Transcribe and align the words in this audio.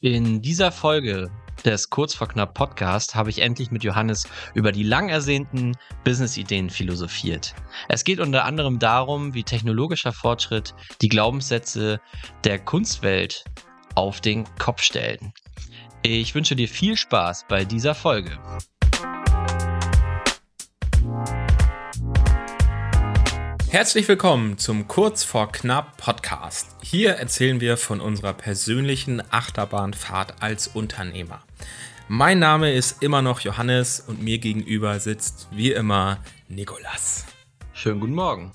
In 0.00 0.42
dieser 0.42 0.70
Folge 0.70 1.30
des 1.64 1.88
Kurz 1.88 2.14
vor 2.14 2.28
Knapp 2.28 2.52
Podcast 2.54 3.14
habe 3.14 3.30
ich 3.30 3.40
endlich 3.40 3.70
mit 3.70 3.84
Johannes 3.84 4.28
über 4.54 4.70
die 4.70 4.82
lang 4.82 5.08
ersehnten 5.08 5.76
Business-Ideen 6.04 6.68
philosophiert. 6.68 7.54
Es 7.88 8.04
geht 8.04 8.20
unter 8.20 8.44
anderem 8.44 8.78
darum, 8.78 9.32
wie 9.34 9.44
technologischer 9.44 10.12
Fortschritt 10.12 10.74
die 11.00 11.08
Glaubenssätze 11.08 12.00
der 12.44 12.58
Kunstwelt 12.58 13.44
auf 13.94 14.20
den 14.20 14.44
Kopf 14.58 14.82
stellen. 14.82 15.32
Ich 16.02 16.34
wünsche 16.34 16.54
dir 16.54 16.68
viel 16.68 16.98
Spaß 16.98 17.46
bei 17.48 17.64
dieser 17.64 17.94
Folge. 17.94 18.38
Herzlich 23.74 24.06
willkommen 24.06 24.56
zum 24.56 24.86
Kurz 24.86 25.24
vor 25.24 25.50
Knapp 25.50 25.96
Podcast. 25.96 26.76
Hier 26.80 27.14
erzählen 27.14 27.60
wir 27.60 27.76
von 27.76 28.00
unserer 28.00 28.32
persönlichen 28.32 29.20
Achterbahnfahrt 29.32 30.40
als 30.40 30.68
Unternehmer. 30.68 31.42
Mein 32.06 32.38
Name 32.38 32.72
ist 32.72 33.02
immer 33.02 33.20
noch 33.20 33.40
Johannes 33.40 33.98
und 33.98 34.22
mir 34.22 34.38
gegenüber 34.38 35.00
sitzt 35.00 35.48
wie 35.50 35.72
immer 35.72 36.18
Nikolas. 36.48 37.24
Schönen 37.72 37.98
guten 37.98 38.14
Morgen. 38.14 38.52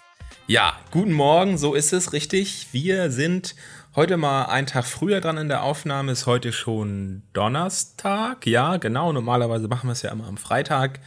Ja, 0.47 0.79
guten 0.89 1.11
Morgen, 1.11 1.57
so 1.57 1.75
ist 1.75 1.91
es 1.91 2.13
richtig. 2.13 2.67
Wir 2.71 3.11
sind 3.11 3.55
heute 3.97 4.15
mal 4.15 4.45
einen 4.45 4.67
Tag 4.67 4.85
früher 4.85 5.19
dran 5.19 5.35
in 5.35 5.49
der 5.49 5.63
Aufnahme, 5.63 6.13
ist 6.13 6.27
heute 6.27 6.53
schon 6.53 7.23
Donnerstag. 7.33 8.47
Ja, 8.47 8.77
genau, 8.77 9.11
normalerweise 9.11 9.67
machen 9.67 9.89
wir 9.89 9.91
es 9.91 10.01
ja 10.01 10.13
immer 10.13 10.29
am 10.29 10.37
Freitag. 10.37 11.01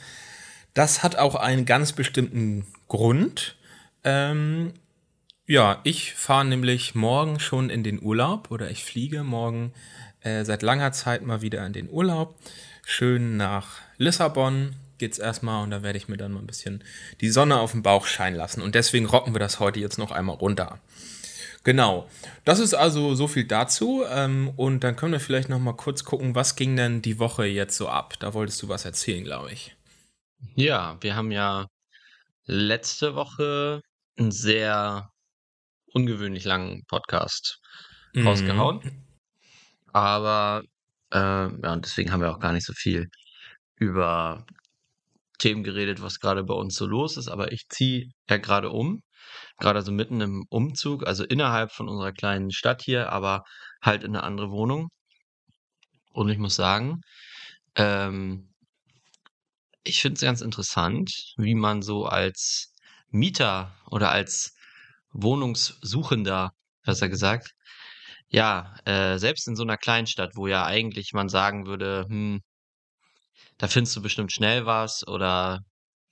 Das 0.75 1.03
hat 1.03 1.17
auch 1.17 1.35
einen 1.35 1.65
ganz 1.65 1.95
bestimmten 1.95 2.67
Grund. 2.89 3.57
Ähm, 4.05 4.73
ja, 5.47 5.81
ich 5.85 6.15
fahre 6.15 6.45
nämlich 6.45 6.95
morgen 6.95 7.41
schon 7.41 7.71
in 7.71 7.83
den 7.83 8.03
Urlaub 8.03 8.51
oder 8.51 8.71
ich 8.71 8.85
fliege 8.85 9.23
morgen 9.23 9.73
äh, 10.21 10.45
seit 10.45 10.63
langer 10.63 10.93
Zeit 10.93 11.23
mal 11.23 11.43
wieder 11.43 11.65
in 11.67 11.73
den 11.73 11.91
Urlaub. 11.91 12.37
Schön 12.85 13.37
nach 13.37 13.81
Lissabon 13.99 14.75
geht's 14.99 15.19
erstmal 15.19 15.65
und 15.65 15.71
da 15.71 15.83
werde 15.83 15.99
ich 15.99 16.09
mir 16.09 16.17
dann 16.17 16.33
mal 16.33 16.41
ein 16.41 16.47
bisschen 16.47 16.85
die 17.21 17.31
Sonne 17.31 17.59
auf 17.59 17.73
den 17.73 17.83
Bauch 17.83 18.07
scheinen 18.07 18.37
lassen. 18.37 18.63
Und 18.63 18.75
deswegen 18.75 19.07
rocken 19.07 19.35
wir 19.35 19.41
das 19.41 19.61
heute 19.61 19.81
jetzt 19.81 19.99
noch 19.99 20.13
einmal 20.13 20.37
runter. 20.37 20.79
Genau. 21.65 22.09
Das 22.45 22.59
ist 22.59 22.75
also 22.75 23.15
so 23.15 23.29
viel 23.29 23.45
dazu. 23.45 24.05
Ähm, 24.09 24.53
und 24.57 24.85
dann 24.85 24.97
können 24.97 25.13
wir 25.13 25.21
vielleicht 25.21 25.49
noch 25.49 25.59
mal 25.59 25.75
kurz 25.75 26.05
gucken, 26.05 26.35
was 26.35 26.57
ging 26.57 26.77
denn 26.77 27.03
die 27.03 27.19
Woche 27.19 27.47
jetzt 27.47 27.77
so 27.77 27.89
ab? 27.89 28.15
Da 28.21 28.35
wolltest 28.35 28.63
du 28.63 28.69
was 28.69 28.85
erzählen, 28.85 29.25
glaube 29.25 29.53
ich. 29.53 29.77
Ja, 30.55 30.97
wir 31.01 31.15
haben 31.15 31.31
ja 31.31 31.67
letzte 32.47 33.15
Woche 33.15 33.81
einen 34.17 34.31
sehr 34.31 35.11
ungewöhnlich 35.93 36.45
langen 36.45 36.85
Podcast 36.87 37.59
mhm. 38.15 38.27
rausgehauen. 38.27 39.05
Aber 39.93 40.63
äh, 41.13 41.19
ja, 41.19 41.73
und 41.73 41.85
deswegen 41.85 42.13
haben 42.13 42.23
wir 42.23 42.31
auch 42.31 42.41
gar 42.41 42.53
nicht 42.53 42.67
so 42.67 42.73
viel 42.73 43.09
über 43.77 44.47
Themen 45.39 45.65
geredet, 45.65 46.01
was 46.03 46.21
gerade 46.21 46.45
bei 46.45 46.55
uns 46.55 46.75
so 46.75 46.87
los 46.87 47.17
ist. 47.17 47.29
Aber 47.29 47.53
ich 47.53 47.69
ziehe 47.69 48.11
ja 48.31 48.37
gerade 48.39 48.71
um, 48.71 49.03
gerade 49.59 49.83
so 49.83 49.93
mitten 49.93 50.21
im 50.21 50.45
Umzug, 50.49 51.07
also 51.07 51.25
innerhalb 51.25 51.73
von 51.73 51.89
unserer 51.89 52.13
kleinen 52.13 52.51
Stadt 52.53 52.83
hier, 52.83 53.13
aber 53.13 53.43
halt 53.83 54.05
in 54.05 54.17
eine 54.17 54.25
andere 54.25 54.51
Wohnung. 54.51 54.89
Und 56.13 56.29
ich 56.29 56.39
muss 56.39 56.55
sagen, 56.55 57.01
ähm, 57.77 58.53
ich 59.85 60.01
finde 60.01 60.15
es 60.15 60.21
ganz 60.21 60.41
interessant, 60.41 61.11
wie 61.37 61.55
man 61.55 61.83
so 61.83 62.07
als 62.07 62.72
Mieter 63.13 63.75
oder 63.91 64.11
als 64.11 64.55
Wohnungssuchender, 65.13 66.53
besser 66.85 67.09
gesagt, 67.09 67.53
ja, 68.29 68.75
äh, 68.87 69.19
selbst 69.19 69.49
in 69.49 69.57
so 69.57 69.63
einer 69.65 69.77
Kleinstadt, 69.79 70.33
wo 70.37 70.47
ja 70.47 70.65
eigentlich 70.65 71.13
man 71.13 71.29
sagen 71.29 71.67
würde, 71.67 72.07
hm, 72.09 72.43
da 73.59 73.69
findest 73.69 73.97
du 73.97 74.03
bestimmt 74.03 74.33
schnell 74.33 74.67
was 74.67 75.07
oder 75.07 75.61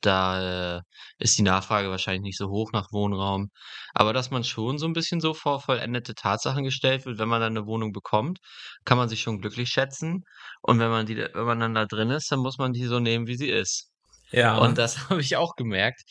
da 0.01 0.79
äh, 0.79 0.83
ist 1.19 1.39
die 1.39 1.43
Nachfrage 1.43 1.91
wahrscheinlich 1.91 2.23
nicht 2.23 2.39
so 2.39 2.49
hoch 2.49 2.73
nach 2.73 2.93
Wohnraum. 2.93 3.51
Aber 3.95 4.13
dass 4.13 4.31
man 4.31 4.45
schon 4.45 4.79
so 4.79 4.87
ein 4.87 4.93
bisschen 4.95 5.21
so 5.21 5.35
vor 5.35 5.61
vollendete 5.61 6.15
Tatsachen 6.15 6.65
gestellt 6.65 7.05
wird, 7.07 7.19
wenn 7.19 7.29
man 7.29 7.41
dann 7.41 7.57
eine 7.57 7.67
Wohnung 7.67 7.93
bekommt, 7.93 8.39
kann 8.85 8.99
man 8.99 9.09
sich 9.09 9.21
schon 9.23 9.41
glücklich 9.41 9.69
schätzen. 9.71 10.25
Und 10.63 10.79
wenn 10.79 10.91
man 10.91 11.07
die, 11.07 11.17
wenn 11.17 11.45
man 11.45 11.61
dann 11.61 11.75
da 11.75 11.87
drin 11.87 12.11
ist, 12.11 12.31
dann 12.33 12.41
muss 12.41 12.59
man 12.59 12.73
die 12.73 12.85
so 12.87 12.99
nehmen, 13.01 13.27
wie 13.27 13.37
sie 13.37 13.51
ist. 13.51 13.90
Ja. 14.33 14.59
Und 14.59 14.79
das 14.79 14.97
habe 15.11 15.21
ich 15.21 15.37
auch 15.37 15.57
gemerkt. 15.57 16.03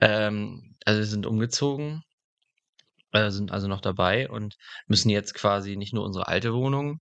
Ähm, 0.00 0.74
also 0.84 1.00
wir 1.00 1.06
sind 1.06 1.26
umgezogen, 1.26 2.02
äh, 3.12 3.30
sind 3.30 3.52
also 3.52 3.68
noch 3.68 3.80
dabei 3.80 4.28
und 4.28 4.56
müssen 4.86 5.10
jetzt 5.10 5.34
quasi 5.34 5.76
nicht 5.76 5.94
nur 5.94 6.04
unsere 6.04 6.28
alte 6.28 6.52
Wohnung 6.52 7.00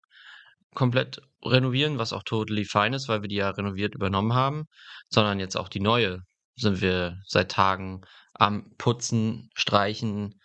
komplett 0.74 1.22
renovieren, 1.44 1.98
was 1.98 2.14
auch 2.14 2.24
totally 2.24 2.66
fine 2.66 2.96
ist, 2.96 3.08
weil 3.08 3.22
wir 3.22 3.30
die 3.30 3.36
ja 3.36 3.50
renoviert 3.50 3.96
übernommen 3.96 4.34
haben, 4.34 4.66
sondern 5.10 5.40
jetzt 5.40 5.56
auch 5.58 5.70
die 5.70 5.80
neue 5.80 6.22
sind 6.56 6.82
wir 6.82 7.18
seit 7.26 7.52
Tagen 7.52 8.02
am 8.34 8.72
Putzen, 8.78 9.50
Streichen, 9.56 10.40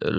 äh, 0.00 0.10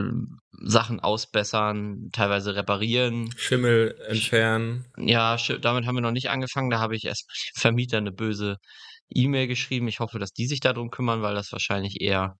Sachen 0.51 0.99
ausbessern, 0.99 2.09
teilweise 2.11 2.55
reparieren. 2.55 3.31
Schimmel 3.37 3.95
entfernen. 4.07 4.85
Ja, 4.97 5.37
damit 5.61 5.85
haben 5.85 5.95
wir 5.95 6.01
noch 6.01 6.11
nicht 6.11 6.29
angefangen. 6.29 6.69
Da 6.69 6.79
habe 6.79 6.95
ich 6.95 7.05
erst 7.05 7.29
Vermieter 7.55 7.97
eine 7.97 8.11
böse 8.11 8.57
E-Mail 9.09 9.47
geschrieben. 9.47 9.87
Ich 9.87 9.99
hoffe, 9.99 10.19
dass 10.19 10.33
die 10.33 10.47
sich 10.47 10.59
darum 10.59 10.89
kümmern, 10.89 11.21
weil 11.21 11.35
das 11.35 11.51
wahrscheinlich 11.51 12.01
eher 12.01 12.37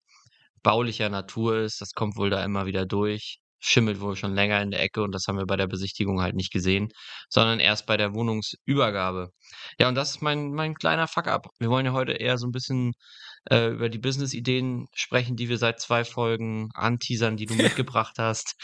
baulicher 0.64 1.10
Natur 1.10 1.60
ist. 1.60 1.82
Das 1.82 1.94
kommt 1.94 2.18
wohl 2.18 2.30
da 2.30 2.44
immer 2.44 2.66
wieder 2.66 2.86
durch. 2.86 3.40
Schimmelt 3.60 4.00
wohl 4.02 4.16
schon 4.16 4.36
länger 4.36 4.62
in 4.62 4.72
der 4.72 4.82
Ecke 4.82 5.02
und 5.02 5.14
das 5.14 5.26
haben 5.28 5.38
wir 5.38 5.48
bei 5.48 5.56
der 5.56 5.68
Besichtigung 5.68 6.22
halt 6.22 6.36
nicht 6.36 6.52
gesehen, 6.52 6.90
sondern 7.28 7.60
erst 7.60 7.88
bei 7.88 7.98
der 7.98 8.14
Wohnungsübergabe. 8.14 9.32
Ja, 9.80 9.88
und 9.88 9.96
das 9.96 10.12
ist 10.12 10.22
mein, 10.22 10.52
mein 10.52 10.76
kleiner 10.76 11.08
Fuck-up. 11.08 11.48
Wir 11.58 11.70
wollen 11.70 11.86
ja 11.86 11.94
heute 11.94 12.12
eher 12.14 12.38
so 12.38 12.46
ein 12.48 12.52
bisschen 12.52 12.94
äh, 13.50 13.70
über 13.70 13.90
die 13.90 13.98
Business-Ideen 13.98 14.88
sprechen, 14.94 15.36
die 15.36 15.50
wir 15.50 15.58
seit 15.58 15.80
zwei 15.80 16.04
Folgen 16.04 16.70
anteasern, 16.76 17.38
die 17.38 17.48
du 17.48 17.56
mitgebracht 17.56 18.16
hast. 18.20 18.56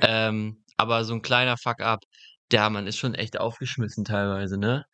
Ähm, 0.00 0.62
aber 0.76 1.04
so 1.04 1.14
ein 1.14 1.22
kleiner 1.22 1.56
Fuck-up, 1.56 2.00
ja, 2.52 2.70
man 2.70 2.86
ist 2.86 2.98
schon 2.98 3.14
echt 3.14 3.40
aufgeschmissen 3.40 4.04
teilweise, 4.04 4.58
ne? 4.58 4.84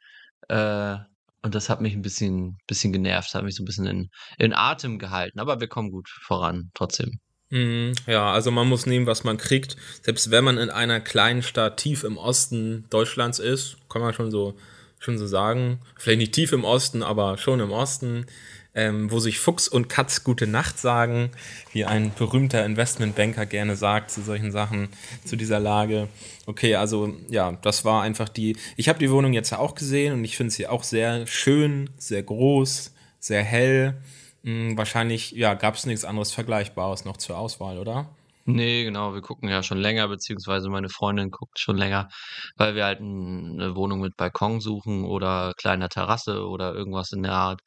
Äh, 0.48 0.98
und 1.42 1.54
das 1.54 1.68
hat 1.68 1.80
mich 1.80 1.94
ein 1.94 2.02
bisschen, 2.02 2.58
bisschen 2.66 2.92
genervt, 2.92 3.34
hat 3.34 3.44
mich 3.44 3.56
so 3.56 3.62
ein 3.62 3.66
bisschen 3.66 3.86
in, 3.86 4.10
in 4.38 4.52
Atem 4.52 4.98
gehalten. 4.98 5.40
Aber 5.40 5.60
wir 5.60 5.68
kommen 5.68 5.90
gut 5.90 6.08
voran, 6.08 6.70
trotzdem. 6.74 7.18
Mhm, 7.50 7.92
ja, 8.06 8.32
also 8.32 8.50
man 8.50 8.68
muss 8.68 8.86
nehmen, 8.86 9.06
was 9.06 9.24
man 9.24 9.36
kriegt. 9.36 9.76
Selbst 10.02 10.30
wenn 10.30 10.44
man 10.44 10.56
in 10.56 10.70
einer 10.70 11.00
kleinen 11.00 11.42
Stadt 11.42 11.76
tief 11.76 12.04
im 12.04 12.16
Osten 12.16 12.86
Deutschlands 12.90 13.40
ist, 13.40 13.76
kann 13.90 14.00
man 14.00 14.14
schon 14.14 14.30
so, 14.30 14.56
schon 15.00 15.18
so 15.18 15.26
sagen. 15.26 15.80
Vielleicht 15.96 16.18
nicht 16.18 16.32
tief 16.32 16.52
im 16.52 16.64
Osten, 16.64 17.02
aber 17.02 17.36
schon 17.36 17.60
im 17.60 17.72
Osten 17.72 18.26
ähm, 18.74 19.10
wo 19.10 19.18
sich 19.20 19.38
Fuchs 19.38 19.68
und 19.68 19.88
Katz 19.88 20.24
gute 20.24 20.46
Nacht 20.46 20.78
sagen, 20.78 21.30
wie 21.72 21.84
ein 21.84 22.12
berühmter 22.14 22.64
Investmentbanker 22.64 23.46
gerne 23.46 23.76
sagt 23.76 24.10
zu 24.10 24.22
solchen 24.22 24.50
Sachen, 24.50 24.88
zu 25.24 25.36
dieser 25.36 25.60
Lage. 25.60 26.08
Okay, 26.46 26.76
also 26.76 27.14
ja, 27.28 27.52
das 27.62 27.84
war 27.84 28.02
einfach 28.02 28.28
die. 28.28 28.56
Ich 28.76 28.88
habe 28.88 28.98
die 28.98 29.10
Wohnung 29.10 29.32
jetzt 29.32 29.50
ja 29.50 29.58
auch 29.58 29.74
gesehen 29.74 30.14
und 30.14 30.24
ich 30.24 30.36
finde 30.36 30.52
sie 30.52 30.66
auch 30.66 30.84
sehr 30.84 31.26
schön, 31.26 31.90
sehr 31.98 32.22
groß, 32.22 32.94
sehr 33.18 33.42
hell. 33.42 34.00
Hm, 34.44 34.76
wahrscheinlich, 34.76 35.32
ja, 35.32 35.54
gab 35.54 35.74
es 35.74 35.86
nichts 35.86 36.04
anderes 36.04 36.32
Vergleichbares 36.32 37.04
noch 37.04 37.16
zur 37.16 37.38
Auswahl, 37.38 37.78
oder? 37.78 38.08
Nee, 38.44 38.82
genau, 38.84 39.14
wir 39.14 39.20
gucken 39.20 39.48
ja 39.48 39.62
schon 39.62 39.78
länger, 39.78 40.08
beziehungsweise 40.08 40.68
meine 40.68 40.88
Freundin 40.88 41.30
guckt 41.30 41.60
schon 41.60 41.76
länger, 41.76 42.08
weil 42.56 42.74
wir 42.74 42.84
halt 42.84 42.98
eine 42.98 43.76
Wohnung 43.76 44.00
mit 44.00 44.16
Balkon 44.16 44.60
suchen 44.60 45.04
oder 45.04 45.52
kleiner 45.56 45.88
Terrasse 45.88 46.44
oder 46.48 46.74
irgendwas 46.74 47.12
in 47.12 47.22
der 47.22 47.32
Art. 47.32 47.60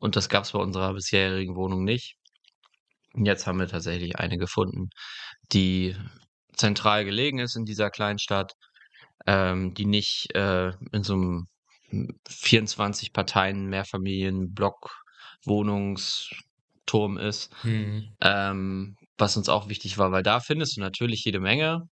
Und 0.00 0.16
das 0.16 0.28
gab 0.28 0.44
es 0.44 0.52
bei 0.52 0.58
unserer 0.58 0.94
bisherigen 0.94 1.56
Wohnung 1.56 1.84
nicht. 1.84 2.16
Und 3.14 3.26
jetzt 3.26 3.46
haben 3.46 3.58
wir 3.58 3.68
tatsächlich 3.68 4.18
eine 4.18 4.38
gefunden, 4.38 4.90
die 5.52 5.96
zentral 6.54 7.04
gelegen 7.04 7.38
ist 7.38 7.56
in 7.56 7.64
dieser 7.64 7.90
Kleinstadt, 7.90 8.52
ähm, 9.26 9.74
die 9.74 9.86
nicht 9.86 10.34
äh, 10.34 10.72
in 10.92 11.02
so 11.02 11.14
einem 11.14 11.46
24 12.28 13.12
Parteien 13.12 13.66
Mehrfamilien-Block 13.66 14.90
Wohnungsturm 15.44 17.16
ist. 17.18 17.52
Mhm. 17.64 18.14
Ähm, 18.20 18.96
was 19.16 19.36
uns 19.36 19.48
auch 19.48 19.68
wichtig 19.68 19.98
war, 19.98 20.12
weil 20.12 20.22
da 20.22 20.40
findest 20.40 20.76
du 20.76 20.80
natürlich 20.80 21.24
jede 21.24 21.40
Menge. 21.40 21.88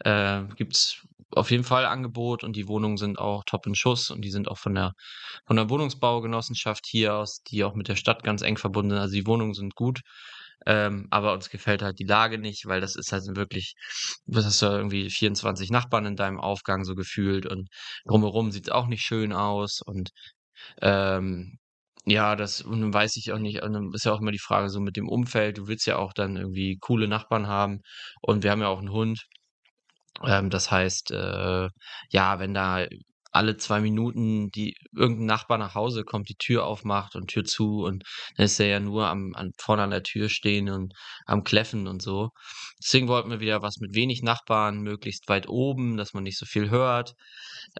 Äh, 0.00 0.44
Gibt 0.56 0.74
es 0.74 1.06
auf 1.34 1.50
jeden 1.50 1.64
Fall 1.64 1.86
Angebot 1.86 2.44
und 2.44 2.56
die 2.56 2.68
Wohnungen 2.68 2.96
sind 2.96 3.18
auch 3.18 3.44
top 3.44 3.66
in 3.66 3.74
Schuss 3.74 4.10
und 4.10 4.22
die 4.22 4.30
sind 4.30 4.48
auch 4.48 4.58
von 4.58 4.74
der, 4.74 4.92
von 5.46 5.56
der 5.56 5.70
Wohnungsbaugenossenschaft 5.70 6.86
hier 6.86 7.14
aus, 7.16 7.42
die 7.48 7.64
auch 7.64 7.74
mit 7.74 7.88
der 7.88 7.96
Stadt 7.96 8.22
ganz 8.22 8.42
eng 8.42 8.58
verbunden 8.58 8.90
sind. 8.90 9.00
Also 9.00 9.14
die 9.14 9.26
Wohnungen 9.26 9.54
sind 9.54 9.74
gut. 9.74 10.00
Ähm, 10.66 11.08
aber 11.10 11.32
uns 11.32 11.50
gefällt 11.50 11.82
halt 11.82 11.98
die 11.98 12.04
Lage 12.04 12.38
nicht, 12.38 12.66
weil 12.66 12.80
das 12.80 12.94
ist 12.96 13.12
halt 13.12 13.24
wirklich, 13.36 13.74
was 14.26 14.44
hast 14.44 14.62
du 14.62 14.66
irgendwie 14.66 15.10
24 15.10 15.70
Nachbarn 15.70 16.06
in 16.06 16.16
deinem 16.16 16.38
Aufgang 16.40 16.84
so 16.84 16.94
gefühlt 16.94 17.46
und 17.46 17.68
drumherum 18.06 18.52
sieht 18.52 18.68
es 18.68 18.72
auch 18.72 18.86
nicht 18.86 19.02
schön 19.02 19.32
aus 19.32 19.80
und 19.82 20.10
ähm, 20.82 21.58
ja, 22.06 22.36
das 22.36 22.62
und 22.62 22.92
weiß 22.92 23.16
ich 23.16 23.32
auch 23.32 23.38
nicht, 23.38 23.62
und 23.62 23.72
dann 23.74 23.90
ist 23.94 24.04
ja 24.04 24.12
auch 24.12 24.20
immer 24.20 24.32
die 24.32 24.38
Frage 24.38 24.70
so 24.70 24.80
mit 24.80 24.96
dem 24.96 25.08
Umfeld, 25.08 25.58
du 25.58 25.68
willst 25.68 25.86
ja 25.86 25.98
auch 25.98 26.12
dann 26.12 26.36
irgendwie 26.36 26.78
coole 26.80 27.08
Nachbarn 27.08 27.46
haben 27.48 27.80
und 28.20 28.42
wir 28.44 28.50
haben 28.50 28.60
ja 28.62 28.68
auch 28.68 28.80
einen 28.80 28.92
Hund 28.92 29.26
Ähm, 30.24 30.50
das 30.50 30.70
heißt, 30.70 31.10
äh, 31.12 31.68
ja, 32.10 32.38
wenn 32.38 32.54
da 32.54 32.86
alle 33.32 33.56
zwei 33.56 33.80
Minuten 33.80 34.50
die 34.50 34.76
irgendein 34.94 35.26
Nachbar 35.26 35.58
nach 35.58 35.74
Hause 35.74 36.04
kommt, 36.04 36.28
die 36.28 36.36
Tür 36.36 36.66
aufmacht 36.66 37.16
und 37.16 37.28
Tür 37.28 37.44
zu 37.44 37.84
und 37.84 38.04
dann 38.36 38.44
ist 38.44 38.60
er 38.60 38.66
ja 38.66 38.80
nur 38.80 39.06
am, 39.06 39.34
an, 39.34 39.52
vorne 39.58 39.82
an 39.82 39.90
der 39.90 40.02
Tür 40.02 40.28
stehen 40.28 40.68
und 40.68 40.94
am 41.26 41.42
Kläffen 41.42 41.86
und 41.86 42.02
so. 42.02 42.30
Deswegen 42.82 43.08
wollten 43.08 43.30
wir 43.30 43.40
wieder 43.40 43.62
was 43.62 43.78
mit 43.78 43.94
wenig 43.94 44.22
Nachbarn, 44.22 44.82
möglichst 44.82 45.28
weit 45.28 45.48
oben, 45.48 45.96
dass 45.96 46.14
man 46.14 46.22
nicht 46.22 46.38
so 46.38 46.46
viel 46.46 46.70
hört. 46.70 47.14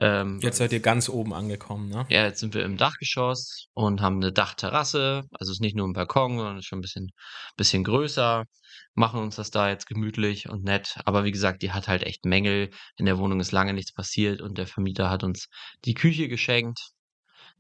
Ähm, 0.01 0.39
jetzt 0.43 0.59
seid 0.59 0.73
ihr 0.73 0.81
ganz 0.81 1.09
oben 1.09 1.35
angekommen, 1.35 1.89
ne? 1.89 2.07
Ja, 2.09 2.25
jetzt 2.25 2.41
sind 2.41 2.55
wir 2.55 2.65
im 2.65 2.77
Dachgeschoss 2.77 3.67
und 3.75 4.01
haben 4.01 4.17
eine 4.17 4.33
Dachterrasse. 4.33 5.25
Also 5.33 5.51
es 5.51 5.57
ist 5.59 5.61
nicht 5.61 5.77
nur 5.77 5.87
ein 5.87 5.93
Balkon, 5.93 6.39
sondern 6.39 6.59
ist 6.59 6.67
schon 6.67 6.79
ein 6.79 6.83
bisschen, 6.83 7.11
bisschen 7.57 7.85
größer. 7.85 8.45
Machen 8.95 9.21
uns 9.21 9.37
das 9.37 9.51
da 9.51 9.69
jetzt 9.69 9.87
gemütlich 9.87 10.49
und 10.49 10.65
nett. 10.65 10.99
Aber 11.05 11.25
wie 11.25 11.33
gesagt, 11.33 11.63
die 11.63 11.73
hat 11.73 11.89
halt 11.89 12.03
echt 12.03 12.25
Mängel. 12.25 12.71
In 12.97 13.07
der 13.07 13.19
Wohnung 13.19 13.41
ist 13.41 13.53
lange 13.53 13.73
nichts 13.73 13.93
passiert 13.93 14.41
und 14.41 14.59
der 14.59 14.67
Vermieter 14.67 15.11
hat 15.11 15.25
uns 15.25 15.42
die 15.85 15.95
Küche 15.95 16.29
geschenkt. 16.29 16.91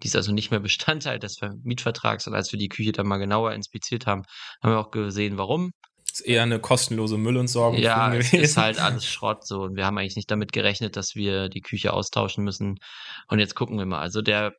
Die 0.02 0.08
ist 0.08 0.16
also 0.16 0.32
nicht 0.32 0.50
mehr 0.50 0.60
Bestandteil 0.60 1.18
des 1.18 1.40
Mietvertrags. 1.62 2.26
Und 2.26 2.34
als 2.34 2.50
wir 2.52 2.58
die 2.58 2.68
Küche 2.68 2.92
dann 2.92 3.06
mal 3.06 3.18
genauer 3.18 3.52
inspiziert 3.52 4.06
haben, 4.06 4.22
haben 4.62 4.72
wir 4.72 4.78
auch 4.78 4.90
gesehen, 4.90 5.38
warum. 5.38 5.72
Ist 6.12 6.20
eher 6.20 6.42
eine 6.42 6.60
kostenlose 6.60 7.16
Müllentsorgung. 7.16 7.80
Ja, 7.80 8.10
gewesen. 8.10 8.40
ist 8.40 8.56
halt 8.56 8.78
alles 8.80 9.06
Schrott 9.06 9.46
so. 9.46 9.62
Und 9.62 9.76
wir 9.76 9.86
haben 9.86 9.96
eigentlich 9.98 10.16
nicht 10.16 10.30
damit 10.30 10.52
gerechnet, 10.52 10.96
dass 10.96 11.14
wir 11.14 11.48
die 11.48 11.60
Küche 11.60 11.92
austauschen 11.92 12.44
müssen. 12.44 12.78
Und 13.28 13.38
jetzt 13.38 13.54
gucken 13.54 13.78
wir 13.78 13.86
mal. 13.86 14.00
Also 14.00 14.22
der, 14.22 14.54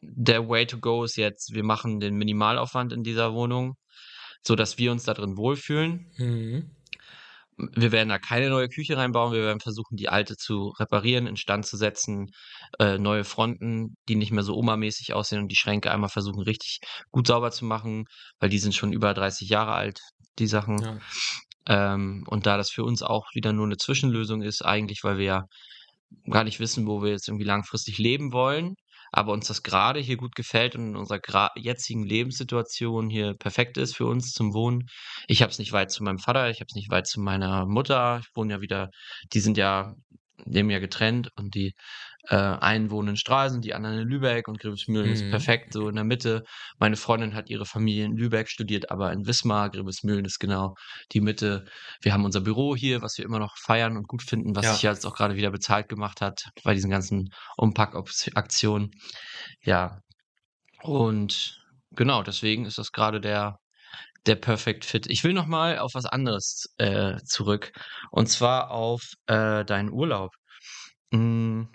der 0.00 0.48
Way 0.48 0.66
to 0.66 0.78
go 0.78 1.04
ist 1.04 1.16
jetzt, 1.16 1.52
wir 1.54 1.62
machen 1.62 2.00
den 2.00 2.16
Minimalaufwand 2.16 2.92
in 2.92 3.02
dieser 3.02 3.34
Wohnung, 3.34 3.76
so 4.42 4.56
dass 4.56 4.78
wir 4.78 4.90
uns 4.92 5.04
da 5.04 5.14
drin 5.14 5.36
wohlfühlen. 5.36 6.10
Mhm. 6.16 6.70
Wir 7.74 7.92
werden 7.92 8.08
da 8.08 8.18
keine 8.18 8.50
neue 8.50 8.68
Küche 8.68 8.96
reinbauen. 8.96 9.32
Wir 9.32 9.42
werden 9.42 9.60
versuchen, 9.60 9.96
die 9.96 10.08
alte 10.08 10.36
zu 10.36 10.68
reparieren, 10.78 11.26
instand 11.26 11.66
zu 11.66 11.76
setzen, 11.76 12.30
äh, 12.78 12.98
neue 12.98 13.24
Fronten, 13.24 13.96
die 14.08 14.16
nicht 14.16 14.32
mehr 14.32 14.42
so 14.42 14.56
Oma-mäßig 14.56 15.14
aussehen 15.14 15.40
und 15.40 15.48
die 15.48 15.56
Schränke 15.56 15.90
einmal 15.90 16.10
versuchen, 16.10 16.42
richtig 16.42 16.80
gut 17.10 17.26
sauber 17.26 17.50
zu 17.50 17.64
machen, 17.64 18.04
weil 18.38 18.50
die 18.50 18.58
sind 18.58 18.74
schon 18.74 18.92
über 18.92 19.14
30 19.14 19.48
Jahre 19.48 19.72
alt, 19.72 20.00
die 20.38 20.46
Sachen. 20.46 20.78
Ja. 20.80 20.98
Ähm, 21.94 22.24
und 22.26 22.46
da 22.46 22.56
das 22.56 22.70
für 22.70 22.84
uns 22.84 23.02
auch 23.02 23.26
wieder 23.34 23.52
nur 23.52 23.66
eine 23.66 23.76
Zwischenlösung 23.76 24.42
ist, 24.42 24.64
eigentlich, 24.64 25.04
weil 25.04 25.18
wir 25.18 25.24
ja 25.24 25.44
gar 26.28 26.44
nicht 26.44 26.60
wissen, 26.60 26.86
wo 26.86 27.02
wir 27.02 27.10
jetzt 27.10 27.28
irgendwie 27.28 27.44
langfristig 27.44 27.98
leben 27.98 28.32
wollen, 28.32 28.74
aber 29.12 29.32
uns 29.32 29.48
das 29.48 29.62
gerade 29.62 30.00
hier 30.00 30.16
gut 30.16 30.34
gefällt 30.34 30.74
und 30.76 30.88
in 30.88 30.96
unserer 30.96 31.50
jetzigen 31.56 32.04
Lebenssituation 32.04 33.10
hier 33.10 33.34
perfekt 33.34 33.76
ist 33.76 33.96
für 33.96 34.06
uns 34.06 34.32
zum 34.32 34.54
Wohnen. 34.54 34.86
Ich 35.26 35.42
habe 35.42 35.50
es 35.50 35.58
nicht 35.58 35.72
weit 35.72 35.90
zu 35.90 36.02
meinem 36.02 36.18
Vater, 36.18 36.50
ich 36.50 36.60
habe 36.60 36.68
es 36.68 36.74
nicht 36.74 36.90
weit 36.90 37.06
zu 37.06 37.20
meiner 37.20 37.66
Mutter. 37.66 38.20
Ich 38.22 38.28
wohne 38.36 38.54
ja 38.54 38.60
wieder, 38.60 38.90
die 39.32 39.40
sind 39.40 39.56
ja, 39.56 39.94
leben 40.44 40.70
ja 40.70 40.78
getrennt 40.78 41.30
und 41.36 41.54
die 41.54 41.74
äh, 42.28 42.36
einen 42.36 42.90
wohnen 42.90 43.10
in 43.10 43.16
Stralsund, 43.16 43.64
die 43.64 43.74
anderen 43.74 43.98
in 43.98 44.08
Lübeck 44.08 44.48
und 44.48 44.58
Gribesmühlen 44.60 45.06
mhm. 45.06 45.12
ist 45.12 45.30
perfekt 45.30 45.72
so 45.72 45.88
in 45.88 45.94
der 45.94 46.04
Mitte. 46.04 46.44
Meine 46.78 46.96
Freundin 46.96 47.34
hat 47.34 47.48
ihre 47.48 47.66
Familie 47.66 48.04
in 48.04 48.16
Lübeck 48.16 48.48
studiert, 48.48 48.90
aber 48.90 49.12
in 49.12 49.26
Wismar, 49.26 49.70
Gribesmühlen 49.70 50.24
ist 50.24 50.38
genau 50.38 50.74
die 51.12 51.20
Mitte. 51.20 51.66
Wir 52.02 52.12
haben 52.12 52.24
unser 52.24 52.40
Büro 52.40 52.76
hier, 52.76 53.02
was 53.02 53.18
wir 53.18 53.24
immer 53.24 53.38
noch 53.38 53.56
feiern 53.56 53.96
und 53.96 54.08
gut 54.08 54.22
finden, 54.22 54.54
was 54.54 54.64
ja. 54.64 54.72
sich 54.72 54.82
jetzt 54.82 55.06
auch 55.06 55.14
gerade 55.14 55.36
wieder 55.36 55.50
bezahlt 55.50 55.88
gemacht 55.88 56.20
hat 56.20 56.44
bei 56.62 56.74
diesen 56.74 56.90
ganzen 56.90 57.30
Umpackaktionen. 57.56 58.90
Ja. 59.62 60.00
Und 60.82 61.60
genau, 61.92 62.22
deswegen 62.22 62.64
ist 62.64 62.78
das 62.78 62.92
gerade 62.92 63.20
der 63.20 63.56
der 64.26 64.36
Perfect 64.36 64.84
Fit. 64.84 65.06
Ich 65.08 65.24
will 65.24 65.32
noch 65.32 65.46
mal 65.46 65.78
auf 65.78 65.94
was 65.94 66.04
anderes 66.04 66.66
äh, 66.76 67.16
zurück 67.24 67.72
und 68.10 68.28
zwar 68.28 68.70
auf 68.70 69.02
äh, 69.26 69.64
deinen 69.64 69.90
Urlaub. 69.90 70.32
Hm, 71.12 71.68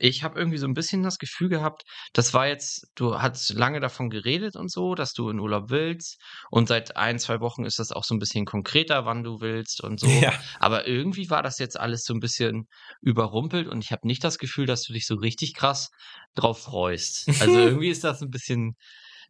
ich 0.00 0.24
habe 0.24 0.38
irgendwie 0.38 0.58
so 0.58 0.66
ein 0.66 0.74
bisschen 0.74 1.02
das 1.02 1.18
Gefühl 1.18 1.48
gehabt, 1.48 1.82
das 2.12 2.32
war 2.32 2.48
jetzt 2.48 2.88
du 2.94 3.20
hast 3.20 3.50
lange 3.50 3.80
davon 3.80 4.08
geredet 4.08 4.56
und 4.56 4.70
so, 4.70 4.94
dass 4.94 5.12
du 5.12 5.28
in 5.28 5.38
Urlaub 5.38 5.68
willst 5.68 6.18
und 6.50 6.68
seit 6.68 6.96
ein, 6.96 7.18
zwei 7.18 7.40
Wochen 7.40 7.64
ist 7.64 7.78
das 7.78 7.92
auch 7.92 8.04
so 8.04 8.14
ein 8.14 8.18
bisschen 8.18 8.46
konkreter, 8.46 9.04
wann 9.04 9.22
du 9.22 9.40
willst 9.40 9.82
und 9.82 10.00
so. 10.00 10.08
Ja. 10.08 10.32
Aber 10.58 10.88
irgendwie 10.88 11.28
war 11.30 11.42
das 11.42 11.58
jetzt 11.58 11.78
alles 11.78 12.04
so 12.04 12.14
ein 12.14 12.20
bisschen 12.20 12.66
überrumpelt 13.02 13.68
und 13.68 13.84
ich 13.84 13.92
habe 13.92 14.06
nicht 14.06 14.24
das 14.24 14.38
Gefühl, 14.38 14.66
dass 14.66 14.82
du 14.82 14.92
dich 14.92 15.06
so 15.06 15.14
richtig 15.16 15.54
krass 15.54 15.90
drauf 16.34 16.62
freust. 16.62 17.28
Also 17.40 17.58
irgendwie 17.58 17.90
ist 17.90 18.04
das 18.04 18.22
ein 18.22 18.30
bisschen 18.30 18.76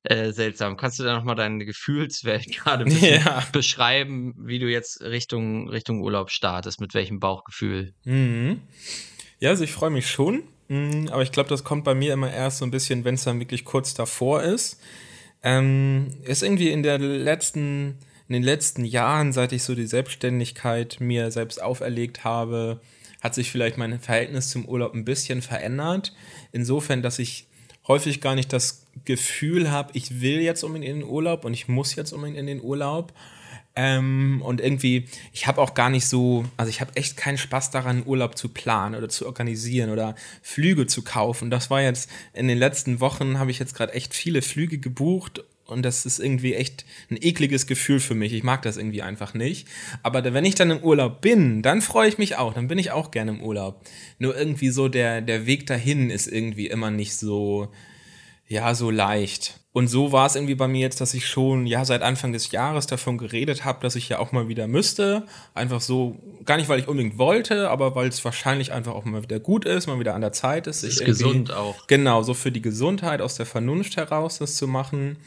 äh, 0.05 0.33
seltsam. 0.33 0.77
Kannst 0.77 0.99
du 0.99 1.03
da 1.03 1.15
nochmal 1.15 1.35
deine 1.35 1.65
Gefühlswelt 1.65 2.47
gerade 2.57 2.89
ja. 2.89 3.45
beschreiben, 3.53 4.35
wie 4.39 4.61
du 4.61 4.71
jetzt 4.71 5.03
Richtung, 5.03 5.69
Richtung 5.69 6.01
Urlaub 6.01 6.31
startest, 6.31 6.81
mit 6.81 6.95
welchem 6.95 7.19
Bauchgefühl? 7.19 7.93
Mhm. 8.05 8.63
Ja, 9.41 9.51
also 9.51 9.65
ich 9.65 9.73
freue 9.73 9.91
mich 9.91 10.09
schon. 10.09 10.45
Mm, 10.71 11.09
aber 11.11 11.23
ich 11.23 11.33
glaube, 11.33 11.49
das 11.49 11.65
kommt 11.65 11.83
bei 11.83 11.97
mir 11.97 12.13
immer 12.13 12.33
erst 12.33 12.59
so 12.59 12.65
ein 12.65 12.71
bisschen, 12.71 13.05
wenn 13.05 13.17
es 13.17 13.25
dann 13.25 13.41
wirklich 13.41 13.65
kurz 13.65 13.93
davor 13.93 14.43
ist. 14.43 14.81
Ähm, 15.43 16.19
ist 16.23 16.45
irgendwie 16.45 16.71
in 16.71 16.85
der 16.85 16.99
letzten, 16.99 17.99
in 18.29 18.35
den 18.35 18.45
letzten 18.45 18.85
Jahren, 18.85 19.33
seit 19.33 19.53
ich 19.53 19.65
so 19.65 19.75
die 19.75 19.87
Selbstständigkeit 19.87 20.99
mir 21.01 21.33
selbst 21.33 21.61
auferlegt 21.61 22.23
habe, 22.23 22.81
hat 23.21 23.35
sich 23.35 23.51
vielleicht 23.51 23.79
mein 23.79 23.99
Verhältnis 23.99 24.49
zum 24.49 24.65
Urlaub 24.65 24.95
ein 24.95 25.05
bisschen 25.05 25.43
verändert. 25.43 26.15
Insofern, 26.53 27.03
dass 27.03 27.19
ich 27.19 27.49
häufig 27.89 28.21
gar 28.21 28.37
nicht 28.37 28.53
das 28.53 28.87
Gefühl 29.05 29.73
habe, 29.73 29.91
ich 29.95 30.21
will 30.21 30.41
jetzt 30.41 30.63
unbedingt 30.63 30.89
in 30.89 31.01
den 31.01 31.09
Urlaub 31.09 31.45
und 31.45 31.53
ich 31.53 31.67
muss 31.67 31.97
jetzt 31.97 32.13
unbedingt 32.13 32.39
in 32.39 32.47
den 32.47 32.63
Urlaub, 32.63 33.13
ähm, 33.83 34.43
und 34.45 34.61
irgendwie, 34.61 35.07
ich 35.33 35.47
habe 35.47 35.59
auch 35.59 35.73
gar 35.73 35.89
nicht 35.89 36.07
so, 36.07 36.45
also 36.59 36.69
ich 36.69 36.83
habe 36.83 36.95
echt 36.97 37.17
keinen 37.17 37.39
Spaß 37.39 37.71
daran, 37.71 38.03
Urlaub 38.05 38.37
zu 38.37 38.51
planen 38.51 38.95
oder 38.95 39.09
zu 39.09 39.25
organisieren 39.25 39.89
oder 39.89 40.17
Flüge 40.43 40.87
zu 40.87 41.01
kaufen. 41.01 41.49
Das 41.49 41.71
war 41.71 41.81
jetzt 41.81 42.11
in 42.35 42.47
den 42.47 42.59
letzten 42.59 43.01
Wochen, 43.01 43.39
habe 43.39 43.51
ich 43.51 43.59
jetzt 43.59 43.75
gerade 43.75 43.95
echt 43.95 44.13
viele 44.13 44.43
Flüge 44.43 44.77
gebucht 44.77 45.43
und 45.65 45.83
das 45.83 46.05
ist 46.05 46.19
irgendwie 46.19 46.53
echt 46.55 46.85
ein 47.11 47.17
ekliges 47.19 47.67
Gefühl 47.67 48.01
für 48.01 48.15
mich. 48.15 48.35
Ich 48.35 48.43
mag 48.43 48.61
das 48.61 48.77
irgendwie 48.77 49.01
einfach 49.01 49.33
nicht. 49.33 49.67
Aber 50.03 50.23
wenn 50.35 50.45
ich 50.45 50.57
dann 50.57 50.71
im 50.71 50.83
Urlaub 50.83 51.23
bin, 51.23 51.63
dann 51.63 51.81
freue 51.81 52.09
ich 52.09 52.19
mich 52.19 52.37
auch. 52.37 52.53
Dann 52.53 52.69
bin 52.69 52.77
ich 52.77 52.91
auch 52.91 53.11
gerne 53.11 53.31
im 53.31 53.43
Urlaub. 53.43 53.81
Nur 54.19 54.37
irgendwie 54.37 54.69
so 54.69 54.89
der, 54.89 55.23
der 55.23 55.47
Weg 55.47 55.67
dahin 55.67 56.11
ist 56.11 56.27
irgendwie 56.27 56.67
immer 56.67 56.91
nicht 56.91 57.17
so, 57.17 57.73
ja, 58.51 58.75
so 58.75 58.91
leicht. 58.91 59.61
Und 59.73 59.87
so 59.87 60.11
war 60.11 60.27
es 60.27 60.35
irgendwie 60.35 60.57
bei 60.57 60.67
mir 60.67 60.81
jetzt, 60.81 61.01
dass 61.01 61.15
ich 61.15 61.29
schon 61.29 61.69
ja 61.69 61.85
seit 61.85 62.03
Anfang 62.03 62.33
des 62.33 62.51
Jahres 62.51 62.89
davon 62.89 63.17
geredet 63.17 63.65
habe, 63.65 63.81
dass 63.81 63.95
ich 63.95 64.09
ja 64.09 64.19
auch 64.19 64.33
mal 64.33 64.49
wieder 64.49 64.67
müsste. 64.67 65.25
Einfach 65.55 65.81
so, 65.81 66.19
gar 66.45 66.57
nicht, 66.57 66.69
weil 66.69 66.81
ich 66.81 66.89
unbedingt 66.89 67.17
wollte, 67.17 67.71
aber 67.71 67.95
weil 67.95 68.09
es 68.09 68.25
wahrscheinlich 68.25 68.73
einfach 68.73 68.93
auch 68.93 69.05
mal 69.05 69.23
wieder 69.23 69.39
gut 69.39 69.65
ist, 69.65 69.87
mal 69.87 70.01
wieder 70.01 70.17
an 70.17 70.21
der 70.21 70.33
Zeit 70.33 70.67
ist. 70.67 70.83
ist 70.83 71.05
gesund 71.05 71.53
auch. 71.53 71.87
Genau, 71.87 72.25
so 72.25 72.35
für 72.35 72.51
die 72.51 72.61
Gesundheit 72.61 73.23
aus 73.23 73.37
der 73.37 73.47
Vernunft 73.47 73.97
heraus 73.97 74.39
das 74.39 74.57
zu 74.57 74.67
machen. 74.67 75.19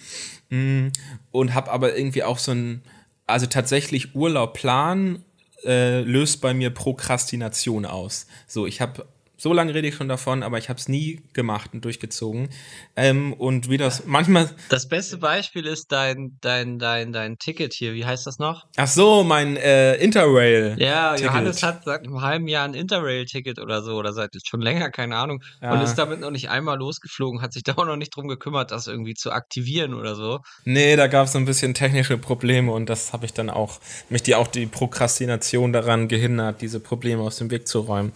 Mm, 0.50 0.88
und 1.32 1.53
habe 1.53 1.72
aber 1.72 1.96
irgendwie 1.96 2.24
auch 2.24 2.39
so 2.39 2.51
ein, 2.51 2.84
also 3.25 3.46
tatsächlich 3.46 4.13
Urlaub 4.15 4.53
planen 4.53 5.24
äh, 5.63 6.01
löst 6.01 6.42
bei 6.42 6.53
mir 6.53 6.72
Prokrastination 6.72 7.86
aus. 7.86 8.27
So, 8.48 8.68
ich 8.68 8.82
habe 8.82 9.06
so 9.38 9.52
lange 9.52 9.74
rede 9.74 9.88
ich 9.88 9.96
schon 9.96 10.08
davon, 10.08 10.44
aber 10.44 10.58
ich 10.58 10.70
habe 10.70 10.80
es 10.80 10.88
nie 10.88 11.22
gemacht 11.34 11.72
und 11.74 11.84
durchgezogen. 11.84 12.50
Ähm, 12.96 13.34
und 13.34 13.70
wie 13.70 13.78
das 13.78 14.06
manchmal. 14.06 14.50
Das 14.70 14.88
beste 14.88 15.18
Beispiel 15.18 15.66
ist 15.66 15.92
dein, 15.92 16.38
dein, 16.42 16.80
dein, 16.80 17.12
dein 17.12 17.38
Ticket 17.38 17.74
hier. 17.74 17.94
Wie 17.94 18.06
heißt 18.06 18.28
das 18.28 18.38
noch? 18.38 18.66
Ach 18.78 18.88
so, 18.88 19.24
mein 19.24 19.58
äh, 19.58 19.96
Interrail. 19.96 20.75
Ja, 20.78 21.16
Johannes 21.16 21.63
hat 21.63 21.84
seit 21.84 22.04
einem 22.04 22.22
halben 22.22 22.48
Jahr 22.48 22.66
ein 22.66 22.74
Interrail-Ticket 22.74 23.60
oder 23.60 23.82
so, 23.82 23.96
oder 23.96 24.13
seit 24.13 24.32
schon 24.46 24.62
länger, 24.62 24.92
keine 24.92 25.18
Ahnung. 25.18 25.42
Ja. 25.62 25.74
Und 25.74 25.82
ist 25.82 25.96
damit 25.96 26.20
noch 26.20 26.32
nicht 26.32 26.50
einmal 26.50 26.78
losgeflogen, 26.78 27.42
hat 27.42 27.54
sich 27.54 27.63
da 27.63 27.74
auch 27.74 27.86
noch 27.86 27.98
nicht 27.98 28.16
drum 28.16 28.28
gekümmert, 28.28 28.72
das 28.72 28.88
irgendwie 28.88 29.16
zu 29.16 29.32
aktivieren 29.32 29.94
oder 29.94 30.16
so. 30.16 30.40
Nee, 30.63 30.96
da 30.96 31.08
gab 31.08 31.25
es 31.25 31.34
so 31.34 31.40
ein 31.40 31.46
bisschen 31.46 31.74
technische 31.74 32.18
Probleme 32.18 32.72
und 32.72 32.88
das 32.88 33.13
habe 33.13 33.25
ich 33.25 33.34
dann 33.34 33.50
auch, 33.50 33.80
mich 34.10 34.24
die 34.24 34.36
auch 34.36 34.48
die 34.48 34.68
Prokrastination 34.68 35.74
daran 35.74 36.08
gehindert, 36.08 36.62
diese 36.62 36.80
Probleme 36.80 37.24
aus 37.24 37.38
dem 37.38 37.50
Weg 37.50 37.68
zu 37.68 37.80
räumen. 37.80 38.13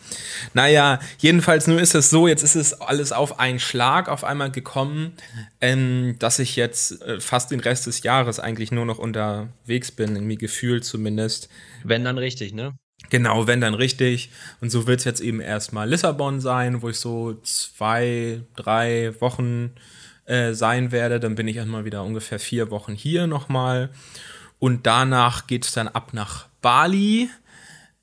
Naja, 0.54 1.00
Jedenfalls, 1.20 1.68
nur 1.68 1.82
ist 1.82 1.96
es 1.96 2.10
so, 2.10 2.28
jetzt 2.28 2.44
ist 2.44 2.56
es 2.56 2.74
alles 2.82 3.12
auf 3.12 3.40
einen 3.40 3.60
Schlag 3.60 4.10
auf 4.10 4.24
einmal 4.24 4.52
gekommen, 4.52 5.14
ähm, 5.62 6.16
dass 6.20 6.40
ich 6.40 6.56
jetzt 6.56 7.02
äh, 7.02 7.20
fast 7.20 7.52
den 7.52 7.60
Rest 7.60 7.88
des 7.88 8.04
Jahres 8.04 8.40
eigentlich 8.40 8.72
nur 8.72 8.86
noch 8.86 9.00
unterwegs 9.00 9.92
bin, 9.92 10.16
irgendwie 10.16 10.38
gefühlt 10.38 10.86
zumindest. 10.86 11.50
Wenn 11.84 12.04
dann 12.04 12.18
richtig, 12.18 12.54
ne? 12.54 12.74
Genau, 13.10 13.48
wenn 13.48 13.62
dann 13.62 13.74
richtig. 13.74 14.32
Und 14.60 14.72
so 14.72 14.88
wird 14.88 15.00
es 15.00 15.06
jetzt 15.06 15.22
eben 15.22 15.40
erstmal 15.40 15.90
Lissabon 15.90 16.42
sein, 16.42 16.82
wo 16.82 16.90
ich 16.90 16.98
so 16.98 17.36
zwei, 17.44 18.42
drei 18.56 19.14
Wochen 19.22 19.72
äh, 20.26 20.54
sein 20.54 20.92
werde. 20.92 21.20
Dann 21.20 21.36
bin 21.36 21.48
ich 21.48 21.58
erstmal 21.58 21.86
wieder 21.86 22.04
ungefähr 22.04 22.40
vier 22.40 22.70
Wochen 22.72 22.94
hier 22.94 23.28
nochmal. 23.28 23.90
Und 24.60 24.88
danach 24.88 25.48
geht 25.48 25.66
es 25.66 25.72
dann 25.72 25.88
ab 25.88 26.14
nach 26.14 26.48
Bali 26.62 27.30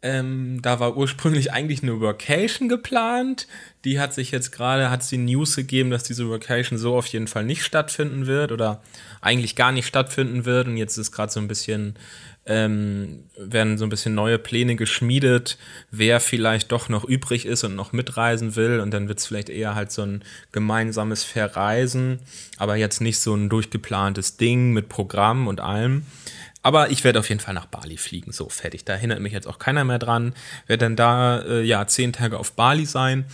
Ähm, 0.05 0.61
da 0.61 0.81
war 0.81 0.99
ursprünglich 0.99 1.51
eigentlich 1.51 1.83
eine 1.83 1.99
Workation 1.99 2.69
geplant. 2.69 3.49
Die 3.87 3.99
hat 3.99 4.13
sich 4.13 4.33
jetzt 4.33 4.53
gerade, 4.53 4.91
hat 4.91 5.01
es 5.01 5.09
die 5.09 5.17
News 5.17 5.57
gegeben, 5.57 5.91
dass 5.91 6.03
diese 6.03 6.29
Workation 6.29 6.79
so 6.79 6.95
auf 6.95 7.07
jeden 7.07 7.27
Fall 7.27 7.47
nicht 7.47 7.65
stattfinden 7.65 8.27
wird 8.27 8.53
oder 8.53 8.83
eigentlich 9.23 9.57
gar 9.57 9.73
nicht 9.73 9.87
stattfinden 9.87 10.45
wird. 10.45 10.69
Und 10.69 10.77
jetzt 10.77 10.99
ist 10.99 11.11
gerade 11.11 11.33
so 11.33 11.41
ein 11.41 11.49
bisschen 11.49 11.95
ähm, 12.47 13.25
werden 13.39 13.79
so 13.79 13.87
ein 13.87 13.89
bisschen 13.89 14.15
neue 14.15 14.39
Pläne 14.39 14.77
geschmiedet, 14.77 15.57
wer 15.91 16.21
vielleicht 16.21 16.73
doch 16.73 16.91
noch 16.91 17.05
übrig 17.05 17.47
ist 17.47 17.65
und 17.65 17.75
noch 17.75 17.93
mitreisen 17.93 18.57
will. 18.57 18.81
Und 18.81 18.93
dann 18.93 19.09
wird 19.09 19.21
es 19.21 19.27
vielleicht 19.27 19.49
eher 19.49 19.75
halt 19.75 19.91
so 19.91 20.03
ein 20.03 20.23
gemeinsames 20.53 21.25
Verreisen, 21.25 22.21
aber 22.59 22.77
jetzt 22.77 23.01
nicht 23.01 23.19
so 23.19 23.35
ein 23.35 23.49
durchgeplantes 23.49 24.37
Ding 24.37 24.73
mit 24.73 24.91
Programm 24.91 25.47
und 25.47 25.61
allem. 25.61 26.05
Aber 26.65 26.91
ich 26.91 27.05
werde 27.05 27.19
auf 27.19 27.29
jeden 27.29 27.43
Fall 27.43 27.53
nach 27.53 27.67
Bali 27.67 27.99
fliegen. 27.99 28.33
So, 28.33 28.49
fertig. 28.49 28.87
Da 28.87 28.95
erinnert 28.95 29.21
mich 29.21 29.35
jetzt 29.35 29.47
auch 29.47 29.59
keiner 29.59 29.85
mehr 29.85 29.99
dran. 29.99 30.33
Werde 30.67 30.87
dann 30.87 30.97
da, 30.97 31.41
äh, 31.41 31.63
ja, 31.63 31.87
zehn 31.87 32.15
Tage 32.15 32.39
auf 32.39 32.53
Bali 32.53 32.87
sein. 32.87 33.27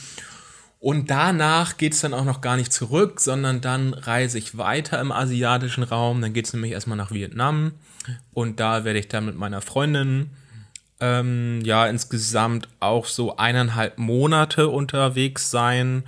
Und 0.81 1.11
danach 1.11 1.77
geht 1.77 1.93
es 1.93 2.01
dann 2.01 2.13
auch 2.13 2.25
noch 2.25 2.41
gar 2.41 2.57
nicht 2.57 2.73
zurück, 2.73 3.21
sondern 3.21 3.61
dann 3.61 3.95
reise 3.95 4.37
ich 4.37 4.59
weiter 4.59 5.01
im 5.01 5.13
asiatischen 5.13 5.85
Raum. 5.85 6.21
Dann 6.21 6.33
geht 6.33 6.47
es 6.47 6.53
nämlich 6.53 6.73
erstmal 6.73 6.99
nach 6.99 7.13
Vietnam. 7.13 7.73
Und 8.33 8.59
da 8.59 8.85
werde 8.85 8.99
ich 8.99 9.07
dann 9.07 9.27
mit 9.27 9.37
meiner 9.37 9.61
Freundin 9.61 10.31
ähm, 10.99 11.61
ja 11.65 11.87
insgesamt 11.87 12.69
auch 12.81 13.07
so 13.07 13.37
eineinhalb 13.37 13.97
Monate 13.97 14.69
unterwegs 14.69 15.53
sein. 15.53 16.03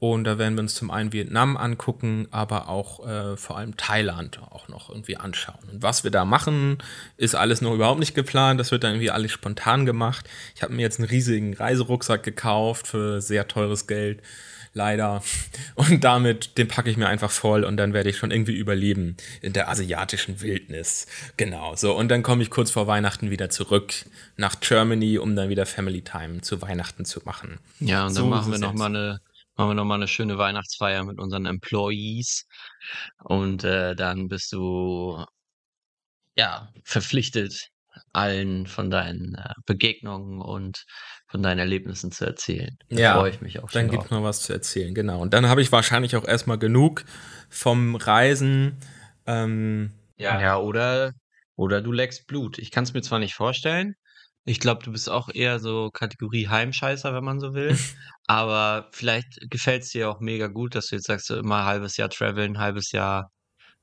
Und 0.00 0.24
da 0.24 0.38
werden 0.38 0.54
wir 0.54 0.60
uns 0.60 0.76
zum 0.76 0.92
einen 0.92 1.12
Vietnam 1.12 1.56
angucken, 1.56 2.28
aber 2.30 2.68
auch 2.68 3.06
äh, 3.06 3.36
vor 3.36 3.58
allem 3.58 3.76
Thailand 3.76 4.40
auch 4.50 4.68
noch 4.68 4.90
irgendwie 4.90 5.16
anschauen. 5.16 5.58
Und 5.72 5.82
was 5.82 6.04
wir 6.04 6.12
da 6.12 6.24
machen, 6.24 6.78
ist 7.16 7.34
alles 7.34 7.60
noch 7.60 7.74
überhaupt 7.74 7.98
nicht 7.98 8.14
geplant. 8.14 8.60
Das 8.60 8.70
wird 8.70 8.84
dann 8.84 8.92
irgendwie 8.92 9.10
alles 9.10 9.32
spontan 9.32 9.86
gemacht. 9.86 10.28
Ich 10.54 10.62
habe 10.62 10.72
mir 10.72 10.82
jetzt 10.82 11.00
einen 11.00 11.08
riesigen 11.08 11.52
Reiserucksack 11.54 12.22
gekauft 12.22 12.86
für 12.86 13.20
sehr 13.20 13.48
teures 13.48 13.88
Geld 13.88 14.22
leider. 14.72 15.22
Und 15.74 16.04
damit, 16.04 16.56
den 16.58 16.68
packe 16.68 16.90
ich 16.90 16.96
mir 16.96 17.08
einfach 17.08 17.30
voll 17.30 17.64
und 17.64 17.76
dann 17.76 17.92
werde 17.92 18.10
ich 18.10 18.16
schon 18.16 18.30
irgendwie 18.30 18.56
überleben 18.56 19.16
in 19.40 19.52
der 19.52 19.68
asiatischen 19.68 20.40
Wildnis. 20.40 21.06
Genau, 21.36 21.74
so. 21.74 21.96
Und 21.96 22.08
dann 22.08 22.22
komme 22.22 22.42
ich 22.42 22.50
kurz 22.50 22.70
vor 22.70 22.86
Weihnachten 22.86 23.30
wieder 23.30 23.50
zurück 23.50 23.92
nach 24.36 24.60
Germany, 24.60 25.18
um 25.18 25.34
dann 25.36 25.48
wieder 25.48 25.66
Family 25.66 26.02
Time 26.02 26.40
zu 26.40 26.62
Weihnachten 26.62 27.04
zu 27.04 27.20
machen. 27.24 27.58
Ja, 27.80 28.06
und 28.06 28.16
dann 28.16 28.24
so 28.24 28.26
machen 28.26 28.52
wir 28.52 28.58
nochmal 28.58 28.88
eine 28.88 29.20
machen 29.58 29.70
wir 29.70 29.74
nochmal 29.74 29.98
eine 29.98 30.08
schöne 30.08 30.38
Weihnachtsfeier 30.38 31.04
mit 31.04 31.18
unseren 31.18 31.44
Employees 31.44 32.46
und 33.24 33.64
äh, 33.64 33.94
dann 33.96 34.28
bist 34.28 34.52
du 34.52 35.24
ja 36.36 36.72
verpflichtet, 36.84 37.68
allen 38.12 38.68
von 38.68 38.90
deinen 38.90 39.34
äh, 39.34 39.54
Begegnungen 39.66 40.40
und 40.40 40.84
von 41.26 41.42
deinen 41.42 41.58
Erlebnissen 41.58 42.12
zu 42.12 42.24
erzählen. 42.24 42.78
Da 42.88 42.96
ja, 42.96 43.14
freue 43.14 43.30
ich 43.30 43.40
mich 43.40 43.58
auch 43.58 43.68
schon. 43.68 43.82
Dann 43.82 43.90
gibt 43.90 44.04
es 44.04 44.10
noch 44.10 44.22
was 44.22 44.42
zu 44.42 44.52
erzählen, 44.52 44.94
genau. 44.94 45.20
Und 45.20 45.34
dann 45.34 45.48
habe 45.48 45.60
ich 45.60 45.72
wahrscheinlich 45.72 46.14
auch 46.14 46.24
erstmal 46.24 46.58
genug 46.58 47.04
vom 47.50 47.96
Reisen. 47.96 48.78
Ähm, 49.26 49.92
ja. 50.16 50.40
ja, 50.40 50.58
oder, 50.58 51.12
oder 51.56 51.82
du 51.82 51.90
leckst 51.90 52.28
Blut. 52.28 52.58
Ich 52.58 52.70
kann 52.70 52.84
es 52.84 52.94
mir 52.94 53.02
zwar 53.02 53.18
nicht 53.18 53.34
vorstellen. 53.34 53.96
Ich 54.48 54.60
glaube, 54.60 54.82
du 54.82 54.92
bist 54.92 55.10
auch 55.10 55.28
eher 55.28 55.58
so 55.58 55.90
Kategorie 55.90 56.48
Heimscheißer, 56.48 57.12
wenn 57.12 57.22
man 57.22 57.38
so 57.38 57.52
will. 57.52 57.76
Aber 58.26 58.88
vielleicht 58.92 59.38
gefällt 59.50 59.82
es 59.82 59.90
dir 59.90 60.08
auch 60.08 60.20
mega 60.20 60.46
gut, 60.46 60.74
dass 60.74 60.86
du 60.86 60.96
jetzt 60.96 61.06
sagst, 61.06 61.30
immer 61.30 61.58
ein 61.58 61.64
halbes 61.66 61.98
Jahr 61.98 62.08
traveln, 62.08 62.58
halbes 62.58 62.92
Jahr. 62.92 63.30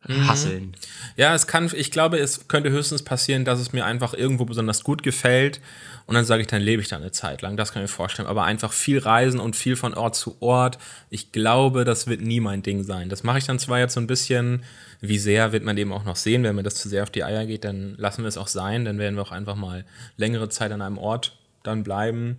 Hasseln. 0.08 0.76
Ja, 1.16 1.34
es 1.34 1.48
kann, 1.48 1.72
ich 1.74 1.92
glaube, 1.92 2.18
es 2.20 2.48
könnte 2.48 2.70
höchstens 2.70 3.04
passieren, 3.04 3.46
dass 3.46 3.60
es 3.60 3.74
mir 3.74 3.86
einfach 3.86 4.14
irgendwo 4.14 4.46
besonders 4.46 4.84
gut 4.84 5.04
gefällt 5.04 5.60
und 6.08 6.14
dann 6.14 6.26
sage 6.26 6.42
ich, 6.42 6.48
dann 6.48 6.62
lebe 6.62 6.82
ich 6.82 6.88
da 6.88 6.98
eine 6.98 7.12
Zeit 7.12 7.42
lang. 7.42 7.58
Das 7.58 7.72
kann 7.72 7.84
ich 7.84 7.90
mir 7.90 7.96
vorstellen. 7.96 8.28
Aber 8.28 8.44
einfach 8.44 8.72
viel 8.72 9.00
reisen 9.00 9.40
und 9.40 9.56
viel 9.56 9.76
von 9.76 9.96
Ort 9.96 10.16
zu 10.16 10.38
Ort, 10.40 10.78
ich 11.10 11.32
glaube, 11.32 11.84
das 11.84 12.06
wird 12.08 12.22
nie 12.22 12.40
mein 12.40 12.62
Ding 12.62 12.84
sein. 12.84 13.10
Das 13.10 13.24
mache 13.24 13.40
ich 13.40 13.46
dann 13.46 13.58
zwar 13.58 13.80
jetzt 13.80 13.94
so 13.94 14.00
ein 14.00 14.08
bisschen, 14.08 14.64
wie 15.02 15.18
sehr 15.18 15.52
wird 15.52 15.64
man 15.64 15.78
eben 15.78 15.92
auch 15.92 16.04
noch 16.04 16.16
sehen. 16.16 16.44
Wenn 16.44 16.56
mir 16.56 16.64
das 16.64 16.76
zu 16.76 16.90
sehr 16.90 17.04
auf 17.04 17.10
die 17.10 17.24
Eier 17.24 17.46
geht, 17.46 17.64
dann 17.64 17.96
lassen 17.98 18.22
wir 18.22 18.28
es 18.28 18.38
auch 18.38 18.48
sein. 18.48 18.86
Dann 18.86 19.00
werden 19.00 19.16
wir 19.16 19.24
auch 19.24 19.32
einfach 19.32 19.56
mal 19.56 19.84
längere 20.18 20.50
Zeit 20.50 20.72
an 20.72 20.82
einem 20.82 21.00
Ort 21.00 21.36
dann 21.64 21.84
bleiben. 21.84 22.38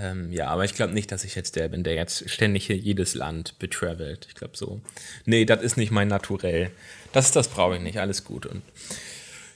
Ähm, 0.00 0.32
ja, 0.32 0.46
aber 0.46 0.64
ich 0.64 0.74
glaube 0.74 0.94
nicht, 0.94 1.12
dass 1.12 1.24
ich 1.24 1.34
jetzt 1.34 1.56
der 1.56 1.68
bin, 1.68 1.84
der 1.84 1.94
jetzt 1.94 2.28
ständig 2.30 2.66
hier 2.66 2.76
jedes 2.76 3.14
Land 3.14 3.58
betravelt. 3.58 4.26
Ich 4.28 4.34
glaube 4.34 4.56
so. 4.56 4.80
Nee, 5.26 5.44
das 5.44 5.62
ist 5.62 5.76
nicht 5.76 5.90
mein 5.90 6.08
Naturell. 6.08 6.70
Das, 7.12 7.32
das 7.32 7.48
brauche 7.48 7.76
ich 7.76 7.82
nicht. 7.82 7.98
Alles 7.98 8.24
gut. 8.24 8.46
Und 8.46 8.62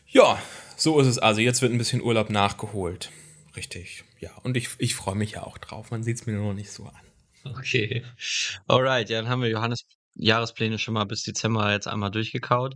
ja, 0.08 0.38
so 0.76 1.00
ist 1.00 1.06
es 1.06 1.18
also. 1.18 1.40
Jetzt 1.40 1.62
wird 1.62 1.72
ein 1.72 1.78
bisschen 1.78 2.02
Urlaub 2.02 2.28
nachgeholt. 2.28 3.10
Richtig. 3.56 4.04
Ja, 4.20 4.30
und 4.42 4.56
ich, 4.56 4.68
ich 4.78 4.94
freue 4.94 5.14
mich 5.14 5.32
ja 5.32 5.44
auch 5.44 5.56
drauf. 5.56 5.90
Man 5.90 6.02
sieht 6.02 6.16
es 6.16 6.26
mir 6.26 6.34
nur 6.34 6.48
noch 6.48 6.54
nicht 6.54 6.70
so 6.70 6.84
an. 6.84 7.52
Okay. 7.56 8.02
Alright, 8.66 9.10
ja, 9.10 9.20
dann 9.20 9.30
haben 9.30 9.42
wir 9.42 9.48
Johannes 9.48 9.84
Jahrespläne 10.16 10.78
schon 10.78 10.94
mal 10.94 11.04
bis 11.04 11.23
Dezember 11.23 11.73
jetzt 11.73 11.88
einmal 11.88 12.11
durchgekaut. 12.11 12.75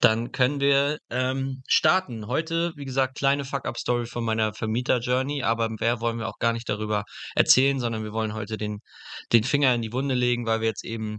Dann 0.00 0.32
können 0.32 0.60
wir 0.60 0.98
ähm, 1.10 1.62
starten. 1.68 2.26
Heute, 2.26 2.72
wie 2.76 2.84
gesagt, 2.84 3.16
kleine 3.16 3.44
Fuck-Up-Story 3.44 4.06
von 4.06 4.24
meiner 4.24 4.54
Vermieter-Journey, 4.54 5.42
aber 5.42 5.68
mehr 5.68 6.00
wollen 6.00 6.18
wir 6.18 6.28
auch 6.28 6.38
gar 6.38 6.52
nicht 6.52 6.68
darüber 6.68 7.04
erzählen, 7.34 7.78
sondern 7.78 8.02
wir 8.02 8.12
wollen 8.12 8.34
heute 8.34 8.56
den, 8.56 8.80
den 9.32 9.44
Finger 9.44 9.74
in 9.74 9.82
die 9.82 9.92
Wunde 9.92 10.14
legen, 10.14 10.46
weil 10.46 10.60
wir 10.60 10.68
jetzt 10.68 10.84
eben, 10.84 11.18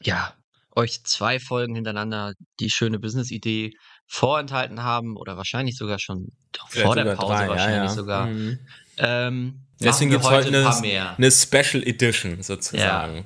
ja, 0.00 0.34
euch 0.74 1.02
zwei 1.04 1.40
Folgen 1.40 1.74
hintereinander 1.74 2.32
die 2.60 2.70
schöne 2.70 2.98
Business-Idee 2.98 3.72
vorenthalten 4.06 4.82
haben 4.82 5.16
oder 5.16 5.36
wahrscheinlich 5.36 5.76
sogar 5.76 5.98
schon 5.98 6.28
vor 6.68 6.94
der 6.94 7.16
Pause 7.16 7.34
drei, 7.34 7.48
wahrscheinlich 7.48 7.76
ja, 7.76 7.84
ja. 7.84 7.88
sogar. 7.88 8.26
Mhm. 8.26 8.58
Ähm, 8.96 9.64
Deswegen 9.80 10.10
gibt 10.10 10.24
es 10.24 10.30
heute 10.30 10.48
eine, 10.48 11.16
eine, 11.16 11.30
Special 11.30 11.82
Edition 11.84 12.42
sozusagen. 12.42 13.16
Ja. 13.16 13.24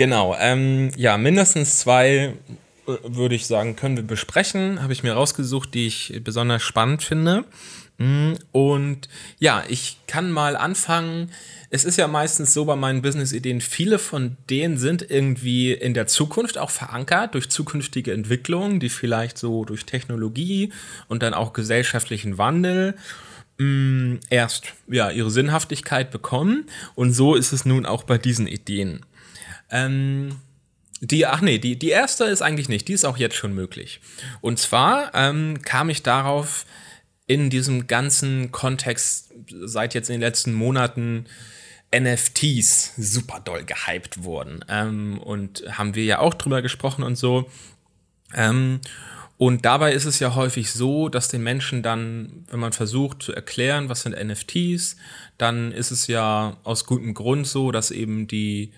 Genau, 0.00 0.34
ähm, 0.40 0.92
ja, 0.96 1.18
mindestens 1.18 1.76
zwei 1.78 2.32
äh, 2.86 2.92
würde 3.04 3.34
ich 3.34 3.46
sagen, 3.46 3.76
können 3.76 3.96
wir 3.96 4.02
besprechen. 4.02 4.80
Habe 4.80 4.94
ich 4.94 5.02
mir 5.02 5.12
rausgesucht, 5.12 5.74
die 5.74 5.88
ich 5.88 6.22
besonders 6.24 6.62
spannend 6.62 7.02
finde. 7.02 7.44
Mm, 7.98 8.32
und 8.50 9.10
ja, 9.40 9.62
ich 9.68 9.98
kann 10.06 10.32
mal 10.32 10.56
anfangen. 10.56 11.30
Es 11.68 11.84
ist 11.84 11.98
ja 11.98 12.08
meistens 12.08 12.54
so 12.54 12.64
bei 12.64 12.76
meinen 12.76 13.02
Business-Ideen, 13.02 13.60
viele 13.60 13.98
von 13.98 14.38
denen 14.48 14.78
sind 14.78 15.04
irgendwie 15.10 15.74
in 15.74 15.92
der 15.92 16.06
Zukunft 16.06 16.56
auch 16.56 16.70
verankert 16.70 17.34
durch 17.34 17.50
zukünftige 17.50 18.14
Entwicklungen, 18.14 18.80
die 18.80 18.88
vielleicht 18.88 19.36
so 19.36 19.66
durch 19.66 19.84
Technologie 19.84 20.72
und 21.08 21.22
dann 21.22 21.34
auch 21.34 21.52
gesellschaftlichen 21.52 22.38
Wandel 22.38 22.94
mh, 23.58 23.66
mm, 23.66 24.20
erst 24.30 24.72
ja 24.88 25.10
ihre 25.10 25.30
Sinnhaftigkeit 25.30 26.10
bekommen. 26.10 26.70
Und 26.94 27.12
so 27.12 27.34
ist 27.34 27.52
es 27.52 27.66
nun 27.66 27.84
auch 27.84 28.04
bei 28.04 28.16
diesen 28.16 28.46
Ideen. 28.46 29.04
Ähm, 29.70 30.36
die, 31.00 31.26
ach 31.26 31.40
nee, 31.40 31.58
die, 31.58 31.78
die 31.78 31.88
erste 31.88 32.24
ist 32.24 32.42
eigentlich 32.42 32.68
nicht, 32.68 32.88
die 32.88 32.92
ist 32.92 33.04
auch 33.04 33.16
jetzt 33.16 33.36
schon 33.36 33.54
möglich. 33.54 34.00
Und 34.40 34.58
zwar 34.58 35.14
ähm, 35.14 35.62
kam 35.62 35.88
ich 35.88 36.02
darauf 36.02 36.66
in 37.26 37.48
diesem 37.48 37.86
ganzen 37.86 38.52
Kontext 38.52 39.32
seit 39.48 39.94
jetzt 39.94 40.10
in 40.10 40.14
den 40.14 40.20
letzten 40.20 40.52
Monaten 40.52 41.26
NFTs 41.94 42.94
super 42.96 43.40
doll 43.40 43.64
gehypt 43.64 44.24
wurden. 44.24 44.64
Ähm, 44.68 45.18
und 45.18 45.64
haben 45.70 45.94
wir 45.94 46.04
ja 46.04 46.18
auch 46.18 46.34
drüber 46.34 46.60
gesprochen 46.60 47.02
und 47.02 47.16
so. 47.16 47.50
Ähm, 48.34 48.80
und 49.38 49.64
dabei 49.64 49.94
ist 49.94 50.04
es 50.04 50.18
ja 50.18 50.34
häufig 50.34 50.70
so, 50.70 51.08
dass 51.08 51.28
den 51.28 51.42
Menschen 51.42 51.82
dann, 51.82 52.44
wenn 52.50 52.60
man 52.60 52.72
versucht 52.72 53.22
zu 53.22 53.32
erklären, 53.32 53.88
was 53.88 54.02
sind 54.02 54.14
NFTs, 54.14 54.96
dann 55.38 55.72
ist 55.72 55.90
es 55.90 56.08
ja 56.08 56.58
aus 56.62 56.84
gutem 56.84 57.14
Grund 57.14 57.46
so, 57.46 57.72
dass 57.72 57.90
eben 57.90 58.28
die 58.28 58.72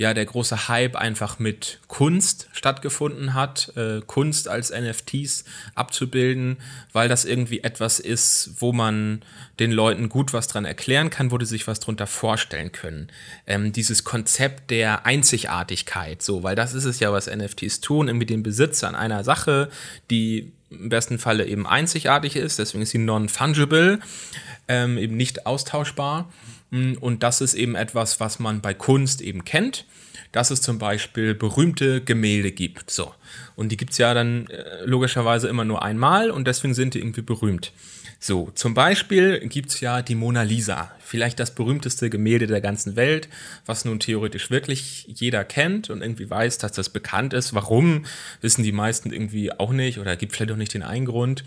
ja 0.00 0.14
der 0.14 0.24
große 0.24 0.66
Hype 0.68 0.96
einfach 0.96 1.38
mit 1.38 1.78
Kunst 1.86 2.48
stattgefunden 2.52 3.34
hat, 3.34 3.70
äh, 3.76 4.00
Kunst 4.06 4.48
als 4.48 4.70
NFTs 4.70 5.44
abzubilden, 5.74 6.56
weil 6.94 7.10
das 7.10 7.26
irgendwie 7.26 7.60
etwas 7.60 8.00
ist, 8.00 8.52
wo 8.60 8.72
man 8.72 9.20
den 9.58 9.70
Leuten 9.70 10.08
gut 10.08 10.32
was 10.32 10.48
dran 10.48 10.64
erklären 10.64 11.10
kann, 11.10 11.30
wo 11.30 11.36
die 11.36 11.44
sich 11.44 11.66
was 11.66 11.80
drunter 11.80 12.06
vorstellen 12.06 12.72
können. 12.72 13.08
Ähm, 13.46 13.72
dieses 13.72 14.02
Konzept 14.02 14.70
der 14.70 15.04
Einzigartigkeit, 15.04 16.22
so, 16.22 16.42
weil 16.42 16.56
das 16.56 16.72
ist 16.72 16.86
es 16.86 16.98
ja, 16.98 17.12
was 17.12 17.26
NFTs 17.26 17.82
tun, 17.82 18.08
irgendwie 18.08 18.24
den 18.24 18.42
Besitz 18.42 18.82
an 18.84 18.94
einer 18.94 19.22
Sache, 19.22 19.68
die 20.10 20.50
im 20.70 20.88
besten 20.88 21.18
Falle 21.18 21.46
eben 21.46 21.66
einzigartig 21.66 22.36
ist, 22.36 22.58
deswegen 22.58 22.82
ist 22.82 22.90
sie 22.90 22.98
non-fungible, 22.98 23.98
ähm, 24.68 24.98
eben 24.98 25.16
nicht 25.16 25.46
austauschbar. 25.46 26.32
Und 26.70 27.24
das 27.24 27.40
ist 27.40 27.54
eben 27.54 27.74
etwas, 27.74 28.20
was 28.20 28.38
man 28.38 28.60
bei 28.60 28.74
Kunst 28.74 29.22
eben 29.22 29.44
kennt, 29.44 29.86
dass 30.30 30.52
es 30.52 30.62
zum 30.62 30.78
Beispiel 30.78 31.34
berühmte 31.34 32.00
Gemälde 32.00 32.52
gibt. 32.52 32.90
So. 32.90 33.12
Und 33.56 33.72
die 33.72 33.76
gibt 33.76 33.90
es 33.90 33.98
ja 33.98 34.14
dann 34.14 34.46
äh, 34.46 34.84
logischerweise 34.84 35.48
immer 35.48 35.64
nur 35.64 35.82
einmal 35.82 36.30
und 36.30 36.46
deswegen 36.46 36.74
sind 36.74 36.94
die 36.94 37.00
irgendwie 37.00 37.22
berühmt. 37.22 37.72
So, 38.22 38.50
zum 38.54 38.74
Beispiel 38.74 39.40
gibt 39.48 39.70
es 39.70 39.80
ja 39.80 40.02
die 40.02 40.14
Mona 40.14 40.42
Lisa, 40.42 40.92
vielleicht 41.02 41.40
das 41.40 41.54
berühmteste 41.54 42.10
Gemälde 42.10 42.46
der 42.46 42.60
ganzen 42.60 42.94
Welt, 42.94 43.30
was 43.64 43.86
nun 43.86 43.98
theoretisch 43.98 44.50
wirklich 44.50 45.06
jeder 45.08 45.42
kennt 45.42 45.88
und 45.88 46.02
irgendwie 46.02 46.28
weiß, 46.28 46.58
dass 46.58 46.72
das 46.72 46.90
bekannt 46.90 47.32
ist. 47.32 47.54
Warum, 47.54 48.04
wissen 48.42 48.62
die 48.62 48.72
meisten 48.72 49.10
irgendwie 49.10 49.50
auch 49.58 49.72
nicht 49.72 49.98
oder 49.98 50.16
gibt 50.16 50.36
vielleicht 50.36 50.52
auch 50.52 50.58
nicht 50.58 50.74
den 50.74 50.82
einen 50.82 51.06
Grund. 51.06 51.44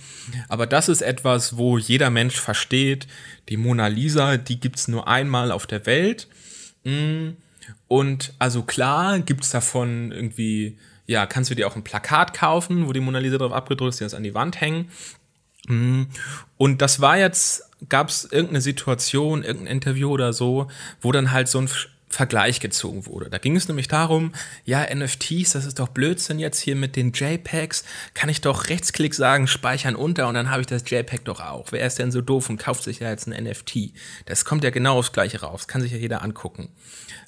Aber 0.50 0.66
das 0.66 0.90
ist 0.90 1.04
etwas, 1.04 1.58
wo 1.58 1.78
jeder 1.78 2.10
Mensch 2.10 2.40
versteht, 2.40 3.06
die 3.50 3.58
Mona 3.58 3.86
Lisa, 3.86 4.38
die 4.38 4.60
gibt 4.60 4.80
es 4.80 4.88
nur 4.88 5.08
einmal 5.08 5.52
auf 5.52 5.68
der 5.68 5.86
Welt. 5.86 6.28
Mm, 6.86 7.34
und 7.88 8.34
also 8.40 8.64
klar 8.64 9.20
gibt 9.20 9.44
es 9.44 9.52
davon 9.52 10.12
irgendwie, 10.12 10.80
ja, 11.06 11.28
kannst 11.28 11.52
du 11.52 11.56
dir 11.56 11.68
auch 11.68 11.76
ein 11.76 11.84
Plakat 11.84 12.34
kaufen, 12.34 12.88
wo 12.88 12.94
die 12.94 13.00
Mona 13.00 13.20
Lisa 13.20 13.38
drauf 13.38 13.54
abgedrückt 13.54 13.94
ist, 13.94 14.00
die 14.00 14.06
das 14.06 14.16
an 14.16 14.24
die 14.24 14.34
Wand 14.34 14.60
hängen. 14.60 14.90
Mhm. 15.68 16.08
Und 16.58 16.82
das 16.82 17.02
war 17.02 17.18
jetzt, 17.18 17.70
gab 17.90 18.10
es 18.10 18.26
irgendeine 18.26 18.62
Situation, 18.62 19.44
irgendein 19.44 19.72
Interview 19.74 20.10
oder 20.10 20.34
so, 20.34 20.68
wo 21.02 21.12
dann 21.12 21.32
halt 21.32 21.48
so 21.48 21.60
ein 21.60 21.70
Vergleich 22.14 22.60
gezogen 22.60 23.06
wurde. 23.08 23.30
Da 23.30 23.40
ging 23.40 23.56
es 23.56 23.68
nämlich 23.68 23.88
darum, 23.88 24.34
ja, 24.66 24.86
NFTs, 24.94 25.54
das 25.54 25.66
ist 25.66 25.80
doch 25.80 25.90
Blödsinn 25.90 26.40
jetzt 26.40 26.60
hier 26.60 26.76
mit 26.76 26.96
den 26.96 27.12
JPEGs. 27.12 27.84
Kann 28.14 28.30
ich 28.30 28.42
doch 28.42 28.70
Rechtsklick 28.70 29.16
sagen, 29.16 29.48
speichern 29.48 29.96
unter 29.96 30.28
und 30.28 30.36
dann 30.36 30.52
habe 30.52 30.62
ich 30.62 30.68
das 30.68 30.84
JPEG 30.88 31.26
doch 31.26 31.40
auch. 31.40 31.72
Wer 31.72 31.86
ist 31.86 31.98
denn 31.98 32.12
so 32.12 32.22
doof 32.22 32.50
und 32.50 32.58
kauft 32.58 32.84
sich 32.84 33.00
ja 33.00 33.10
jetzt 33.10 33.28
ein 33.28 33.44
NFT? 33.44 33.94
Das 34.26 34.46
kommt 34.46 34.64
ja 34.64 34.70
genau 34.70 35.00
aufs 35.00 35.12
Gleiche 35.12 35.42
raus. 35.42 35.68
Kann 35.68 35.82
sich 35.82 35.92
ja 35.92 35.98
jeder 35.98 36.22
angucken. 36.22 36.70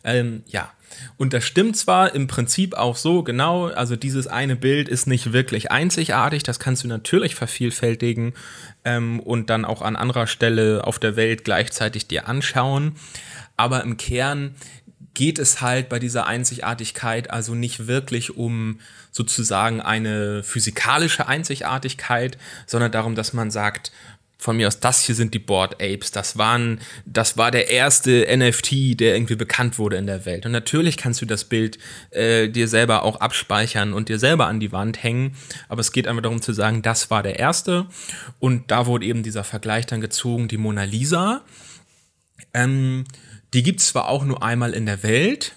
Ähm, 0.04 0.44
ja. 0.46 0.72
Und 1.18 1.34
das 1.34 1.44
stimmt 1.44 1.76
zwar 1.76 2.14
im 2.14 2.28
Prinzip 2.28 2.76
auch 2.76 2.96
so, 2.96 3.24
genau, 3.24 3.66
also 3.66 3.96
dieses 3.96 4.28
eine 4.28 4.56
Bild 4.56 4.88
ist 4.88 5.08
nicht 5.08 5.34
wirklich 5.34 5.72
einzigartig, 5.72 6.44
das 6.44 6.60
kannst 6.60 6.84
du 6.84 6.88
natürlich 6.88 7.36
vervielfältigen 7.36 8.34
ähm, 8.86 9.20
und 9.20 9.50
dann 9.50 9.66
auch 9.66 9.82
an 9.82 9.96
anderer 9.96 10.28
Stelle 10.28 10.86
auf 10.86 11.00
der 11.00 11.16
Welt 11.16 11.44
gleichzeitig 11.44 12.08
dir 12.08 12.30
anschauen. 12.30 12.96
Aber 13.58 13.84
im 13.84 13.98
Kern 13.98 14.56
geht 15.14 15.40
es 15.40 15.62
halt 15.62 15.90
bei 15.90 15.98
dieser 15.98 16.28
Einzigartigkeit 16.28 17.32
also 17.32 17.56
nicht 17.56 17.88
wirklich 17.88 18.36
um 18.36 18.80
sozusagen 19.12 19.80
eine 19.80 20.44
physikalische 20.44 21.28
Einzigartigkeit, 21.28 22.38
sondern 22.68 22.92
darum, 22.92 23.16
dass 23.16 23.32
man 23.32 23.50
sagt, 23.50 23.92
von 24.38 24.58
mir 24.58 24.68
aus, 24.68 24.80
das 24.80 25.02
hier 25.02 25.16
sind 25.16 25.34
die 25.34 25.40
Board 25.40 25.82
Apes. 25.82 26.12
Das 26.12 26.38
waren, 26.38 26.80
das 27.06 27.38
war 27.38 27.50
der 27.50 27.70
erste 27.70 28.28
NFT, 28.30 29.00
der 29.00 29.16
irgendwie 29.16 29.36
bekannt 29.36 29.80
wurde 29.80 29.98
in 29.98 30.06
der 30.06 30.26
Welt. 30.26 30.46
Und 30.46 30.52
natürlich 30.52 30.98
kannst 30.98 31.22
du 31.22 31.26
das 31.26 31.46
Bild 31.46 31.80
äh, 32.12 32.48
dir 32.48 32.68
selber 32.68 33.04
auch 33.04 33.22
abspeichern 33.22 33.94
und 33.94 34.08
dir 34.08 34.20
selber 34.20 34.48
an 34.48 34.60
die 34.60 34.72
Wand 34.72 35.02
hängen. 35.02 35.36
Aber 35.68 35.82
es 35.82 35.92
geht 35.92 36.08
einfach 36.08 36.22
darum 36.22 36.42
zu 36.42 36.54
sagen, 36.54 36.82
das 36.82 37.10
war 37.10 37.24
der 37.24 37.40
erste. 37.40 37.88
Und 38.40 38.70
da 38.70 38.86
wurde 38.86 39.06
eben 39.06 39.24
dieser 39.24 39.44
Vergleich 39.44 39.88
dann 39.88 40.02
gezogen, 40.02 40.48
die 40.48 40.58
Mona 40.58 40.84
Lisa. 40.84 41.42
Ähm, 42.54 43.06
die 43.56 43.64
gibt 43.64 43.80
es 43.80 43.88
zwar 43.88 44.08
auch 44.10 44.26
nur 44.26 44.44
einmal 44.44 44.74
in 44.74 44.86
der 44.86 45.02
Welt, 45.02 45.56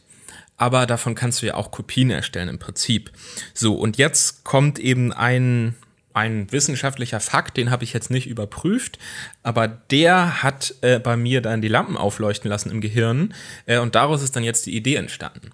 aber 0.56 0.86
davon 0.86 1.14
kannst 1.14 1.42
du 1.42 1.46
ja 1.46 1.54
auch 1.54 1.70
Kopien 1.70 2.10
erstellen 2.10 2.48
im 2.48 2.58
Prinzip. 2.58 3.10
So, 3.54 3.74
und 3.74 3.98
jetzt 3.98 4.44
kommt 4.44 4.78
eben 4.78 5.12
ein, 5.12 5.74
ein 6.14 6.50
wissenschaftlicher 6.52 7.20
Fakt, 7.20 7.56
den 7.56 7.70
habe 7.70 7.84
ich 7.84 7.92
jetzt 7.92 8.10
nicht 8.10 8.26
überprüft, 8.26 8.98
aber 9.42 9.68
der 9.68 10.42
hat 10.42 10.74
äh, 10.80 10.98
bei 10.98 11.16
mir 11.16 11.42
dann 11.42 11.60
die 11.60 11.68
Lampen 11.68 11.96
aufleuchten 11.96 12.48
lassen 12.48 12.70
im 12.70 12.80
Gehirn 12.80 13.34
äh, 13.66 13.78
und 13.78 13.94
daraus 13.94 14.22
ist 14.22 14.34
dann 14.36 14.44
jetzt 14.44 14.66
die 14.66 14.76
Idee 14.76 14.94
entstanden. 14.94 15.50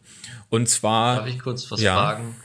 Und 0.50 0.68
zwar. 0.68 1.16
Darf 1.16 1.28
ich 1.28 1.38
kurz 1.38 1.70
was 1.70 1.80
ja. 1.80 1.94
fragen? 1.94 2.36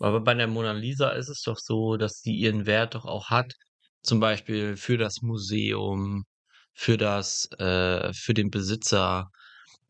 Aber 0.00 0.20
bei 0.20 0.34
der 0.34 0.48
Mona 0.48 0.72
Lisa 0.72 1.10
ist 1.10 1.28
es 1.28 1.42
doch 1.42 1.58
so, 1.58 1.96
dass 1.96 2.20
die 2.20 2.34
ihren 2.34 2.66
Wert 2.66 2.94
doch 2.94 3.06
auch 3.06 3.30
hat, 3.30 3.54
zum 4.02 4.20
Beispiel 4.20 4.76
für 4.76 4.98
das 4.98 5.22
Museum, 5.22 6.24
für 6.74 6.96
das, 6.96 7.48
äh, 7.58 8.12
für 8.12 8.34
den 8.34 8.50
Besitzer, 8.50 9.30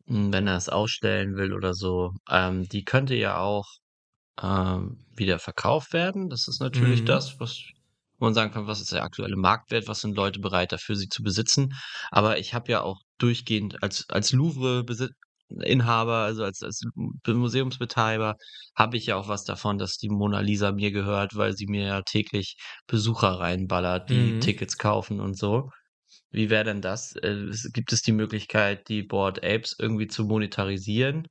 hm, 0.07 0.33
wenn 0.33 0.47
er 0.47 0.57
es 0.57 0.69
ausstellen 0.69 1.35
will 1.35 1.53
oder 1.53 1.73
so. 1.73 2.11
Ähm, 2.29 2.67
die 2.69 2.83
könnte 2.83 3.15
ja 3.15 3.39
auch 3.39 3.65
ähm, 4.41 5.05
wieder 5.15 5.39
verkauft 5.39 5.93
werden. 5.93 6.29
Das 6.29 6.47
ist 6.47 6.59
natürlich 6.61 7.01
mhm. 7.01 7.05
das, 7.05 7.39
was 7.39 7.63
wo 8.17 8.25
man 8.25 8.33
sagen 8.33 8.53
kann, 8.53 8.67
was 8.67 8.81
ist 8.81 8.91
der 8.93 9.03
aktuelle 9.03 9.35
Marktwert, 9.35 9.87
was 9.87 10.01
sind 10.01 10.15
Leute 10.15 10.39
bereit 10.39 10.71
dafür, 10.71 10.95
sie 10.95 11.09
zu 11.09 11.23
besitzen. 11.23 11.73
Aber 12.11 12.39
ich 12.39 12.53
habe 12.53 12.71
ja 12.71 12.81
auch 12.81 13.01
durchgehend 13.17 13.81
als, 13.83 14.05
als 14.09 14.31
Louvre-Inhaber, 14.31 16.17
also 16.19 16.43
als, 16.43 16.63
als 16.63 16.81
Museumsbetreiber, 17.27 18.35
habe 18.75 18.97
ich 18.97 19.07
ja 19.07 19.17
auch 19.17 19.27
was 19.27 19.43
davon, 19.43 19.77
dass 19.77 19.97
die 19.97 20.09
Mona 20.09 20.39
Lisa 20.39 20.71
mir 20.71 20.91
gehört, 20.91 21.35
weil 21.35 21.53
sie 21.57 21.67
mir 21.67 21.85
ja 21.85 22.01
täglich 22.03 22.55
Besucher 22.87 23.39
reinballert, 23.39 24.09
die 24.09 24.33
mhm. 24.33 24.41
Tickets 24.41 24.77
kaufen 24.77 25.19
und 25.19 25.37
so. 25.37 25.69
Wie 26.35 26.49
wäre 26.49 26.65
denn 26.65 26.81
das? 26.81 27.15
Äh, 27.15 27.49
gibt 27.71 27.93
es 27.93 28.01
die 28.01 28.11
Möglichkeit, 28.11 28.89
die 28.89 29.03
Board 29.03 29.37
Apes 29.37 29.73
irgendwie 29.79 30.07
zu 30.07 30.25
monetarisieren? 30.25 31.29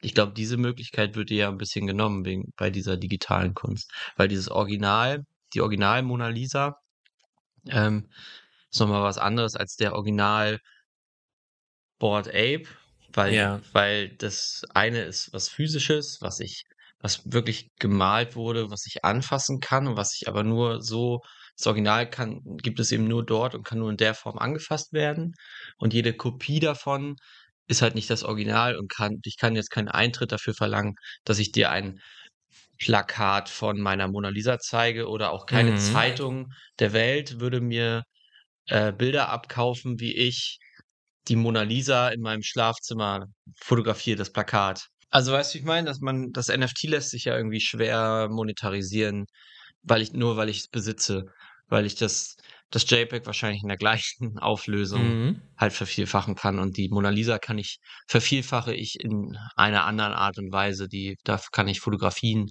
Ich 0.00 0.14
glaube, 0.14 0.32
diese 0.32 0.56
Möglichkeit 0.56 1.14
wird 1.14 1.30
ja 1.30 1.48
ein 1.48 1.58
bisschen 1.58 1.86
genommen 1.86 2.24
wegen, 2.24 2.52
bei 2.56 2.70
dieser 2.70 2.96
digitalen 2.96 3.52
Kunst, 3.52 3.92
weil 4.16 4.28
dieses 4.28 4.50
Original, 4.50 5.24
die 5.52 5.60
Original 5.60 6.02
Mona 6.02 6.28
Lisa, 6.28 6.78
ähm, 7.68 8.08
ist 8.70 8.80
nochmal 8.80 9.02
was 9.02 9.18
anderes 9.18 9.56
als 9.56 9.76
der 9.76 9.94
Original 9.94 10.58
Board 11.98 12.28
Ape, 12.28 12.64
weil, 13.12 13.34
ja. 13.34 13.60
weil 13.72 14.08
das 14.16 14.62
eine 14.72 15.02
ist 15.02 15.34
was 15.34 15.50
physisches, 15.50 16.22
was 16.22 16.40
ich, 16.40 16.64
was 17.00 17.30
wirklich 17.30 17.68
gemalt 17.78 18.36
wurde, 18.36 18.70
was 18.70 18.86
ich 18.86 19.04
anfassen 19.04 19.60
kann 19.60 19.86
und 19.86 19.96
was 19.98 20.14
ich 20.14 20.28
aber 20.28 20.44
nur 20.44 20.80
so 20.80 21.20
das 21.56 21.66
Original 21.66 22.08
kann, 22.08 22.40
gibt 22.62 22.80
es 22.80 22.92
eben 22.92 23.08
nur 23.08 23.24
dort 23.24 23.54
und 23.54 23.64
kann 23.64 23.78
nur 23.78 23.90
in 23.90 23.96
der 23.96 24.14
Form 24.14 24.38
angefasst 24.38 24.92
werden. 24.92 25.34
Und 25.78 25.94
jede 25.94 26.12
Kopie 26.12 26.60
davon 26.60 27.16
ist 27.66 27.82
halt 27.82 27.94
nicht 27.94 28.10
das 28.10 28.22
Original 28.22 28.76
und 28.76 28.90
kann, 28.90 29.18
ich 29.24 29.36
kann 29.38 29.56
jetzt 29.56 29.70
keinen 29.70 29.88
Eintritt 29.88 30.32
dafür 30.32 30.54
verlangen, 30.54 30.94
dass 31.24 31.38
ich 31.38 31.52
dir 31.52 31.70
ein 31.70 32.00
Plakat 32.78 33.48
von 33.48 33.80
meiner 33.80 34.08
Mona 34.08 34.28
Lisa 34.28 34.58
zeige 34.58 35.08
oder 35.08 35.32
auch 35.32 35.46
keine 35.46 35.72
mhm. 35.72 35.78
Zeitung 35.78 36.52
der 36.78 36.92
Welt 36.92 37.40
würde 37.40 37.60
mir 37.60 38.04
äh, 38.66 38.92
Bilder 38.92 39.30
abkaufen, 39.30 39.98
wie 39.98 40.14
ich 40.14 40.58
die 41.28 41.36
Mona 41.36 41.62
Lisa 41.62 42.08
in 42.08 42.20
meinem 42.20 42.42
Schlafzimmer 42.42 43.26
fotografiere, 43.56 44.18
das 44.18 44.30
Plakat. 44.30 44.86
Also 45.10 45.32
weißt 45.32 45.54
du, 45.54 45.58
ich 45.58 45.64
meine, 45.64 45.86
dass 45.86 46.00
man, 46.00 46.32
das 46.32 46.48
NFT 46.48 46.84
lässt 46.84 47.10
sich 47.10 47.24
ja 47.24 47.36
irgendwie 47.36 47.60
schwer 47.60 48.28
monetarisieren, 48.30 49.26
weil 49.82 50.02
ich, 50.02 50.12
nur 50.12 50.36
weil 50.36 50.48
ich 50.48 50.58
es 50.58 50.68
besitze 50.68 51.26
weil 51.68 51.86
ich 51.86 51.94
das, 51.94 52.36
das 52.70 52.88
JPEG 52.88 53.26
wahrscheinlich 53.26 53.62
in 53.62 53.68
der 53.68 53.76
gleichen 53.76 54.38
Auflösung 54.38 55.02
mhm. 55.02 55.42
halt 55.56 55.72
vervielfachen 55.72 56.34
kann. 56.34 56.58
Und 56.58 56.76
die 56.76 56.88
Mona 56.88 57.10
Lisa 57.10 57.38
kann 57.38 57.58
ich, 57.58 57.78
vervielfache 58.08 58.74
ich 58.74 58.96
in 59.00 59.36
einer 59.56 59.84
anderen 59.84 60.12
Art 60.12 60.38
und 60.38 60.52
Weise. 60.52 60.88
Die, 60.88 61.16
da 61.24 61.40
kann 61.52 61.68
ich 61.68 61.80
Fotografien 61.80 62.50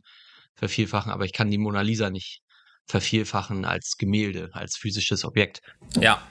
vervielfachen, 0.55 1.11
aber 1.11 1.25
ich 1.25 1.33
kann 1.33 1.51
die 1.51 1.57
Mona 1.57 1.81
Lisa 1.81 2.09
nicht 2.09 2.41
vervielfachen 2.87 3.65
als 3.65 3.97
Gemälde, 3.97 4.49
als 4.53 4.77
physisches 4.77 5.25
Objekt. 5.25 5.61
Ja, 5.99 6.21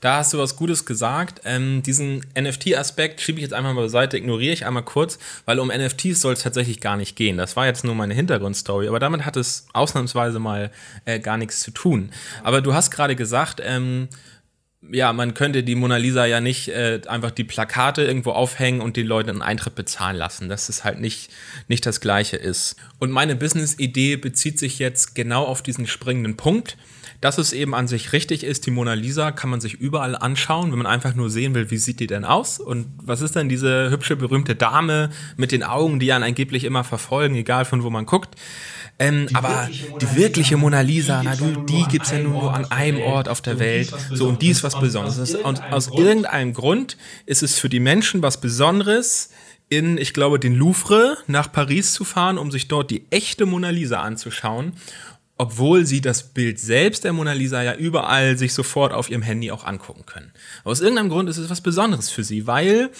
da 0.00 0.18
hast 0.18 0.32
du 0.32 0.38
was 0.38 0.56
Gutes 0.56 0.86
gesagt. 0.86 1.40
Ähm, 1.44 1.82
diesen 1.82 2.24
NFT-Aspekt 2.38 3.20
schiebe 3.20 3.38
ich 3.38 3.42
jetzt 3.42 3.52
einmal 3.52 3.74
beiseite, 3.74 4.16
ignoriere 4.16 4.52
ich 4.52 4.64
einmal 4.64 4.84
kurz, 4.84 5.18
weil 5.44 5.58
um 5.58 5.68
NFTs 5.68 6.20
soll 6.20 6.34
es 6.34 6.42
tatsächlich 6.42 6.80
gar 6.80 6.96
nicht 6.96 7.16
gehen. 7.16 7.36
Das 7.36 7.56
war 7.56 7.66
jetzt 7.66 7.84
nur 7.84 7.96
meine 7.96 8.14
Hintergrundstory, 8.14 8.86
aber 8.86 9.00
damit 9.00 9.24
hat 9.24 9.36
es 9.36 9.66
ausnahmsweise 9.72 10.38
mal 10.38 10.70
äh, 11.04 11.18
gar 11.18 11.36
nichts 11.36 11.60
zu 11.60 11.72
tun. 11.72 12.10
Aber 12.44 12.60
du 12.60 12.74
hast 12.74 12.92
gerade 12.92 13.16
gesagt, 13.16 13.60
ähm, 13.64 14.08
ja, 14.90 15.12
man 15.12 15.34
könnte 15.34 15.62
die 15.62 15.74
Mona 15.74 15.96
Lisa 15.96 16.26
ja 16.26 16.40
nicht 16.40 16.68
äh, 16.68 17.00
einfach 17.06 17.30
die 17.30 17.44
Plakate 17.44 18.02
irgendwo 18.02 18.30
aufhängen 18.30 18.80
und 18.80 18.96
die 18.96 19.02
Leute 19.02 19.30
einen 19.30 19.42
Eintritt 19.42 19.74
bezahlen 19.74 20.16
lassen, 20.16 20.48
dass 20.48 20.68
es 20.68 20.84
halt 20.84 21.00
nicht, 21.00 21.30
nicht 21.68 21.86
das 21.86 22.00
Gleiche 22.00 22.36
ist. 22.36 22.76
Und 22.98 23.10
meine 23.10 23.36
Business-Idee 23.36 24.16
bezieht 24.16 24.58
sich 24.58 24.78
jetzt 24.78 25.14
genau 25.14 25.44
auf 25.44 25.62
diesen 25.62 25.86
springenden 25.86 26.36
Punkt, 26.36 26.76
dass 27.20 27.38
es 27.38 27.54
eben 27.54 27.74
an 27.74 27.88
sich 27.88 28.12
richtig 28.12 28.44
ist, 28.44 28.66
die 28.66 28.70
Mona 28.70 28.92
Lisa 28.92 29.32
kann 29.32 29.48
man 29.48 29.60
sich 29.60 29.74
überall 29.74 30.14
anschauen, 30.14 30.70
wenn 30.70 30.78
man 30.78 30.86
einfach 30.86 31.14
nur 31.14 31.30
sehen 31.30 31.54
will, 31.54 31.70
wie 31.70 31.78
sieht 31.78 32.00
die 32.00 32.06
denn 32.06 32.26
aus 32.26 32.60
und 32.60 32.86
was 33.02 33.22
ist 33.22 33.34
denn 33.34 33.48
diese 33.48 33.90
hübsche, 33.90 34.16
berühmte 34.16 34.54
Dame 34.54 35.08
mit 35.38 35.50
den 35.50 35.62
Augen, 35.62 36.00
die 36.00 36.12
einen 36.12 36.24
angeblich 36.24 36.64
immer 36.64 36.84
verfolgen, 36.84 37.34
egal 37.34 37.64
von 37.64 37.82
wo 37.82 37.88
man 37.88 38.04
guckt. 38.04 38.34
Ähm, 38.98 39.28
aber 39.32 39.68
die 40.00 40.16
wirkliche 40.16 40.56
Mona 40.56 40.80
Lisa, 40.80 41.22
na, 41.22 41.34
die, 41.34 41.66
die 41.66 41.84
gibt 41.88 42.06
es 42.06 42.12
ja 42.12 42.18
nur, 42.18 42.42
nur 42.42 42.54
an 42.54 42.70
einem 42.70 43.00
Ort 43.00 43.28
auf 43.28 43.40
der 43.40 43.58
Welt. 43.58 43.92
So, 44.12 44.28
und 44.28 44.40
die 44.40 44.50
ist 44.50 44.62
was 44.62 44.78
Besonderes. 44.78 45.34
Und 45.34 45.62
aus 45.72 45.88
irgendeinem 45.88 46.52
Grund 46.52 46.96
ist 47.26 47.42
es 47.42 47.58
für 47.58 47.68
die 47.68 47.80
Menschen 47.80 48.22
was 48.22 48.40
Besonderes, 48.40 49.30
in, 49.68 49.98
ich 49.98 50.12
glaube, 50.12 50.38
den 50.38 50.54
Louvre 50.54 51.16
nach 51.26 51.50
Paris 51.50 51.92
zu 51.92 52.04
fahren, 52.04 52.38
um 52.38 52.50
sich 52.50 52.68
dort 52.68 52.90
die 52.90 53.06
echte 53.10 53.46
Mona 53.46 53.70
Lisa 53.70 54.00
anzuschauen. 54.00 54.74
Obwohl 55.36 55.84
sie 55.84 56.00
das 56.00 56.32
Bild 56.32 56.60
selbst 56.60 57.02
der 57.02 57.12
Mona 57.12 57.32
Lisa 57.32 57.62
ja 57.62 57.74
überall 57.74 58.38
sich 58.38 58.54
sofort 58.54 58.92
auf 58.92 59.10
ihrem 59.10 59.22
Handy 59.22 59.50
auch 59.50 59.64
angucken 59.64 60.06
können. 60.06 60.32
Aus 60.62 60.80
irgendeinem 60.80 61.08
Grund 61.08 61.28
ist 61.28 61.38
es 61.38 61.50
was 61.50 61.60
Besonderes 61.60 62.08
für 62.08 62.22
sie, 62.22 62.46
weil, 62.46 62.90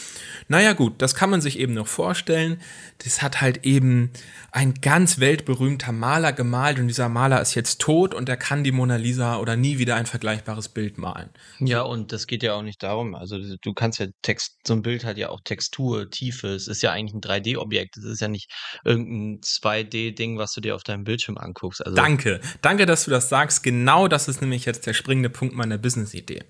naja 0.49 0.73
gut, 0.73 0.95
das 0.99 1.15
kann 1.15 1.31
man 1.31 1.41
sich 1.41 1.61
eben 1.61 1.75
noch 1.75 1.87
vorstellen. 1.87 2.61
Das 3.05 3.23
hat 3.23 3.41
halt 3.41 3.65
eben 3.65 4.11
ein 4.51 4.75
ganz 4.75 5.21
weltberühmter 5.21 5.93
Maler 5.93 6.33
gemalt 6.33 6.79
und 6.81 6.89
dieser 6.89 7.09
Maler 7.09 7.41
ist 7.41 7.55
jetzt 7.55 7.81
tot 7.81 8.15
und 8.15 8.29
er 8.29 8.37
kann 8.37 8.65
die 8.65 8.73
Mona 8.73 8.97
Lisa 8.97 9.39
oder 9.39 9.57
nie 9.57 9.79
wieder 9.79 9.95
ein 9.95 10.07
vergleichbares 10.07 10.69
Bild 10.69 10.99
malen. 10.99 11.31
Ja, 11.61 11.83
und 11.83 12.13
das 12.13 12.27
geht 12.27 12.43
ja 12.43 12.55
auch 12.55 12.63
nicht 12.63 12.83
darum. 12.83 13.15
Also 13.15 13.39
du 13.39 13.75
kannst 13.75 14.01
ja 14.01 14.07
Text, 14.23 14.59
so 14.67 14.75
ein 14.75 14.83
Bild 14.83 15.05
hat 15.05 15.19
ja 15.19 15.29
auch 15.29 15.41
Textur, 15.45 16.11
Tiefe. 16.11 16.49
Es 16.49 16.67
ist 16.67 16.83
ja 16.83 16.91
eigentlich 16.91 17.15
ein 17.15 17.21
3D-Objekt. 17.21 17.97
Es 17.97 18.05
ist 18.05 18.21
ja 18.21 18.29
nicht 18.29 18.51
irgendein 18.85 19.41
2D-Ding, 19.41 20.39
was 20.39 20.53
du 20.53 20.61
dir 20.61 20.75
auf 20.75 20.83
deinem 20.83 21.05
Bildschirm 21.05 21.39
anguckst. 21.39 21.85
Also 21.85 21.95
Danke. 21.95 22.24
Danke, 22.63 22.87
dass 22.87 23.05
du 23.05 23.11
das 23.11 23.29
sagst. 23.29 23.63
Genau 23.63 24.09
das 24.09 24.29
ist 24.29 24.41
nämlich 24.41 24.65
jetzt 24.65 24.87
der 24.87 24.95
springende 24.95 25.31
Punkt 25.31 25.55
meiner 25.55 25.79
Business-Idee. 25.79 26.45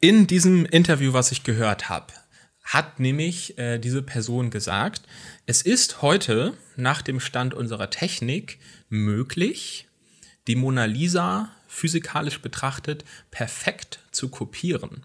In 0.00 0.26
diesem 0.26 0.66
Interview, 0.66 1.12
was 1.12 1.32
ich 1.32 1.44
gehört 1.44 1.88
habe, 1.88 2.12
hat 2.62 3.00
nämlich 3.00 3.58
äh, 3.58 3.78
diese 3.78 4.02
Person 4.02 4.50
gesagt, 4.50 5.02
es 5.46 5.62
ist 5.62 6.02
heute 6.02 6.54
nach 6.76 7.02
dem 7.02 7.20
Stand 7.20 7.54
unserer 7.54 7.90
Technik 7.90 8.58
möglich, 8.88 9.88
die 10.46 10.56
Mona 10.56 10.84
Lisa 10.84 11.50
physikalisch 11.68 12.40
betrachtet 12.40 13.04
perfekt 13.30 14.00
zu 14.10 14.28
kopieren. 14.28 15.04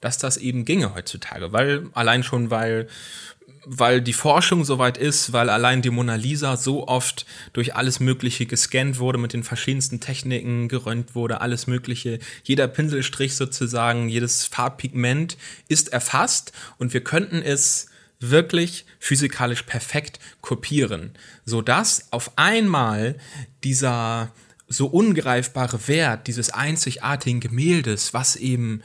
Dass 0.00 0.18
das 0.18 0.36
eben 0.36 0.64
ginge 0.64 0.94
heutzutage, 0.94 1.52
weil 1.52 1.88
allein 1.92 2.24
schon, 2.24 2.50
weil 2.50 2.88
weil 3.64 4.00
die 4.00 4.12
Forschung 4.12 4.64
soweit 4.64 4.96
ist, 4.96 5.32
weil 5.32 5.50
allein 5.50 5.82
die 5.82 5.90
Mona 5.90 6.14
Lisa 6.14 6.56
so 6.56 6.86
oft 6.86 7.26
durch 7.52 7.74
alles 7.74 8.00
Mögliche 8.00 8.46
gescannt 8.46 8.98
wurde, 8.98 9.18
mit 9.18 9.32
den 9.32 9.44
verschiedensten 9.44 10.00
Techniken 10.00 10.68
gerönt 10.68 11.14
wurde, 11.14 11.40
alles 11.40 11.66
Mögliche. 11.66 12.18
Jeder 12.42 12.68
Pinselstrich 12.68 13.36
sozusagen, 13.36 14.08
jedes 14.08 14.44
Farbpigment 14.44 15.36
ist 15.68 15.92
erfasst 15.92 16.52
und 16.78 16.92
wir 16.92 17.02
könnten 17.02 17.42
es 17.42 17.88
wirklich 18.20 18.84
physikalisch 18.98 19.62
perfekt 19.62 20.18
kopieren, 20.40 21.12
sodass 21.44 22.12
auf 22.12 22.32
einmal 22.36 23.16
dieser 23.64 24.32
so 24.68 24.86
ungreifbare 24.86 25.88
Wert 25.88 26.26
dieses 26.26 26.50
einzigartigen 26.50 27.40
Gemäldes, 27.40 28.12
was 28.12 28.36
eben 28.36 28.82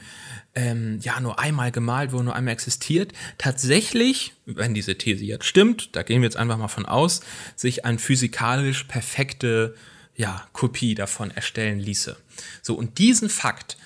ähm, 0.54 0.98
ja 1.02 1.20
nur 1.20 1.38
einmal 1.38 1.72
gemalt 1.72 2.12
wurde, 2.12 2.24
nur 2.24 2.36
einmal 2.36 2.54
existiert, 2.54 3.12
tatsächlich, 3.38 4.32
wenn 4.46 4.74
diese 4.74 4.96
These 4.96 5.24
jetzt 5.24 5.46
stimmt, 5.46 5.94
da 5.96 6.02
gehen 6.02 6.20
wir 6.22 6.26
jetzt 6.26 6.36
einfach 6.36 6.58
mal 6.58 6.68
von 6.68 6.86
aus, 6.86 7.20
sich 7.56 7.84
eine 7.84 7.98
physikalisch 7.98 8.84
perfekte 8.84 9.74
ja, 10.16 10.46
Kopie 10.52 10.94
davon 10.94 11.30
erstellen 11.30 11.80
ließe. 11.80 12.16
So, 12.62 12.74
und 12.74 12.98
diesen 12.98 13.28
Fakt, 13.28 13.76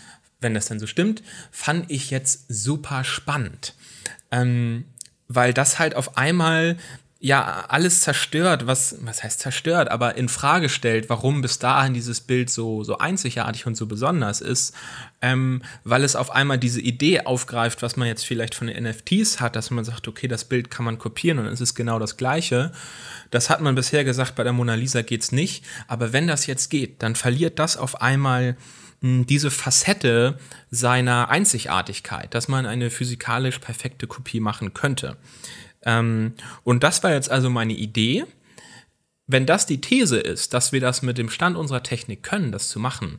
wenn 0.41 0.55
das 0.55 0.67
denn 0.67 0.79
so 0.79 0.87
stimmt, 0.87 1.23
fand 1.51 1.91
ich 1.91 2.11
jetzt 2.11 2.45
super 2.49 3.03
spannend. 3.05 3.75
Ähm, 4.31 4.85
weil 5.27 5.53
das 5.55 5.79
halt 5.79 5.95
auf 5.95 6.17
einmal 6.17 6.77
ja 7.21 7.65
alles 7.69 8.03
zerstört, 8.03 8.69
was, 8.69 8.97
was 9.01 9.25
heißt 9.25 9.41
zerstört, 9.41 9.91
aber 9.91 10.17
in 10.17 10.29
Frage 10.29 10.69
stellt, 10.69 11.09
warum 11.09 11.43
bis 11.43 11.59
dahin 11.59 11.93
dieses 11.93 12.21
Bild 12.21 12.49
so, 12.49 12.85
so 12.85 12.99
einzigartig 12.99 13.67
und 13.67 13.77
so 13.77 13.87
besonders 13.87 14.41
ist, 14.41 14.73
ähm, 15.21 15.63
weil 15.83 16.05
es 16.05 16.15
auf 16.15 16.31
einmal 16.31 16.59
diese 16.59 16.81
Idee 16.81 17.23
aufgreift, 17.23 17.83
was 17.83 17.97
man 17.97 18.07
jetzt 18.07 18.25
vielleicht 18.25 18.55
von 18.55 18.69
den 18.69 18.85
NFTs 18.85 19.41
hat, 19.41 19.57
dass 19.57 19.71
man 19.71 19.85
sagt, 19.85 20.07
okay, 20.07 20.29
das 20.29 20.45
Bild 20.45 20.71
kann 20.71 20.85
man 20.85 20.99
kopieren 20.99 21.41
und 21.41 21.47
es 21.47 21.61
ist 21.61 21.75
genau 21.75 21.99
das 21.99 22.17
gleiche. 22.17 22.71
Das 23.33 23.51
hat 23.51 23.61
man 23.61 23.75
bisher 23.75 24.05
gesagt, 24.05 24.37
bei 24.37 24.45
der 24.45 24.53
Mona 24.53 24.75
Lisa 24.75 25.03
geht's 25.03 25.33
nicht, 25.33 25.65
aber 25.89 26.13
wenn 26.13 26.29
das 26.29 26.47
jetzt 26.47 26.69
geht, 26.69 27.03
dann 27.03 27.17
verliert 27.17 27.59
das 27.59 27.77
auf 27.77 28.01
einmal 28.01 28.57
hm, 29.01 29.27
diese 29.27 29.51
Facette 29.51 30.39
seiner 30.71 31.31
Einzigartigkeit, 31.31 32.33
dass 32.33 32.47
man 32.47 32.65
eine 32.65 32.91
physikalisch 32.91 33.59
perfekte 33.59 34.07
Kopie 34.07 34.39
machen 34.39 34.73
könnte. 34.73 35.17
Ähm, 35.89 36.35
und 36.65 36.85
das 36.85 37.03
war 37.03 37.13
jetzt 37.13 37.31
also 37.31 37.49
meine 37.49 37.73
Idee. 37.73 38.27
Wenn 39.27 39.47
das 39.47 39.67
die 39.67 39.81
These 39.81 40.19
ist, 40.19 40.53
dass 40.55 40.73
wir 40.73 40.81
das 40.81 41.03
mit 41.03 41.19
dem 41.19 41.31
Stand 41.31 41.57
unserer 41.57 41.83
Technik 41.83 42.23
können, 42.23 42.53
das 42.53 42.69
zu 42.69 42.79
machen, 42.79 43.19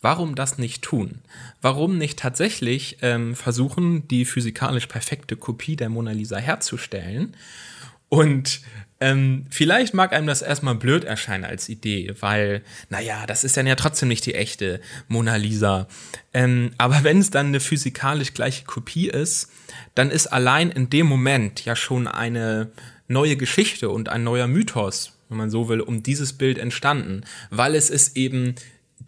warum 0.00 0.34
das 0.34 0.58
nicht 0.58 0.82
tun? 0.82 1.22
Warum 1.62 1.96
nicht 1.96 2.18
tatsächlich 2.18 2.98
ähm, 3.02 3.34
versuchen, 3.34 4.06
die 4.08 4.24
physikalisch 4.24 4.86
perfekte 4.86 5.36
Kopie 5.36 5.76
der 5.76 5.88
Mona 5.88 6.12
Lisa 6.12 6.36
herzustellen? 6.36 7.36
Und 8.08 8.60
ähm, 9.00 9.46
vielleicht 9.50 9.94
mag 9.94 10.12
einem 10.12 10.26
das 10.26 10.42
erstmal 10.42 10.76
blöd 10.76 11.04
erscheinen 11.04 11.44
als 11.44 11.68
Idee, 11.68 12.14
weil, 12.20 12.62
naja, 12.88 13.26
das 13.26 13.44
ist 13.44 13.56
dann 13.56 13.66
ja 13.66 13.74
trotzdem 13.74 14.08
nicht 14.08 14.26
die 14.26 14.34
echte 14.34 14.80
Mona 15.08 15.36
Lisa. 15.36 15.88
Ähm, 16.32 16.72
aber 16.78 17.02
wenn 17.04 17.18
es 17.18 17.30
dann 17.30 17.46
eine 17.48 17.60
physikalisch 17.60 18.34
gleiche 18.34 18.64
Kopie 18.64 19.08
ist, 19.08 19.50
dann 19.94 20.10
ist 20.10 20.26
allein 20.26 20.70
in 20.70 20.90
dem 20.90 21.06
Moment 21.06 21.64
ja 21.64 21.76
schon 21.76 22.06
eine 22.06 22.70
neue 23.08 23.36
Geschichte 23.36 23.90
und 23.90 24.08
ein 24.08 24.24
neuer 24.24 24.46
Mythos, 24.46 25.12
wenn 25.28 25.38
man 25.38 25.50
so 25.50 25.68
will, 25.68 25.80
um 25.80 26.02
dieses 26.02 26.32
Bild 26.32 26.58
entstanden, 26.58 27.22
weil 27.50 27.74
es 27.74 27.90
ist 27.90 28.16
eben 28.16 28.54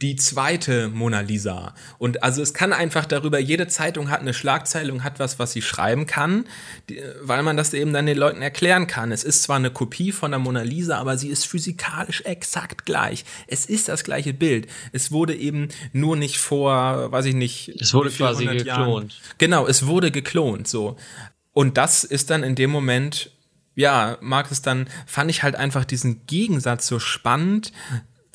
die 0.03 0.17
zweite 0.17 0.89
Mona 0.89 1.21
Lisa. 1.21 1.75
Und 1.99 2.23
also 2.23 2.43
es 2.43 2.53
kann 2.53 2.73
einfach 2.73 3.07
darüber, 3.07 3.39
jede 3.39 3.67
Zeitung 3.67 4.11
hat 4.11 4.21
eine 4.21 4.35
Schlagzeile 4.35 4.93
und 4.93 5.05
hat 5.05 5.19
was, 5.19 5.39
was 5.39 5.53
sie 5.53 5.63
schreiben 5.63 6.07
kann, 6.07 6.45
weil 7.23 7.43
man 7.43 7.57
das 7.57 7.73
eben 7.73 7.93
dann 7.93 8.07
den 8.07 8.19
Leuten 8.19 8.43
erklären 8.43 8.87
kann. 8.87 9.11
Es 9.11 9.25
ist 9.25 9.43
zwar 9.43 9.57
eine 9.57 9.71
Kopie 9.71 10.13
von 10.13 10.33
der 10.33 10.41
Mona 10.41 10.63
Lisa, 10.63 10.99
aber 10.99 11.17
sie 11.17 11.29
ist 11.29 11.47
physikalisch 11.47 12.21
exakt 12.23 12.85
gleich. 12.85 13.25
Es 13.47 13.65
ist 13.65 13.89
das 13.89 14.05
gleiche 14.05 14.35
Bild. 14.35 14.67
Es 14.93 15.13
wurde 15.13 15.35
eben 15.35 15.69
nur 15.93 16.17
nicht 16.17 16.39
vor, 16.39 17.11
weiß 17.11 17.25
ich 17.27 17.35
nicht. 17.35 17.69
Es 17.81 17.95
wurde 17.95 18.11
quasi 18.11 18.45
geklont. 18.45 18.67
Jahren. 18.67 19.11
Genau, 19.39 19.67
es 19.67 19.87
wurde 19.87 20.11
geklont, 20.11 20.69
so. 20.69 20.97
Und 21.53 21.79
das 21.79 22.05
ist 22.05 22.29
dann 22.29 22.43
in 22.43 22.55
dem 22.55 22.71
Moment 22.71 23.31
ja, 23.79 24.17
mag 24.23 24.51
es 24.51 24.63
dann, 24.63 24.89
fand 25.07 25.31
ich 25.31 25.43
halt 25.43 25.55
einfach 25.55 25.85
diesen 25.85 26.27
Gegensatz 26.27 26.87
so 26.87 26.99
spannend, 26.99 27.73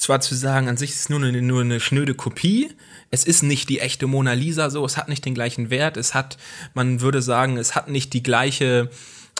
zwar 0.01 0.19
zu 0.19 0.33
sagen, 0.33 0.67
an 0.67 0.77
sich 0.77 0.89
ist 0.89 1.01
es 1.01 1.09
nur 1.09 1.21
eine, 1.21 1.41
nur 1.43 1.61
eine 1.61 1.79
schnöde 1.79 2.15
Kopie, 2.15 2.71
es 3.11 3.23
ist 3.23 3.43
nicht 3.43 3.69
die 3.69 3.79
echte 3.79 4.07
Mona 4.07 4.33
Lisa 4.33 4.71
so, 4.71 4.83
es 4.83 4.97
hat 4.97 5.09
nicht 5.09 5.23
den 5.25 5.35
gleichen 5.35 5.69
Wert, 5.69 5.95
es 5.95 6.15
hat, 6.15 6.37
man 6.73 7.01
würde 7.01 7.21
sagen, 7.21 7.57
es 7.57 7.75
hat 7.75 7.87
nicht 7.87 8.11
die 8.13 8.23
gleiche 8.23 8.89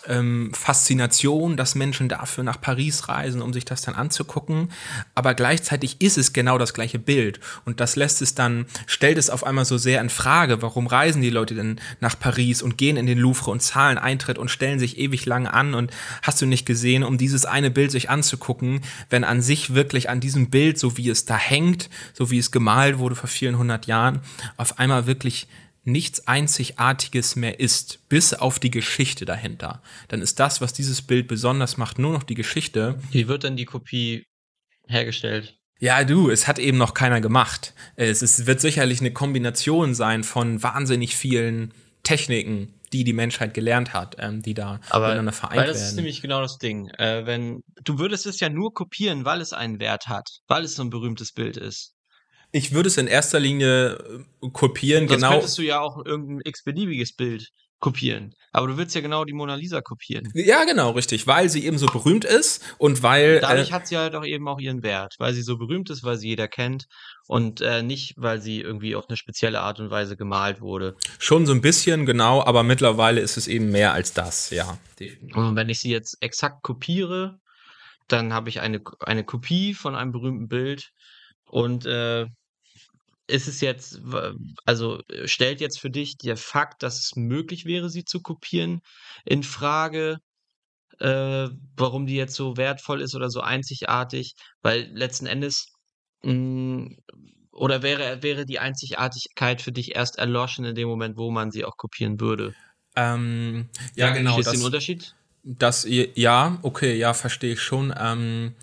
ähm, 0.08 0.52
Faszination, 0.54 1.58
dass 1.58 1.76
Menschen 1.76 2.10
dafür 2.10 2.44
nach 2.44 2.60
Paris 2.60 3.08
reisen, 3.08 3.42
um 3.42 3.54
sich 3.54 3.66
das 3.66 3.82
dann 3.82 3.96
anzugucken. 3.96 4.70
Aber 5.16 5.34
gleichzeitig 5.34 6.02
ist 6.02 6.18
es 6.18 6.34
genau 6.34 6.58
das 6.58 6.74
gleiche 6.74 7.00
Bild. 7.00 7.40
Und 7.66 7.80
das 7.80 7.96
lässt 7.96 8.22
es 8.22 8.36
dann, 8.36 8.66
stellt 8.88 9.18
es 9.18 9.30
auf 9.30 9.44
einmal 9.46 9.66
so 9.66 9.78
sehr 9.78 10.02
in 10.02 10.10
Frage, 10.10 10.62
warum 10.62 10.88
reisen 10.88 11.22
die 11.22 11.30
Leute 11.30 11.56
denn 11.56 11.80
nach 12.00 12.18
Paris 12.20 12.62
und 12.62 12.78
gehen 12.78 12.98
in 12.98 13.06
den 13.06 13.18
Louvre 13.18 13.52
und 13.52 13.62
zahlen 13.62 13.98
Eintritt 13.98 14.38
und 14.38 14.50
stellen 14.50 14.80
sich 14.80 14.98
ewig 14.98 15.26
lang 15.26 15.48
an 15.48 15.74
und 15.74 15.92
hast 16.22 16.42
du 16.42 16.46
nicht 16.46 16.66
gesehen, 16.66 17.04
um 17.04 17.18
dieses 17.18 17.46
eine 17.46 17.72
Bild 17.72 17.92
sich 17.92 18.10
anzugucken, 18.10 18.82
wenn 19.10 19.24
an 19.24 19.42
sich 19.42 19.74
wirklich 19.74 20.10
an 20.10 20.20
diesem 20.20 20.50
Bild, 20.50 20.80
so 20.80 20.98
wie 20.98 21.10
es 21.10 21.26
da 21.26 21.38
hängt, 21.38 21.90
so 22.14 22.32
wie 22.32 22.40
es 22.40 22.52
gemalt 22.52 22.98
wurde 22.98 23.16
vor 23.16 23.30
vielen 23.30 23.58
hundert 23.58 23.86
Jahren, 23.86 24.22
auf 24.58 24.80
einmal 24.80 25.08
wirklich 25.08 25.48
nichts 25.84 26.28
Einzigartiges 26.28 27.36
mehr 27.36 27.60
ist, 27.60 28.08
bis 28.10 28.34
auf 28.34 28.60
die 28.60 28.72
Geschichte 28.72 29.26
dahinter. 29.26 29.82
Dann 30.08 30.22
ist 30.22 30.40
das, 30.40 30.62
was 30.62 30.74
dieses 30.74 31.02
Bild 31.02 31.28
besonders 31.28 31.78
macht, 31.78 32.00
nur 32.00 32.14
noch 32.14 32.24
die 32.24 32.36
Geschichte. 32.36 33.00
Wie 33.12 33.28
wird 33.28 33.44
denn 33.44 33.56
die 33.56 33.66
Kopie 33.66 34.26
hergestellt? 34.88 35.58
Ja, 35.80 36.04
du, 36.04 36.30
es 36.30 36.48
hat 36.48 36.60
eben 36.60 36.78
noch 36.78 36.94
keiner 36.94 37.22
gemacht. 37.22 37.74
Es 37.96 38.22
ist, 38.22 38.46
wird 38.46 38.62
sicherlich 38.62 39.00
eine 39.00 39.12
Kombination 39.12 39.96
sein 39.96 40.24
von 40.24 40.62
wahnsinnig 40.62 41.16
vielen 41.16 41.74
Techniken, 42.04 42.76
die 42.94 43.04
die 43.04 43.14
Menschheit 43.14 43.56
gelernt 43.56 43.94
hat, 43.94 44.16
ähm, 44.20 44.44
die 44.44 44.54
da 44.54 44.80
Aber 44.90 45.08
miteinander 45.08 45.32
vereint 45.32 45.60
weil 45.60 45.68
das 45.68 45.78
werden. 45.78 45.88
ist 45.88 45.96
nämlich 45.96 46.22
genau 46.22 46.42
das 46.42 46.60
Ding. 46.60 46.90
Äh, 47.00 47.26
wenn 47.26 47.62
du 47.84 47.98
würdest 47.98 48.28
es 48.28 48.40
ja 48.40 48.50
nur 48.50 48.74
kopieren, 48.74 49.26
weil 49.26 49.42
es 49.42 49.54
einen 49.54 49.80
Wert 49.80 50.08
hat, 50.08 50.30
weil 50.48 50.64
es 50.64 50.76
so 50.76 50.84
ein 50.84 50.92
berühmtes 50.92 51.32
Bild 51.32 51.58
ist. 51.58 51.96
Ich 52.52 52.74
würde 52.74 52.88
es 52.88 52.98
in 52.98 53.08
erster 53.08 53.40
Linie 53.40 54.24
äh, 54.44 54.50
kopieren, 54.52 55.08
Sonst 55.08 55.22
genau. 55.22 55.32
könntest 55.34 55.58
du 55.58 55.62
ja 55.62 55.80
auch 55.80 56.06
irgendein 56.06 56.42
x-beliebiges 56.44 57.16
Bild 57.16 57.50
kopieren. 57.82 58.34
Aber 58.54 58.68
du 58.68 58.78
willst 58.78 58.96
ja 58.96 59.02
genau 59.02 59.26
die 59.26 59.34
Mona 59.34 59.56
Lisa 59.56 59.82
kopieren. 59.82 60.32
Ja, 60.34 60.64
genau, 60.64 60.92
richtig. 60.92 61.28
Weil 61.28 61.50
sie 61.50 61.66
eben 61.66 61.78
so 61.78 61.88
berühmt 61.88 62.24
ist 62.26 62.64
und 62.78 63.04
weil. 63.04 63.40
Dadurch 63.40 63.70
äh, 63.70 63.74
hat 63.74 63.88
sie 63.88 63.98
halt 63.98 64.16
auch 64.16 64.26
eben 64.26 64.48
auch 64.48 64.60
ihren 64.60 64.84
Wert. 64.84 65.16
Weil 65.18 65.34
sie 65.34 65.42
so 65.42 65.58
berühmt 65.58 65.90
ist, 65.90 66.04
weil 66.04 66.18
sie 66.18 66.30
jeder 66.30 66.48
kennt 66.48 66.86
und 67.28 67.62
äh, 67.62 67.82
nicht, 67.82 68.14
weil 68.18 68.42
sie 68.42 68.62
irgendwie 68.62 68.96
auf 68.96 69.06
eine 69.10 69.18
spezielle 69.18 69.62
Art 69.62 69.80
und 69.80 69.90
Weise 69.90 70.16
gemalt 70.16 70.62
wurde. 70.62 70.96
Schon 71.18 71.46
so 71.46 71.54
ein 71.54 71.62
bisschen, 71.62 72.06
genau, 72.06 72.44
aber 72.44 72.64
mittlerweile 72.64 73.20
ist 73.20 73.38
es 73.38 73.48
eben 73.48 73.72
mehr 73.72 73.94
als 73.94 74.14
das, 74.14 74.52
ja. 74.52 74.78
Und 75.34 75.56
wenn 75.56 75.70
ich 75.70 75.80
sie 75.80 75.92
jetzt 75.92 76.18
exakt 76.22 76.62
kopiere, 76.62 77.40
dann 78.08 78.34
habe 78.34 78.50
ich 78.50 78.60
eine, 78.60 78.82
eine 79.00 79.24
Kopie 79.24 79.74
von 79.74 79.96
einem 79.96 80.12
berühmten 80.12 80.48
Bild 80.48 80.92
und 81.46 81.86
äh, 81.86 82.28
ist 83.32 83.48
es 83.48 83.62
jetzt, 83.62 84.02
also 84.66 85.00
äh, 85.10 85.28
stellt 85.28 85.62
jetzt 85.62 85.80
für 85.80 85.90
dich 85.90 86.18
der 86.18 86.38
Fakt, 86.38 86.84
dass 86.84 87.00
es 87.00 87.16
möglich 87.16 87.66
wäre, 87.66 87.90
sie 87.90 88.06
zu 88.06 88.22
kopieren, 88.22 88.82
in 89.26 89.44
Frage, 89.44 90.20
äh, 91.00 91.50
warum 91.78 92.06
die 92.06 92.16
jetzt 92.16 92.36
so 92.36 92.58
wertvoll 92.58 93.02
ist 93.02 93.16
oder 93.16 93.30
so 93.30 93.42
einzigartig? 93.42 94.36
Weil 94.62 94.90
letzten 94.94 95.26
Endes 95.26 95.68
Hm, 96.24 96.98
oder 97.52 97.82
wäre 97.84 98.24
wäre 98.24 98.46
die 98.46 98.60
Einzigartigkeit 98.60 99.62
für 99.62 99.72
dich 99.72 99.96
erst 99.96 100.18
erloschen 100.18 100.66
in 100.66 100.76
dem 100.76 100.88
Moment, 100.88 101.18
wo 101.18 101.32
man 101.32 101.52
sie 101.52 101.66
auch 101.66 101.78
kopieren 101.78 102.20
würde? 102.20 102.54
Ähm, 102.96 103.68
ja, 103.96 104.12
genau. 104.12 104.34
Verstehst 104.34 104.54
du 104.54 104.58
den 104.60 104.66
Unterschied? 104.66 105.16
Das, 105.44 105.88
ja, 105.88 106.60
okay, 106.62 106.96
ja, 106.96 107.14
verstehe 107.14 107.54
ich 107.54 107.62
schon. 107.62 107.94
Ähm, 107.98 108.54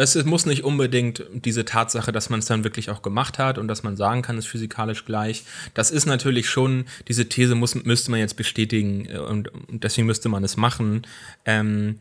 es, 0.00 0.24
muss 0.24 0.46
nicht 0.46 0.64
unbedingt 0.64 1.24
diese 1.32 1.66
Tatsache, 1.66 2.10
dass 2.10 2.30
man 2.30 2.40
es 2.40 2.46
dann 2.46 2.64
wirklich 2.64 2.88
auch 2.88 3.02
gemacht 3.02 3.38
hat 3.38 3.58
und 3.58 3.68
dass 3.68 3.82
man 3.82 3.96
sagen 3.96 4.22
kann, 4.22 4.38
es 4.38 4.46
ist 4.46 4.50
physikalisch 4.50 5.04
gleich. 5.04 5.44
Das 5.74 5.90
ist 5.90 6.06
natürlich 6.06 6.48
schon, 6.48 6.86
diese 7.06 7.28
These 7.28 7.54
muss, 7.54 7.74
müsste 7.74 8.10
man 8.10 8.20
jetzt 8.20 8.36
bestätigen 8.36 9.06
äh, 9.06 9.18
und, 9.18 9.48
und 9.48 9.84
deswegen 9.84 10.06
müsste 10.06 10.30
man 10.30 10.42
es 10.42 10.56
machen, 10.56 11.06
ähm, 11.44 11.98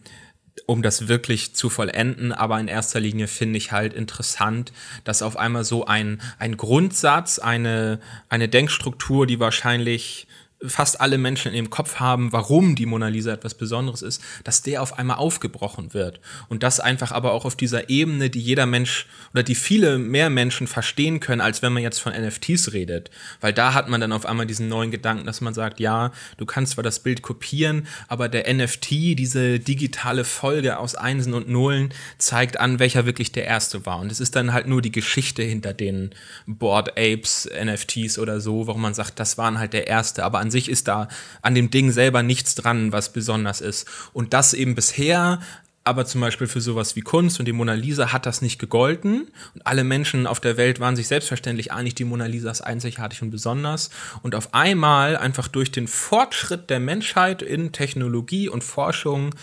um 0.66 0.82
das 0.82 1.10
wirklich 1.10 1.56
zu 1.56 1.70
vollenden. 1.70 2.32
Aber 2.32 2.58
in 2.60 2.70
erster 2.70 3.02
Linie 3.02 3.28
finde 3.28 3.58
ich 3.58 3.74
halt 3.74 3.94
interessant, 3.94 4.72
dass 5.04 5.22
auf 5.22 5.36
einmal 5.36 5.66
so 5.66 5.86
ein, 5.86 6.22
ein 6.38 6.56
Grundsatz, 6.56 7.38
eine, 7.38 8.00
eine 8.30 8.48
Denkstruktur, 8.48 9.28
die 9.28 9.42
wahrscheinlich 9.42 10.28
fast 10.66 11.00
alle 11.00 11.18
Menschen 11.18 11.50
in 11.50 11.56
ihrem 11.56 11.70
Kopf 11.70 11.96
haben, 11.96 12.34
warum 12.34 12.76
die 12.76 12.86
Mona 12.86 13.08
Lisa 13.08 13.32
etwas 13.32 13.54
Besonderes 13.54 14.02
ist, 14.02 14.22
dass 14.44 14.62
der 14.62 14.82
auf 14.82 14.98
einmal 15.00 15.18
aufgebrochen 15.18 15.94
wird. 15.94 16.20
Und 16.50 16.64
das 16.64 16.80
einfach 16.80 17.12
aber 17.12 17.32
auch 17.34 17.46
auf 17.46 17.56
dieser 17.56 17.90
Ebene, 17.90 18.30
die 18.30 18.42
jeder 18.42 18.66
Mensch 18.66 19.08
oder 19.34 19.44
die 19.44 19.56
viele 19.56 19.98
mehr 19.98 20.30
Menschen 20.30 20.68
verstehen 20.68 21.20
können, 21.20 21.42
als 21.42 21.62
wenn 21.62 21.74
man 21.74 21.84
jetzt 21.84 22.00
von 22.00 22.14
NFTs 22.14 22.74
redet. 22.74 23.10
Weil 23.40 23.54
da 23.54 23.74
hat 23.74 23.90
man 23.90 24.02
dann 24.02 24.12
auf 24.12 24.26
einmal 24.26 24.46
diesen 24.46 24.68
neuen 24.68 24.92
Gedanken, 24.92 25.26
dass 25.26 25.42
man 25.42 25.54
sagt, 25.54 25.80
ja, 25.80 26.12
du 26.38 26.46
kannst 26.46 26.74
zwar 26.74 26.84
das 26.84 27.00
Bild 27.00 27.22
kopieren, 27.22 27.88
aber 28.08 28.28
der 28.28 28.54
NFT, 28.54 28.92
diese 28.92 29.60
digitale 29.60 30.26
Folge 30.26 30.78
aus 30.78 30.96
Einsen 30.96 31.34
und 31.34 31.48
Nullen, 31.50 31.94
zeigt 32.18 32.60
an, 32.60 32.80
welcher 32.80 33.06
wirklich 33.06 33.32
der 33.32 33.46
erste 33.46 33.86
war. 33.86 34.00
Und 34.00 34.12
es 34.12 34.20
ist 34.20 34.36
dann 34.36 34.52
halt 34.52 34.68
nur 34.68 34.82
die 34.82 34.92
Geschichte 34.92 35.42
hinter 35.42 35.74
den 35.74 36.12
Board 36.48 36.98
Apes, 36.98 37.50
NFTs 37.50 38.20
oder 38.20 38.42
so, 38.42 38.68
warum 38.68 38.82
man 38.82 38.94
sagt, 38.94 39.20
das 39.20 39.38
waren 39.38 39.58
halt 39.58 39.72
der 39.72 39.88
erste. 39.88 40.26
Aber 40.26 40.40
an 40.40 40.49
an 40.50 40.52
sich 40.52 40.68
ist 40.68 40.88
da 40.88 41.08
an 41.44 41.54
dem 41.54 41.70
Ding 41.70 41.92
selber 41.92 42.24
nichts 42.24 42.56
dran, 42.56 42.92
was 42.92 43.14
besonders 43.14 43.62
ist. 43.62 43.88
Und 44.14 44.34
das 44.34 44.54
eben 44.54 44.74
bisher 44.74 45.40
aber 45.86 46.06
zum 46.06 46.22
Beispiel 46.22 46.48
für 46.48 46.62
sowas 46.62 46.96
wie 46.96 47.02
Kunst 47.02 47.40
und 47.40 47.46
die 47.46 47.52
Mona 47.52 47.74
Lisa 47.74 48.12
hat 48.12 48.26
das 48.26 48.42
nicht 48.42 48.60
gegolten. 48.60 49.28
Und 49.56 49.66
alle 49.66 49.84
Menschen 49.84 50.28
auf 50.28 50.40
der 50.40 50.58
Welt 50.58 50.80
waren 50.80 50.96
sich 50.96 51.08
selbstverständlich 51.08 51.72
einig, 51.72 51.96
die 51.96 52.04
Mona 52.04 52.26
Lisa 52.26 52.52
ist 52.52 52.62
einzigartig 52.62 53.22
und 53.22 53.32
besonders. 53.32 53.90
Und 54.22 54.36
auf 54.36 54.54
einmal, 54.54 55.18
einfach 55.18 55.48
durch 55.48 55.72
den 55.72 55.88
Fortschritt 55.88 56.70
der 56.70 56.80
Menschheit 56.80 57.42
in 57.42 57.72
Technologie 57.72 58.50
und 58.50 58.64
Forschung, 58.64 59.34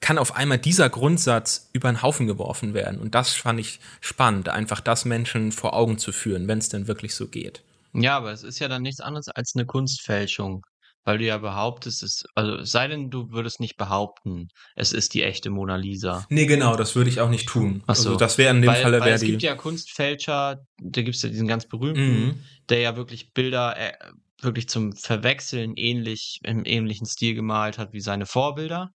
kann 0.00 0.18
auf 0.18 0.34
einmal 0.34 0.58
dieser 0.58 0.90
Grundsatz 0.90 1.70
über 1.72 1.90
den 1.90 2.02
Haufen 2.02 2.26
geworfen 2.26 2.74
werden. 2.74 2.98
Und 2.98 3.14
das 3.14 3.34
fand 3.34 3.60
ich 3.60 3.80
spannend, 4.00 4.48
einfach 4.48 4.80
das 4.80 5.04
Menschen 5.04 5.52
vor 5.52 5.74
Augen 5.74 5.98
zu 5.98 6.12
führen, 6.12 6.48
wenn 6.48 6.58
es 6.58 6.68
denn 6.68 6.88
wirklich 6.88 7.14
so 7.14 7.26
geht. 7.26 7.62
Ja, 7.94 8.16
aber 8.16 8.32
es 8.32 8.42
ist 8.42 8.58
ja 8.60 8.68
dann 8.68 8.82
nichts 8.82 9.00
anderes 9.00 9.28
als 9.28 9.52
eine 9.54 9.66
Kunstfälschung, 9.66 10.62
weil 11.04 11.18
du 11.18 11.24
ja 11.24 11.38
behauptest, 11.38 12.02
es 12.02 12.24
also 12.34 12.56
es 12.58 12.70
sei 12.70 12.86
denn, 12.88 13.10
du 13.10 13.30
würdest 13.30 13.58
nicht 13.60 13.76
behaupten, 13.76 14.48
es 14.76 14.92
ist 14.92 15.14
die 15.14 15.22
echte 15.22 15.50
Mona 15.50 15.76
Lisa. 15.76 16.26
Nee, 16.30 16.46
genau, 16.46 16.76
das 16.76 16.94
würde 16.94 17.10
ich 17.10 17.20
auch 17.20 17.30
nicht 17.30 17.48
tun. 17.48 17.82
Ach 17.86 17.96
so. 17.96 18.10
Also 18.10 18.16
das 18.18 18.38
wäre 18.38 18.54
in 18.54 18.62
dem 18.62 18.70
Weil 18.72 18.82
Falle 18.82 19.00
weil 19.00 19.06
wäre 19.06 19.14
es 19.16 19.22
gibt 19.22 19.42
die. 19.42 19.46
ja 19.46 19.54
Kunstfälscher, 19.56 20.56
da 20.78 21.02
gibt's 21.02 21.22
ja 21.22 21.28
diesen 21.30 21.48
ganz 21.48 21.66
berühmten, 21.66 22.26
Mhm. 22.26 22.40
der 22.68 22.80
ja 22.80 22.96
wirklich 22.96 23.32
Bilder, 23.32 23.76
äh, 23.76 23.92
wirklich 24.42 24.68
zum 24.68 24.92
Verwechseln 24.92 25.72
ähnlich 25.76 26.38
im 26.44 26.64
ähnlichen 26.64 27.06
Stil 27.06 27.34
gemalt 27.34 27.76
hat 27.78 27.92
wie 27.92 28.00
seine 28.00 28.26
Vorbilder. 28.26 28.90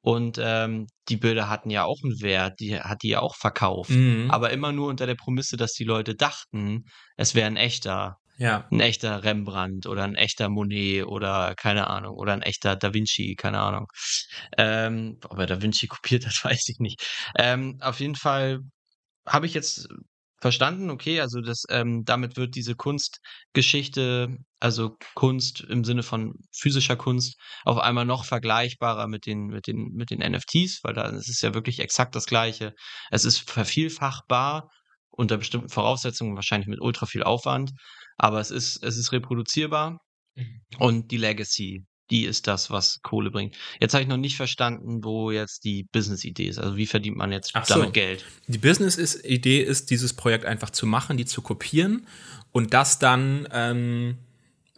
Und, 0.00 0.38
ähm, 0.40 0.86
die 1.08 1.16
Bilder 1.16 1.48
hatten 1.50 1.70
ja 1.70 1.84
auch 1.84 1.98
einen 2.04 2.20
Wert, 2.22 2.60
die 2.60 2.78
hat 2.80 3.02
die 3.02 3.08
ja 3.10 3.20
auch 3.20 3.34
verkauft, 3.36 3.90
Mhm. 3.90 4.30
aber 4.30 4.50
immer 4.50 4.72
nur 4.72 4.88
unter 4.88 5.06
der 5.06 5.16
Prämisse, 5.16 5.56
dass 5.56 5.72
die 5.72 5.84
Leute 5.84 6.14
dachten, 6.14 6.84
es 7.16 7.34
wäre 7.34 7.48
'n 7.48 7.56
echter 7.56 8.16
Ja. 8.40 8.68
'n 8.70 8.78
echter 8.80 9.24
Rembrandt 9.24 9.86
oder 9.86 10.04
'n 10.04 10.14
echter 10.14 10.48
Monet 10.48 11.04
oder 11.06 11.54
keine 11.56 11.88
Ahnung 11.88 12.14
oder 12.16 12.34
'n 12.34 12.42
echter 12.42 12.76
Da 12.76 12.94
Vinci, 12.94 13.34
keine 13.36 13.58
Ahnung. 13.60 13.86
Ähm, 14.56 15.18
ob 15.28 15.38
er 15.40 15.46
Da 15.46 15.60
Vinci 15.60 15.88
kopiert 15.88 16.24
hat, 16.26 16.34
weiß 16.44 16.68
ich 16.68 16.78
nicht. 16.78 17.02
Ähm, 17.36 17.78
auf 17.80 17.98
jeden 18.00 18.14
Fall 18.14 18.60
habe 19.26 19.46
ich 19.46 19.54
jetzt 19.54 19.88
verstanden, 20.40 20.90
okay, 20.90 21.20
also 21.20 21.40
das 21.40 21.64
ähm, 21.70 22.04
damit 22.06 22.36
wird 22.36 22.54
diese 22.56 22.76
Kunstgeschichte, 22.76 24.36
also 24.60 24.96
Kunst 25.14 25.62
im 25.62 25.84
Sinne 25.84 26.02
von 26.04 26.34
physischer 26.56 26.96
Kunst, 26.96 27.36
auf 27.64 27.78
einmal 27.78 28.04
noch 28.06 28.24
vergleichbarer 28.26 29.08
mit 29.08 29.26
den 29.26 29.46
mit 29.48 29.66
den 29.68 29.92
mit 29.94 30.10
den 30.10 30.20
NFTs, 30.22 30.80
weil 30.84 30.94
da 30.94 31.08
ist 31.10 31.28
es 31.30 31.40
ja 31.42 31.54
wirklich 31.54 31.80
exakt 31.80 32.14
das 32.16 32.26
Gleiche. 32.26 32.74
Es 33.10 33.24
ist 33.24 33.50
vervielfachbar 33.50 34.70
unter 35.10 35.38
bestimmten 35.38 35.68
Voraussetzungen, 35.70 36.36
wahrscheinlich 36.36 36.68
mit 36.68 36.80
ultra 36.80 37.06
viel 37.06 37.22
Aufwand, 37.24 37.72
aber 38.18 38.40
es 38.40 38.50
ist 38.50 38.82
es 38.84 38.96
ist 38.98 39.12
reproduzierbar 39.12 39.98
Mhm. 40.36 40.60
und 40.78 41.10
die 41.10 41.16
Legacy, 41.16 41.84
die 42.10 42.24
ist 42.24 42.46
das, 42.46 42.70
was 42.70 43.00
Kohle 43.02 43.30
bringt. 43.30 43.56
Jetzt 43.80 43.92
habe 43.94 44.02
ich 44.02 44.08
noch 44.08 44.16
nicht 44.16 44.36
verstanden, 44.36 45.02
wo 45.02 45.30
jetzt 45.32 45.64
die 45.64 45.84
Business-Idee 45.92 46.46
ist. 46.48 46.58
Also, 46.58 46.76
wie 46.76 46.86
verdient 46.86 47.16
man 47.16 47.32
jetzt 47.32 47.50
Ach 47.54 47.64
so. 47.66 47.74
damit 47.74 47.92
Geld? 47.92 48.24
Die 48.46 48.58
Business-Idee 48.58 49.60
ist, 49.62 49.90
dieses 49.90 50.14
Projekt 50.14 50.44
einfach 50.44 50.70
zu 50.70 50.86
machen, 50.86 51.16
die 51.16 51.24
zu 51.26 51.42
kopieren 51.42 52.06
und 52.52 52.72
das 52.72 52.98
dann 53.00 53.48
ähm, 53.52 54.18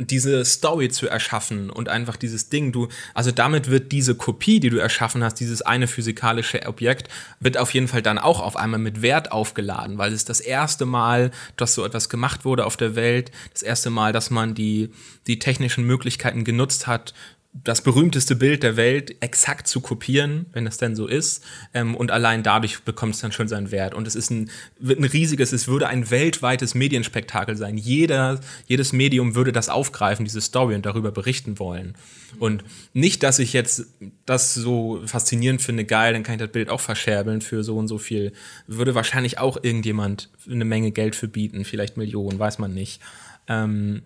diese 0.07 0.45
Story 0.45 0.89
zu 0.89 1.09
erschaffen 1.09 1.71
und 1.71 1.89
einfach 1.89 2.17
dieses 2.17 2.49
Ding, 2.49 2.73
du, 2.73 2.89
also 3.15 3.31
damit 3.31 3.71
wird 3.71 3.93
diese 3.93 4.15
Kopie, 4.15 4.61
die 4.61 4.71
du 4.71 4.79
erschaffen 4.79 5.23
hast, 5.23 5.35
dieses 5.35 5.63
eine 5.63 5.87
physikalische 5.87 6.67
Objekt, 6.67 7.09
wird 7.39 7.59
auf 7.59 7.75
jeden 7.75 7.89
Fall 7.89 8.03
dann 8.03 8.19
auch 8.19 8.41
auf 8.41 8.57
einmal 8.57 8.81
mit 8.81 9.03
Wert 9.03 9.33
aufgeladen, 9.33 9.99
weil 9.99 10.13
es 10.13 10.25
das 10.25 10.41
erste 10.41 10.87
Mal, 10.87 11.31
dass 11.57 11.75
so 11.75 11.85
etwas 11.85 12.09
gemacht 12.09 12.45
wurde 12.45 12.67
auf 12.67 12.77
der 12.77 12.95
Welt, 12.95 13.31
das 13.53 13.63
erste 13.63 13.91
Mal, 13.91 14.13
dass 14.13 14.31
man 14.31 14.55
die, 14.55 14.91
die 15.27 15.39
technischen 15.39 15.85
Möglichkeiten 15.85 16.45
genutzt 16.45 16.87
hat, 16.87 17.15
das 17.53 17.83
berühmteste 17.83 18.37
Bild 18.37 18.63
der 18.63 18.77
Welt 18.77 19.17
exakt 19.21 19.67
zu 19.67 19.81
kopieren, 19.81 20.47
wenn 20.53 20.69
es 20.69 20.79
denn 20.79 20.95
so 20.95 21.09
ist. 21.09 21.45
Ähm, 21.75 21.97
und 21.97 22.13
allein 22.13 22.45
dadurch 22.45 22.83
bekommt 22.83 23.15
es 23.15 23.21
dann 23.21 23.33
schon 23.33 23.49
seinen 23.49 23.73
Wert. 23.73 23.93
Und 23.93 24.07
es 24.07 24.15
ist 24.15 24.31
ein, 24.31 24.51
ein 24.81 25.05
riesiges, 25.05 25.53
es 25.53 25.67
würde 25.67 25.89
ein 25.89 26.11
weltweites 26.11 26.77
Medienspektakel 26.77 27.57
sein. 27.57 27.77
Jeder, 27.77 28.41
jedes 28.67 28.93
Medium 28.93 29.35
würde 29.35 29.51
das 29.51 29.69
aufgreifen, 29.69 30.25
diese 30.25 30.41
Story 30.41 30.77
und 30.77 30.87
darüber 30.87 31.11
berichten 31.11 31.59
wollen. 31.59 31.97
Und 32.39 32.63
nicht, 32.93 33.25
dass 33.25 33.41
ich 33.41 33.53
jetzt 33.53 33.85
das 34.27 34.55
so 34.55 35.03
faszinierend 35.05 35.61
finde, 35.61 35.85
geil, 35.85 36.13
dann 36.13 36.23
kann 36.23 36.37
ich 36.37 36.41
das 36.41 36.53
Bild 36.53 36.69
auch 36.69 36.81
verscherbeln 36.81 37.41
für 37.41 37.65
so 37.65 37.77
und 37.77 37.89
so 37.89 37.99
viel. 37.99 38.33
Würde 38.69 38.95
wahrscheinlich 38.95 39.39
auch 39.39 39.59
irgendjemand 39.61 40.31
eine 40.49 40.65
Menge 40.65 40.93
Geld 40.93 41.17
für 41.17 41.27
bieten, 41.27 41.65
vielleicht 41.65 41.97
Millionen, 41.97 42.39
weiß 42.39 42.61
man 42.61 42.73
nicht. 42.73 43.01
Ähm, 43.49 44.03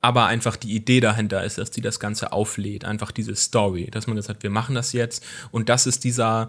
aber 0.00 0.26
einfach 0.26 0.56
die 0.56 0.74
Idee 0.74 1.00
dahinter 1.00 1.44
ist, 1.44 1.58
dass 1.58 1.70
die 1.70 1.82
das 1.82 2.00
Ganze 2.00 2.32
auflädt, 2.32 2.84
einfach 2.84 3.10
diese 3.10 3.34
Story, 3.34 3.88
dass 3.90 4.06
man 4.06 4.16
gesagt 4.16 4.38
hat, 4.38 4.42
wir 4.42 4.50
machen 4.50 4.74
das 4.74 4.92
jetzt. 4.92 5.24
Und 5.50 5.68
das 5.68 5.86
ist 5.86 6.04
dieser 6.04 6.48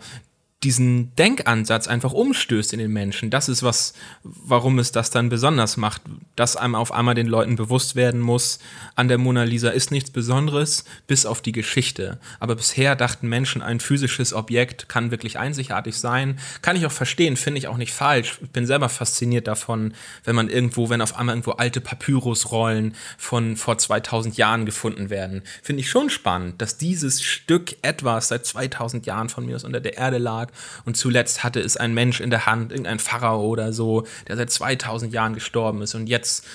diesen 0.63 1.15
Denkansatz 1.15 1.87
einfach 1.87 2.13
umstößt 2.13 2.73
in 2.73 2.79
den 2.79 2.91
Menschen. 2.91 3.31
Das 3.31 3.49
ist 3.49 3.63
was, 3.63 3.93
warum 4.23 4.77
es 4.77 4.91
das 4.91 5.09
dann 5.09 5.29
besonders 5.29 5.75
macht, 5.75 6.03
dass 6.35 6.55
einem 6.55 6.75
auf 6.75 6.91
einmal 6.91 7.15
den 7.15 7.25
Leuten 7.25 7.55
bewusst 7.55 7.95
werden 7.95 8.21
muss, 8.21 8.59
an 8.95 9.07
der 9.07 9.17
Mona 9.17 9.43
Lisa 9.43 9.69
ist 9.69 9.89
nichts 9.89 10.11
Besonderes, 10.11 10.85
bis 11.07 11.25
auf 11.25 11.41
die 11.41 11.51
Geschichte. 11.51 12.19
Aber 12.39 12.55
bisher 12.55 12.95
dachten 12.95 13.27
Menschen, 13.27 13.63
ein 13.63 13.79
physisches 13.79 14.33
Objekt 14.33 14.87
kann 14.87 15.09
wirklich 15.09 15.39
einzigartig 15.39 15.97
sein. 15.97 16.37
Kann 16.61 16.75
ich 16.75 16.85
auch 16.85 16.91
verstehen, 16.91 17.37
finde 17.37 17.57
ich 17.57 17.67
auch 17.67 17.77
nicht 17.77 17.93
falsch. 17.93 18.37
Ich 18.43 18.51
bin 18.51 18.67
selber 18.67 18.89
fasziniert 18.89 19.47
davon, 19.47 19.95
wenn 20.25 20.35
man 20.35 20.47
irgendwo, 20.47 20.91
wenn 20.91 21.01
auf 21.01 21.15
einmal 21.17 21.33
irgendwo 21.33 21.53
alte 21.53 21.81
Papyrusrollen 21.81 22.95
von 23.17 23.57
vor 23.57 23.79
2000 23.79 24.37
Jahren 24.37 24.67
gefunden 24.67 25.09
werden. 25.09 25.41
Finde 25.63 25.81
ich 25.81 25.89
schon 25.89 26.11
spannend, 26.11 26.61
dass 26.61 26.77
dieses 26.77 27.23
Stück 27.23 27.77
etwas 27.81 28.27
seit 28.27 28.45
2000 28.45 29.07
Jahren 29.07 29.29
von 29.29 29.43
mir 29.43 29.55
aus 29.55 29.63
unter 29.63 29.79
der 29.79 29.97
Erde 29.97 30.19
lag 30.19 30.50
und 30.85 30.97
zuletzt 30.97 31.43
hatte 31.43 31.59
es 31.59 31.77
ein 31.77 31.93
Mensch 31.93 32.19
in 32.19 32.29
der 32.29 32.45
Hand, 32.45 32.71
irgendein 32.71 32.99
Pharao 32.99 33.45
oder 33.47 33.73
so, 33.73 34.05
der 34.27 34.37
seit 34.37 34.51
2000 34.51 35.13
Jahren 35.13 35.33
gestorben 35.33 35.81
ist 35.81 35.95
und 35.95 36.07
jetzt 36.07 36.45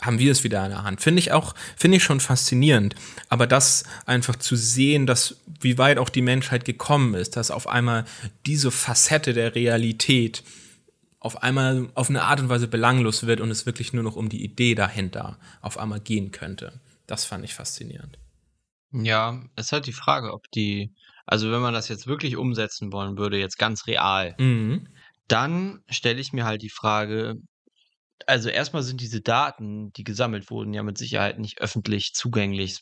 haben 0.00 0.18
wir 0.18 0.30
es 0.30 0.44
wieder 0.44 0.62
in 0.64 0.70
der 0.70 0.84
Hand. 0.84 1.00
Finde 1.00 1.20
ich 1.20 1.32
auch, 1.32 1.54
finde 1.76 1.96
ich 1.96 2.04
schon 2.04 2.20
faszinierend. 2.20 2.94
Aber 3.28 3.46
das 3.46 3.84
einfach 4.04 4.36
zu 4.36 4.54
sehen, 4.54 5.06
dass 5.06 5.36
wie 5.60 5.78
weit 5.78 5.98
auch 5.98 6.10
die 6.10 6.22
Menschheit 6.22 6.64
gekommen 6.64 7.14
ist, 7.14 7.36
dass 7.36 7.50
auf 7.50 7.66
einmal 7.66 8.04
diese 8.44 8.70
Facette 8.70 9.32
der 9.32 9.54
Realität 9.54 10.42
auf 11.18 11.42
einmal 11.42 11.88
auf 11.94 12.10
eine 12.10 12.22
Art 12.22 12.40
und 12.40 12.48
Weise 12.48 12.68
belanglos 12.68 13.26
wird 13.26 13.40
und 13.40 13.50
es 13.50 13.66
wirklich 13.66 13.92
nur 13.92 14.04
noch 14.04 14.16
um 14.16 14.28
die 14.28 14.44
Idee 14.44 14.74
dahinter 14.74 15.38
auf 15.60 15.78
einmal 15.78 16.00
gehen 16.00 16.30
könnte. 16.30 16.80
Das 17.06 17.24
fand 17.24 17.44
ich 17.44 17.54
faszinierend. 17.54 18.18
Ja, 18.92 19.42
es 19.56 19.66
ist 19.66 19.72
halt 19.72 19.86
die 19.86 19.92
Frage, 19.92 20.32
ob 20.32 20.50
die, 20.52 20.94
also 21.26 21.50
wenn 21.50 21.60
man 21.60 21.74
das 21.74 21.88
jetzt 21.88 22.06
wirklich 22.06 22.36
umsetzen 22.36 22.92
wollen 22.92 23.18
würde, 23.18 23.38
jetzt 23.38 23.58
ganz 23.58 23.86
real, 23.86 24.34
Mhm. 24.38 24.88
dann 25.28 25.80
stelle 25.88 26.20
ich 26.20 26.32
mir 26.32 26.44
halt 26.44 26.62
die 26.62 26.70
Frage, 26.70 27.36
also 28.26 28.48
erstmal 28.48 28.82
sind 28.82 29.00
diese 29.00 29.20
Daten, 29.20 29.92
die 29.92 30.04
gesammelt 30.04 30.50
wurden, 30.50 30.72
ja 30.72 30.82
mit 30.82 30.98
Sicherheit 30.98 31.38
nicht 31.38 31.60
öffentlich 31.60 32.12
zugänglich, 32.14 32.78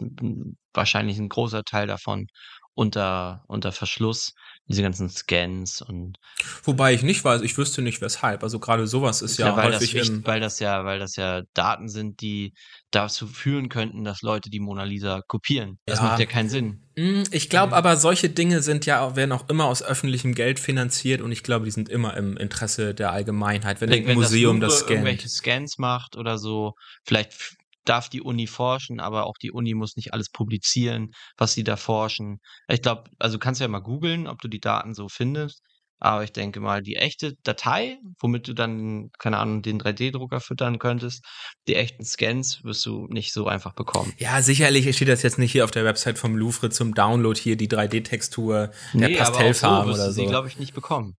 wahrscheinlich 0.72 1.18
ein 1.18 1.28
großer 1.28 1.64
Teil 1.64 1.86
davon 1.86 2.26
unter, 2.74 3.44
unter 3.46 3.72
Verschluss, 3.72 4.34
diese 4.68 4.82
ganzen 4.82 5.08
Scans 5.08 5.80
und. 5.80 6.18
Wobei 6.64 6.92
ich 6.94 7.02
nicht 7.02 7.24
weiß, 7.24 7.42
ich 7.42 7.56
wüsste 7.56 7.82
nicht 7.82 8.00
weshalb. 8.00 8.42
Also 8.42 8.58
gerade 8.58 8.86
sowas 8.86 9.22
ist 9.22 9.38
ja, 9.38 9.48
ja 9.48 9.56
weil 9.56 9.74
häufig 9.74 9.92
das 9.92 10.10
weil 10.24 10.40
das 10.40 10.58
ja, 10.58 10.84
weil 10.84 10.98
das 10.98 11.16
ja 11.16 11.42
Daten 11.54 11.88
sind, 11.88 12.20
die 12.20 12.52
dazu 12.90 13.26
führen 13.26 13.68
könnten, 13.68 14.04
dass 14.04 14.22
Leute 14.22 14.50
die 14.50 14.60
Mona 14.60 14.84
Lisa 14.84 15.22
kopieren. 15.26 15.78
Das 15.86 15.98
ja. 16.00 16.06
macht 16.06 16.18
ja 16.18 16.26
keinen 16.26 16.48
Sinn. 16.48 16.83
Hm, 16.96 17.24
ich 17.32 17.50
glaube 17.50 17.74
aber, 17.74 17.96
solche 17.96 18.30
Dinge 18.30 18.62
sind 18.62 18.86
ja 18.86 19.00
auch, 19.00 19.16
werden 19.16 19.32
auch 19.32 19.48
immer 19.48 19.64
aus 19.64 19.82
öffentlichem 19.82 20.34
Geld 20.34 20.60
finanziert 20.60 21.20
und 21.22 21.32
ich 21.32 21.42
glaube, 21.42 21.64
die 21.64 21.72
sind 21.72 21.88
immer 21.88 22.16
im 22.16 22.36
Interesse 22.36 22.94
der 22.94 23.10
Allgemeinheit. 23.10 23.80
Wenn 23.80 23.92
ein 23.92 24.14
Museum 24.14 24.60
das, 24.60 24.72
das 24.72 24.78
scannt. 24.80 24.90
irgendwelche 24.90 25.28
Scans 25.28 25.78
macht 25.78 26.16
oder 26.16 26.38
so, 26.38 26.74
vielleicht 27.04 27.56
darf 27.84 28.08
die 28.08 28.22
Uni 28.22 28.46
forschen, 28.46 29.00
aber 29.00 29.26
auch 29.26 29.36
die 29.40 29.50
Uni 29.50 29.74
muss 29.74 29.96
nicht 29.96 30.14
alles 30.14 30.30
publizieren, 30.30 31.10
was 31.36 31.52
sie 31.52 31.64
da 31.64 31.76
forschen. 31.76 32.38
Ich 32.68 32.82
glaube, 32.82 33.10
also 33.18 33.38
kannst 33.38 33.60
du 33.60 33.64
ja 33.64 33.68
mal 33.68 33.80
googeln, 33.80 34.26
ob 34.26 34.40
du 34.40 34.48
die 34.48 34.60
Daten 34.60 34.94
so 34.94 35.08
findest. 35.08 35.62
Aber 36.00 36.24
ich 36.24 36.32
denke 36.32 36.60
mal, 36.60 36.82
die 36.82 36.96
echte 36.96 37.34
Datei, 37.44 37.98
womit 38.20 38.48
du 38.48 38.52
dann, 38.52 39.10
keine 39.18 39.38
Ahnung, 39.38 39.62
den 39.62 39.80
3D-Drucker 39.80 40.40
füttern 40.40 40.78
könntest, 40.78 41.24
die 41.66 41.76
echten 41.76 42.04
Scans 42.04 42.62
wirst 42.62 42.84
du 42.84 43.06
nicht 43.08 43.32
so 43.32 43.46
einfach 43.46 43.72
bekommen. 43.72 44.12
Ja, 44.18 44.42
sicherlich 44.42 44.94
steht 44.94 45.08
das 45.08 45.22
jetzt 45.22 45.38
nicht 45.38 45.52
hier 45.52 45.64
auf 45.64 45.70
der 45.70 45.84
Website 45.84 46.18
vom 46.18 46.36
Louvre 46.36 46.70
zum 46.70 46.94
Download 46.94 47.40
hier 47.40 47.56
die 47.56 47.68
3D-Textur 47.68 48.70
der 48.92 49.08
nee, 49.08 49.16
Pastellfarben 49.16 49.94
so 49.94 50.00
oder 50.00 50.12
so. 50.12 50.22
sie, 50.22 50.26
glaube 50.26 50.48
ich, 50.48 50.58
nicht 50.58 50.74
bekommen. 50.74 51.16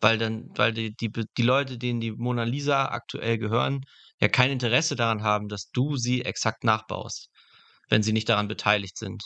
Weil 0.00 0.18
dann, 0.18 0.50
weil 0.56 0.72
die, 0.72 0.94
die, 0.94 1.10
die 1.10 1.42
Leute, 1.42 1.78
denen 1.78 2.00
die 2.00 2.12
Mona 2.12 2.44
Lisa 2.44 2.86
aktuell 2.86 3.38
gehören, 3.38 3.80
ja 4.20 4.28
kein 4.28 4.50
Interesse 4.50 4.94
daran 4.94 5.22
haben, 5.22 5.48
dass 5.48 5.70
du 5.72 5.96
sie 5.96 6.24
exakt 6.24 6.64
nachbaust, 6.64 7.28
wenn 7.88 8.02
sie 8.02 8.12
nicht 8.12 8.28
daran 8.28 8.48
beteiligt 8.48 8.96
sind. 8.96 9.22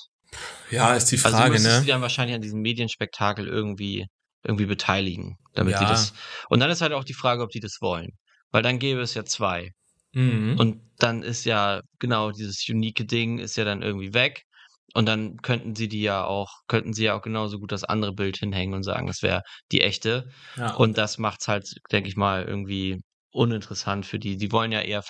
Ja, 0.71 0.95
ist 0.95 1.11
die 1.11 1.17
also 1.17 1.37
Frage, 1.37 1.55
also 1.55 1.69
ne? 1.69 1.81
sie 1.81 1.87
dann 1.87 2.03
wahrscheinlich 2.03 2.35
an 2.35 2.43
diesem 2.43 2.61
Medienspektakel 2.61 3.47
irgendwie 3.47 4.07
irgendwie 4.47 4.67
beteiligen, 4.67 5.37
damit 5.55 5.75
ja. 5.75 5.81
die 5.81 5.87
das. 5.87 6.15
Und 6.49 6.61
dann 6.61 6.71
ist 6.71 6.81
halt 6.81 6.93
auch 6.93 7.05
die 7.05 7.15
Frage, 7.15 7.43
ob 7.43 7.51
die 7.51 7.61
das 7.61 7.79
wollen, 7.81 8.11
weil 8.51 8.63
dann 8.63 8.79
gäbe 8.79 9.01
es 9.01 9.15
ja 9.15 9.25
zwei. 9.25 9.71
Mhm. 10.13 10.57
Und 10.59 10.81
dann 10.99 11.23
ist 11.23 11.45
ja 11.45 11.83
genau 11.99 12.31
dieses 12.31 12.65
unique 12.69 13.07
Ding 13.07 13.39
ist 13.39 13.57
ja 13.57 13.65
dann 13.65 13.83
irgendwie 13.83 14.15
weg. 14.15 14.43
Und 14.95 15.07
dann 15.07 15.37
könnten 15.43 15.75
sie 15.75 15.89
die 15.89 16.01
ja 16.01 16.25
auch, 16.25 16.49
könnten 16.69 16.95
sie 16.95 17.05
ja 17.05 17.15
auch 17.15 17.21
genauso 17.21 17.59
gut 17.59 17.71
das 17.71 17.85
andere 17.85 18.15
Bild 18.15 18.39
hinhängen 18.39 18.75
und 18.75 18.83
sagen, 18.83 19.07
das 19.07 19.21
wäre 19.21 19.43
die 19.71 19.83
echte. 19.83 20.31
Ja. 20.57 20.73
Und 20.75 20.97
das 20.97 21.19
macht's 21.19 21.49
halt, 21.49 21.69
denke 21.93 22.09
ich 22.09 22.17
mal, 22.17 22.45
irgendwie 22.45 23.03
uninteressant 23.31 24.07
für 24.07 24.19
die. 24.19 24.37
Die 24.37 24.51
wollen 24.51 24.73
ja 24.73 24.81
eher, 24.81 25.03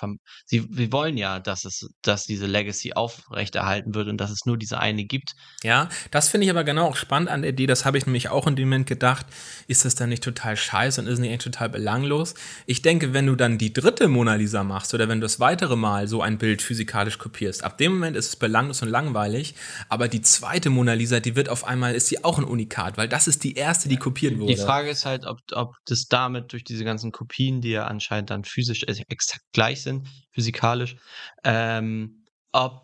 sie, 0.45 0.67
sie 0.69 0.91
wollen 0.91 1.17
ja, 1.17 1.39
dass 1.39 1.65
es, 1.65 1.89
dass 2.01 2.25
diese 2.25 2.45
Legacy 2.45 2.93
aufrechterhalten 2.93 3.95
wird 3.95 4.07
und 4.09 4.17
dass 4.17 4.31
es 4.31 4.45
nur 4.45 4.57
diese 4.57 4.79
eine 4.79 5.05
gibt. 5.05 5.33
Ja, 5.63 5.89
das 6.11 6.29
finde 6.29 6.45
ich 6.45 6.51
aber 6.51 6.63
genau 6.63 6.87
auch 6.87 6.95
spannend 6.95 7.29
an 7.29 7.41
der 7.41 7.51
Idee. 7.51 7.67
Das 7.67 7.85
habe 7.85 7.97
ich 7.97 8.05
nämlich 8.05 8.29
auch 8.29 8.45
in 8.47 8.55
dem 8.55 8.67
Moment 8.67 8.87
gedacht. 8.87 9.25
Ist 9.67 9.85
das 9.85 9.95
dann 9.95 10.09
nicht 10.09 10.23
total 10.23 10.57
scheiße 10.57 11.01
und 11.01 11.07
ist 11.07 11.19
nicht 11.19 11.31
echt 11.31 11.43
total 11.43 11.69
belanglos? 11.69 12.33
Ich 12.65 12.81
denke, 12.81 13.13
wenn 13.13 13.25
du 13.25 13.35
dann 13.35 13.57
die 13.57 13.71
dritte 13.71 14.07
Mona 14.07 14.35
Lisa 14.35 14.63
machst 14.63 14.93
oder 14.93 15.07
wenn 15.07 15.21
du 15.21 15.25
das 15.25 15.39
weitere 15.39 15.75
Mal 15.75 16.07
so 16.07 16.21
ein 16.21 16.37
Bild 16.37 16.61
physikalisch 16.61 17.17
kopierst, 17.17 17.63
ab 17.63 17.77
dem 17.77 17.93
Moment 17.93 18.17
ist 18.17 18.27
es 18.27 18.35
belanglos 18.35 18.81
und 18.81 18.89
langweilig. 18.89 19.55
Aber 19.89 20.07
die 20.07 20.21
zweite 20.21 20.69
Mona 20.69 20.93
Lisa, 20.93 21.19
die 21.19 21.35
wird 21.35 21.49
auf 21.49 21.65
einmal, 21.65 21.95
ist 21.95 22.07
sie 22.07 22.23
auch 22.23 22.37
ein 22.37 22.43
Unikat, 22.43 22.97
weil 22.97 23.07
das 23.07 23.27
ist 23.27 23.43
die 23.43 23.55
erste, 23.55 23.87
die 23.87 23.97
kopiert 23.97 24.37
wurde. 24.37 24.53
Die 24.53 24.59
Frage 24.59 24.89
ist 24.89 25.05
halt, 25.05 25.25
ob, 25.25 25.39
ob 25.53 25.75
das 25.85 26.07
damit 26.07 26.51
durch 26.51 26.63
diese 26.63 26.83
ganzen 26.83 27.11
Kopien, 27.11 27.61
die 27.61 27.71
ja 27.71 27.85
anscheinend 27.85 28.16
anscheinend 28.17 28.29
dann 28.29 28.43
physisch 28.43 28.83
exakt 28.83 29.43
gleich 29.53 29.81
sind, 29.81 30.07
physikalisch, 30.31 30.95
ähm, 31.43 32.25
ob 32.51 32.83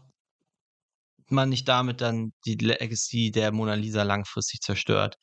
man 1.30 1.50
nicht 1.50 1.68
damit 1.68 2.02
dann 2.02 2.32
die 2.46 2.56
Legacy 2.56 3.32
der 3.32 3.52
Mona 3.52 3.74
Lisa 3.74 4.04
langfristig 4.04 4.62
zerstört 4.62 5.16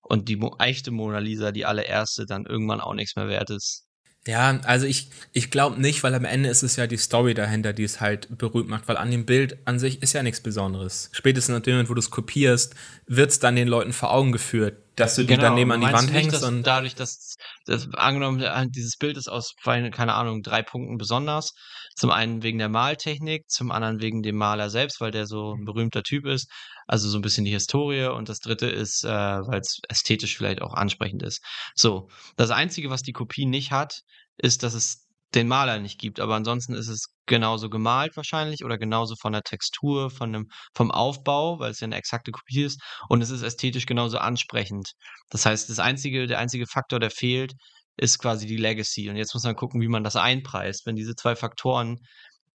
und 0.00 0.28
die 0.28 0.40
echte 0.58 0.90
Mona 0.90 1.18
Lisa, 1.18 1.52
die 1.52 1.66
allererste, 1.66 2.24
dann 2.26 2.46
irgendwann 2.46 2.80
auch 2.80 2.94
nichts 2.94 3.16
mehr 3.16 3.28
wert 3.28 3.50
ist. 3.50 3.84
Ja, 4.26 4.60
also 4.64 4.86
ich, 4.86 5.10
ich 5.32 5.50
glaube 5.50 5.80
nicht, 5.80 6.02
weil 6.02 6.14
am 6.14 6.24
Ende 6.24 6.48
ist 6.48 6.62
es 6.62 6.76
ja 6.76 6.86
die 6.86 6.96
Story 6.96 7.34
dahinter, 7.34 7.72
die 7.72 7.84
es 7.84 8.00
halt 8.00 8.36
berühmt 8.36 8.68
macht, 8.68 8.88
weil 8.88 8.96
an 8.96 9.10
dem 9.10 9.24
Bild 9.24 9.58
an 9.64 9.78
sich 9.78 10.02
ist 10.02 10.12
ja 10.12 10.22
nichts 10.22 10.42
Besonderes. 10.42 11.08
Spätestens 11.12 11.56
in 11.56 11.62
dem 11.62 11.74
Moment, 11.74 11.88
wo 11.88 11.94
du 11.94 12.00
es 12.00 12.10
kopierst, 12.10 12.74
wird 13.06 13.30
es 13.30 13.38
dann 13.38 13.56
den 13.56 13.68
Leuten 13.68 13.92
vor 13.92 14.12
Augen 14.12 14.32
geführt, 14.32 14.82
dass 14.98 15.14
du 15.14 15.24
genau, 15.24 15.40
die 15.40 15.42
daneben 15.42 15.72
an 15.72 15.80
die 15.80 15.92
Wand 15.92 16.12
hängst. 16.12 16.32
Nicht, 16.32 16.42
und 16.42 16.62
dadurch, 16.62 16.94
dass, 16.94 17.36
dass 17.66 17.88
angenommen, 17.94 18.70
dieses 18.70 18.96
Bild 18.96 19.16
ist 19.16 19.28
aus, 19.28 19.54
keine 19.62 20.14
Ahnung, 20.14 20.42
drei 20.42 20.62
Punkten 20.62 20.98
besonders. 20.98 21.54
Zum 21.96 22.10
einen 22.10 22.42
wegen 22.42 22.58
der 22.58 22.68
Maltechnik, 22.68 23.48
zum 23.48 23.70
anderen 23.72 24.00
wegen 24.00 24.22
dem 24.22 24.36
Maler 24.36 24.70
selbst, 24.70 25.00
weil 25.00 25.10
der 25.10 25.26
so 25.26 25.54
ein 25.54 25.64
berühmter 25.64 26.02
Typ 26.02 26.26
ist. 26.26 26.50
Also 26.86 27.08
so 27.08 27.18
ein 27.18 27.22
bisschen 27.22 27.44
die 27.44 27.50
Historie. 27.50 28.06
Und 28.06 28.28
das 28.28 28.38
dritte 28.38 28.66
ist, 28.66 29.04
äh, 29.04 29.08
weil 29.08 29.60
es 29.60 29.80
ästhetisch 29.88 30.36
vielleicht 30.36 30.62
auch 30.62 30.74
ansprechend 30.74 31.22
ist. 31.22 31.42
So, 31.74 32.08
das 32.36 32.50
Einzige, 32.50 32.90
was 32.90 33.02
die 33.02 33.12
Kopie 33.12 33.46
nicht 33.46 33.72
hat, 33.72 34.02
ist, 34.36 34.62
dass 34.62 34.74
es 34.74 35.07
den 35.34 35.48
Maler 35.48 35.78
nicht 35.78 35.98
gibt. 35.98 36.20
Aber 36.20 36.34
ansonsten 36.34 36.74
ist 36.74 36.88
es 36.88 37.08
genauso 37.26 37.68
gemalt 37.68 38.16
wahrscheinlich 38.16 38.64
oder 38.64 38.78
genauso 38.78 39.14
von 39.20 39.32
der 39.32 39.42
Textur, 39.42 40.10
von 40.10 40.32
dem, 40.32 40.48
vom 40.74 40.90
Aufbau, 40.90 41.58
weil 41.58 41.70
es 41.70 41.80
ja 41.80 41.86
eine 41.86 41.96
exakte 41.96 42.30
Kopie 42.30 42.62
ist. 42.62 42.80
Und 43.08 43.20
es 43.20 43.30
ist 43.30 43.42
ästhetisch 43.42 43.86
genauso 43.86 44.18
ansprechend. 44.18 44.92
Das 45.30 45.44
heißt, 45.44 45.68
das 45.68 45.78
einzige, 45.78 46.26
der 46.26 46.38
einzige 46.38 46.66
Faktor, 46.66 46.98
der 46.98 47.10
fehlt, 47.10 47.52
ist 47.96 48.18
quasi 48.18 48.46
die 48.46 48.56
Legacy. 48.56 49.10
Und 49.10 49.16
jetzt 49.16 49.34
muss 49.34 49.44
man 49.44 49.56
gucken, 49.56 49.80
wie 49.80 49.88
man 49.88 50.04
das 50.04 50.16
einpreist. 50.16 50.86
Wenn 50.86 50.96
diese 50.96 51.14
zwei 51.14 51.36
Faktoren 51.36 51.98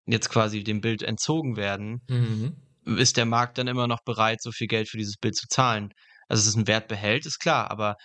jetzt 0.06 0.28
quasi 0.28 0.62
dem 0.62 0.80
Bild 0.80 1.02
entzogen 1.02 1.56
werden, 1.56 2.02
mhm. 2.08 2.56
ist 2.96 3.16
der 3.16 3.26
Markt 3.26 3.58
dann 3.58 3.66
immer 3.66 3.88
noch 3.88 4.02
bereit, 4.04 4.42
so 4.42 4.52
viel 4.52 4.66
Geld 4.66 4.88
für 4.88 4.98
dieses 4.98 5.16
Bild 5.16 5.34
zu 5.34 5.46
zahlen. 5.48 5.90
Also, 6.28 6.42
dass 6.42 6.48
es 6.48 6.56
einen 6.56 6.68
Wert 6.68 6.88
behält, 6.88 7.26
ist 7.26 7.40
klar, 7.40 7.70
aber 7.70 7.96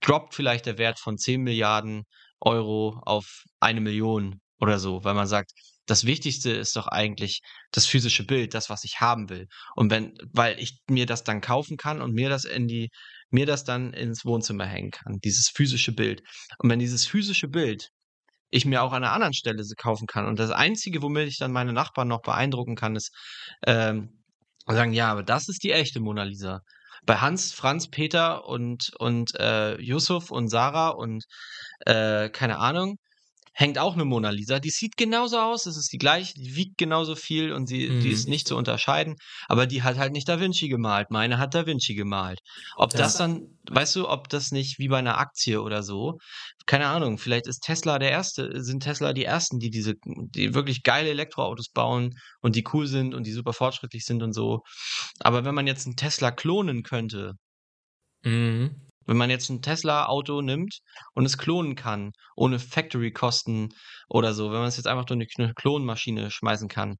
droppt 0.00 0.34
vielleicht 0.34 0.66
der 0.66 0.78
Wert 0.78 0.98
von 0.98 1.16
10 1.16 1.40
Milliarden 1.42 2.04
Euro 2.42 3.00
auf 3.04 3.44
eine 3.60 3.80
Million 3.80 4.40
oder 4.60 4.78
so, 4.78 5.04
weil 5.04 5.14
man 5.14 5.26
sagt, 5.26 5.52
das 5.86 6.04
Wichtigste 6.04 6.52
ist 6.52 6.76
doch 6.76 6.86
eigentlich 6.86 7.40
das 7.72 7.86
physische 7.86 8.24
Bild, 8.24 8.54
das, 8.54 8.70
was 8.70 8.84
ich 8.84 9.00
haben 9.00 9.28
will. 9.28 9.48
Und 9.74 9.90
wenn, 9.90 10.14
weil 10.32 10.58
ich 10.60 10.80
mir 10.88 11.06
das 11.06 11.24
dann 11.24 11.40
kaufen 11.40 11.76
kann 11.76 12.00
und 12.00 12.12
mir 12.14 12.28
das 12.28 12.44
in 12.44 12.68
die, 12.68 12.90
mir 13.30 13.46
das 13.46 13.64
dann 13.64 13.92
ins 13.92 14.24
Wohnzimmer 14.24 14.66
hängen 14.66 14.90
kann, 14.90 15.18
dieses 15.24 15.48
physische 15.48 15.92
Bild. 15.92 16.22
Und 16.58 16.70
wenn 16.70 16.78
dieses 16.78 17.06
physische 17.06 17.48
Bild 17.48 17.88
ich 18.50 18.64
mir 18.66 18.82
auch 18.82 18.92
an 18.92 19.02
einer 19.02 19.12
anderen 19.12 19.34
Stelle 19.34 19.64
kaufen 19.78 20.06
kann 20.06 20.26
und 20.26 20.38
das 20.38 20.50
Einzige, 20.50 21.02
womit 21.02 21.28
ich 21.28 21.38
dann 21.38 21.52
meine 21.52 21.72
Nachbarn 21.72 22.08
noch 22.08 22.22
beeindrucken 22.22 22.76
kann, 22.76 22.96
ist 22.96 23.10
ähm, 23.66 24.22
sagen, 24.66 24.92
ja, 24.92 25.10
aber 25.10 25.22
das 25.22 25.48
ist 25.48 25.64
die 25.64 25.72
echte 25.72 26.00
Mona 26.00 26.24
Lisa. 26.24 26.60
Bei 27.04 27.16
Hans, 27.16 27.52
Franz, 27.52 27.88
Peter 27.88 28.46
und, 28.46 28.92
und 28.98 29.34
äh, 29.38 29.80
Yusuf 29.80 30.30
und 30.30 30.48
Sarah 30.48 30.90
und 30.90 31.24
äh, 31.80 32.28
keine 32.30 32.58
Ahnung, 32.58 32.98
hängt 33.52 33.78
auch 33.78 33.94
eine 33.94 34.04
Mona 34.04 34.30
Lisa. 34.30 34.58
Die 34.58 34.70
sieht 34.70 34.96
genauso 34.96 35.38
aus, 35.38 35.66
es 35.66 35.76
ist 35.76 35.92
die 35.92 35.98
gleiche, 35.98 36.34
die 36.34 36.56
wiegt 36.56 36.78
genauso 36.78 37.14
viel 37.14 37.52
und 37.52 37.66
sie, 37.66 37.88
mhm. 37.88 38.00
die 38.00 38.10
ist 38.10 38.28
nicht 38.28 38.48
zu 38.48 38.56
unterscheiden, 38.56 39.16
aber 39.46 39.66
die 39.66 39.82
hat 39.82 39.98
halt 39.98 40.12
nicht 40.12 40.28
Da 40.28 40.40
Vinci 40.40 40.68
gemalt. 40.68 41.10
Meine 41.10 41.38
hat 41.38 41.54
Da 41.54 41.66
Vinci 41.66 41.94
gemalt. 41.94 42.40
Ob 42.76 42.90
das, 42.90 43.00
das 43.00 43.16
dann, 43.18 43.58
weißt 43.70 43.96
du, 43.96 44.08
ob 44.08 44.28
das 44.28 44.52
nicht 44.52 44.78
wie 44.78 44.88
bei 44.88 44.98
einer 44.98 45.18
Aktie 45.18 45.60
oder 45.62 45.82
so, 45.82 46.18
keine 46.66 46.86
Ahnung, 46.86 47.18
vielleicht 47.18 47.46
ist 47.46 47.60
Tesla 47.60 47.98
der 47.98 48.10
erste, 48.10 48.62
sind 48.62 48.82
Tesla 48.82 49.12
die 49.12 49.24
ersten, 49.24 49.58
die 49.58 49.70
diese, 49.70 49.94
die 50.04 50.54
wirklich 50.54 50.82
geile 50.82 51.10
Elektroautos 51.10 51.68
bauen 51.70 52.14
und 52.40 52.56
die 52.56 52.64
cool 52.72 52.86
sind 52.86 53.14
und 53.14 53.26
die 53.26 53.32
super 53.32 53.52
fortschrittlich 53.52 54.04
sind 54.04 54.22
und 54.22 54.32
so. 54.32 54.60
Aber 55.20 55.44
wenn 55.44 55.54
man 55.54 55.66
jetzt 55.66 55.86
einen 55.86 55.96
Tesla 55.96 56.30
klonen 56.30 56.82
könnte, 56.82 57.34
mhm. 58.24 58.88
Wenn 59.06 59.16
man 59.16 59.30
jetzt 59.30 59.48
ein 59.50 59.62
Tesla-Auto 59.62 60.40
nimmt 60.42 60.78
und 61.14 61.24
es 61.24 61.38
klonen 61.38 61.74
kann, 61.74 62.12
ohne 62.36 62.58
Factory-Kosten 62.58 63.74
oder 64.08 64.34
so, 64.34 64.52
wenn 64.52 64.60
man 64.60 64.68
es 64.68 64.76
jetzt 64.76 64.86
einfach 64.86 65.04
durch 65.04 65.34
eine 65.38 65.54
Klonmaschine 65.54 66.30
schmeißen 66.30 66.68
kann, 66.68 66.96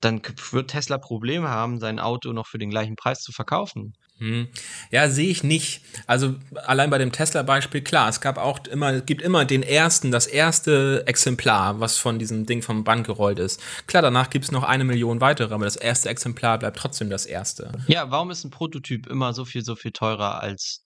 dann 0.00 0.22
wird 0.50 0.70
Tesla 0.70 0.98
Probleme 0.98 1.48
haben, 1.48 1.78
sein 1.78 1.98
Auto 1.98 2.32
noch 2.32 2.46
für 2.46 2.58
den 2.58 2.70
gleichen 2.70 2.96
Preis 2.96 3.20
zu 3.20 3.32
verkaufen. 3.32 3.92
Hm. 4.18 4.48
Ja, 4.90 5.08
sehe 5.08 5.30
ich 5.30 5.42
nicht. 5.42 5.82
Also 6.06 6.34
allein 6.66 6.90
bei 6.90 6.98
dem 6.98 7.10
Tesla-Beispiel, 7.10 7.80
klar, 7.80 8.08
es 8.08 8.20
gab 8.20 8.36
auch 8.36 8.58
immer, 8.66 8.92
es 8.92 9.06
gibt 9.06 9.22
immer 9.22 9.46
den 9.46 9.62
ersten, 9.62 10.10
das 10.10 10.26
erste 10.26 11.04
Exemplar, 11.06 11.80
was 11.80 11.96
von 11.96 12.18
diesem 12.18 12.44
Ding 12.44 12.60
vom 12.60 12.84
Band 12.84 13.06
gerollt 13.06 13.38
ist. 13.38 13.62
Klar, 13.86 14.02
danach 14.02 14.28
gibt 14.28 14.44
es 14.44 14.52
noch 14.52 14.62
eine 14.62 14.84
Million 14.84 15.22
weitere, 15.22 15.54
aber 15.54 15.64
das 15.64 15.76
erste 15.76 16.10
Exemplar 16.10 16.58
bleibt 16.58 16.78
trotzdem 16.78 17.08
das 17.08 17.24
erste. 17.24 17.72
Ja, 17.86 18.10
warum 18.10 18.30
ist 18.30 18.44
ein 18.44 18.50
Prototyp 18.50 19.06
immer 19.06 19.32
so 19.32 19.46
viel, 19.46 19.64
so 19.64 19.74
viel 19.74 19.92
teurer 19.92 20.42
als 20.42 20.84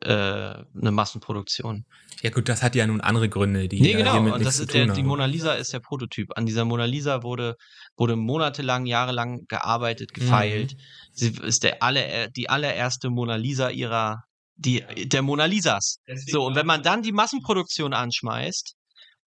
äh, 0.00 0.10
eine 0.10 0.90
Massenproduktion. 0.90 1.86
Ja 2.22 2.30
gut, 2.30 2.48
das 2.48 2.62
hat 2.62 2.74
ja 2.74 2.86
nun 2.86 3.00
andere 3.00 3.28
Gründe, 3.28 3.68
die 3.68 3.80
nee, 3.80 3.92
genau. 3.92 4.12
hiermit 4.12 4.34
und 4.34 4.44
das 4.44 4.60
ist 4.60 4.72
der, 4.72 4.86
Die 4.86 5.02
Mona 5.02 5.26
Lisa 5.26 5.54
ist 5.54 5.72
der 5.72 5.80
Prototyp. 5.80 6.36
An 6.36 6.46
dieser 6.46 6.64
Mona 6.64 6.84
Lisa 6.84 7.22
wurde, 7.22 7.56
wurde 7.96 8.16
monatelang, 8.16 8.86
jahrelang 8.86 9.46
gearbeitet, 9.48 10.14
gefeilt. 10.14 10.74
Mhm. 10.74 10.78
Sie 11.12 11.28
ist 11.42 11.62
der 11.64 11.82
aller, 11.82 12.28
die 12.28 12.48
allererste 12.48 13.10
Mona 13.10 13.36
Lisa 13.36 13.70
ihrer, 13.70 14.24
die, 14.56 14.82
der 15.06 15.22
Mona 15.22 15.46
Lisas. 15.46 15.98
Deswegen 16.06 16.30
so, 16.30 16.46
und 16.46 16.54
wenn 16.54 16.66
man 16.66 16.82
dann 16.82 17.02
die 17.02 17.12
Massenproduktion 17.12 17.92
anschmeißt, 17.92 18.74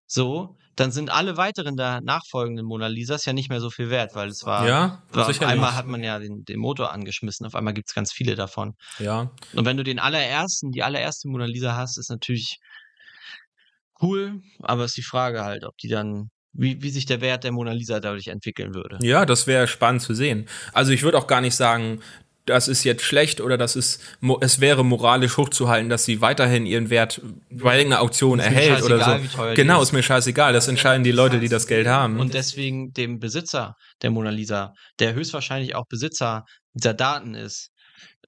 so, 0.06 0.56
dann 0.76 0.90
sind 0.90 1.10
alle 1.10 1.36
weiteren 1.36 1.76
da 1.76 2.00
nachfolgenden 2.00 2.66
Mona 2.66 2.88
Lisas 2.88 3.24
ja 3.24 3.32
nicht 3.32 3.48
mehr 3.48 3.60
so 3.60 3.70
viel 3.70 3.90
wert, 3.90 4.14
weil 4.14 4.28
es 4.28 4.44
war, 4.44 4.66
Ja, 4.66 5.02
war 5.12 5.28
auf 5.28 5.42
einmal 5.42 5.74
hat 5.74 5.86
man 5.86 6.02
ja 6.02 6.18
den, 6.18 6.44
den 6.44 6.58
Motor 6.58 6.92
angeschmissen, 6.92 7.46
auf 7.46 7.54
einmal 7.54 7.74
gibt 7.74 7.88
es 7.88 7.94
ganz 7.94 8.12
viele 8.12 8.34
davon. 8.34 8.74
Ja. 8.98 9.30
Und 9.54 9.64
wenn 9.64 9.76
du 9.76 9.84
den 9.84 9.98
allerersten, 9.98 10.72
die 10.72 10.82
allererste 10.82 11.28
Mona 11.28 11.44
Lisa 11.44 11.76
hast, 11.76 11.96
ist 11.96 12.10
natürlich 12.10 12.58
cool, 14.02 14.40
aber 14.60 14.84
ist 14.84 14.96
die 14.96 15.02
Frage 15.02 15.44
halt, 15.44 15.64
ob 15.64 15.76
die 15.78 15.88
dann, 15.88 16.30
wie, 16.52 16.82
wie 16.82 16.90
sich 16.90 17.06
der 17.06 17.20
Wert 17.20 17.44
der 17.44 17.52
Mona 17.52 17.72
Lisa 17.72 18.00
dadurch 18.00 18.28
entwickeln 18.28 18.74
würde. 18.74 18.98
Ja, 19.00 19.24
das 19.26 19.46
wäre 19.46 19.66
spannend 19.66 20.02
zu 20.02 20.14
sehen. 20.14 20.46
Also 20.72 20.92
ich 20.92 21.02
würde 21.02 21.18
auch 21.18 21.26
gar 21.26 21.40
nicht 21.40 21.54
sagen, 21.54 22.00
das 22.46 22.68
ist 22.68 22.84
jetzt 22.84 23.02
schlecht 23.02 23.40
oder 23.40 23.56
das 23.56 23.74
ist, 23.74 24.02
es 24.40 24.60
wäre 24.60 24.84
moralisch 24.84 25.36
hochzuhalten, 25.36 25.88
dass 25.88 26.04
sie 26.04 26.20
weiterhin 26.20 26.66
ihren 26.66 26.90
Wert 26.90 27.20
bei 27.50 27.78
irgendeiner 27.78 28.02
Auktion 28.02 28.38
erhält 28.38 28.82
oder 28.82 29.22
so. 29.34 29.44
Genau, 29.54 29.80
ist. 29.80 29.88
ist 29.88 29.92
mir 29.92 30.02
scheißegal. 30.02 30.52
Das 30.52 30.68
entscheiden 30.68 31.04
die 31.04 31.12
Leute, 31.12 31.40
die 31.40 31.48
das 31.48 31.66
Geld 31.66 31.86
haben. 31.86 32.20
Und 32.20 32.34
deswegen 32.34 32.92
dem 32.92 33.18
Besitzer 33.18 33.76
der 34.02 34.10
Mona 34.10 34.30
Lisa, 34.30 34.74
der 34.98 35.14
höchstwahrscheinlich 35.14 35.74
auch 35.74 35.86
Besitzer 35.88 36.44
dieser 36.74 36.92
Daten 36.92 37.34
ist, 37.34 37.70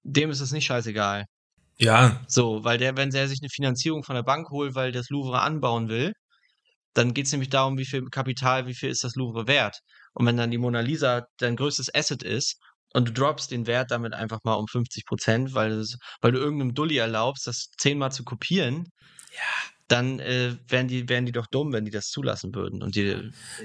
dem 0.03 0.31
ist 0.31 0.41
es 0.41 0.53
nicht 0.53 0.67
scheißegal. 0.67 1.25
ja, 1.79 2.21
So, 2.27 2.65
weil 2.65 2.79
der, 2.79 2.97
wenn 2.97 3.11
der 3.11 3.29
sich 3.29 3.41
eine 3.43 3.51
Finanzierung 3.51 4.03
von 4.03 4.15
der 4.15 4.23
Bank 4.23 4.49
holt, 4.51 4.75
weil 4.75 4.93
das 4.93 5.11
Louvre 5.11 5.41
anbauen 5.41 5.89
will, 5.89 6.13
dann 6.95 7.13
geht 7.13 7.27
es 7.27 7.33
nämlich 7.33 7.51
darum, 7.51 7.77
wie 7.77 7.85
viel 7.85 8.07
Kapital, 8.07 8.67
wie 8.67 8.75
viel 8.75 8.89
ist 8.89 9.05
das 9.05 9.15
Louvre 9.15 9.47
wert. 9.47 9.81
Und 10.15 10.25
wenn 10.25 10.39
dann 10.39 10.51
die 10.51 10.57
Mona 10.57 10.81
Lisa 10.81 11.27
dein 11.37 11.57
größtes 11.57 11.95
Asset 11.95 12.23
ist 12.23 12.57
und 12.97 13.09
du 13.09 13.13
droppst 13.13 13.51
den 13.51 13.67
Wert 13.67 13.91
damit 13.91 14.15
einfach 14.15 14.39
mal 14.43 14.55
um 14.55 14.67
50 14.67 15.05
Prozent, 15.05 15.53
weil, 15.53 15.85
weil 16.23 16.33
du 16.33 16.39
irgendeinem 16.39 16.73
Dulli 16.73 16.97
erlaubst, 16.97 17.47
das 17.47 17.69
zehnmal 17.77 18.11
zu 18.11 18.25
kopieren, 18.25 18.89
dann 19.87 20.19
äh, 20.19 20.57
wären, 20.67 20.89
die, 20.89 21.07
wären 21.07 21.27
die 21.27 21.33
doch 21.33 21.47
dumm, 21.47 21.75
wenn 21.75 21.85
die 21.85 21.91
das 21.91 22.07
zulassen 22.09 22.55
würden. 22.55 22.83
Und 22.83 22.97
die, 22.97 23.15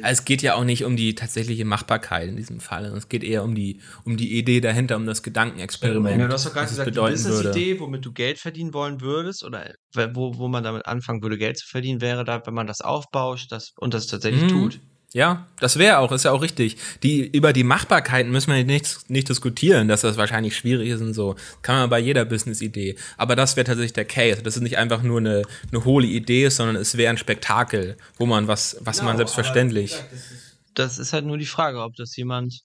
es 0.04 0.26
geht 0.26 0.42
ja 0.42 0.56
auch 0.56 0.66
nicht 0.66 0.84
um 0.84 0.98
die 0.98 1.16
tatsächliche 1.16 1.64
Machbarkeit 1.64 2.28
in 2.28 2.36
diesem 2.36 2.60
Fall. 2.60 2.86
Es 2.86 3.08
geht 3.08 3.24
eher 3.24 3.46
um 3.46 3.56
die, 3.56 3.80
um 4.04 4.18
die 4.18 4.38
Idee 4.38 4.60
dahinter, 4.60 4.98
um 4.98 5.06
das 5.06 5.24
Gedankenexperiment. 5.24 6.20
Ja, 6.20 6.28
du 6.28 6.34
hast 6.34 6.46
doch 6.46 6.54
gerade 6.54 6.68
gesagt, 6.68 6.94
die. 6.94 7.00
Business-Idee, 7.00 7.80
womit 7.80 8.06
du 8.06 8.12
Geld 8.12 8.38
verdienen 8.38 8.74
wollen 8.74 9.00
würdest, 9.00 9.46
oder 9.46 9.74
wo, 10.14 10.38
wo 10.38 10.50
man 10.50 10.64
damit 10.66 10.86
anfangen 10.86 11.24
würde, 11.24 11.38
Geld 11.38 11.58
zu 11.58 11.68
verdienen, 11.68 12.02
wäre 12.02 12.26
da, 12.26 12.46
wenn 12.46 12.54
man 12.54 12.68
das 12.68 12.82
aufbauscht 12.82 13.52
das, 13.52 13.72
und 13.78 13.94
das 13.94 14.08
tatsächlich 14.08 14.44
Mhm. 14.44 14.50
tut. 14.50 14.80
Ja, 15.14 15.46
das 15.60 15.78
wäre 15.78 15.98
auch, 15.98 16.14
ist 16.14 16.24
ja 16.24 16.32
auch 16.32 16.42
richtig. 16.42 16.78
Die, 17.04 17.28
über 17.28 17.52
die 17.52 17.66
Machbarkeiten 17.66 18.32
müssen 18.32 18.54
wir 18.54 18.64
nicht, 18.64 19.10
nicht 19.10 19.28
diskutieren, 19.28 19.90
dass 19.90 20.02
das 20.02 20.16
wahrscheinlich 20.16 20.56
schwierig 20.56 20.88
ist 20.88 21.02
und 21.02 21.14
so. 21.14 21.36
Kann 21.62 21.76
man 21.76 21.90
bei 21.90 22.00
jeder 22.00 22.24
Business-Idee. 22.24 22.96
Aber 23.18 23.36
das 23.36 23.58
wäre 23.58 23.66
tatsächlich 23.66 23.92
der 23.92 24.06
Case. 24.06 24.42
Das 24.42 24.56
ist 24.56 24.64
nicht 24.64 24.78
einfach 24.78 25.04
nur 25.04 25.20
eine, 25.20 25.42
eine 25.70 25.84
hohle 25.84 26.08
Idee, 26.08 26.48
sondern 26.48 26.78
es 26.78 26.96
wäre 26.96 27.10
ein 27.10 27.18
Spektakel, 27.18 27.98
wo 28.18 28.26
man 28.26 28.48
was, 28.48 28.78
was 28.80 28.98
Genau, 28.98 29.10
man 29.10 29.18
selbstverständlich. 29.18 29.98
Das 30.76 30.98
ist 30.98 31.12
halt 31.12 31.26
nur 31.26 31.38
die 31.38 31.46
Frage, 31.46 31.82
ob 31.82 31.94
das 31.96 32.16
jemand, 32.16 32.62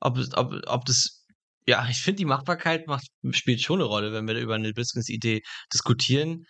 ob, 0.00 0.18
ob, 0.34 0.52
ob 0.66 0.84
das, 0.84 1.24
ja, 1.66 1.88
ich 1.88 2.02
finde, 2.02 2.18
die 2.18 2.24
Machbarkeit 2.26 2.86
macht, 2.88 3.06
spielt 3.30 3.62
schon 3.62 3.80
eine 3.80 3.88
Rolle, 3.88 4.12
wenn 4.12 4.28
wir 4.28 4.34
über 4.34 4.56
eine 4.56 4.74
Business-Idee 4.74 5.40
diskutieren, 5.72 6.44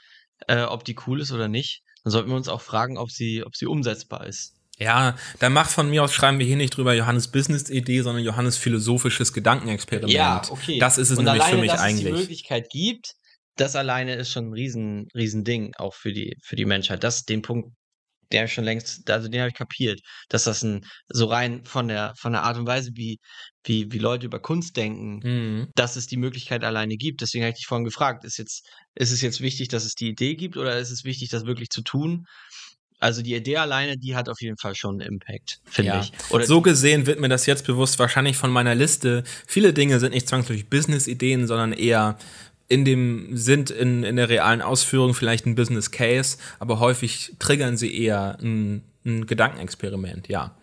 äh, 0.49 0.63
ob 0.63 0.85
die 0.85 0.97
cool 1.07 1.21
ist 1.21 1.31
oder 1.31 1.47
nicht. 1.47 1.83
Dann 2.03 2.11
sollten 2.11 2.31
wir 2.31 2.37
uns 2.37 2.49
auch 2.49 2.63
fragen, 2.63 2.99
ob 2.99 3.13
sie, 3.13 3.45
ob 3.45 3.55
sie 3.55 3.67
umsetzbar 3.67 4.27
ist. 4.27 4.56
Ja, 4.79 5.17
dann 5.39 5.53
mach 5.55 5.69
von 5.71 5.89
mir 5.89 6.03
aus, 6.05 6.13
schreiben 6.13 6.39
wir 6.39 6.47
hier 6.47 6.57
nicht 6.57 6.77
drüber 6.77 6.93
Johannes 6.95 7.29
Business-Idee, 7.29 8.03
sondern 8.03 8.23
Johannes 8.25 8.57
philosophisches 8.59 9.33
Gedankenexperiment. 9.33 10.13
Das 10.81 10.99
ist 10.99 11.11
es 11.11 11.19
Und 11.19 11.25
nämlich 11.25 11.43
für 11.43 11.49
alleine, 11.49 11.61
mich 11.63 11.71
dass 11.71 11.81
es 11.81 11.87
die 11.87 11.93
eigentlich. 12.07 12.13
Möglichkeit 12.13 12.69
gibt, 12.71 13.13
das 13.57 13.75
alleine 13.75 14.17
ist 14.17 14.33
schon 14.33 14.51
ein 14.51 14.53
riesen, 14.53 15.09
riesen 15.15 15.45
Ding 15.45 15.73
auch 15.79 15.95
für 15.95 16.13
die, 16.13 16.37
für 16.43 16.57
die 16.57 16.67
Menschheit. 16.67 17.03
Das 17.05 17.25
den 17.25 17.41
Punkt, 17.41 17.71
der 18.33 18.41
habe 18.41 18.49
ich 18.49 18.53
schon 18.53 18.65
längst, 18.65 19.09
also 19.09 19.29
den 19.29 19.41
habe 19.41 19.49
ich 19.51 19.55
kapiert, 19.57 20.01
dass 20.29 20.45
das 20.45 20.63
ein 20.63 20.85
so 21.09 21.27
rein 21.27 21.65
von 21.65 21.89
der 21.89 22.13
von 22.19 22.33
der 22.33 22.43
Art 22.43 22.59
und 22.59 22.67
Weise, 22.67 22.91
wie 22.95 23.19
wie 23.65 23.87
wie 23.91 23.99
Leute 23.99 24.27
über 24.27 24.41
Kunst 24.41 24.77
denken, 24.77 25.21
Mhm. 25.23 25.69
dass 25.75 25.97
es 25.97 26.07
die 26.07 26.17
Möglichkeit 26.17 26.65
alleine 26.65 26.97
gibt. 26.97 27.21
Deswegen 27.23 27.45
habe 27.45 27.51
ich 27.53 27.59
dich 27.59 27.67
vorhin 27.67 27.85
gefragt, 27.85 28.25
ist 28.25 28.37
jetzt 28.37 28.67
ist 28.95 29.13
es 29.13 29.23
jetzt 29.23 29.41
wichtig, 29.41 29.69
dass 29.69 29.85
es 29.85 29.95
die 29.95 30.09
Idee 30.09 30.35
gibt 30.35 30.57
oder 30.57 30.77
ist 30.79 30.91
es 30.91 31.05
wichtig, 31.05 31.29
das 31.31 31.47
wirklich 31.47 31.71
zu 31.71 31.83
tun? 31.83 32.27
Also 32.99 33.21
die 33.23 33.35
Idee 33.35 33.59
alleine, 33.59 33.99
die 33.99 34.17
hat 34.17 34.29
auf 34.29 34.41
jeden 34.41 34.57
Fall 34.57 34.75
schon 34.75 35.01
einen 35.01 35.13
Impact, 35.13 35.61
finde 35.67 35.91
Ja. 35.93 36.01
ich. 36.01 36.13
Oder 36.31 36.47
so 36.47 36.63
gesehen 36.63 37.07
wird 37.07 37.21
mir 37.21 37.29
das 37.29 37.45
jetzt 37.47 37.67
bewusst 37.67 37.99
wahrscheinlich 37.99 38.37
von 38.37 38.51
meiner 38.51 38.75
Liste. 38.75 39.23
Viele 39.47 39.73
Dinge 39.73 40.01
sind 40.01 40.15
nicht 40.15 40.29
zwangsläufig 40.29 40.69
Business-Ideen, 40.71 41.47
sondern 41.47 41.73
eher 41.73 42.17
in 42.69 42.85
dem, 42.85 43.37
sind 43.37 43.71
in, 43.71 44.03
in 44.03 44.17
der 44.17 44.29
realen 44.29 44.63
Ausführung 44.63 45.15
vielleicht 45.15 45.47
ein 45.47 45.55
Business 45.55 45.91
Case, 45.91 46.39
aber 46.59 46.81
häufig 46.81 47.35
triggern 47.39 47.77
sie 47.77 47.95
eher 47.97 48.39
ein, 48.41 48.83
ein 49.05 49.27
Gedankenexperiment, 49.27 50.29
ja. 50.29 50.55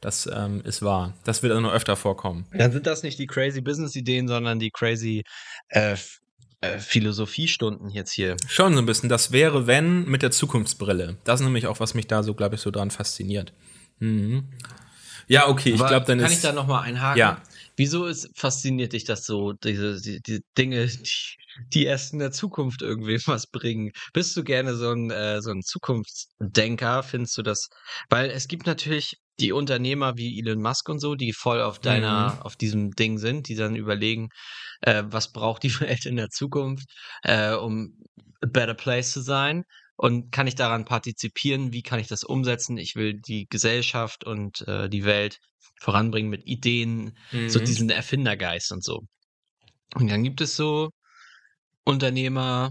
Das 0.00 0.30
ähm, 0.32 0.60
ist 0.64 0.82
wahr. 0.82 1.14
Das 1.24 1.42
wird 1.42 1.52
auch 1.52 1.60
noch 1.60 1.72
öfter 1.72 1.96
vorkommen. 1.96 2.46
Dann 2.52 2.70
sind 2.70 2.86
das 2.86 3.02
nicht 3.02 3.18
die 3.18 3.26
crazy 3.26 3.60
Business-Ideen, 3.60 4.28
sondern 4.28 4.60
die 4.60 4.70
crazy 4.70 5.24
äh, 5.70 5.92
f- 5.94 6.20
äh, 6.60 6.78
Philosophiestunden 6.78 7.88
jetzt 7.90 8.12
hier. 8.12 8.36
Schon 8.46 8.74
so 8.74 8.80
ein 8.80 8.86
bisschen. 8.86 9.08
Das 9.08 9.32
wäre, 9.32 9.66
wenn, 9.66 10.04
mit 10.04 10.22
der 10.22 10.30
Zukunftsbrille. 10.30 11.16
Das 11.24 11.40
ist 11.40 11.44
nämlich 11.44 11.66
auch, 11.66 11.80
was 11.80 11.94
mich 11.94 12.06
da 12.06 12.22
so, 12.22 12.34
glaube 12.34 12.56
ich, 12.56 12.60
so 12.60 12.70
dran 12.70 12.90
fasziniert. 12.90 13.52
Mhm. 14.00 14.48
Ja, 15.28 15.48
okay, 15.48 15.70
ich 15.70 15.76
glaube, 15.76 16.06
dann 16.06 16.18
Kann 16.18 16.30
ist. 16.30 16.38
ich 16.38 16.40
da 16.40 16.52
nochmal 16.52 16.84
einhaken? 16.84 17.18
Ja. 17.18 17.42
Wieso 17.76 18.06
ist, 18.06 18.30
fasziniert 18.34 18.92
dich 18.92 19.04
das 19.04 19.24
so, 19.24 19.52
diese, 19.52 20.00
die, 20.00 20.20
die 20.20 20.40
Dinge, 20.56 20.86
die, 20.86 21.36
die 21.72 21.84
erst 21.84 22.12
in 22.12 22.18
der 22.18 22.32
Zukunft 22.32 22.82
irgendwie 22.82 23.20
was 23.26 23.46
bringen? 23.46 23.92
Bist 24.12 24.36
du 24.36 24.42
gerne 24.42 24.74
so 24.74 24.90
ein, 24.90 25.10
äh, 25.10 25.40
so 25.42 25.50
ein 25.50 25.62
Zukunftsdenker? 25.62 27.02
Findest 27.02 27.36
du 27.38 27.42
das? 27.42 27.68
Weil 28.08 28.30
es 28.30 28.48
gibt 28.48 28.66
natürlich 28.66 29.18
die 29.40 29.52
Unternehmer 29.52 30.16
wie 30.16 30.38
Elon 30.38 30.60
Musk 30.62 30.88
und 30.88 31.00
so, 31.00 31.14
die 31.14 31.32
voll 31.32 31.60
auf 31.62 31.78
deiner, 31.80 32.38
Mhm. 32.38 32.44
auf 32.44 32.56
diesem 32.56 32.92
Ding 32.92 33.18
sind, 33.18 33.48
die 33.48 33.54
dann 33.54 33.76
überlegen, 33.76 34.28
äh, 34.82 35.04
was 35.06 35.32
braucht 35.32 35.62
die 35.62 35.70
Welt 35.80 36.06
in 36.06 36.16
der 36.16 36.28
Zukunft, 36.30 36.88
äh, 37.22 37.52
um 37.54 37.98
a 38.42 38.46
better 38.46 38.74
place 38.74 39.12
zu 39.12 39.20
sein? 39.20 39.64
Und 39.96 40.30
kann 40.32 40.46
ich 40.46 40.54
daran 40.54 40.84
partizipieren? 40.84 41.72
Wie 41.72 41.82
kann 41.82 41.98
ich 41.98 42.06
das 42.08 42.22
umsetzen? 42.24 42.78
Ich 42.78 42.94
will 42.94 43.14
die 43.20 43.46
Gesellschaft 43.50 44.24
und 44.24 44.60
äh, 44.68 44.88
die 44.88 45.04
Welt 45.04 45.38
voranbringen 45.80 46.30
mit 46.30 46.46
Ideen, 46.46 47.16
so 47.46 47.58
Mhm. 47.58 47.64
diesen 47.66 47.90
Erfindergeist 47.90 48.70
und 48.72 48.84
so. 48.84 49.02
Und 49.94 50.10
dann 50.10 50.24
gibt 50.24 50.40
es 50.40 50.56
so 50.56 50.90
Unternehmer, 51.84 52.70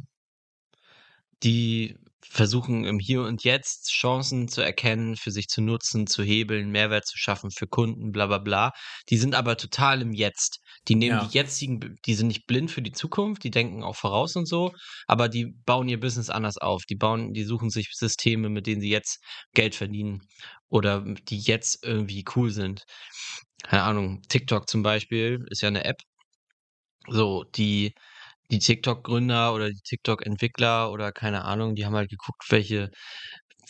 die 1.43 1.95
versuchen 2.29 2.85
im 2.85 2.99
Hier 2.99 3.21
und 3.23 3.43
Jetzt 3.43 3.89
Chancen 3.91 4.47
zu 4.47 4.61
erkennen, 4.61 5.15
für 5.15 5.31
sich 5.31 5.47
zu 5.47 5.61
nutzen, 5.61 6.07
zu 6.07 6.23
hebeln, 6.23 6.69
Mehrwert 6.71 7.05
zu 7.05 7.17
schaffen 7.17 7.51
für 7.51 7.67
Kunden, 7.67 8.11
bla 8.11 8.27
bla 8.27 8.37
bla. 8.39 8.71
Die 9.09 9.17
sind 9.17 9.35
aber 9.35 9.57
total 9.57 10.01
im 10.01 10.13
Jetzt. 10.13 10.59
Die 10.87 10.95
nehmen 10.95 11.17
Ja. 11.17 11.25
die 11.25 11.33
jetzigen, 11.37 11.95
die 12.05 12.13
sind 12.13 12.27
nicht 12.27 12.47
blind 12.47 12.71
für 12.71 12.81
die 12.81 12.91
Zukunft, 12.91 13.43
die 13.43 13.51
denken 13.51 13.83
auch 13.83 13.95
voraus 13.95 14.35
und 14.35 14.47
so, 14.47 14.73
aber 15.07 15.29
die 15.29 15.47
bauen 15.65 15.89
ihr 15.89 15.99
Business 15.99 16.29
anders 16.29 16.57
auf. 16.57 16.83
Die 16.85 16.95
bauen, 16.95 17.33
die 17.33 17.43
suchen 17.43 17.69
sich 17.69 17.89
Systeme, 17.93 18.49
mit 18.49 18.67
denen 18.67 18.81
sie 18.81 18.89
jetzt 18.89 19.23
Geld 19.53 19.75
verdienen 19.75 20.21
oder 20.69 21.01
die 21.29 21.39
jetzt 21.39 21.83
irgendwie 21.83 22.25
cool 22.35 22.49
sind. 22.51 22.83
Keine 23.63 23.83
Ahnung, 23.83 24.21
TikTok 24.29 24.69
zum 24.69 24.83
Beispiel 24.83 25.45
ist 25.49 25.61
ja 25.61 25.67
eine 25.69 25.85
App. 25.85 25.97
So, 27.09 27.43
die, 27.43 27.93
die 28.51 28.59
TikTok-Gründer 28.59 29.53
oder 29.53 29.69
die 29.69 29.81
TikTok-Entwickler 29.83 30.91
oder 30.91 31.11
keine 31.11 31.43
Ahnung, 31.45 31.75
die 31.75 31.85
haben 31.85 31.95
halt 31.95 32.09
geguckt, 32.09 32.43
welche, 32.49 32.89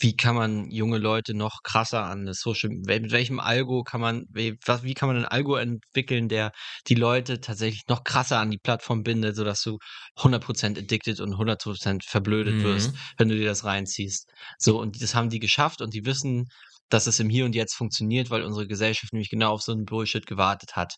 wie 0.00 0.16
kann 0.16 0.36
man 0.36 0.70
junge 0.70 0.98
Leute 0.98 1.34
noch 1.34 1.62
krasser 1.64 2.04
an 2.04 2.24
das 2.26 2.38
Social, 2.40 2.70
mit 2.70 3.10
welchem 3.10 3.40
Algo 3.40 3.82
kann 3.82 4.00
man, 4.00 4.26
wie, 4.30 4.54
was, 4.64 4.84
wie 4.84 4.94
kann 4.94 5.08
man 5.08 5.16
einen 5.16 5.24
Algo 5.24 5.56
entwickeln, 5.56 6.28
der 6.28 6.52
die 6.86 6.94
Leute 6.94 7.40
tatsächlich 7.40 7.82
noch 7.88 8.04
krasser 8.04 8.38
an 8.38 8.50
die 8.52 8.58
Plattform 8.58 9.02
bindet, 9.02 9.34
sodass 9.36 9.62
du 9.62 9.78
100% 10.22 10.78
addicted 10.78 11.20
und 11.20 11.36
100% 11.36 12.04
verblödet 12.06 12.62
Mhm. 12.62 12.62
wirst, 12.62 12.94
wenn 13.16 13.28
du 13.28 13.36
dir 13.36 13.46
das 13.46 13.64
reinziehst. 13.64 14.30
So, 14.58 14.78
und 14.80 15.02
das 15.02 15.14
haben 15.16 15.30
die 15.30 15.40
geschafft 15.40 15.80
und 15.82 15.94
die 15.94 16.04
wissen, 16.06 16.46
dass 16.88 17.06
es 17.06 17.20
im 17.20 17.28
Hier 17.28 17.44
und 17.44 17.54
Jetzt 17.54 17.74
funktioniert, 17.74 18.30
weil 18.30 18.42
unsere 18.42 18.66
Gesellschaft 18.66 19.12
nämlich 19.12 19.30
genau 19.30 19.52
auf 19.52 19.62
so 19.62 19.72
einen 19.72 19.84
Bullshit 19.84 20.26
gewartet 20.26 20.76
hat. 20.76 20.94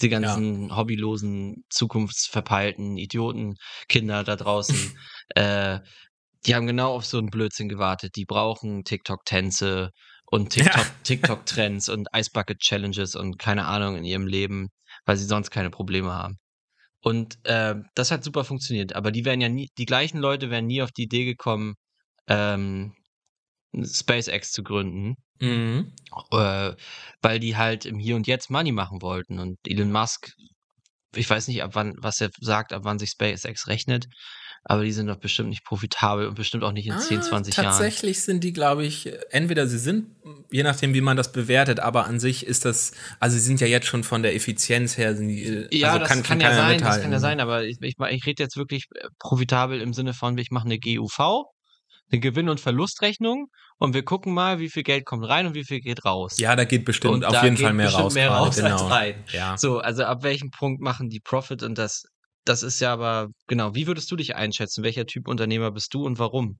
Die 0.00 0.08
ganzen 0.08 0.76
hobbylosen, 0.76 1.64
zukunftsverpeilten 1.70 2.96
Idioten, 2.96 3.56
Kinder 3.88 4.24
da 4.24 4.36
draußen, 4.36 4.76
äh, 5.34 5.80
die 6.46 6.54
haben 6.54 6.66
genau 6.66 6.94
auf 6.94 7.04
so 7.04 7.18
einen 7.18 7.30
Blödsinn 7.30 7.68
gewartet. 7.68 8.16
Die 8.16 8.24
brauchen 8.24 8.84
TikTok-Tänze 8.84 9.90
und 10.26 10.50
TikTok, 10.50 10.86
TikTok-Trends 11.04 11.88
und 11.88 12.08
Ice 12.16 12.30
Bucket 12.32 12.58
Challenges 12.58 13.14
und 13.14 13.38
keine 13.38 13.66
Ahnung 13.66 13.96
in 13.96 14.04
ihrem 14.04 14.26
Leben, 14.26 14.68
weil 15.04 15.16
sie 15.16 15.26
sonst 15.26 15.50
keine 15.50 15.70
Probleme 15.70 16.12
haben. 16.12 16.38
Und 17.00 17.38
äh, 17.44 17.74
das 17.94 18.10
hat 18.10 18.24
super 18.24 18.44
funktioniert. 18.44 18.94
Aber 18.94 19.10
die 19.10 19.24
wären 19.24 19.40
ja 19.40 19.48
nie, 19.48 19.68
die 19.78 19.86
gleichen 19.86 20.18
Leute 20.18 20.50
wären 20.50 20.66
nie 20.66 20.82
auf 20.82 20.92
die 20.92 21.02
Idee 21.04 21.24
gekommen, 21.24 21.74
ähm, 22.28 22.94
SpaceX 23.84 24.52
zu 24.52 24.62
gründen, 24.62 25.14
Mhm. 25.40 25.92
äh, 26.30 26.72
weil 27.22 27.40
die 27.40 27.56
halt 27.56 27.84
im 27.86 27.98
Hier 27.98 28.16
und 28.16 28.26
Jetzt 28.26 28.50
Money 28.50 28.72
machen 28.72 29.02
wollten. 29.02 29.38
Und 29.38 29.58
Elon 29.66 29.90
Musk, 29.92 30.32
ich 31.14 31.28
weiß 31.28 31.48
nicht, 31.48 31.62
ab 31.62 31.70
wann, 31.74 31.94
was 31.98 32.20
er 32.20 32.30
sagt, 32.40 32.72
ab 32.72 32.82
wann 32.84 32.98
sich 32.98 33.10
SpaceX 33.10 33.66
rechnet. 33.68 34.06
aber 34.64 34.84
die 34.84 34.92
sind 34.92 35.08
doch 35.08 35.18
bestimmt 35.18 35.48
nicht 35.48 35.64
profitabel 35.64 36.28
und 36.28 36.34
bestimmt 36.36 36.62
auch 36.62 36.70
nicht 36.70 36.86
in 36.86 36.92
ah, 36.92 36.98
10, 36.98 37.20
20 37.22 37.52
tatsächlich 37.52 37.56
Jahren. 37.56 37.72
Tatsächlich 37.74 38.22
sind 38.22 38.44
die, 38.44 38.52
glaube 38.52 38.84
ich, 38.86 39.10
entweder 39.30 39.66
sie 39.66 39.78
sind, 39.78 40.14
je 40.52 40.62
nachdem, 40.62 40.94
wie 40.94 41.00
man 41.00 41.16
das 41.16 41.32
bewertet, 41.32 41.80
aber 41.80 42.06
an 42.06 42.20
sich 42.20 42.46
ist 42.46 42.64
das, 42.64 42.92
also 43.18 43.36
sie 43.36 43.42
sind 43.42 43.60
ja 43.60 43.66
jetzt 43.66 43.88
schon 43.88 44.04
von 44.04 44.22
der 44.22 44.36
Effizienz 44.36 44.96
her, 44.96 45.16
sind 45.16 45.26
die, 45.26 45.42
äh, 45.42 45.76
ja, 45.76 45.88
also 45.88 45.98
das 45.98 46.08
kann, 46.08 46.22
kann 46.22 46.40
ja 46.40 46.54
sein, 46.54 46.78
das 46.78 47.00
kann 47.02 47.10
ja 47.10 47.18
sein, 47.18 47.40
aber 47.40 47.64
ich, 47.64 47.76
ich, 47.80 47.96
ich 47.98 48.24
rede 48.26 48.40
jetzt 48.44 48.56
wirklich 48.56 48.84
äh, 48.94 49.08
profitabel 49.18 49.80
im 49.80 49.92
Sinne 49.92 50.14
von, 50.14 50.38
ich 50.38 50.52
mache 50.52 50.66
eine 50.66 50.78
GUV, 50.78 51.42
eine 52.12 52.20
Gewinn- 52.20 52.48
und 52.48 52.60
Verlustrechnung 52.60 53.46
und 53.78 53.94
wir 53.94 54.04
gucken 54.04 54.34
mal, 54.34 54.58
wie 54.58 54.68
viel 54.68 54.82
Geld 54.82 55.04
kommt 55.06 55.26
rein 55.28 55.46
und 55.46 55.54
wie 55.54 55.64
viel 55.64 55.80
geht 55.80 56.04
raus. 56.04 56.36
Ja, 56.38 56.54
da 56.54 56.64
geht 56.64 56.84
bestimmt 56.84 57.14
und 57.14 57.24
auf 57.24 57.42
jeden 57.42 57.56
Fall 57.56 57.72
mehr 57.72 57.92
raus. 57.92 58.14
Mehr 58.14 58.30
raus 58.30 58.56
genau. 58.56 58.70
als 58.70 58.90
rein. 58.90 59.24
Ja. 59.32 59.56
So, 59.56 59.78
also 59.78 60.04
ab 60.04 60.22
welchem 60.22 60.50
Punkt 60.50 60.80
machen 60.80 61.08
die 61.08 61.20
Profit 61.20 61.62
und 61.62 61.78
das 61.78 62.04
das 62.44 62.62
ist 62.62 62.80
ja 62.80 62.92
aber, 62.92 63.28
genau, 63.46 63.74
wie 63.74 63.86
würdest 63.86 64.10
du 64.10 64.16
dich 64.16 64.34
einschätzen? 64.34 64.82
Welcher 64.82 65.06
Typ 65.06 65.28
Unternehmer 65.28 65.70
bist 65.70 65.94
du 65.94 66.04
und 66.04 66.18
warum? 66.18 66.58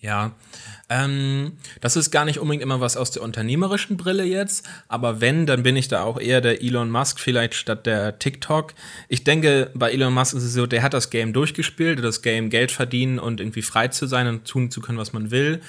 Ja, 0.00 0.36
ähm, 0.88 1.54
das 1.80 1.96
ist 1.96 2.12
gar 2.12 2.24
nicht 2.24 2.38
unbedingt 2.38 2.62
immer 2.62 2.80
was 2.80 2.96
aus 2.96 3.10
der 3.10 3.22
unternehmerischen 3.22 3.96
Brille 3.96 4.22
jetzt, 4.22 4.64
aber 4.86 5.20
wenn, 5.20 5.44
dann 5.44 5.64
bin 5.64 5.74
ich 5.74 5.88
da 5.88 6.04
auch 6.04 6.20
eher 6.20 6.40
der 6.40 6.62
Elon 6.62 6.88
Musk 6.88 7.18
vielleicht 7.18 7.54
statt 7.54 7.84
der 7.84 8.20
TikTok. 8.20 8.74
Ich 9.08 9.24
denke, 9.24 9.72
bei 9.74 9.90
Elon 9.90 10.14
Musk 10.14 10.36
ist 10.36 10.44
es 10.44 10.52
so, 10.52 10.66
der 10.68 10.84
hat 10.84 10.94
das 10.94 11.10
Game 11.10 11.32
durchgespielt, 11.32 12.02
das 12.04 12.22
Game 12.22 12.48
Geld 12.48 12.70
verdienen 12.70 13.18
und 13.18 13.40
irgendwie 13.40 13.62
frei 13.62 13.88
zu 13.88 14.06
sein 14.06 14.28
und 14.28 14.44
tun 14.46 14.70
zu 14.70 14.80
können, 14.80 14.98
was 14.98 15.12
man 15.12 15.32
will. 15.32 15.60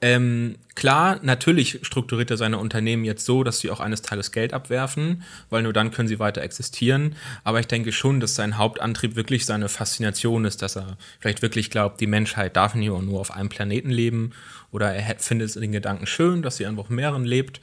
Ähm, 0.00 0.56
klar, 0.76 1.18
natürlich 1.22 1.80
strukturiert 1.82 2.30
er 2.30 2.36
seine 2.36 2.58
Unternehmen 2.58 3.04
jetzt 3.04 3.24
so, 3.24 3.42
dass 3.42 3.58
sie 3.58 3.70
auch 3.70 3.80
eines 3.80 4.00
Tages 4.00 4.30
Geld 4.30 4.52
abwerfen, 4.52 5.24
weil 5.50 5.62
nur 5.62 5.72
dann 5.72 5.90
können 5.90 6.06
sie 6.06 6.20
weiter 6.20 6.40
existieren. 6.40 7.16
Aber 7.42 7.58
ich 7.58 7.66
denke 7.66 7.90
schon, 7.90 8.20
dass 8.20 8.36
sein 8.36 8.58
Hauptantrieb 8.58 9.16
wirklich 9.16 9.44
seine 9.44 9.68
Faszination 9.68 10.44
ist, 10.44 10.62
dass 10.62 10.76
er 10.76 10.96
vielleicht 11.18 11.42
wirklich 11.42 11.70
glaubt, 11.70 12.00
die 12.00 12.06
Menschheit 12.06 12.56
darf 12.56 12.76
nicht 12.76 12.88
nur 12.88 13.20
auf 13.20 13.32
einem 13.32 13.48
Planeten 13.48 13.90
leben 13.90 14.30
oder 14.70 14.94
er 14.94 15.16
findet 15.18 15.56
den 15.56 15.72
Gedanken 15.72 16.06
schön, 16.06 16.42
dass 16.42 16.58
sie 16.58 16.66
einfach 16.66 16.84
auf 16.84 16.90
mehreren 16.90 17.24
lebt. 17.24 17.60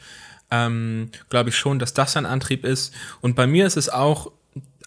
Ähm, 0.52 1.12
Glaube 1.30 1.50
ich 1.50 1.58
schon, 1.58 1.80
dass 1.80 1.94
das 1.94 2.14
sein 2.14 2.26
Antrieb 2.26 2.66
ist. 2.66 2.94
Und 3.22 3.36
bei 3.36 3.48
mir 3.48 3.66
ist 3.66 3.78
es 3.78 3.88
auch 3.88 4.32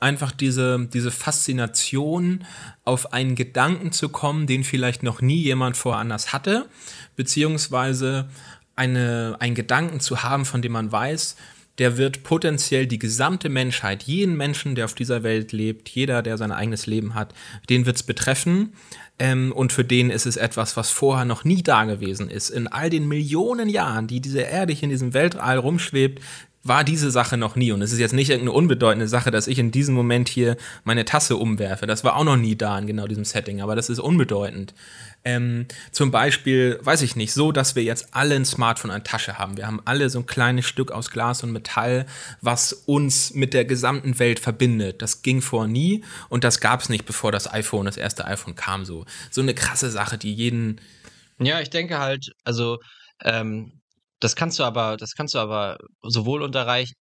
einfach 0.01 0.33
diese, 0.33 0.89
diese 0.93 1.11
Faszination, 1.11 2.45
auf 2.85 3.13
einen 3.13 3.35
Gedanken 3.35 3.93
zu 3.93 4.09
kommen, 4.09 4.47
den 4.47 4.65
vielleicht 4.65 5.03
noch 5.03 5.21
nie 5.21 5.43
jemand 5.43 5.77
voranlass 5.77 6.33
hatte, 6.33 6.67
beziehungsweise 7.17 8.29
eine, 8.77 9.37
einen 9.41 9.55
Gedanken 9.55 10.01
zu 10.01 10.23
haben, 10.23 10.45
von 10.45 10.63
dem 10.63 10.73
man 10.73 10.91
weiß, 10.93 11.37
der 11.79 11.97
wird 11.97 12.25
potenziell 12.25 12.87
die 12.87 12.99
gesamte 12.99 13.49
Menschheit, 13.49 14.03
jeden 14.03 14.37
Menschen, 14.37 14.75
der 14.75 14.85
auf 14.85 14.95
dieser 14.95 15.23
Welt 15.23 15.53
lebt, 15.53 15.89
jeder, 15.89 16.23
der 16.23 16.37
sein 16.37 16.51
eigenes 16.51 16.87
Leben 16.87 17.15
hat, 17.15 17.35
den 17.71 17.87
wird 17.87 17.97
es 17.97 18.03
betreffen. 18.03 18.73
Ähm, 19.21 19.53
und 19.53 19.73
für 19.73 19.85
den 19.85 20.11
ist 20.11 20.27
es 20.27 20.37
etwas, 20.37 20.77
was 20.77 20.91
vorher 20.91 21.25
noch 21.25 21.45
nie 21.45 21.63
da 21.63 21.85
gewesen 21.85 22.31
ist. 22.31 22.51
In 22.51 22.69
all 22.69 22.91
den 22.91 23.09
Millionen 23.09 23.69
Jahren, 23.69 24.07
die 24.07 24.21
diese 24.21 24.41
Erde 24.41 24.73
hier 24.73 24.85
in 24.85 24.91
diesem 24.91 25.15
Weltall 25.15 25.59
rumschwebt, 25.59 26.23
war 26.69 26.85
diese 26.85 27.11
Sache 27.11 27.37
noch 27.37 27.57
nie. 27.57 27.73
Und 27.73 27.83
es 27.83 27.93
ist 27.93 27.99
jetzt 27.99 28.13
nicht 28.13 28.31
irgendeine 28.31 28.57
unbedeutende 28.57 29.09
Sache, 29.09 29.31
dass 29.31 29.47
ich 29.47 29.59
in 29.59 29.71
diesem 29.71 29.95
Moment 29.95 30.29
hier 30.29 30.57
meine 30.85 31.05
Tasse 31.05 31.37
umwerfe. 31.37 31.87
Das 31.87 32.05
war 32.05 32.17
auch 32.17 32.25
noch 32.25 32.37
nie 32.37 32.57
da 32.57 32.79
in 32.79 32.87
genau 32.87 33.07
diesem 33.07 33.25
Setting, 33.25 33.61
aber 33.61 33.75
das 33.75 33.89
ist 33.89 33.99
unbedeutend. 33.99 34.75
Ähm, 35.25 35.67
zum 35.91 36.11
Beispiel, 36.11 36.79
weiß 36.83 37.03
ich 37.03 37.17
nicht, 37.17 37.33
so, 37.33 37.51
dass 37.51 37.75
wir 37.75 37.83
jetzt 37.83 38.09
alle 38.13 38.37
ein 38.37 38.45
Smartphone 38.45 38.91
an 38.91 39.05
Tasche 39.05 39.39
haben. 39.39 39.57
Wir 39.57 39.67
haben 39.67 39.83
alle 39.85 40.09
so 40.11 40.21
ein 40.21 40.27
kleines 40.27 40.67
Stück 40.67 40.93
aus 40.93 41.11
Glas 41.11 41.43
und 41.43 41.53
Metall, 41.53 42.07
was 42.41 42.73
uns 42.73 43.35
mit 43.35 43.53
der 43.53 43.65
gesamten 43.65 44.19
Welt 44.19 44.39
verbindet. 44.39 45.03
Das 45.03 45.23
ging 45.23 45.43
vor 45.43 45.67
nie 45.67 46.05
und 46.29 46.45
das 46.45 46.61
gab 46.61 46.81
es 46.81 46.89
nicht, 46.89 47.05
bevor 47.05 47.33
das 47.33 47.53
iPhone, 47.53 47.87
das 47.87 47.97
erste 47.97 48.27
iPhone 48.27 48.55
kam. 48.55 48.85
So, 48.85 49.07
so 49.31 49.41
eine 49.41 49.55
krasse 49.55 49.91
Sache, 49.91 50.19
die 50.19 50.33
jeden. 50.33 50.81
Ja, 51.41 51.61
ich 51.61 51.71
denke 51.71 51.99
halt, 51.99 52.33
also 52.45 52.79
ähm, 53.25 53.73
das 54.21 54.37
kannst 54.37 54.59
du 54.59 54.65
aber, 54.65 54.97
das 54.97 55.15
kannst 55.15 55.35
du 55.35 55.39
aber 55.39 55.79
sowohl 56.03 56.43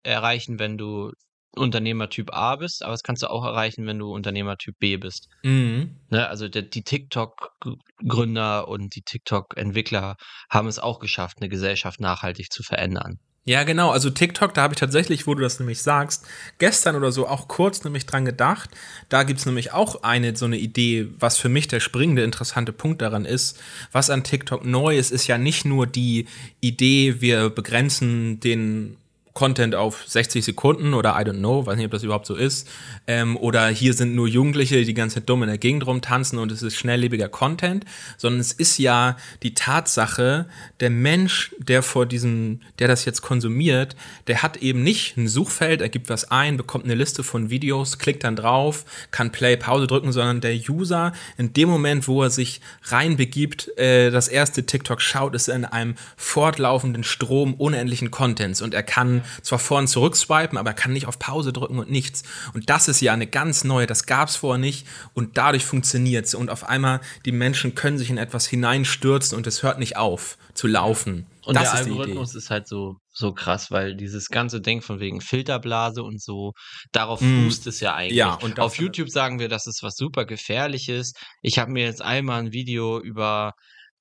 erreichen, 0.02 0.58
wenn 0.58 0.78
du 0.78 1.12
Unternehmertyp 1.56 2.32
A 2.32 2.56
bist, 2.56 2.82
aber 2.82 2.92
das 2.92 3.02
kannst 3.02 3.22
du 3.22 3.30
auch 3.30 3.44
erreichen, 3.44 3.86
wenn 3.86 3.98
du 3.98 4.12
Unternehmertyp 4.12 4.74
B 4.78 4.98
bist. 4.98 5.28
Mhm. 5.42 5.96
Ne, 6.10 6.28
also 6.28 6.48
der, 6.48 6.62
die 6.62 6.82
TikTok-Gründer 6.82 8.68
und 8.68 8.94
die 8.94 9.02
TikTok-Entwickler 9.02 10.16
haben 10.50 10.68
es 10.68 10.78
auch 10.78 10.98
geschafft, 10.98 11.38
eine 11.40 11.48
Gesellschaft 11.48 11.98
nachhaltig 11.98 12.52
zu 12.52 12.62
verändern. 12.62 13.18
Ja, 13.48 13.62
genau. 13.62 13.90
Also 13.90 14.10
TikTok, 14.10 14.54
da 14.54 14.62
habe 14.62 14.74
ich 14.74 14.80
tatsächlich, 14.80 15.28
wo 15.28 15.34
du 15.36 15.40
das 15.40 15.60
nämlich 15.60 15.80
sagst, 15.80 16.26
gestern 16.58 16.96
oder 16.96 17.12
so 17.12 17.28
auch 17.28 17.46
kurz 17.46 17.84
nämlich 17.84 18.04
dran 18.04 18.24
gedacht. 18.24 18.70
Da 19.08 19.22
gibt 19.22 19.38
es 19.38 19.46
nämlich 19.46 19.72
auch 19.72 20.02
eine 20.02 20.34
so 20.34 20.46
eine 20.46 20.58
Idee, 20.58 21.06
was 21.20 21.38
für 21.38 21.48
mich 21.48 21.68
der 21.68 21.78
springende 21.78 22.24
interessante 22.24 22.72
Punkt 22.72 23.02
daran 23.02 23.24
ist. 23.24 23.60
Was 23.92 24.10
an 24.10 24.24
TikTok 24.24 24.64
neu 24.64 24.98
ist, 24.98 25.12
ist 25.12 25.28
ja 25.28 25.38
nicht 25.38 25.64
nur 25.64 25.86
die 25.86 26.26
Idee, 26.60 27.20
wir 27.20 27.48
begrenzen 27.48 28.40
den 28.40 28.96
Content 29.36 29.74
auf 29.74 30.02
60 30.06 30.42
Sekunden 30.42 30.94
oder 30.94 31.10
I 31.10 31.22
don't 31.22 31.38
know, 31.38 31.66
weiß 31.66 31.76
nicht, 31.76 31.84
ob 31.84 31.92
das 31.92 32.02
überhaupt 32.02 32.24
so 32.24 32.34
ist. 32.34 32.66
Ähm, 33.06 33.36
oder 33.36 33.68
hier 33.68 33.92
sind 33.92 34.14
nur 34.14 34.26
Jugendliche, 34.26 34.76
die 34.78 34.86
die 34.86 34.94
ganze 34.94 35.16
Zeit 35.16 35.28
dumm 35.28 35.42
in 35.42 35.50
der 35.50 35.58
Gegend 35.58 35.86
rumtanzen 35.86 36.38
und 36.38 36.50
es 36.50 36.62
ist 36.62 36.74
schnelllebiger 36.74 37.28
Content, 37.28 37.84
sondern 38.16 38.40
es 38.40 38.54
ist 38.54 38.78
ja 38.78 39.18
die 39.42 39.52
Tatsache, 39.52 40.46
der 40.80 40.88
Mensch, 40.88 41.54
der 41.58 41.82
vor 41.82 42.06
diesem, 42.06 42.60
der 42.78 42.88
das 42.88 43.04
jetzt 43.04 43.20
konsumiert, 43.20 43.94
der 44.26 44.42
hat 44.42 44.56
eben 44.56 44.82
nicht 44.82 45.18
ein 45.18 45.28
Suchfeld, 45.28 45.82
er 45.82 45.90
gibt 45.90 46.08
was 46.08 46.30
ein, 46.30 46.56
bekommt 46.56 46.86
eine 46.86 46.94
Liste 46.94 47.22
von 47.22 47.50
Videos, 47.50 47.98
klickt 47.98 48.24
dann 48.24 48.36
drauf, 48.36 48.86
kann 49.10 49.32
Play, 49.32 49.58
Pause 49.58 49.86
drücken, 49.86 50.12
sondern 50.12 50.40
der 50.40 50.54
User 50.54 51.12
in 51.36 51.52
dem 51.52 51.68
Moment, 51.68 52.08
wo 52.08 52.22
er 52.22 52.30
sich 52.30 52.62
reinbegibt, 52.84 53.76
äh, 53.76 54.10
das 54.10 54.28
erste 54.28 54.64
TikTok 54.64 55.02
schaut, 55.02 55.34
ist 55.34 55.50
in 55.50 55.66
einem 55.66 55.94
fortlaufenden 56.16 57.04
Strom 57.04 57.52
unendlichen 57.52 58.10
Contents 58.10 58.62
und 58.62 58.72
er 58.72 58.82
kann 58.82 59.24
zwar 59.42 59.58
vor 59.58 59.78
und 59.78 59.88
zurück 59.88 60.16
swipen, 60.16 60.58
aber 60.58 60.70
er 60.70 60.74
kann 60.74 60.92
nicht 60.92 61.06
auf 61.06 61.18
Pause 61.18 61.52
drücken 61.52 61.78
und 61.78 61.90
nichts. 61.90 62.22
Und 62.54 62.70
das 62.70 62.88
ist 62.88 63.00
ja 63.00 63.12
eine 63.12 63.26
ganz 63.26 63.64
neue, 63.64 63.86
das 63.86 64.06
gab 64.06 64.28
es 64.28 64.36
vorher 64.36 64.58
nicht 64.58 64.86
und 65.14 65.36
dadurch 65.36 65.64
funktioniert 65.64 66.26
es. 66.26 66.34
Und 66.34 66.50
auf 66.50 66.68
einmal, 66.68 67.00
die 67.24 67.32
Menschen 67.32 67.74
können 67.74 67.98
sich 67.98 68.10
in 68.10 68.18
etwas 68.18 68.46
hineinstürzen 68.46 69.36
und 69.36 69.46
es 69.46 69.62
hört 69.62 69.78
nicht 69.78 69.96
auf 69.96 70.38
zu 70.54 70.66
laufen. 70.66 71.26
Und 71.44 71.54
das 71.54 71.70
der 71.70 71.74
Algorithmus 71.74 72.34
ist 72.34 72.50
halt 72.50 72.66
so, 72.66 72.96
so 73.12 73.32
krass, 73.32 73.70
weil 73.70 73.94
dieses 73.94 74.28
ganze 74.28 74.60
Ding 74.60 74.82
von 74.82 74.98
wegen 74.98 75.20
Filterblase 75.20 76.02
und 76.02 76.20
so, 76.20 76.52
darauf 76.90 77.20
mm. 77.20 77.44
fußt 77.44 77.68
es 77.68 77.78
ja 77.78 77.94
eigentlich. 77.94 78.16
Ja, 78.16 78.34
und 78.34 78.58
auf 78.58 78.76
YouTube 78.78 79.10
sagen 79.10 79.38
wir, 79.38 79.48
das 79.48 79.68
ist 79.68 79.82
was 79.82 79.94
super 79.94 80.24
gefährliches. 80.24 81.12
Ich 81.42 81.60
habe 81.60 81.70
mir 81.70 81.84
jetzt 81.84 82.02
einmal 82.02 82.40
ein 82.40 82.52
Video 82.52 83.00
über 83.00 83.52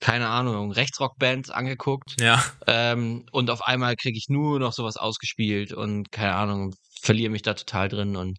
keine 0.05 0.29
Ahnung, 0.29 0.71
Rechtsrockband 0.71 1.49
angeguckt. 1.49 2.21
Ja. 2.21 2.39
Ähm, 2.67 3.25
und 3.31 3.49
auf 3.49 3.63
einmal 3.63 3.95
kriege 3.95 4.19
ich 4.19 4.29
nur 4.29 4.59
noch 4.59 4.71
sowas 4.71 4.97
ausgespielt 4.97 5.73
und 5.73 6.11
keine 6.11 6.35
Ahnung, 6.35 6.75
verliere 7.01 7.31
mich 7.31 7.41
da 7.41 7.55
total 7.55 7.89
drin 7.89 8.15
und 8.15 8.37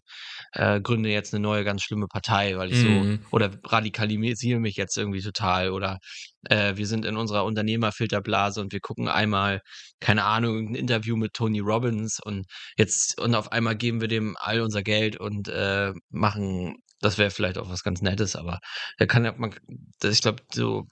äh, 0.53 0.79
gründe 0.79 1.09
jetzt 1.09 1.33
eine 1.33 1.41
neue 1.41 1.65
ganz 1.65 1.81
schlimme 1.81 2.07
Partei, 2.07 2.57
weil 2.57 2.71
ich 2.71 2.81
mhm. 2.85 3.19
so 3.27 3.35
oder 3.35 3.51
radikalisiere 3.65 4.61
mich 4.61 4.77
jetzt 4.77 4.97
irgendwie 4.97 5.21
total 5.21 5.71
oder 5.71 5.97
äh, 6.49 6.77
wir 6.77 6.87
sind 6.87 7.03
in 7.03 7.17
unserer 7.17 7.43
Unternehmerfilterblase 7.43 8.61
und 8.61 8.71
wir 8.71 8.79
gucken 8.79 9.09
einmal 9.09 9.59
keine 9.99 10.23
Ahnung 10.23 10.69
ein 10.69 10.75
Interview 10.75 11.17
mit 11.17 11.33
Tony 11.33 11.59
Robbins 11.59 12.19
und 12.23 12.45
jetzt 12.77 13.19
und 13.19 13.35
auf 13.35 13.51
einmal 13.51 13.75
geben 13.75 13.99
wir 13.99 14.07
dem 14.07 14.37
all 14.39 14.61
unser 14.61 14.83
Geld 14.83 15.17
und 15.17 15.49
äh, 15.49 15.91
machen 16.11 16.77
das 17.01 17.17
wäre 17.17 17.29
vielleicht 17.29 17.57
auch 17.57 17.69
was 17.69 17.83
ganz 17.83 18.01
Nettes, 18.01 18.35
aber 18.35 18.59
da 18.97 19.05
kann 19.05 19.25
ja 19.25 19.33
man, 19.37 19.53
ich 20.03 20.21
glaube, 20.21 20.43
so 20.51 20.87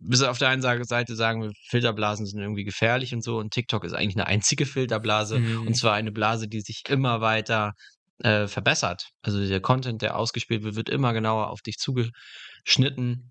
bis 0.00 0.22
auf 0.22 0.38
der 0.38 0.48
einen 0.48 0.62
Seite 0.62 1.14
sagen 1.14 1.42
wir, 1.42 1.52
Filterblasen 1.68 2.26
sind 2.26 2.40
irgendwie 2.40 2.64
gefährlich 2.64 3.14
und 3.14 3.22
so 3.22 3.38
und 3.38 3.52
TikTok 3.52 3.84
ist 3.84 3.92
eigentlich 3.92 4.16
eine 4.16 4.26
einzige 4.26 4.66
Filterblase 4.66 5.38
mhm. 5.38 5.66
und 5.66 5.74
zwar 5.74 5.94
eine 5.94 6.12
Blase, 6.12 6.48
die 6.48 6.60
sich 6.60 6.82
immer 6.88 7.20
weiter 7.20 7.74
äh, 8.22 8.46
verbessert. 8.46 9.10
Also 9.22 9.46
der 9.46 9.60
Content, 9.60 10.02
der 10.02 10.16
ausgespielt 10.16 10.62
wird, 10.62 10.76
wird 10.76 10.88
immer 10.88 11.12
genauer 11.12 11.50
auf 11.50 11.60
dich 11.62 11.78
zugeschnitten 11.78 13.30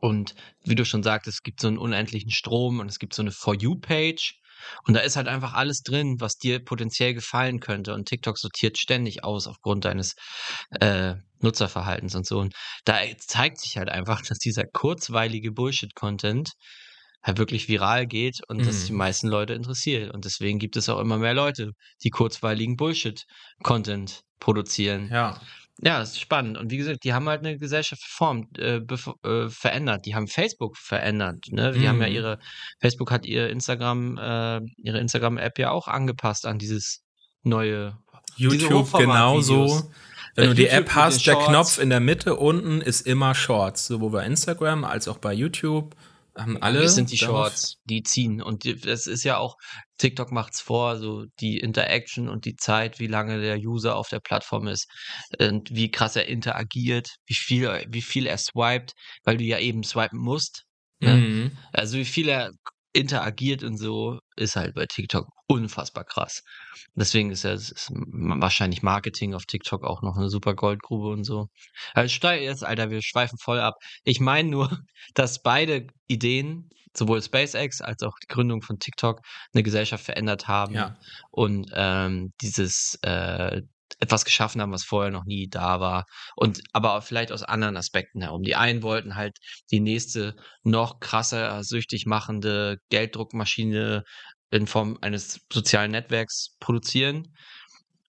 und 0.00 0.34
wie 0.64 0.74
du 0.74 0.84
schon 0.84 1.02
sagtest, 1.02 1.38
es 1.38 1.42
gibt 1.42 1.60
so 1.60 1.68
einen 1.68 1.78
unendlichen 1.78 2.30
Strom 2.30 2.80
und 2.80 2.88
es 2.88 2.98
gibt 2.98 3.14
so 3.14 3.22
eine 3.22 3.30
For 3.30 3.54
You-Page 3.54 4.40
und 4.84 4.94
da 4.94 5.00
ist 5.00 5.16
halt 5.16 5.28
einfach 5.28 5.54
alles 5.54 5.82
drin, 5.82 6.16
was 6.20 6.38
dir 6.38 6.64
potenziell 6.64 7.14
gefallen 7.14 7.60
könnte. 7.60 7.94
Und 7.94 8.08
TikTok 8.08 8.38
sortiert 8.38 8.78
ständig 8.78 9.24
aus 9.24 9.46
aufgrund 9.46 9.84
deines 9.84 10.14
äh, 10.80 11.14
Nutzerverhaltens 11.42 12.14
und 12.14 12.26
so. 12.26 12.38
Und 12.38 12.54
da 12.84 12.98
zeigt 13.18 13.58
sich 13.58 13.76
halt 13.76 13.88
einfach, 13.88 14.22
dass 14.28 14.38
dieser 14.38 14.64
kurzweilige 14.64 15.52
Bullshit-Content 15.52 16.52
halt 17.22 17.38
wirklich 17.38 17.68
viral 17.68 18.06
geht 18.06 18.40
und 18.48 18.58
mhm. 18.58 18.66
das 18.66 18.86
die 18.86 18.92
meisten 18.92 19.28
Leute 19.28 19.54
interessiert. 19.54 20.12
Und 20.12 20.24
deswegen 20.24 20.58
gibt 20.58 20.76
es 20.76 20.88
auch 20.88 20.98
immer 20.98 21.18
mehr 21.18 21.34
Leute, 21.34 21.70
die 22.02 22.10
kurzweiligen 22.10 22.76
Bullshit-Content 22.76 24.22
produzieren. 24.40 25.08
Ja. 25.10 25.40
Ja, 25.84 25.98
das 25.98 26.10
ist 26.10 26.20
spannend. 26.20 26.58
Und 26.58 26.70
wie 26.70 26.76
gesagt, 26.76 27.02
die 27.02 27.12
haben 27.12 27.28
halt 27.28 27.40
eine 27.40 27.58
Gesellschaft 27.58 28.02
verformt, 28.02 28.58
äh, 28.58 28.82
äh, 29.24 29.48
verändert. 29.48 30.04
Die 30.04 30.14
haben 30.14 30.28
Facebook 30.28 30.76
verändert. 30.76 31.46
Ne? 31.50 31.72
Die 31.72 31.80
mm. 31.80 31.88
haben 31.88 32.02
ja 32.02 32.08
mhm. 32.08 32.14
ihre, 32.14 32.38
Facebook 32.78 33.10
hat 33.10 33.24
ihr 33.24 33.48
Instagram, 33.48 34.18
äh, 34.18 34.60
ihre 34.76 34.98
Instagram-App 34.98 35.58
ja 35.58 35.70
auch 35.70 35.88
angepasst 35.88 36.46
an 36.46 36.58
dieses 36.58 37.02
neue 37.42 37.98
YouTube 38.36 38.92
genauso. 38.92 39.90
Wenn 40.34 40.48
du 40.48 40.54
die 40.54 40.68
App 40.68 40.94
hast, 40.94 41.26
der 41.26 41.36
Knopf 41.36 41.78
in 41.78 41.90
der 41.90 42.00
Mitte 42.00 42.36
unten 42.36 42.80
ist 42.80 43.06
immer 43.06 43.34
Shorts, 43.34 43.86
sowohl 43.86 44.10
bei 44.10 44.26
Instagram 44.26 44.84
als 44.84 45.08
auch 45.08 45.18
bei 45.18 45.32
YouTube. 45.32 45.94
Haben 46.34 46.62
alle. 46.62 46.80
Das 46.80 46.94
sind 46.94 47.10
die 47.10 47.18
Shorts, 47.18 47.76
die 47.84 48.02
ziehen. 48.02 48.40
Und 48.40 48.64
das 48.86 49.06
ist 49.06 49.22
ja 49.22 49.36
auch, 49.36 49.56
TikTok 49.98 50.32
macht's 50.32 50.62
vor, 50.62 50.96
so 50.98 51.26
die 51.40 51.58
Interaction 51.58 52.30
und 52.30 52.46
die 52.46 52.56
Zeit, 52.56 52.98
wie 53.00 53.06
lange 53.06 53.40
der 53.42 53.58
User 53.58 53.96
auf 53.96 54.08
der 54.08 54.20
Plattform 54.20 54.66
ist 54.66 54.86
und 55.38 55.68
wie 55.70 55.90
krass 55.90 56.16
er 56.16 56.28
interagiert, 56.28 57.08
wie 57.26 57.34
viel, 57.34 57.84
wie 57.88 58.00
viel 58.00 58.26
er 58.26 58.38
swiped, 58.38 58.92
weil 59.24 59.36
du 59.36 59.44
ja 59.44 59.58
eben 59.58 59.84
swipen 59.84 60.18
musst. 60.18 60.64
Ne? 61.00 61.16
Mhm. 61.16 61.58
Also 61.72 61.98
wie 61.98 62.06
viel 62.06 62.30
er 62.30 62.52
interagiert 62.94 63.62
und 63.62 63.76
so, 63.76 64.18
ist 64.36 64.56
halt 64.56 64.74
bei 64.74 64.86
TikTok 64.86 65.26
unfassbar 65.52 66.04
krass. 66.04 66.42
Deswegen 66.94 67.30
ist 67.30 67.44
ja 67.44 67.52
ist 67.52 67.90
wahrscheinlich 67.92 68.82
Marketing 68.82 69.34
auf 69.34 69.44
TikTok 69.44 69.84
auch 69.84 70.00
noch 70.02 70.16
eine 70.16 70.30
super 70.30 70.54
Goldgrube 70.54 71.08
und 71.08 71.24
so. 71.24 71.48
Also 71.92 72.28
jetzt, 72.28 72.64
Alter, 72.64 72.90
wir 72.90 73.02
schweifen 73.02 73.38
voll 73.38 73.60
ab. 73.60 73.74
Ich 74.04 74.18
meine 74.18 74.48
nur, 74.48 74.70
dass 75.14 75.42
beide 75.42 75.88
Ideen, 76.06 76.70
sowohl 76.96 77.22
SpaceX 77.22 77.82
als 77.82 78.02
auch 78.02 78.14
die 78.22 78.28
Gründung 78.28 78.62
von 78.62 78.78
TikTok, 78.78 79.20
eine 79.52 79.62
Gesellschaft 79.62 80.04
verändert 80.04 80.48
haben 80.48 80.74
ja. 80.74 80.96
und 81.30 81.70
ähm, 81.74 82.32
dieses 82.40 82.98
äh, 83.02 83.62
etwas 84.00 84.24
geschaffen 84.24 84.60
haben, 84.60 84.72
was 84.72 84.84
vorher 84.84 85.10
noch 85.10 85.24
nie 85.24 85.48
da 85.48 85.80
war. 85.80 86.06
Und 86.34 86.60
aber 86.72 87.00
vielleicht 87.02 87.30
aus 87.30 87.42
anderen 87.42 87.76
Aspekten 87.76 88.22
herum. 88.22 88.42
Die 88.42 88.56
einen 88.56 88.82
wollten 88.82 89.14
halt 89.14 89.38
die 89.70 89.80
nächste 89.80 90.34
noch 90.62 91.00
krasser 91.00 91.62
süchtig 91.62 92.06
machende 92.06 92.78
Gelddruckmaschine 92.90 94.02
in 94.52 94.66
Form 94.66 94.98
eines 95.00 95.40
sozialen 95.50 95.90
Netzwerks 95.90 96.54
produzieren. 96.60 97.34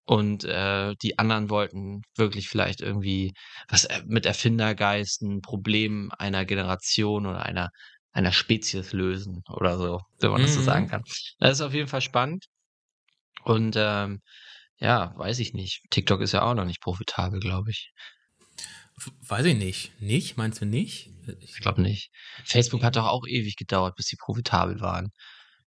Und 0.06 0.44
äh, 0.44 0.94
die 1.02 1.18
anderen 1.18 1.50
wollten 1.50 2.02
wirklich 2.18 2.50
vielleicht 2.50 2.82
irgendwie 2.82 3.34
was 3.70 3.86
äh, 3.86 4.04
mit 4.06 4.26
Erfindergeist, 4.26 5.22
ein 5.22 5.40
Problem 5.42 6.12
einer 6.18 6.44
Generation 6.44 7.26
oder 7.26 7.46
einer, 7.46 7.70
einer 8.12 8.34
Spezies 8.34 8.92
lösen 8.92 9.44
oder 9.48 9.78
so, 9.78 10.02
wenn 10.20 10.32
man 10.32 10.42
mhm. 10.42 10.46
das 10.46 10.56
so 10.56 10.62
sagen 10.62 10.86
mhm. 10.86 10.90
kann. 10.90 11.04
Das 11.40 11.54
ist 11.54 11.62
auf 11.62 11.74
jeden 11.74 11.88
Fall 11.88 12.02
spannend. 12.02 12.46
Und 13.46 13.76
ähm, 13.78 14.20
ja, 14.78 15.14
weiß 15.16 15.40
ich 15.40 15.54
nicht. 15.54 15.84
TikTok 15.90 16.20
ist 16.20 16.34
ja 16.34 16.42
auch 16.42 16.54
noch 16.54 16.66
nicht 16.66 16.82
profitabel, 16.82 17.40
glaube 17.40 17.72
ich. 17.72 17.94
Weiß 19.22 19.46
ich 19.46 19.56
nicht. 19.56 20.02
Nicht? 20.02 20.36
Meinst 20.36 20.60
du 20.60 20.66
nicht? 20.66 21.10
Ich 21.40 21.62
glaube 21.62 21.82
nicht. 21.82 22.12
Facebook 22.44 22.84
hat 22.84 22.98
doch 22.98 23.08
auch 23.08 23.26
ewig 23.26 23.56
gedauert, 23.56 23.96
bis 23.96 24.08
sie 24.08 24.18
profitabel 24.18 24.82
waren 24.82 25.14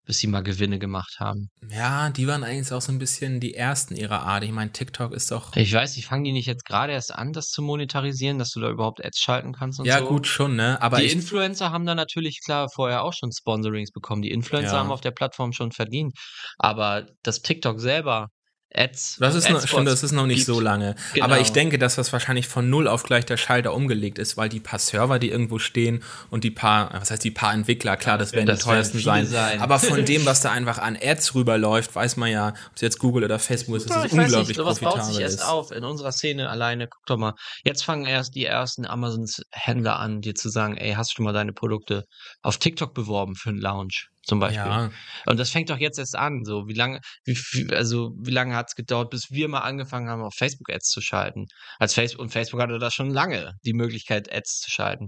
bis 0.05 0.19
sie 0.19 0.27
mal 0.27 0.41
Gewinne 0.41 0.79
gemacht 0.79 1.17
haben. 1.19 1.49
Ja, 1.69 2.09
die 2.09 2.27
waren 2.27 2.43
eigentlich 2.43 2.71
auch 2.71 2.81
so 2.81 2.91
ein 2.91 2.99
bisschen 2.99 3.39
die 3.39 3.55
ersten 3.55 3.95
ihrer 3.95 4.21
Art. 4.21 4.43
Ich 4.43 4.51
meine, 4.51 4.71
TikTok 4.71 5.13
ist 5.13 5.31
doch. 5.31 5.55
Ich 5.55 5.73
weiß, 5.73 5.97
ich 5.97 6.05
fangen 6.05 6.23
die 6.23 6.31
nicht 6.31 6.45
jetzt 6.45 6.65
gerade 6.65 6.93
erst 6.93 7.13
an, 7.13 7.33
das 7.33 7.47
zu 7.47 7.61
monetarisieren, 7.61 8.37
dass 8.37 8.51
du 8.51 8.59
da 8.59 8.69
überhaupt 8.69 9.03
Ads 9.03 9.19
schalten 9.19 9.53
kannst 9.53 9.79
und 9.79 9.85
ja, 9.85 9.99
so. 9.99 10.03
Ja, 10.03 10.09
gut 10.09 10.27
schon, 10.27 10.55
ne? 10.55 10.81
Aber 10.81 10.97
die 10.97 11.11
Influencer 11.11 11.71
haben 11.71 11.85
da 11.85 11.95
natürlich 11.95 12.39
klar 12.43 12.67
vorher 12.73 13.03
auch 13.03 13.13
schon 13.13 13.31
Sponsorings 13.31 13.91
bekommen. 13.91 14.21
Die 14.21 14.31
Influencer 14.31 14.73
ja. 14.73 14.79
haben 14.79 14.91
auf 14.91 15.01
der 15.01 15.11
Plattform 15.11 15.51
schon 15.51 15.71
verdient. 15.71 16.13
Aber 16.57 17.07
das 17.23 17.41
TikTok 17.41 17.79
selber 17.79 18.27
Ads. 18.75 19.17
Das 19.19 19.35
ist, 19.35 19.49
noch, 19.49 19.65
stimmt, 19.65 19.87
das 19.87 20.03
ist 20.03 20.11
noch 20.11 20.25
nicht 20.25 20.45
gibt. 20.45 20.47
so 20.47 20.59
lange. 20.59 20.95
Genau. 21.13 21.25
Aber 21.25 21.39
ich 21.39 21.51
denke, 21.51 21.79
dass 21.79 21.95
das 21.95 22.11
wahrscheinlich 22.11 22.47
von 22.47 22.69
null 22.69 22.87
auf 22.87 23.03
gleich 23.03 23.25
der 23.25 23.37
Schalter 23.37 23.73
umgelegt 23.73 24.19
ist, 24.19 24.37
weil 24.37 24.49
die 24.49 24.59
paar 24.59 24.79
Server, 24.79 25.19
die 25.19 25.29
irgendwo 25.29 25.59
stehen 25.59 26.03
und 26.29 26.43
die 26.43 26.51
paar, 26.51 26.93
was 26.93 27.11
heißt 27.11 27.23
die 27.23 27.31
paar 27.31 27.53
Entwickler, 27.53 27.97
klar, 27.97 28.17
das 28.17 28.33
werden 28.33 28.47
das 28.47 28.59
die 28.59 28.65
teuersten 28.65 28.99
sein. 28.99 29.25
sein. 29.25 29.61
Aber 29.61 29.79
von 29.79 30.05
dem, 30.05 30.25
was 30.25 30.41
da 30.41 30.51
einfach 30.55 30.77
an 30.77 30.97
Ads 31.01 31.35
rüberläuft, 31.35 31.95
weiß 31.95 32.17
man 32.17 32.31
ja, 32.31 32.49
ob 32.49 32.75
es 32.75 32.81
jetzt 32.81 32.99
Google 32.99 33.23
oder 33.23 33.39
Facebook 33.39 33.77
ist, 33.77 33.89
das 33.89 34.05
ist 34.05 34.13
unglaublich 34.13 34.49
nicht, 34.49 34.57
sowas 34.57 34.79
profitabel 34.79 35.03
baut 35.03 35.13
sich 35.13 35.21
erst 35.21 35.45
auf 35.45 35.71
in 35.71 35.83
unserer 35.83 36.11
Szene 36.11 36.49
alleine. 36.49 36.87
Guck 36.87 37.05
doch 37.05 37.17
mal, 37.17 37.33
jetzt 37.63 37.83
fangen 37.83 38.05
erst 38.05 38.35
die 38.35 38.45
ersten 38.45 38.85
Amazons-Händler 38.85 39.99
an, 39.99 40.21
dir 40.21 40.35
zu 40.35 40.49
sagen, 40.49 40.77
ey, 40.77 40.93
hast 40.93 41.11
du 41.11 41.15
schon 41.17 41.25
mal 41.25 41.33
deine 41.33 41.53
Produkte 41.53 42.05
auf 42.41 42.57
TikTok 42.57 42.93
beworben 42.93 43.35
für 43.35 43.49
einen 43.49 43.59
Lounge? 43.59 44.05
Zum 44.25 44.39
Beispiel. 44.39 44.65
Ja. 44.65 44.91
Und 45.25 45.39
das 45.39 45.51
fängt 45.51 45.69
doch 45.69 45.77
jetzt 45.77 45.99
erst 45.99 46.15
an. 46.15 46.43
So, 46.43 46.67
wie 46.67 46.73
lange, 46.73 46.99
wie, 47.23 47.37
also 47.73 48.11
wie 48.19 48.31
lange 48.31 48.55
hat 48.55 48.67
es 48.69 48.75
gedauert, 48.75 49.09
bis 49.09 49.31
wir 49.31 49.47
mal 49.47 49.61
angefangen 49.61 50.09
haben, 50.09 50.23
auf 50.23 50.33
Facebook 50.35 50.69
Ads 50.69 50.89
zu 50.89 51.01
schalten? 51.01 51.45
Als 51.79 51.93
Facebook 51.93 52.21
und 52.21 52.29
Facebook 52.29 52.61
hatte 52.61 52.79
da 52.79 52.91
schon 52.91 53.11
lange 53.11 53.53
die 53.63 53.73
Möglichkeit, 53.73 54.31
Ads 54.31 54.61
zu 54.61 54.71
schalten. 54.71 55.07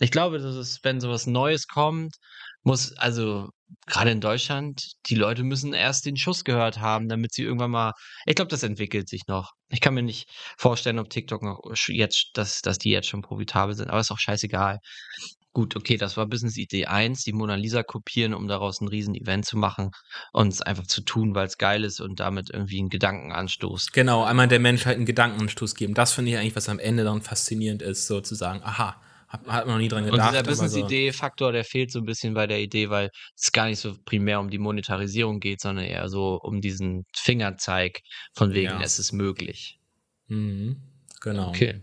Ich 0.00 0.10
glaube, 0.10 0.38
dass 0.38 0.56
es, 0.56 0.80
wenn 0.82 1.00
sowas 1.00 1.26
Neues 1.26 1.66
kommt, 1.66 2.16
muss, 2.62 2.92
also 2.96 3.48
gerade 3.86 4.10
in 4.10 4.20
Deutschland, 4.20 4.92
die 5.06 5.14
Leute 5.14 5.42
müssen 5.42 5.72
erst 5.72 6.06
den 6.06 6.16
Schuss 6.16 6.44
gehört 6.44 6.78
haben, 6.78 7.08
damit 7.08 7.32
sie 7.32 7.42
irgendwann 7.42 7.70
mal. 7.70 7.92
Ich 8.26 8.34
glaube, 8.34 8.50
das 8.50 8.62
entwickelt 8.62 9.08
sich 9.08 9.26
noch. 9.26 9.52
Ich 9.68 9.80
kann 9.80 9.94
mir 9.94 10.02
nicht 10.02 10.28
vorstellen, 10.56 10.98
ob 10.98 11.10
TikTok 11.10 11.42
noch 11.42 11.60
jetzt, 11.88 12.30
dass, 12.34 12.60
dass 12.62 12.78
die 12.78 12.90
jetzt 12.90 13.08
schon 13.08 13.22
profitabel 13.22 13.74
sind, 13.74 13.90
aber 13.90 14.00
ist 14.00 14.10
auch 14.10 14.18
scheißegal. 14.18 14.78
Gut, 15.58 15.74
okay, 15.74 15.96
das 15.96 16.16
war 16.16 16.24
Business-Idee 16.28 16.86
1, 16.86 17.24
die 17.24 17.32
Mona 17.32 17.56
Lisa 17.56 17.82
kopieren, 17.82 18.32
um 18.32 18.46
daraus 18.46 18.80
ein 18.80 18.86
Riesen-Event 18.86 19.44
zu 19.44 19.56
machen 19.56 19.90
und 20.32 20.52
es 20.52 20.62
einfach 20.62 20.86
zu 20.86 21.00
tun, 21.00 21.34
weil 21.34 21.48
es 21.48 21.58
geil 21.58 21.82
ist 21.82 22.00
und 22.00 22.20
damit 22.20 22.50
irgendwie 22.52 22.78
einen 22.78 22.90
Gedankenanstoß. 22.90 23.90
Genau, 23.90 24.22
einmal 24.22 24.46
der 24.46 24.60
Menschheit 24.60 24.94
einen 24.94 25.04
Gedankenanstoß 25.04 25.74
geben. 25.74 25.94
Das 25.94 26.12
finde 26.12 26.30
ich 26.30 26.38
eigentlich, 26.38 26.54
was 26.54 26.68
am 26.68 26.78
Ende 26.78 27.02
dann 27.02 27.22
faszinierend 27.22 27.82
ist, 27.82 28.06
sozusagen, 28.06 28.62
aha, 28.62 29.02
hat, 29.26 29.48
hat 29.48 29.66
man 29.66 29.74
noch 29.74 29.78
nie 29.78 29.88
dran 29.88 30.04
gedacht. 30.04 30.20
Und 30.20 30.30
dieser 30.32 30.44
Business-Idee-Faktor, 30.44 31.50
der 31.50 31.64
fehlt 31.64 31.90
so 31.90 31.98
ein 31.98 32.04
bisschen 32.04 32.34
bei 32.34 32.46
der 32.46 32.60
Idee, 32.60 32.88
weil 32.88 33.10
es 33.36 33.50
gar 33.50 33.66
nicht 33.66 33.80
so 33.80 33.96
primär 34.04 34.38
um 34.38 34.50
die 34.50 34.58
Monetarisierung 34.58 35.40
geht, 35.40 35.60
sondern 35.60 35.86
eher 35.86 36.08
so 36.08 36.38
um 36.40 36.60
diesen 36.60 37.04
Fingerzeig 37.16 37.98
von 38.32 38.54
wegen, 38.54 38.78
ja. 38.78 38.80
es 38.80 39.00
ist 39.00 39.10
möglich. 39.10 39.80
Mhm, 40.28 40.76
genau. 41.20 41.48
Okay. 41.48 41.80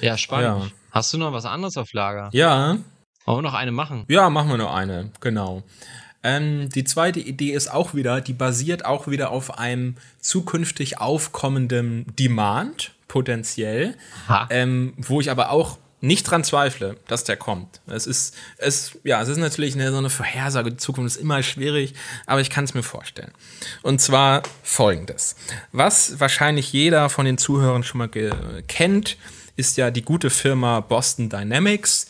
Ja, 0.00 0.16
spannend. 0.16 0.70
Ja. 0.70 0.76
Hast 0.90 1.12
du 1.12 1.18
noch 1.18 1.34
was 1.34 1.44
anderes 1.44 1.76
auf 1.76 1.92
Lager? 1.92 2.30
Ja, 2.32 2.78
wollen 3.24 3.38
wir 3.38 3.42
noch 3.42 3.54
eine 3.54 3.72
machen? 3.72 4.04
Ja, 4.08 4.30
machen 4.30 4.50
wir 4.50 4.58
noch 4.58 4.74
eine, 4.74 5.10
genau. 5.20 5.62
Ähm, 6.22 6.70
die 6.70 6.84
zweite 6.84 7.20
Idee 7.20 7.52
ist 7.52 7.70
auch 7.70 7.94
wieder, 7.94 8.20
die 8.20 8.32
basiert 8.32 8.84
auch 8.84 9.06
wieder 9.06 9.30
auf 9.30 9.58
einem 9.58 9.96
zukünftig 10.20 10.98
aufkommenden 10.98 12.06
Demand, 12.18 12.92
potenziell, 13.08 13.94
ähm, 14.50 14.94
wo 14.96 15.20
ich 15.20 15.30
aber 15.30 15.50
auch 15.50 15.78
nicht 16.00 16.24
dran 16.24 16.44
zweifle, 16.44 16.96
dass 17.08 17.24
der 17.24 17.36
kommt. 17.36 17.80
Es 17.86 18.06
ist, 18.06 18.34
es, 18.58 18.98
ja, 19.04 19.22
es 19.22 19.28
ist 19.28 19.38
natürlich 19.38 19.74
eine, 19.74 19.90
so 19.90 19.98
eine 19.98 20.10
Vorhersage, 20.10 20.70
die 20.70 20.76
Zukunft 20.76 21.16
ist 21.16 21.22
immer 21.22 21.42
schwierig, 21.42 21.94
aber 22.26 22.40
ich 22.40 22.50
kann 22.50 22.64
es 22.64 22.74
mir 22.74 22.82
vorstellen. 22.82 23.32
Und 23.82 24.00
zwar 24.00 24.42
folgendes. 24.62 25.34
Was 25.72 26.20
wahrscheinlich 26.20 26.72
jeder 26.72 27.08
von 27.08 27.24
den 27.24 27.38
Zuhörern 27.38 27.84
schon 27.84 27.98
mal 27.98 28.10
kennt, 28.68 29.16
ist 29.56 29.76
ja 29.76 29.90
die 29.90 30.02
gute 30.02 30.30
Firma 30.30 30.80
Boston 30.80 31.30
Dynamics, 31.30 32.06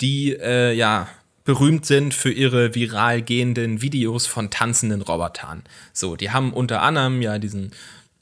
die 0.00 0.32
äh, 0.32 0.72
ja 0.72 1.08
berühmt 1.44 1.86
sind 1.86 2.12
für 2.12 2.30
ihre 2.30 2.74
viral 2.74 3.22
gehenden 3.22 3.80
Videos 3.80 4.26
von 4.26 4.50
tanzenden 4.50 5.00
Robotern. 5.00 5.62
So, 5.92 6.16
die 6.16 6.30
haben 6.30 6.52
unter 6.52 6.82
anderem 6.82 7.22
ja 7.22 7.38
diesen 7.38 7.70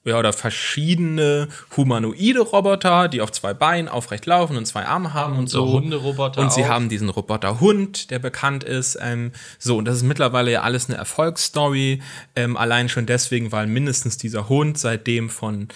ja, 0.04 0.18
oder 0.18 0.34
verschiedene 0.34 1.48
humanoide 1.76 2.40
Roboter, 2.40 3.08
die 3.08 3.22
auf 3.22 3.32
zwei 3.32 3.54
Beinen 3.54 3.88
aufrecht 3.88 4.26
laufen 4.26 4.56
und 4.56 4.66
zwei 4.66 4.84
Arme 4.84 5.14
haben 5.14 5.32
und, 5.32 5.38
und 5.40 5.50
so. 5.50 5.72
Hunderoboter. 5.72 6.42
Und 6.42 6.52
sie 6.52 6.64
auch. 6.64 6.68
haben 6.68 6.90
diesen 6.90 7.08
Roboter-Hund, 7.08 8.10
der 8.10 8.18
bekannt 8.18 8.64
ist. 8.64 8.98
Ähm, 9.00 9.32
so, 9.58 9.78
und 9.78 9.86
das 9.86 9.96
ist 9.96 10.02
mittlerweile 10.02 10.52
ja 10.52 10.60
alles 10.60 10.90
eine 10.90 10.98
Erfolgsstory. 10.98 12.02
Ähm, 12.36 12.58
allein 12.58 12.90
schon 12.90 13.06
deswegen, 13.06 13.50
weil 13.50 13.66
mindestens 13.66 14.18
dieser 14.18 14.50
Hund 14.50 14.76
seitdem 14.76 15.30
von 15.30 15.68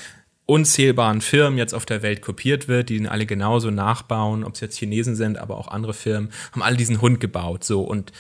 unzählbaren 0.49 1.21
Firmen 1.21 1.59
jetzt 1.59 1.75
auf 1.75 1.85
der 1.85 2.03
Welt 2.03 2.23
kopiert 2.23 2.69
wird, 2.69 2.89
die 2.89 2.97
ihn 2.97 3.07
alle 3.07 3.27
genauso 3.27 3.71
nachbauen, 3.71 4.45
ob 4.45 4.55
es 4.55 4.61
jetzt 4.61 4.79
Chinesen 4.79 5.15
sind, 5.15 5.37
aber 5.37 5.59
auch 5.59 5.69
andere 5.69 5.93
Firmen, 5.93 6.31
haben 6.53 6.63
alle 6.63 6.79
diesen 6.79 7.03
Hund 7.03 7.21
gebaut, 7.21 7.65
so 7.65 7.83
und 7.83 8.13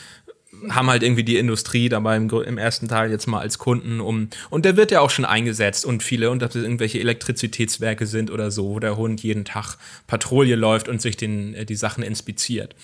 haben 0.68 0.90
halt 0.90 1.02
irgendwie 1.02 1.24
die 1.24 1.38
Industrie 1.38 1.88
dabei 1.88 2.16
im, 2.16 2.28
im, 2.28 2.58
ersten 2.58 2.86
Teil 2.86 3.10
jetzt 3.10 3.26
mal 3.28 3.40
als 3.40 3.58
Kunden 3.58 4.00
um 4.00 4.28
und 4.50 4.64
der 4.66 4.76
wird 4.76 4.90
ja 4.90 5.00
auch 5.00 5.08
schon 5.08 5.24
eingesetzt 5.24 5.86
und 5.86 6.02
viele 6.02 6.30
und 6.30 6.42
ob 6.42 6.50
das 6.50 6.62
irgendwelche 6.62 7.00
Elektrizitätswerke 7.00 8.06
sind 8.06 8.30
oder 8.30 8.50
so, 8.50 8.68
wo 8.70 8.78
der 8.78 8.98
Hund 8.98 9.22
jeden 9.22 9.46
Tag 9.46 9.76
Patrouille 10.06 10.56
läuft 10.56 10.88
und 10.88 11.00
sich 11.00 11.16
den, 11.16 11.54
äh, 11.54 11.64
die 11.64 11.76
Sachen 11.76 12.02
inspiziert. 12.02 12.74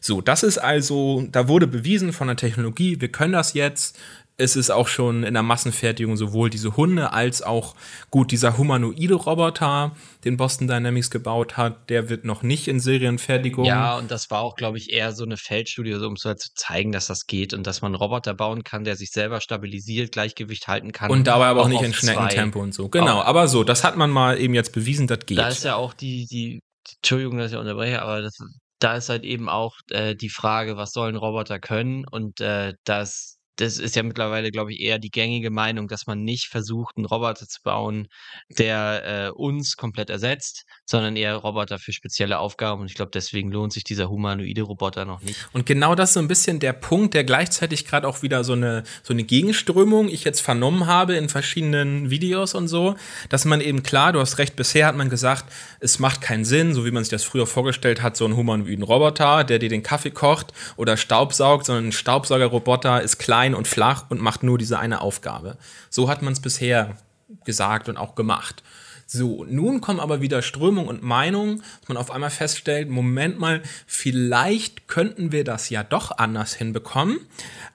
So, 0.00 0.22
das 0.22 0.42
ist 0.42 0.56
also, 0.56 1.26
da 1.30 1.48
wurde 1.48 1.66
bewiesen 1.66 2.14
von 2.14 2.28
der 2.28 2.36
Technologie, 2.36 3.00
wir 3.00 3.08
können 3.08 3.32
das 3.32 3.52
jetzt, 3.52 3.98
es 4.38 4.54
ist 4.54 4.70
auch 4.70 4.86
schon 4.86 5.22
in 5.22 5.32
der 5.32 5.42
Massenfertigung 5.42 6.16
sowohl 6.16 6.50
diese 6.50 6.76
Hunde 6.76 7.12
als 7.12 7.42
auch 7.42 7.74
gut 8.10 8.30
dieser 8.30 8.58
humanoide 8.58 9.14
Roboter, 9.14 9.96
den 10.24 10.36
Boston 10.36 10.68
Dynamics 10.68 11.10
gebaut 11.10 11.56
hat, 11.56 11.88
der 11.88 12.10
wird 12.10 12.24
noch 12.24 12.42
nicht 12.42 12.68
in 12.68 12.78
Serienfertigung. 12.78 13.64
Ja, 13.64 13.96
und 13.96 14.10
das 14.10 14.30
war 14.30 14.40
auch, 14.40 14.54
glaube 14.56 14.76
ich, 14.76 14.92
eher 14.92 15.12
so 15.12 15.24
eine 15.24 15.38
Feldstudie, 15.38 15.92
so, 15.94 16.06
um 16.06 16.16
so 16.16 16.28
halt 16.28 16.40
zu 16.40 16.50
zeigen, 16.54 16.92
dass 16.92 17.06
das 17.06 17.26
geht 17.26 17.54
und 17.54 17.66
dass 17.66 17.80
man 17.80 17.94
einen 17.94 18.02
Roboter 18.02 18.34
bauen 18.34 18.62
kann, 18.62 18.84
der 18.84 18.96
sich 18.96 19.10
selber 19.10 19.40
stabilisiert, 19.40 20.12
Gleichgewicht 20.12 20.68
halten 20.68 20.92
kann. 20.92 21.10
Und 21.10 21.26
dabei 21.26 21.46
aber 21.46 21.62
auch, 21.62 21.64
auch 21.64 21.70
nicht 21.70 21.82
in 21.82 21.94
Schneckentempo 21.94 22.60
und 22.60 22.74
so. 22.74 22.90
Genau, 22.90 23.20
auch. 23.20 23.24
aber 23.24 23.48
so, 23.48 23.64
das 23.64 23.84
hat 23.84 23.96
man 23.96 24.10
mal 24.10 24.38
eben 24.38 24.52
jetzt 24.52 24.72
bewiesen, 24.72 25.06
das 25.06 25.20
geht. 25.24 25.38
Da 25.38 25.48
ist 25.48 25.64
ja 25.64 25.76
auch 25.76 25.94
die, 25.94 26.26
die, 26.26 26.60
Entschuldigung, 26.96 27.38
dass 27.38 27.52
ich 27.52 27.58
unterbreche, 27.58 28.02
aber 28.02 28.20
das, 28.20 28.36
da 28.80 28.96
ist 28.96 29.08
halt 29.08 29.24
eben 29.24 29.48
auch 29.48 29.72
äh, 29.90 30.14
die 30.14 30.28
Frage, 30.28 30.76
was 30.76 30.92
sollen 30.92 31.16
Roboter 31.16 31.58
können 31.58 32.04
und 32.06 32.40
äh, 32.40 32.74
das 32.84 33.35
das 33.56 33.78
ist 33.78 33.96
ja 33.96 34.02
mittlerweile, 34.02 34.50
glaube 34.50 34.72
ich, 34.72 34.80
eher 34.80 34.98
die 34.98 35.10
gängige 35.10 35.50
Meinung, 35.50 35.88
dass 35.88 36.06
man 36.06 36.22
nicht 36.22 36.48
versucht, 36.48 36.96
einen 36.96 37.06
Roboter 37.06 37.46
zu 37.46 37.60
bauen, 37.62 38.08
der 38.48 39.28
äh, 39.28 39.30
uns 39.30 39.76
komplett 39.76 40.10
ersetzt, 40.10 40.64
sondern 40.86 41.16
eher 41.16 41.34
Roboter 41.34 41.78
für 41.78 41.92
spezielle 41.92 42.38
Aufgaben. 42.38 42.80
Und 42.80 42.86
ich 42.86 42.94
glaube, 42.94 43.10
deswegen 43.12 43.50
lohnt 43.50 43.72
sich 43.72 43.82
dieser 43.82 44.08
humanoide 44.08 44.62
Roboter 44.62 45.04
noch 45.04 45.20
nicht. 45.20 45.36
Und 45.52 45.66
genau 45.66 45.96
das 45.96 46.10
ist 46.10 46.14
so 46.14 46.20
ein 46.20 46.28
bisschen 46.28 46.60
der 46.60 46.72
Punkt, 46.72 47.12
der 47.12 47.24
gleichzeitig 47.24 47.84
gerade 47.84 48.06
auch 48.06 48.22
wieder 48.22 48.44
so 48.44 48.52
eine, 48.52 48.84
so 49.02 49.12
eine 49.12 49.24
Gegenströmung 49.24 50.08
ich 50.08 50.22
jetzt 50.22 50.40
vernommen 50.40 50.86
habe 50.86 51.16
in 51.16 51.28
verschiedenen 51.28 52.08
Videos 52.08 52.54
und 52.54 52.68
so, 52.68 52.94
dass 53.28 53.44
man 53.44 53.60
eben 53.60 53.82
klar, 53.82 54.12
du 54.12 54.20
hast 54.20 54.38
recht, 54.38 54.54
bisher 54.54 54.86
hat 54.86 54.96
man 54.96 55.10
gesagt, 55.10 55.46
es 55.80 55.98
macht 55.98 56.20
keinen 56.20 56.44
Sinn, 56.44 56.72
so 56.72 56.84
wie 56.86 56.92
man 56.92 57.02
sich 57.02 57.10
das 57.10 57.24
früher 57.24 57.48
vorgestellt 57.48 58.00
hat, 58.00 58.16
so 58.16 58.24
einen 58.24 58.36
humanoiden 58.36 58.84
Roboter, 58.84 59.42
der 59.42 59.58
dir 59.58 59.68
den 59.68 59.82
Kaffee 59.82 60.10
kocht 60.10 60.52
oder 60.76 60.96
Staubsaugt, 60.96 61.66
sondern 61.66 61.88
ein 61.88 61.92
Staubsaugerroboter 61.92 63.02
ist 63.02 63.18
klein 63.18 63.56
und 63.56 63.66
flach 63.66 64.04
und 64.08 64.20
macht 64.20 64.44
nur 64.44 64.56
diese 64.56 64.78
eine 64.78 65.00
Aufgabe. 65.00 65.58
So 65.90 66.08
hat 66.08 66.22
man 66.22 66.32
es 66.32 66.40
bisher 66.40 66.96
gesagt 67.44 67.88
und 67.88 67.96
auch 67.96 68.14
gemacht. 68.14 68.62
So, 69.08 69.44
nun 69.48 69.80
kommen 69.80 70.00
aber 70.00 70.20
wieder 70.20 70.42
Strömung 70.42 70.88
und 70.88 71.04
Meinung, 71.04 71.62
dass 71.80 71.88
man 71.88 71.96
auf 71.96 72.10
einmal 72.10 72.30
feststellt, 72.30 72.90
Moment 72.90 73.38
mal, 73.38 73.62
vielleicht 73.86 74.88
könnten 74.88 75.30
wir 75.30 75.44
das 75.44 75.70
ja 75.70 75.84
doch 75.84 76.18
anders 76.18 76.54
hinbekommen. 76.54 77.20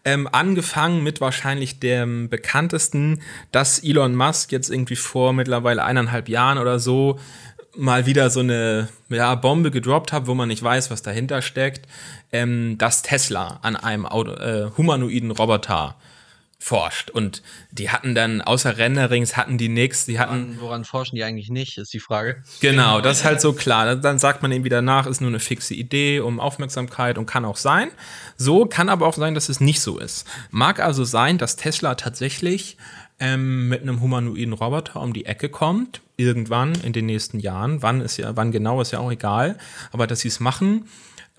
Ähm, 0.04 0.28
angefangen 0.30 1.04
mit 1.04 1.22
wahrscheinlich 1.22 1.80
dem 1.80 2.28
bekanntesten, 2.28 3.22
dass 3.54 3.80
Elon 3.80 4.14
Musk 4.14 4.52
jetzt 4.52 4.70
irgendwie 4.70 4.98
vor 4.98 5.32
mittlerweile 5.32 5.86
eineinhalb 5.86 6.28
Jahren 6.28 6.58
oder 6.58 6.80
so 6.80 7.18
mal 7.78 8.06
wieder 8.06 8.30
so 8.30 8.42
eine 8.42 8.90
ja, 9.08 9.34
Bombe 9.36 9.72
gedroppt 9.72 10.12
hat, 10.12 10.28
wo 10.28 10.34
man 10.34 10.50
nicht 10.50 10.62
weiß, 10.62 10.92
was 10.92 11.02
dahinter 11.02 11.42
steckt, 11.42 11.88
ähm, 12.34 12.78
dass 12.78 13.04
Tesla 13.04 13.60
an 13.62 13.78
einem 13.78 14.06
Auto, 14.06 14.34
äh, 14.34 14.70
humanoiden 14.76 15.32
Roboter 15.32 15.96
forscht. 16.62 17.10
Und 17.10 17.42
die 17.72 17.90
hatten 17.90 18.14
dann, 18.14 18.42
außer 18.42 18.78
Renderings, 18.78 19.36
hatten 19.36 19.58
die 19.58 19.68
nichts. 19.68 20.06
Die 20.06 20.20
hatten. 20.20 20.58
Woran, 20.58 20.62
woran, 20.62 20.86
forschen 20.86 21.16
die 21.16 21.24
eigentlich 21.24 21.50
nicht, 21.50 21.80
ist 21.80 21.92
die 21.92 22.00
Frage. 22.00 22.44
Genau, 22.60 23.02
das 23.02 23.20
ist 23.20 23.26
halt 23.26 23.42
so 23.42 23.54
klar. 23.54 23.96
Dann 23.96 24.20
sagt 24.20 24.44
man 24.44 24.52
eben 24.52 24.64
wieder 24.64 24.82
nach, 24.82 25.08
ist 25.08 25.22
nur 25.22 25.30
eine 25.30 25.40
fixe 25.40 25.74
Idee 25.74 26.20
um 26.20 26.40
Aufmerksamkeit 26.40 27.18
und 27.18 27.26
kann 27.26 27.46
auch 27.46 27.58
sein. 27.58 27.90
So 28.38 28.68
kann 28.68 28.90
aber 28.90 29.08
auch 29.08 29.16
sein, 29.16 29.34
dass 29.34 29.50
es 29.50 29.60
nicht 29.60 29.82
so 29.82 29.98
ist. 29.98 30.28
Mag 30.52 30.80
also 30.80 31.04
sein, 31.04 31.40
dass 31.40 31.56
Tesla 31.56 31.96
tatsächlich 31.96 32.78
ähm, 33.20 33.68
mit 33.68 33.82
einem 33.82 34.00
humanoiden 34.00 34.54
Roboter 34.54 35.02
um 35.02 35.14
die 35.14 35.26
Ecke 35.26 35.50
kommt, 35.50 36.02
irgendwann 36.16 36.76
in 36.84 36.94
den 36.94 37.08
nächsten 37.08 37.40
Jahren. 37.40 37.82
Wann 37.82 38.02
ist 38.02 38.18
ja, 38.18 38.36
wann 38.36 38.52
genau 38.52 38.82
ist 38.82 38.92
ja 38.92 39.00
auch 39.00 39.12
egal. 39.12 39.58
Aber 39.92 40.06
dass 40.06 40.20
sie 40.20 40.28
es 40.28 40.40
machen 40.40 40.86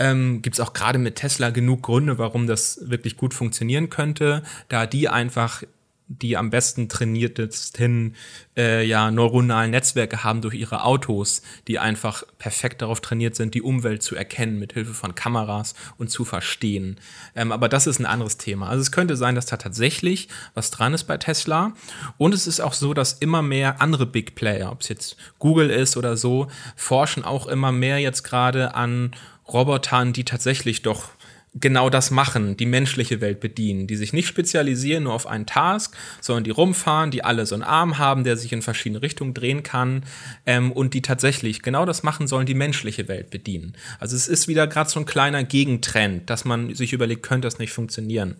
ähm, 0.03 0.42
gibt 0.42 0.57
es 0.57 0.61
auch 0.61 0.72
gerade 0.72 0.98
mit 0.98 1.14
Tesla 1.14 1.50
genug 1.50 1.84
Gründe, 1.84 2.18
warum 2.18 2.48
das 2.48 2.80
wirklich 2.90 3.16
gut 3.16 3.34
funktionieren 3.34 3.88
könnte, 3.88 4.42
da 4.68 4.84
die 4.84 5.09
einfach 5.09 5.62
die 6.09 6.36
am 6.36 6.50
besten 6.50 6.88
trainiertesten 6.88 8.16
äh, 8.57 8.84
ja, 8.84 9.11
neuronalen 9.11 9.70
Netzwerke 9.70 10.24
haben 10.24 10.42
durch 10.42 10.55
ihre 10.55 10.84
Autos, 10.84 11.42
die 11.68 11.78
einfach 11.78 12.24
perfekt 12.38 12.82
darauf 12.82 13.00
trainiert 13.00 13.34
sind, 13.34 13.55
die 13.55 13.62
Umwelt 13.62 14.03
zu 14.03 14.14
erkennen 14.14 14.59
mit 14.59 14.74
Hilfe 14.74 14.92
von 14.92 15.14
Kameras 15.14 15.74
und 15.96 16.11
zu 16.11 16.24
verstehen. 16.24 16.98
Ähm, 17.34 17.53
aber 17.53 17.68
das 17.68 17.86
ist 17.86 17.98
ein 17.98 18.07
anderes 18.07 18.36
Thema. 18.36 18.68
Also 18.68 18.82
es 18.82 18.92
könnte 18.92 19.16
sein, 19.16 19.34
dass 19.34 19.46
da 19.46 19.57
tatsächlich 19.57 20.28
was 20.55 20.70
dran 20.70 20.92
ist 20.92 21.05
bei 21.05 21.16
Tesla. 21.16 21.72
Und 22.18 22.34
es 22.34 22.46
ist 22.46 22.61
auch 22.61 22.74
so, 22.74 22.92
dass 22.92 23.14
immer 23.14 23.40
mehr 23.40 23.80
andere 23.80 24.05
Big 24.05 24.34
Player, 24.34 24.70
ob 24.70 24.82
es 24.82 24.88
jetzt 24.88 25.16
Google 25.38 25.70
ist 25.70 25.96
oder 25.96 26.16
so, 26.16 26.48
forschen 26.76 27.24
auch 27.24 27.46
immer 27.46 27.72
mehr 27.72 27.98
jetzt 27.98 28.22
gerade 28.22 28.74
an 28.74 29.12
Robotern, 29.53 30.12
die 30.12 30.24
tatsächlich 30.24 30.82
doch 30.82 31.11
genau 31.55 31.90
das 31.90 32.11
machen, 32.11 32.57
die 32.57 32.66
menschliche 32.66 33.20
Welt 33.20 33.40
bedienen, 33.40 33.86
die 33.86 33.96
sich 33.96 34.12
nicht 34.12 34.26
spezialisieren 34.26 35.05
nur 35.05 35.12
auf 35.12 35.26
einen 35.26 35.44
Task, 35.44 35.94
sondern 36.20 36.44
die 36.44 36.50
rumfahren, 36.50 37.11
die 37.11 37.24
alle 37.24 37.44
so 37.44 37.55
einen 37.55 37.62
Arm 37.62 37.98
haben, 37.98 38.24
der 38.24 38.36
sich 38.36 38.53
in 38.53 38.62
verschiedene 38.62 39.03
Richtungen 39.03 39.34
drehen 39.34 39.62
kann 39.62 40.05
ähm, 40.46 40.72
und 40.72 40.94
die 40.94 41.03
tatsächlich 41.03 41.62
genau 41.62 41.84
das 41.84 42.03
machen 42.03 42.26
sollen, 42.26 42.46
die 42.46 42.55
menschliche 42.55 43.07
Welt 43.09 43.30
bedienen. 43.30 43.74
Also 44.00 44.16
es 44.16 44.28
ist 44.28 44.48
wieder 44.48 44.66
gerade 44.66 44.88
so 44.88 44.98
ein 45.00 45.07
kleiner 45.07 45.44
Gegentrend, 45.44 46.30
dass 46.30 46.46
man 46.46 46.74
sich 46.74 46.94
überlegt, 46.94 47.22
könnte 47.22 47.46
das 47.46 47.59
nicht 47.59 47.72
funktionieren. 47.72 48.36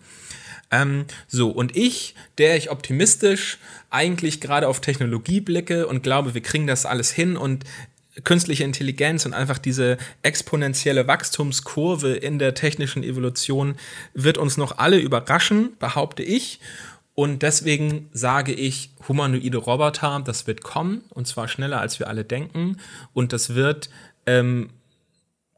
Ähm, 0.71 1.05
so, 1.27 1.51
und 1.51 1.75
ich, 1.77 2.15
der 2.39 2.57
ich 2.57 2.71
optimistisch 2.71 3.59
eigentlich 3.91 4.41
gerade 4.41 4.67
auf 4.67 4.81
Technologie 4.81 5.39
blicke 5.39 5.85
und 5.85 6.01
glaube, 6.01 6.33
wir 6.33 6.41
kriegen 6.41 6.65
das 6.65 6.87
alles 6.87 7.11
hin 7.11 7.37
und 7.37 7.63
künstliche 8.23 8.63
Intelligenz 8.63 9.25
und 9.25 9.33
einfach 9.33 9.57
diese 9.57 9.97
exponentielle 10.21 11.07
Wachstumskurve 11.07 12.13
in 12.13 12.39
der 12.39 12.53
technischen 12.53 13.03
Evolution 13.03 13.75
wird 14.13 14.37
uns 14.37 14.57
noch 14.57 14.77
alle 14.77 14.99
überraschen, 14.99 15.75
behaupte 15.79 16.23
ich. 16.23 16.59
Und 17.15 17.43
deswegen 17.43 18.09
sage 18.11 18.53
ich, 18.53 18.91
humanoide 19.07 19.57
Roboter, 19.57 20.21
das 20.25 20.47
wird 20.47 20.63
kommen, 20.63 21.01
und 21.09 21.27
zwar 21.27 21.47
schneller, 21.47 21.79
als 21.79 21.99
wir 21.99 22.07
alle 22.07 22.23
denken. 22.23 22.77
Und 23.13 23.33
das 23.33 23.53
wird 23.53 23.89
ähm, 24.25 24.69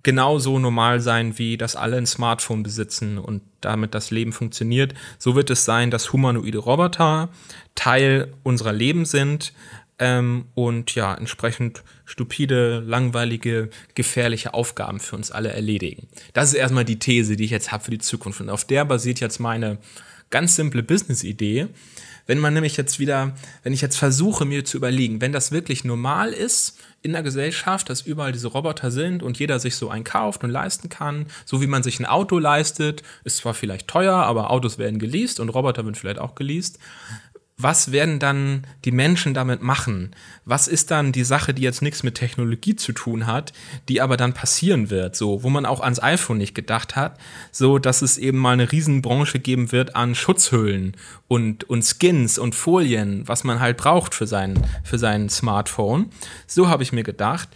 genauso 0.04 0.60
normal 0.60 1.00
sein, 1.00 1.38
wie 1.38 1.58
dass 1.58 1.76
alle 1.76 1.98
ein 1.98 2.06
Smartphone 2.06 2.62
besitzen 2.62 3.18
und 3.18 3.42
damit 3.62 3.96
das 3.96 4.12
Leben 4.12 4.34
funktioniert. 4.34 4.94
So 5.18 5.36
wird 5.36 5.50
es 5.50 5.66
sein, 5.66 5.92
dass 5.92 6.14
humanoide 6.14 6.60
Roboter 6.60 7.30
Teil 7.74 8.34
unserer 8.44 8.74
Leben 8.74 9.06
sind, 9.06 9.54
ähm, 10.00 10.46
und 10.54 10.94
ja, 10.96 11.14
entsprechend 11.14 11.84
stupide, 12.06 12.80
langweilige, 12.80 13.70
gefährliche 13.94 14.54
Aufgaben 14.54 15.00
für 15.00 15.16
uns 15.16 15.32
alle 15.32 15.52
erledigen. 15.52 16.08
Das 16.34 16.50
ist 16.50 16.56
erstmal 16.56 16.86
die 16.86 17.00
These, 17.00 17.36
die 17.36 17.46
ich 17.46 17.52
jetzt 17.52 17.72
habe 17.72 17.84
für 17.84 17.92
die 17.92 18.00
Zukunft. 18.00 18.42
Und 18.42 18.50
auf 18.50 18.66
der 18.66 18.86
basiert 18.86 19.20
jetzt 19.20 19.40
meine 19.40 19.78
ganz 20.30 20.56
simple 20.56 20.84
Business-Idee. 20.84 21.68
Wenn 22.28 22.40
man 22.40 22.56
nämlich 22.56 22.76
jetzt 22.76 23.00
wieder, 23.00 23.36
wenn 23.64 23.72
ich 23.72 23.82
jetzt 23.82 23.98
versuche, 23.98 24.46
mir 24.46 24.66
zu 24.66 24.78
überlegen, 24.78 25.22
wenn 25.22 25.32
das 25.32 25.52
wirklich 25.52 25.84
normal 25.84 26.34
ist 26.34 26.80
in 27.04 27.14
der 27.14 27.22
Gesellschaft, 27.22 27.88
dass 27.88 28.02
überall 28.02 28.32
diese 28.32 28.48
Roboter 28.48 28.90
sind 28.90 29.22
und 29.22 29.38
jeder 29.38 29.60
sich 29.60 29.76
so 29.76 29.90
einen 29.90 30.04
kauft 30.04 30.44
und 30.44 30.50
leisten 30.50 30.90
kann, 30.90 31.28
so 31.46 31.62
wie 31.62 31.68
man 31.68 31.84
sich 31.84 32.00
ein 32.00 32.08
Auto 32.08 32.40
leistet, 32.40 33.04
ist 33.24 33.38
zwar 33.38 33.54
vielleicht 33.54 33.88
teuer, 33.88 34.16
aber 34.16 34.50
Autos 34.50 34.80
werden 34.80 34.98
geleast 34.98 35.40
und 35.40 35.50
Roboter 35.50 35.86
werden 35.86 35.94
vielleicht 35.94 36.18
auch 36.18 36.34
geleast 36.34 36.80
was 37.58 37.94
werden 37.94 38.20
dann 38.20 38.68
die 38.84 38.92
Menschen 38.92 39.34
damit 39.34 39.62
machen? 39.62 40.12
Was 40.44 40.68
ist 40.68 40.92
dann 40.92 41.14
die 41.14 41.24
Sache, 41.24 41.54
die 41.54 41.62
jetzt 41.62 41.82
nichts 41.82 42.04
mit 42.04 42.16
Technologie 42.16 42.76
zu 42.76 42.92
tun 42.92 43.28
hat, 43.28 43.54
die 43.88 44.02
aber 44.02 44.18
dann 44.18 44.34
passieren 44.34 44.90
wird, 44.90 45.16
so, 45.16 45.42
wo 45.42 45.50
man 45.50 45.66
auch 45.66 45.80
ans 45.80 46.04
iPhone 46.04 46.38
nicht 46.38 46.54
gedacht 46.54 46.98
hat, 46.98 47.18
so, 47.52 47.80
dass 47.80 48.02
es 48.02 48.18
eben 48.18 48.40
mal 48.40 48.52
eine 48.52 48.72
Riesenbranche 48.72 49.40
geben 49.40 49.72
wird 49.72 49.96
an 49.96 50.16
Schutzhüllen 50.16 50.98
und, 51.30 51.64
und 51.70 51.84
Skins 51.86 52.38
und 52.38 52.56
Folien, 52.56 53.26
was 53.26 53.46
man 53.46 53.62
halt 53.62 53.78
braucht 53.78 54.14
für 54.14 54.28
sein, 54.28 54.62
für 54.84 54.98
sein 54.98 55.30
Smartphone. 55.30 56.10
So 56.48 56.68
habe 56.68 56.84
ich 56.84 56.92
mir 56.92 57.04
gedacht, 57.04 57.48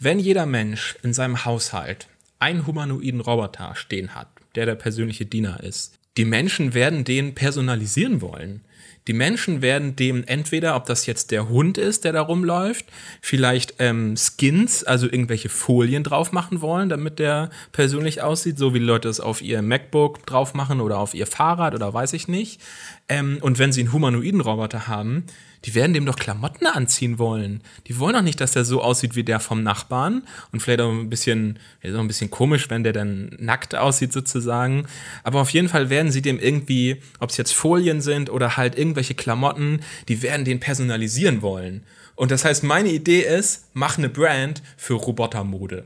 wenn 0.00 0.18
jeder 0.18 0.46
Mensch 0.46 0.96
in 1.04 1.14
seinem 1.14 1.44
Haushalt 1.44 2.08
einen 2.40 2.66
humanoiden 2.66 3.20
Roboter 3.20 3.76
stehen 3.76 4.16
hat, 4.16 4.28
der 4.56 4.66
der 4.66 4.74
persönliche 4.74 5.24
Diener 5.24 5.62
ist, 5.62 5.94
die 6.16 6.24
Menschen 6.24 6.74
werden 6.74 7.04
den 7.04 7.34
personalisieren 7.34 8.20
wollen. 8.20 8.62
Die 9.06 9.12
Menschen 9.12 9.62
werden 9.62 9.94
dem 9.94 10.24
entweder, 10.24 10.74
ob 10.74 10.86
das 10.86 11.06
jetzt 11.06 11.30
der 11.30 11.48
Hund 11.48 11.78
ist, 11.78 12.04
der 12.04 12.12
da 12.12 12.22
rumläuft, 12.22 12.86
vielleicht 13.20 13.74
ähm, 13.78 14.16
Skins, 14.16 14.82
also 14.82 15.06
irgendwelche 15.06 15.48
Folien 15.48 16.02
drauf 16.02 16.32
machen 16.32 16.60
wollen, 16.60 16.88
damit 16.88 17.18
der 17.18 17.50
persönlich 17.72 18.22
aussieht, 18.22 18.58
so 18.58 18.74
wie 18.74 18.78
Leute 18.78 19.08
es 19.08 19.20
auf 19.20 19.42
ihr 19.42 19.62
MacBook 19.62 20.26
drauf 20.26 20.54
machen 20.54 20.80
oder 20.80 20.98
auf 20.98 21.14
ihr 21.14 21.26
Fahrrad 21.26 21.74
oder 21.74 21.94
weiß 21.94 22.12
ich 22.14 22.26
nicht. 22.26 22.60
Ähm, 23.08 23.38
und 23.40 23.58
wenn 23.58 23.72
sie 23.72 23.82
einen 23.82 23.92
humanoiden 23.92 24.40
Roboter 24.40 24.88
haben, 24.88 25.24
die 25.66 25.74
werden 25.74 25.92
dem 25.92 26.06
doch 26.06 26.16
Klamotten 26.16 26.66
anziehen 26.66 27.18
wollen. 27.18 27.60
Die 27.88 27.98
wollen 27.98 28.14
doch 28.14 28.22
nicht, 28.22 28.40
dass 28.40 28.52
der 28.52 28.64
so 28.64 28.82
aussieht 28.82 29.16
wie 29.16 29.24
der 29.24 29.40
vom 29.40 29.64
Nachbarn 29.64 30.22
und 30.52 30.60
vielleicht 30.60 30.80
auch 30.80 30.92
ein 30.92 31.10
bisschen, 31.10 31.58
ja, 31.82 31.92
so 31.92 31.98
ein 31.98 32.06
bisschen 32.06 32.30
komisch, 32.30 32.70
wenn 32.70 32.84
der 32.84 32.92
dann 32.92 33.36
nackt 33.38 33.74
aussieht 33.74 34.12
sozusagen. 34.12 34.86
Aber 35.24 35.40
auf 35.40 35.50
jeden 35.50 35.68
Fall 35.68 35.90
werden 35.90 36.12
sie 36.12 36.22
dem 36.22 36.38
irgendwie, 36.38 37.02
ob 37.18 37.30
es 37.30 37.36
jetzt 37.36 37.52
Folien 37.52 38.00
sind 38.00 38.30
oder 38.30 38.56
halt 38.56 38.78
irgendwelche 38.78 39.14
Klamotten, 39.14 39.80
die 40.08 40.22
werden 40.22 40.44
den 40.44 40.60
personalisieren 40.60 41.42
wollen. 41.42 41.84
Und 42.14 42.30
das 42.30 42.44
heißt, 42.44 42.62
meine 42.62 42.90
Idee 42.90 43.20
ist, 43.20 43.66
mach 43.74 43.98
eine 43.98 44.08
Brand 44.08 44.62
für 44.76 44.94
Robotermode. 44.94 45.84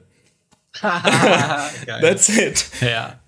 That's 0.81 2.29
it. 2.29 2.67
Ja. 2.81 3.20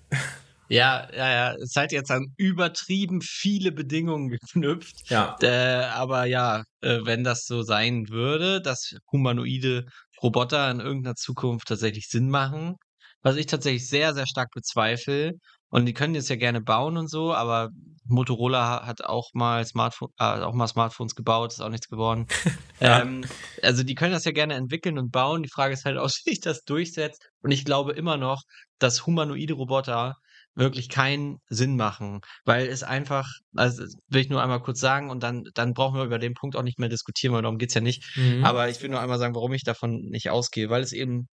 Ja, 0.69 1.07
ja, 1.15 1.31
ja. 1.31 1.55
Es 1.55 1.75
hat 1.75 1.91
jetzt 1.91 2.11
an 2.11 2.33
übertrieben 2.37 3.21
viele 3.21 3.71
Bedingungen 3.71 4.29
geknüpft. 4.53 5.09
Ja. 5.09 5.35
Äh, 5.41 5.85
aber 5.85 6.25
ja, 6.25 6.63
äh, 6.81 6.99
wenn 7.03 7.23
das 7.23 7.45
so 7.45 7.61
sein 7.61 8.09
würde, 8.09 8.61
dass 8.61 8.95
humanoide 9.11 9.85
Roboter 10.21 10.71
in 10.71 10.79
irgendeiner 10.79 11.15
Zukunft 11.15 11.67
tatsächlich 11.67 12.07
Sinn 12.07 12.29
machen, 12.29 12.75
was 13.21 13.35
ich 13.35 13.45
tatsächlich 13.45 13.87
sehr, 13.87 14.13
sehr 14.13 14.27
stark 14.27 14.49
bezweifle. 14.53 15.33
Und 15.69 15.85
die 15.85 15.93
können 15.93 16.13
jetzt 16.15 16.29
ja 16.29 16.35
gerne 16.35 16.61
bauen 16.61 16.97
und 16.97 17.09
so, 17.09 17.33
aber 17.33 17.69
Motorola 18.05 18.85
hat 18.85 19.03
auch 19.03 19.29
mal 19.33 19.65
Smartphone, 19.65 20.09
äh, 20.19 20.23
auch 20.23 20.53
mal 20.53 20.67
Smartphones 20.67 21.15
gebaut, 21.15 21.51
ist 21.51 21.61
auch 21.61 21.69
nichts 21.69 21.87
geworden. 21.87 22.27
ja. 22.79 23.01
ähm, 23.01 23.25
also 23.61 23.83
die 23.83 23.95
können 23.95 24.13
das 24.13 24.25
ja 24.25 24.31
gerne 24.31 24.53
entwickeln 24.53 24.99
und 24.99 25.11
bauen. 25.11 25.41
Die 25.43 25.49
Frage 25.49 25.73
ist 25.73 25.85
halt, 25.85 25.97
ob 25.99 26.11
sich 26.11 26.39
das 26.41 26.63
durchsetzt. 26.63 27.27
Und 27.41 27.51
ich 27.51 27.65
glaube 27.65 27.93
immer 27.93 28.17
noch, 28.17 28.43
dass 28.77 29.05
humanoide 29.07 29.53
Roboter 29.53 30.15
wirklich 30.55 30.89
keinen 30.89 31.39
Sinn 31.49 31.75
machen, 31.75 32.21
weil 32.45 32.67
es 32.67 32.83
einfach, 32.83 33.27
also 33.55 33.83
will 34.07 34.21
ich 34.21 34.29
nur 34.29 34.41
einmal 34.41 34.61
kurz 34.61 34.79
sagen 34.79 35.09
und 35.09 35.23
dann, 35.23 35.43
dann 35.53 35.73
brauchen 35.73 35.97
wir 35.97 36.05
über 36.05 36.19
den 36.19 36.33
Punkt 36.33 36.55
auch 36.55 36.63
nicht 36.63 36.79
mehr 36.79 36.89
diskutieren, 36.89 37.33
weil 37.33 37.41
darum 37.41 37.57
geht's 37.57 37.73
ja 37.73 37.81
nicht. 37.81 38.15
Mhm. 38.15 38.45
Aber 38.45 38.69
ich 38.69 38.81
will 38.81 38.89
nur 38.89 39.01
einmal 39.01 39.19
sagen, 39.19 39.35
warum 39.35 39.53
ich 39.53 39.63
davon 39.63 40.01
nicht 40.09 40.29
ausgehe, 40.29 40.69
weil 40.69 40.83
es 40.83 40.91
eben, 40.91 41.27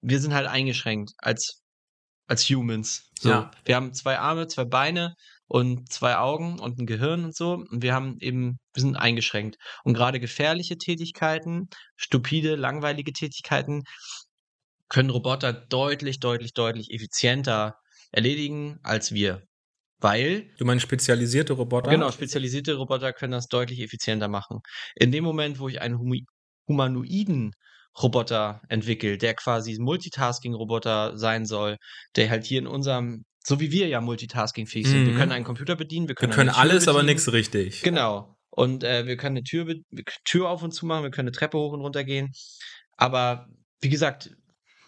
wir 0.00 0.20
sind 0.20 0.34
halt 0.34 0.46
eingeschränkt 0.46 1.12
als, 1.18 1.62
als 2.26 2.44
Humans. 2.48 3.10
So, 3.20 3.30
ja. 3.30 3.50
wir 3.64 3.76
haben 3.76 3.92
zwei 3.92 4.18
Arme, 4.18 4.46
zwei 4.46 4.64
Beine 4.64 5.14
und 5.46 5.92
zwei 5.92 6.16
Augen 6.16 6.60
und 6.60 6.78
ein 6.78 6.86
Gehirn 6.86 7.24
und 7.24 7.36
so. 7.36 7.54
Und 7.54 7.82
wir 7.82 7.92
haben 7.92 8.18
eben, 8.20 8.60
wir 8.72 8.80
sind 8.82 8.96
eingeschränkt. 8.96 9.56
Und 9.82 9.94
gerade 9.94 10.20
gefährliche 10.20 10.78
Tätigkeiten, 10.78 11.68
stupide, 11.96 12.54
langweilige 12.54 13.12
Tätigkeiten, 13.12 13.82
können 14.88 15.10
Roboter 15.10 15.52
deutlich, 15.52 16.20
deutlich, 16.20 16.52
deutlich 16.52 16.92
effizienter 16.92 17.76
erledigen 18.12 18.78
als 18.82 19.12
wir. 19.12 19.42
Weil. 19.98 20.50
Du 20.56 20.64
meinst 20.64 20.82
spezialisierte 20.82 21.52
Roboter? 21.52 21.90
Genau, 21.90 22.10
spezialisierte 22.10 22.74
Roboter 22.74 23.12
können 23.12 23.32
das 23.32 23.48
deutlich 23.48 23.80
effizienter 23.80 24.28
machen. 24.28 24.60
In 24.96 25.12
dem 25.12 25.24
Moment, 25.24 25.58
wo 25.58 25.68
ich 25.68 25.80
einen 25.80 25.98
humanoiden 26.66 27.52
Roboter 28.00 28.62
entwickle, 28.68 29.18
der 29.18 29.34
quasi 29.34 29.76
Multitasking-Roboter 29.78 31.18
sein 31.18 31.44
soll, 31.44 31.76
der 32.16 32.30
halt 32.30 32.44
hier 32.46 32.60
in 32.60 32.66
unserem, 32.66 33.24
so 33.44 33.60
wie 33.60 33.72
wir 33.72 33.88
ja 33.88 34.00
multitaskingfähig 34.00 34.86
sind. 34.86 35.02
Mhm. 35.02 35.06
Wir 35.08 35.16
können 35.16 35.32
einen 35.32 35.44
Computer 35.44 35.76
bedienen, 35.76 36.08
wir 36.08 36.14
können, 36.14 36.32
wir 36.32 36.36
können 36.36 36.50
alles, 36.50 36.84
bedienen. 36.84 36.96
aber 36.96 37.02
nichts 37.02 37.32
richtig. 37.32 37.82
Genau. 37.82 38.36
Und 38.50 38.84
äh, 38.84 39.06
wir 39.06 39.16
können 39.16 39.36
eine 39.36 39.44
Tür, 39.44 39.74
Tür 40.24 40.48
auf 40.48 40.62
und 40.62 40.72
zu 40.72 40.86
machen, 40.86 41.04
wir 41.04 41.10
können 41.10 41.28
eine 41.28 41.36
Treppe 41.36 41.58
hoch 41.58 41.72
und 41.72 41.80
runter 41.80 42.04
gehen. 42.04 42.32
Aber 42.96 43.48
wie 43.80 43.88
gesagt, 43.88 44.30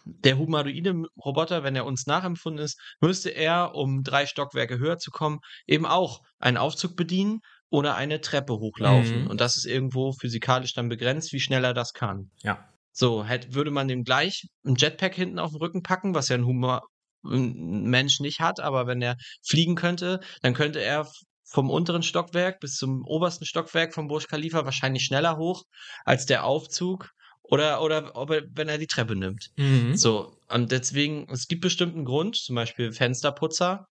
der 0.04 0.38
humanoide 0.38 1.04
Roboter, 1.24 1.62
wenn 1.62 1.76
er 1.76 1.86
uns 1.86 2.06
nachempfunden 2.06 2.64
ist, 2.64 2.78
müsste 3.00 3.30
er, 3.30 3.74
um 3.74 4.02
drei 4.02 4.26
Stockwerke 4.26 4.78
höher 4.78 4.98
zu 4.98 5.10
kommen, 5.10 5.40
eben 5.66 5.86
auch 5.86 6.20
einen 6.38 6.56
Aufzug 6.56 6.96
bedienen 6.96 7.40
oder 7.70 7.94
eine 7.94 8.20
Treppe 8.20 8.54
hochlaufen. 8.54 9.22
Mhm. 9.22 9.26
Und 9.28 9.40
das 9.40 9.56
ist 9.56 9.64
irgendwo 9.64 10.12
physikalisch 10.12 10.74
dann 10.74 10.88
begrenzt, 10.88 11.32
wie 11.32 11.40
schnell 11.40 11.64
er 11.64 11.74
das 11.74 11.92
kann. 11.92 12.30
Ja. 12.42 12.68
So, 12.92 13.24
hätte, 13.24 13.54
würde 13.54 13.70
man 13.70 13.88
dem 13.88 14.04
gleich 14.04 14.48
ein 14.64 14.74
Jetpack 14.76 15.14
hinten 15.14 15.38
auf 15.38 15.52
den 15.52 15.60
Rücken 15.60 15.82
packen, 15.82 16.14
was 16.14 16.28
ja 16.28 16.36
ein, 16.36 16.44
Humor, 16.44 16.82
ein 17.24 17.84
Mensch 17.84 18.20
nicht 18.20 18.40
hat, 18.40 18.60
aber 18.60 18.86
wenn 18.86 19.00
er 19.00 19.16
fliegen 19.42 19.74
könnte, 19.74 20.20
dann 20.42 20.52
könnte 20.52 20.80
er 20.80 21.08
vom 21.44 21.70
unteren 21.70 22.02
Stockwerk 22.02 22.60
bis 22.60 22.76
zum 22.76 23.04
obersten 23.04 23.46
Stockwerk 23.46 23.94
vom 23.94 24.08
Burj 24.08 24.26
Khalifa 24.26 24.64
wahrscheinlich 24.64 25.04
schneller 25.04 25.36
hoch 25.36 25.64
als 26.04 26.26
der 26.26 26.44
Aufzug 26.44 27.10
oder, 27.42 27.82
oder 27.82 28.16
ob 28.16 28.30
er, 28.30 28.42
wenn 28.54 28.68
er 28.68 28.78
die 28.78 28.86
Treppe 28.86 29.16
nimmt. 29.16 29.50
Mhm. 29.56 29.96
So, 29.96 30.38
und 30.48 30.72
deswegen, 30.72 31.28
es 31.30 31.48
gibt 31.48 31.62
bestimmten 31.62 32.04
Grund, 32.04 32.36
zum 32.36 32.56
Beispiel 32.56 32.92
Fensterputzer, 32.92 33.86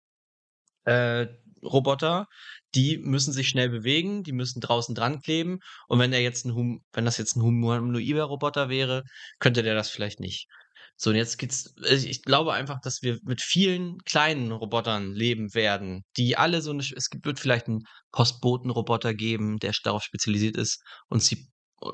äh, 0.86 1.28
Roboter, 1.64 2.28
die 2.74 2.98
müssen 2.98 3.34
sich 3.34 3.50
schnell 3.50 3.70
bewegen, 3.70 4.24
die 4.24 4.32
müssen 4.32 4.62
draußen 4.62 4.96
dran 4.96 5.22
kleben. 5.22 5.60
Und 5.88 6.00
wenn 6.00 6.14
er 6.14 6.22
jetzt 6.22 6.46
ein 6.46 6.56
hum 6.56 6.82
wenn 6.94 7.06
das 7.06 7.18
jetzt 7.18 7.36
ein 7.36 7.44
humanoider 7.44 8.24
Roboter 8.24 8.70
wäre, 8.70 9.04
könnte 9.40 9.64
der 9.64 9.76
das 9.76 9.90
vielleicht 9.90 10.20
nicht. 10.20 10.48
So, 10.96 11.10
und 11.10 11.16
jetzt 11.16 11.38
geht's, 11.38 11.74
ich 11.84 12.22
glaube 12.24 12.54
einfach, 12.54 12.80
dass 12.82 13.02
wir 13.02 13.18
mit 13.24 13.42
vielen 13.42 13.98
kleinen 14.06 14.52
Robotern 14.52 15.14
leben 15.14 15.54
werden, 15.56 16.04
die 16.18 16.38
alle 16.38 16.62
so 16.62 16.72
eine, 16.72 16.82
es 16.82 17.10
wird 17.24 17.40
vielleicht 17.40 17.68
einen 17.68 17.86
Postbotenroboter 18.12 19.14
geben, 19.14 19.58
der 19.58 19.74
darauf 19.84 20.04
spezialisiert 20.04 20.58
ist, 20.58 20.84
uns 21.10 21.28
die 21.28 21.51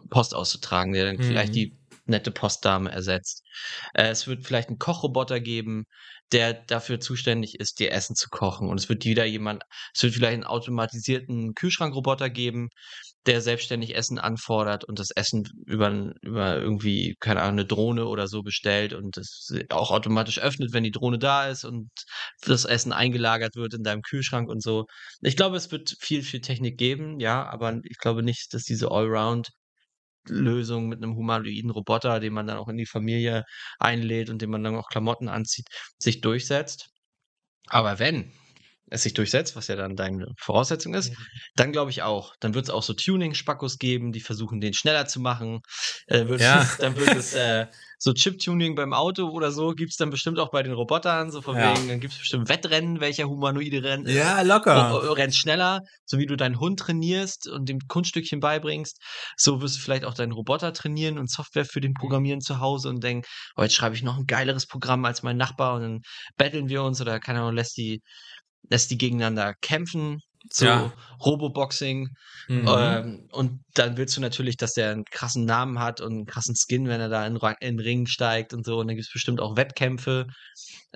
Post 0.10 0.36
auszutragen, 0.36 0.94
der 0.94 1.06
dann 1.06 1.18
mhm. 1.18 1.24
vielleicht 1.24 1.56
die 1.56 1.78
nette 2.08 2.32
Postdame 2.32 2.92
ersetzt. 2.92 3.44
Äh, 3.94 4.10
es 4.10 4.28
wird 4.28 4.46
vielleicht 4.46 4.70
einen 4.70 4.80
Kochroboter 4.80 5.40
geben, 5.40 5.86
der 6.32 6.54
dafür 6.54 7.00
zuständig 7.00 7.60
ist, 7.60 7.80
dir 7.80 7.92
Essen 7.92 8.16
zu 8.16 8.30
kochen. 8.30 8.70
Und 8.70 8.80
es 8.80 8.90
wird 8.90 9.06
wieder 9.06 9.26
jemand, 9.26 9.64
es 9.94 10.04
wird 10.04 10.14
vielleicht 10.14 10.34
einen 10.34 10.44
automatisierten 10.44 11.54
Kühlschrankroboter 11.54 12.30
geben, 12.30 12.70
der 13.26 13.42
selbstständig 13.42 13.96
Essen 13.96 14.20
anfordert 14.20 14.86
und 14.86 15.00
das 15.00 15.12
Essen 15.12 15.44
über, 15.66 16.14
über 16.22 16.58
irgendwie, 16.58 17.16
keine 17.20 17.42
Ahnung, 17.42 17.60
eine 17.60 17.66
Drohne 17.66 18.06
oder 18.08 18.28
so 18.28 18.42
bestellt 18.42 18.94
und 18.94 19.18
es 19.18 19.54
auch 19.70 19.92
automatisch 19.92 20.40
öffnet, 20.40 20.74
wenn 20.74 20.84
die 20.84 20.92
Drohne 20.92 21.20
da 21.20 21.48
ist 21.48 21.66
und 21.66 21.90
das 22.42 22.66
Essen 22.66 22.94
eingelagert 22.94 23.56
wird 23.56 23.74
in 23.74 23.84
deinem 23.84 24.02
Kühlschrank 24.02 24.50
und 24.50 24.62
so. 24.64 24.86
Ich 25.22 25.36
glaube, 25.36 25.58
es 25.58 25.72
wird 25.72 25.96
viel, 26.00 26.24
viel 26.24 26.42
Technik 26.42 26.78
geben, 26.78 27.20
ja, 27.20 27.46
aber 27.50 27.80
ich 27.84 27.98
glaube 27.98 28.24
nicht, 28.24 28.54
dass 28.54 28.64
diese 28.64 28.92
Allround 28.92 29.50
Lösung 30.30 30.88
mit 30.88 31.04
einem 31.04 31.16
humanoiden 31.16 31.70
Roboter, 31.72 32.20
den 32.20 32.34
man 32.34 32.48
dann 32.48 32.58
auch 32.58 32.68
in 32.70 32.78
die 32.78 32.86
Familie 32.86 33.46
einlädt 33.80 34.30
und 34.30 34.42
dem 34.42 34.52
man 34.52 34.64
dann 34.64 34.76
auch 34.76 34.90
Klamotten 34.90 35.30
anzieht, 35.30 35.68
sich 36.00 36.22
durchsetzt. 36.22 36.90
Aber 37.68 38.00
wenn 38.00 38.32
es 38.90 39.04
sich 39.04 39.14
durchsetzt, 39.14 39.56
was 39.56 39.68
ja 39.68 39.76
dann 39.76 39.96
deine 39.96 40.34
Voraussetzung 40.38 40.94
ist, 40.94 41.12
mhm. 41.12 41.16
dann 41.56 41.72
glaube 41.72 41.92
ich 41.92 42.04
auch. 42.04 42.36
Dann 42.40 42.54
wird 42.54 42.66
es 42.66 42.70
auch 42.70 42.84
so 42.84 42.94
Tuning-Spackos 42.94 43.78
geben, 43.78 44.12
die 44.12 44.22
versuchen, 44.22 44.62
den 44.62 44.74
schneller 44.74 45.06
zu 45.08 45.20
machen. 45.20 45.62
Äh, 46.08 46.28
wird, 46.28 46.42
ja. 46.42 46.68
Dann 46.80 46.96
wird 46.96 47.16
es 47.16 47.34
äh, 47.34 47.68
so 48.00 48.14
Chip-Tuning 48.14 48.76
beim 48.76 48.94
Auto 48.94 49.30
oder 49.30 49.52
so, 49.52 49.72
gibt 49.72 49.92
es 49.92 49.98
dann 49.98 50.10
bestimmt 50.10 50.40
auch 50.40 50.52
bei 50.52 50.62
den 50.62 50.74
Robotern, 50.74 51.32
so 51.32 51.42
von 51.42 51.58
ja. 51.58 51.76
wegen, 51.76 51.88
dann 51.88 52.00
gibt 52.00 52.14
es 52.14 52.20
bestimmt 52.20 52.48
Wettrennen, 52.48 53.00
welcher 53.00 53.28
humanoide 53.28 53.84
rennt. 53.84 54.08
Ja, 54.08 54.42
locker. 54.42 55.18
Rennt 55.18 55.36
schneller, 55.36 55.82
so 56.06 56.20
wie 56.20 56.28
du 56.28 56.36
deinen 56.36 56.60
Hund 56.60 56.80
trainierst 56.80 57.48
und 57.48 57.68
dem 57.68 57.80
Kunststückchen 57.88 58.40
beibringst. 58.40 59.02
So 59.36 59.62
wirst 59.62 59.78
du 59.78 59.80
vielleicht 59.82 60.06
auch 60.06 60.14
deinen 60.14 60.32
Roboter 60.32 60.74
trainieren 60.74 61.18
und 61.18 61.32
Software 61.32 61.66
für 61.66 61.82
den 61.82 61.94
Programmieren 61.94 62.42
zu 62.42 62.60
Hause 62.60 62.90
und 62.90 63.04
denken, 63.04 63.28
heute 63.58 63.74
schreibe 63.74 63.96
ich 63.96 64.04
noch 64.04 64.18
ein 64.18 64.28
geileres 64.28 64.68
Programm 64.68 65.04
als 65.06 65.24
mein 65.24 65.38
Nachbar 65.38 65.76
und 65.76 65.82
dann 65.82 66.02
betteln 66.38 66.70
wir 66.70 66.84
uns 66.84 67.02
oder 67.02 67.20
keine 67.20 67.40
Ahnung, 67.40 67.56
lässt 67.56 67.78
die 67.78 68.02
lässt 68.70 68.92
die 68.92 68.98
gegeneinander 68.98 69.54
kämpfen, 69.62 70.22
so 70.52 70.66
ja. 70.66 70.94
Roboboxing. 71.26 72.10
Mhm. 72.48 72.68
Ähm, 72.68 73.28
und 73.32 73.64
dann 73.74 73.98
willst 73.98 74.16
du 74.18 74.22
natürlich, 74.22 74.58
dass 74.58 74.74
der 74.74 74.92
einen 74.92 75.06
krassen 75.06 75.46
Namen 75.46 75.80
hat 75.80 76.02
und 76.02 76.12
einen 76.12 76.26
krassen 76.26 76.56
Skin, 76.56 76.88
wenn 76.88 77.02
er 77.02 77.10
da 77.10 77.26
in, 77.26 77.36
in 77.36 77.78
den 77.78 77.80
Ring 77.80 78.08
steigt 78.08 78.54
und 78.54 78.66
so. 78.66 78.80
Und 78.80 78.88
dann 78.88 78.96
gibt 78.96 79.08
es 79.08 79.14
bestimmt 79.14 79.42
auch 79.42 79.58
Wettkämpfe 79.58 80.28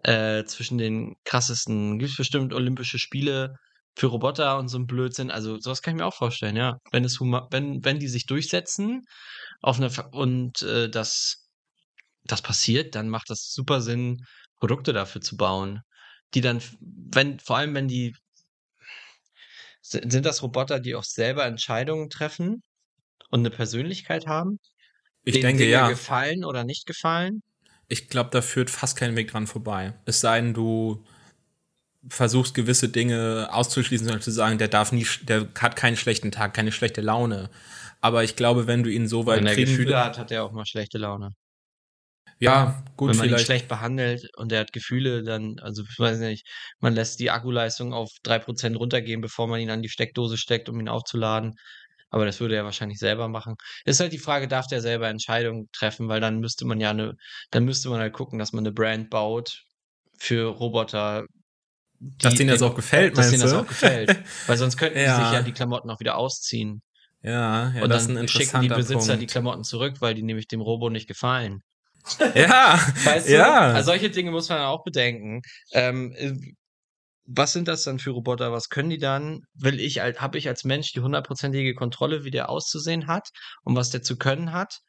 äh, 0.04 0.44
zwischen 0.46 0.78
den 0.78 1.16
krassesten. 1.26 2.00
Gibt 2.00 2.12
es 2.12 2.18
bestimmt 2.18 2.54
Olympische 2.54 3.00
Spiele 3.00 3.56
für 3.96 4.08
Roboter 4.08 4.58
und 4.58 4.70
so 4.70 4.78
ein 4.78 4.86
Blödsinn. 4.86 5.32
Also 5.32 5.60
sowas 5.60 5.82
kann 5.82 5.96
ich 5.96 6.02
mir 6.02 6.08
auch 6.08 6.16
vorstellen, 6.16 6.56
ja. 6.56 6.78
Wenn 6.92 7.04
es 7.04 7.20
wenn, 7.20 7.84
wenn 7.84 8.00
die 8.00 8.08
sich 8.08 8.26
durchsetzen 8.26 9.02
auf 9.62 9.78
eine 9.78 9.92
und 10.12 10.62
äh, 10.62 10.90
das, 10.90 11.50
das 12.24 12.42
passiert, 12.42 12.96
dann 12.96 13.10
macht 13.10 13.30
das 13.30 13.52
super 13.52 13.82
Sinn, 13.82 14.24
Produkte 14.60 14.94
dafür 14.94 15.22
zu 15.22 15.36
bauen 15.36 15.82
die 16.34 16.42
dann, 16.42 16.62
wenn, 16.80 17.40
vor 17.40 17.58
allem 17.58 17.74
wenn 17.76 17.88
die, 17.88 18.16
sind 19.82 20.26
das 20.26 20.42
Roboter, 20.42 20.80
die 20.80 20.96
auch 20.96 21.04
selber 21.04 21.46
Entscheidungen 21.46 22.10
treffen 22.10 22.64
und 23.30 23.42
eine 23.42 23.50
Persönlichkeit 23.50 24.28
haben? 24.28 24.60
Ich 25.24 25.40
denke, 25.40 25.64
Dinge 25.64 25.72
ja. 25.72 25.90
gefallen 25.90 26.46
oder 26.46 26.64
nicht 26.64 26.86
gefallen? 26.86 27.44
Ich 27.88 28.08
glaube, 28.08 28.30
da 28.32 28.42
führt 28.42 28.70
fast 28.70 28.98
kein 28.98 29.16
Weg 29.16 29.32
dran 29.32 29.48
vorbei. 29.48 29.94
Es 30.06 30.22
sei 30.22 30.40
denn, 30.40 30.54
du 30.54 31.04
versuchst 32.08 32.56
gewisse 32.56 32.90
Dinge 32.90 33.50
auszuschließen, 33.52 34.08
sondern 34.08 34.22
zu 34.22 34.32
sagen, 34.32 34.58
der 34.58 34.68
darf 34.68 34.92
nie, 34.92 35.06
der 35.24 35.50
hat 35.60 35.76
keinen 35.76 35.98
schlechten 35.98 36.32
Tag, 36.32 36.54
keine 36.54 36.72
schlechte 36.72 37.02
Laune. 37.02 37.50
Aber 38.00 38.24
ich 38.24 38.36
glaube, 38.36 38.66
wenn 38.66 38.82
du 38.82 38.90
ihn 38.90 39.08
so 39.08 39.26
weit 39.26 39.40
Wenn 39.40 39.48
er 39.48 39.56
Gefühle 39.56 40.04
hat, 40.04 40.18
hat 40.18 40.32
er 40.32 40.44
auch 40.44 40.52
mal 40.52 40.66
schlechte 40.66 40.98
Laune. 40.98 41.36
Ja, 42.42 42.84
gut, 42.98 43.12
Wenn 43.12 43.18
man 43.18 43.30
ihn 43.30 43.38
schlecht 43.38 43.68
behandelt 43.68 44.28
und 44.36 44.52
er 44.52 44.62
hat 44.62 44.74
Gefühle, 44.74 45.22
dann, 45.22 45.60
also 45.62 45.84
ich 45.84 46.00
weiß 46.00 46.18
nicht, 46.18 46.48
man 46.80 46.96
lässt 46.96 47.20
die 47.20 47.30
Akkuleistung 47.30 47.94
auf 47.94 48.10
3% 48.24 48.76
runtergehen, 48.76 49.22
bevor 49.22 49.48
man 49.48 49.60
ihn 49.60 49.70
an 49.70 49.84
die 49.84 49.90
Steckdose 49.90 50.38
steckt, 50.38 50.68
um 50.68 50.80
ihn 50.80 50.90
aufzuladen. 50.90 51.54
Aber 52.10 52.26
das 52.26 52.40
würde 52.40 52.56
er 52.56 52.66
wahrscheinlich 52.66 52.98
selber 52.98 53.28
machen. 53.28 53.58
Ist 53.86 54.00
halt 54.00 54.12
die 54.12 54.18
Frage, 54.18 54.48
darf 54.48 54.66
der 54.66 54.82
selber 54.82 55.08
Entscheidungen 55.08 55.70
treffen, 55.72 56.10
weil 56.10 56.20
dann 56.20 56.40
müsste 56.40 56.66
man 56.66 56.80
ja 56.80 56.90
eine, 56.90 57.14
dann 57.52 57.64
müsste 57.64 57.90
man 57.90 58.00
halt 58.00 58.14
gucken, 58.14 58.40
dass 58.40 58.54
man 58.54 58.66
eine 58.66 58.74
Brand 58.74 59.12
baut 59.12 59.62
für 60.18 60.48
Roboter. 60.48 61.26
dass 62.00 62.34
denen 62.34 62.50
das 62.50 62.64
auch 62.64 62.76
gefällt, 62.76 63.20
dass 63.20 63.30
denen 63.30 63.44
das 63.44 63.54
auch 63.54 63.68
gefällt. 63.68 64.18
Weil 64.48 64.58
sonst 64.58 64.78
könnten 64.78 64.98
ja. 64.98 65.20
die 65.20 65.24
sich 65.26 65.34
ja 65.34 65.42
die 65.44 65.54
Klamotten 65.54 65.92
auch 65.92 66.00
wieder 66.00 66.18
ausziehen. 66.18 66.82
Ja, 67.22 67.72
ja 67.76 67.84
und 67.84 67.90
dann 67.90 68.28
schicken 68.28 68.62
die 68.62 68.68
Besitzer 68.68 69.10
Punkt. 69.10 69.22
die 69.22 69.28
Klamotten 69.28 69.64
zurück, 69.64 69.98
weil 70.00 70.16
die 70.16 70.24
nämlich 70.24 70.48
dem 70.48 70.62
Robo 70.62 70.90
nicht 70.90 71.08
gefallen. 71.08 71.62
Ja, 72.36 72.80
weißt 73.06 73.30
du? 73.30 73.34
ja. 73.34 73.72
Also 73.72 73.92
solche 73.92 74.10
Dinge 74.10 74.32
muss 74.32 74.50
man 74.50 74.62
auch 74.62 74.84
bedenken. 74.84 75.42
Ähm, 75.74 76.14
äh, 76.16 76.34
was 77.26 77.54
sind 77.54 77.68
das 77.68 77.84
dann 77.84 78.00
für 78.00 78.12
Roboter? 78.12 78.52
Was 78.52 78.70
können 78.70 78.90
die 78.90 78.98
dann? 78.98 79.42
Will 79.54 79.80
ich, 79.80 80.00
habe 80.00 80.38
ich 80.38 80.48
als 80.48 80.64
Mensch 80.64 80.92
die 80.94 81.02
hundertprozentige 81.02 81.74
Kontrolle, 81.76 82.24
wie 82.24 82.32
der 82.32 82.50
auszusehen 82.50 83.08
hat 83.08 83.30
und 83.64 83.76
was 83.76 83.90
der 83.90 84.02
zu 84.02 84.18
können 84.18 84.52
hat? 84.52 84.80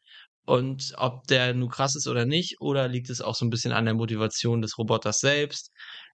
Und 0.44 0.94
ob 0.96 1.26
der 1.28 1.54
nur 1.54 1.70
krass 1.70 1.94
ist 1.94 2.08
oder 2.08 2.26
nicht, 2.26 2.60
oder 2.60 2.88
liegt 2.88 3.10
es 3.10 3.20
auch 3.20 3.34
so 3.36 3.44
ein 3.44 3.50
bisschen 3.50 3.72
an 3.72 3.84
der 3.84 3.94
Motivation 3.94 4.60
des 4.60 4.76
Roboters 4.76 5.20
selbst, 5.20 5.70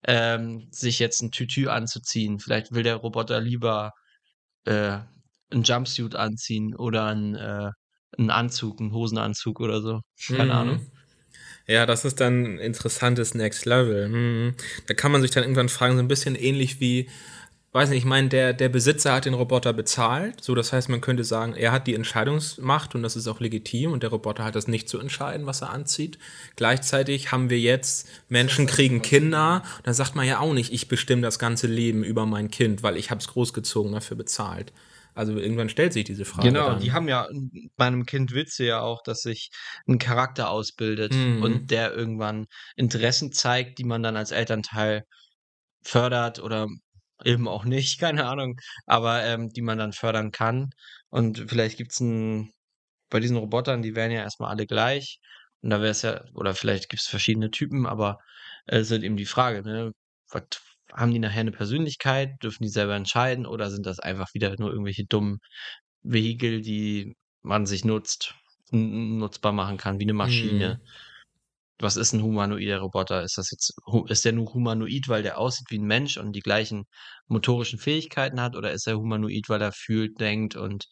ähm, 0.07 0.69
sich 0.71 0.99
jetzt 0.99 1.23
ein 1.23 1.31
Tütü 1.31 1.69
anzuziehen? 1.69 2.39
Vielleicht 2.39 2.73
will 2.73 2.83
der 2.83 2.97
Roboter 2.97 3.41
lieber 3.41 3.93
äh, 4.67 4.99
ein 5.51 5.63
Jumpsuit 5.63 6.15
anziehen 6.15 6.75
oder 6.77 7.07
ein, 7.07 7.35
äh, 7.37 7.71
einen 8.17 8.31
Anzug, 8.31 8.81
einen 8.81 8.93
Hosenanzug 8.93 9.61
oder 9.61 9.81
so. 9.81 10.01
Keine 10.27 10.45
mhm. 10.45 10.51
Ahnung. 10.51 10.87
Ja, 11.67 11.85
das 11.85 12.05
ist 12.05 12.21
dann 12.21 12.45
ein 12.45 12.59
interessantes 12.59 13.35
Next 13.35 13.67
Level. 13.67 14.07
Hm. 14.07 14.55
Da 14.87 14.95
kann 14.95 15.13
man 15.13 15.21
sich 15.21 15.31
dann 15.31 15.43
irgendwann 15.43 15.69
fragen, 15.69 15.97
so 15.97 16.03
ein 16.03 16.09
bisschen 16.09 16.35
ähnlich 16.35 16.81
wie 16.81 17.09
weiß 17.73 17.91
nicht, 17.91 17.99
ich 17.99 18.05
meine, 18.05 18.29
der, 18.29 18.55
der 18.55 18.69
Besitzer 18.69 19.13
hat 19.13 19.27
den 19.27 19.35
Roboter 19.35 19.73
bezahlt. 19.73 20.43
So, 20.43 20.55
das 20.55 20.73
heißt, 20.73 20.89
man 20.89 21.01
könnte 21.01 21.25
sagen, 21.25 21.55
er 21.55 21.71
hat 21.71 21.87
die 21.87 21.95
Entscheidungsmacht 21.95 22.95
und 22.95 23.03
das 23.03 23.15
ist 23.15 23.29
auch 23.29 23.41
legitim 23.41 23.93
und 23.93 24.03
der 24.03 24.11
Roboter 24.11 24.45
hat 24.45 24.55
das 24.55 24.69
nicht 24.69 24.89
zu 24.89 24.99
entscheiden, 24.99 25.47
was 25.47 25.61
er 25.61 25.71
anzieht. 25.71 26.19
Gleichzeitig 26.57 27.31
haben 27.31 27.51
wir 27.51 27.61
jetzt, 27.61 28.09
Menschen 28.29 28.67
kriegen 28.67 29.03
Kinder, 29.03 29.63
dann 29.83 29.95
sagt 29.95 30.15
man 30.15 30.27
ja 30.27 30.41
auch 30.41 30.55
nicht, 30.55 30.73
ich 30.73 30.89
bestimme 30.89 31.23
das 31.23 31.39
ganze 31.39 31.67
Leben 31.67 32.05
über 32.05 32.25
mein 32.27 32.51
Kind, 32.51 32.83
weil 32.83 32.97
ich 32.97 33.11
habe 33.11 33.21
es 33.21 33.29
großgezogen, 33.29 33.93
dafür 33.93 34.17
bezahlt. 34.17 34.73
Also 35.19 35.37
irgendwann 35.37 35.69
stellt 35.69 35.93
sich 35.93 36.05
diese 36.05 36.25
Frage. 36.25 36.47
Genau, 36.47 36.69
dann. 36.69 36.79
die 36.81 36.93
haben 36.93 37.09
ja 37.09 37.29
bei 37.77 37.87
einem 37.87 38.07
Kind 38.07 38.35
Witze 38.35 38.65
ja 38.65 38.83
auch, 38.83 39.03
dass 39.03 39.23
sich 39.23 39.51
ein 39.89 39.99
Charakter 39.99 40.49
ausbildet 40.49 41.13
mhm. 41.13 41.43
und 41.43 41.73
der 41.73 41.93
irgendwann 41.93 42.47
Interessen 42.77 43.33
zeigt, 43.33 43.81
die 43.81 43.85
man 43.85 44.05
dann 44.05 44.17
als 44.17 44.31
Elternteil 44.31 45.03
fördert 45.83 46.39
oder 46.39 46.69
eben 47.25 47.49
auch 47.49 47.65
nicht, 47.65 47.99
keine 48.01 48.27
Ahnung, 48.27 48.61
aber 48.87 49.25
ähm, 49.25 49.49
die 49.49 49.61
man 49.61 49.77
dann 49.77 49.93
fördern 49.93 50.31
kann. 50.31 50.71
Und 51.09 51.47
vielleicht 51.49 51.79
gibt 51.79 51.91
es 51.91 51.99
ein, 51.99 52.53
bei 53.11 53.19
diesen 53.19 53.39
Robotern, 53.39 53.83
die 53.83 53.97
wären 53.97 54.13
ja 54.13 54.21
erstmal 54.21 54.51
alle 54.51 54.67
gleich. 54.67 55.19
Und 55.63 55.71
da 55.71 55.81
wäre 55.81 55.91
es 55.91 56.03
ja, 56.03 56.23
oder 56.35 56.55
vielleicht 56.55 56.91
gibt 56.91 57.03
es 57.03 57.09
verschiedene 57.09 57.51
Typen, 57.51 57.87
aber 57.87 58.19
es 58.67 58.83
ist 58.83 58.93
halt 58.93 59.03
eben 59.03 59.17
die 59.17 59.27
Frage, 59.27 59.63
ne? 59.63 59.91
Was, 60.31 60.45
haben 60.93 61.13
die 61.13 61.19
nachher 61.19 61.41
eine 61.41 61.53
Persönlichkeit? 61.53 62.43
Dürfen 62.43 62.65
die 62.65 62.71
selber 62.71 62.97
entscheiden? 62.97 63.47
Oder 63.47 63.71
sind 63.71 63.87
das 63.87 63.99
einfach 64.01 64.29
wieder 64.35 64.55
nur 64.59 64.71
irgendwelche 64.71 65.05
dummen 65.05 65.39
Vehikel, 66.03 66.61
die 66.61 67.17
man 67.43 67.67
sich 67.67 67.85
nutzt, 67.85 68.35
nutzbar 68.71 69.53
machen 69.53 69.77
kann, 69.77 69.99
wie 69.99 70.05
eine 70.05 70.15
Maschine? 70.15 70.81
Mhm 70.83 70.89
was 71.81 71.97
ist 71.97 72.13
ein 72.13 72.23
humanoider 72.23 72.79
Roboter? 72.79 73.23
Ist 73.23 73.39
das 73.39 73.51
jetzt, 73.51 73.73
ist 74.09 74.25
der 74.25 74.33
nur 74.33 74.53
humanoid, 74.53 75.09
weil 75.09 75.23
der 75.23 75.39
aussieht 75.39 75.67
wie 75.71 75.79
ein 75.79 75.87
Mensch 75.87 76.17
und 76.17 76.33
die 76.33 76.41
gleichen 76.41 76.87
motorischen 77.29 77.79
Fähigkeiten 77.79 78.41
hat, 78.41 78.57
oder 78.57 78.73
ist 78.73 78.87
er 78.87 78.97
humanoid, 78.99 79.49
weil 79.49 79.63
er 79.63 79.73
fühlt, 79.73 80.21
denkt 80.21 80.57
und 80.57 80.87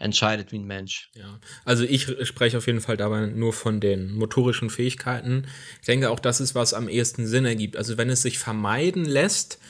entscheidet 0.00 0.50
wie 0.50 0.58
ein 0.58 0.66
Mensch? 0.66 1.10
Ja, 1.14 1.38
also 1.64 1.84
ich 1.84 2.06
spreche 2.26 2.58
auf 2.58 2.66
jeden 2.66 2.80
Fall 2.80 2.96
dabei 2.96 3.26
nur 3.26 3.52
von 3.52 3.80
den 3.80 4.12
motorischen 4.12 4.70
Fähigkeiten. 4.70 5.46
Ich 5.80 5.86
denke 5.86 6.10
auch, 6.10 6.18
das 6.18 6.40
ist, 6.40 6.54
was 6.54 6.74
am 6.74 6.88
ehesten 6.88 7.26
Sinn 7.26 7.44
ergibt. 7.44 7.76
Also 7.76 7.96
wenn 7.98 8.10
es 8.10 8.22
sich 8.22 8.38
vermeiden 8.38 9.04
lässt, 9.04 9.60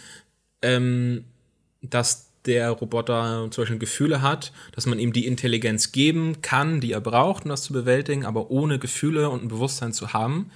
ähm, 0.62 1.24
dass 1.82 2.30
der 2.46 2.70
Roboter 2.70 3.48
zum 3.50 3.62
Beispiel 3.62 3.78
Gefühle 3.78 4.22
hat, 4.22 4.52
dass 4.72 4.86
man 4.86 4.98
ihm 4.98 5.12
die 5.12 5.26
Intelligenz 5.26 5.92
geben 5.92 6.40
kann, 6.40 6.80
die 6.80 6.92
er 6.92 7.00
braucht, 7.00 7.44
um 7.44 7.50
das 7.50 7.64
zu 7.64 7.72
bewältigen, 7.72 8.24
aber 8.24 8.50
ohne 8.50 8.78
Gefühle 8.78 9.28
und 9.28 9.42
ein 9.42 9.48
Bewusstsein 9.48 9.92
zu 9.92 10.12
haben, 10.12 10.50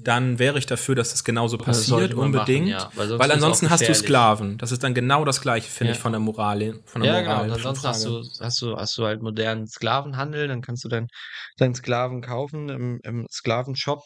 dann 0.00 0.38
wäre 0.38 0.58
ich 0.58 0.66
dafür, 0.66 0.94
dass 0.94 1.10
das 1.10 1.24
genauso 1.24 1.58
passiert, 1.58 2.12
das 2.12 2.18
unbedingt. 2.18 2.70
Machen, 2.70 2.80
ja. 2.80 2.90
Weil, 2.94 3.18
weil 3.18 3.32
ansonsten 3.32 3.68
hast 3.70 3.88
du 3.88 3.94
Sklaven. 3.94 4.58
Das 4.58 4.72
ist 4.72 4.82
dann 4.82 4.94
genau 4.94 5.24
das 5.24 5.40
Gleiche, 5.40 5.68
finde 5.68 5.92
ja. 5.92 5.96
ich, 5.96 6.00
von 6.00 6.12
der 6.12 6.20
Moral. 6.20 6.80
Von 6.84 7.02
der 7.02 7.14
ja, 7.14 7.20
Moral 7.22 7.42
genau. 7.44 7.54
Ansonsten 7.54 7.88
hast 7.88 8.04
du, 8.04 8.22
hast, 8.40 8.62
du, 8.62 8.76
hast 8.76 8.96
du 8.98 9.04
halt 9.04 9.22
modernen 9.22 9.66
Sklavenhandel, 9.66 10.48
dann 10.48 10.62
kannst 10.62 10.84
du 10.84 10.88
deinen 10.88 11.08
dein 11.56 11.74
Sklaven 11.74 12.22
kaufen 12.22 12.68
im, 12.68 13.00
im 13.02 13.26
Sklavenshop 13.30 14.04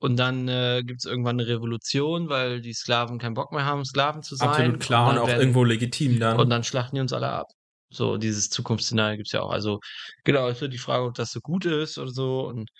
und 0.00 0.16
dann 0.16 0.48
äh, 0.48 0.82
gibt 0.84 1.00
es 1.00 1.04
irgendwann 1.04 1.38
eine 1.38 1.46
Revolution, 1.46 2.30
weil 2.30 2.62
die 2.62 2.72
Sklaven 2.72 3.18
keinen 3.18 3.34
Bock 3.34 3.52
mehr 3.52 3.66
haben, 3.66 3.84
Sklaven 3.84 4.22
zu 4.22 4.34
sein. 4.34 4.48
Absolut 4.48 4.80
klar 4.80 5.10
und, 5.10 5.16
und 5.16 5.22
auch 5.22 5.26
werden, 5.28 5.40
irgendwo 5.40 5.64
legitim 5.64 6.18
dann. 6.18 6.40
Und 6.40 6.48
dann 6.48 6.64
schlachten 6.64 6.96
die 6.96 7.02
uns 7.02 7.12
alle 7.12 7.28
ab. 7.28 7.48
So, 7.92 8.16
dieses 8.16 8.48
Zukunftsszenario 8.48 9.16
gibt 9.16 9.28
es 9.28 9.32
ja 9.32 9.42
auch. 9.42 9.50
Also, 9.50 9.80
genau, 10.24 10.48
es 10.48 10.60
wird 10.60 10.72
die 10.72 10.78
Frage, 10.78 11.04
ob 11.04 11.14
das 11.14 11.32
so 11.32 11.40
gut 11.40 11.66
ist 11.66 11.98
oder 11.98 12.10
so. 12.10 12.46
Und 12.48 12.70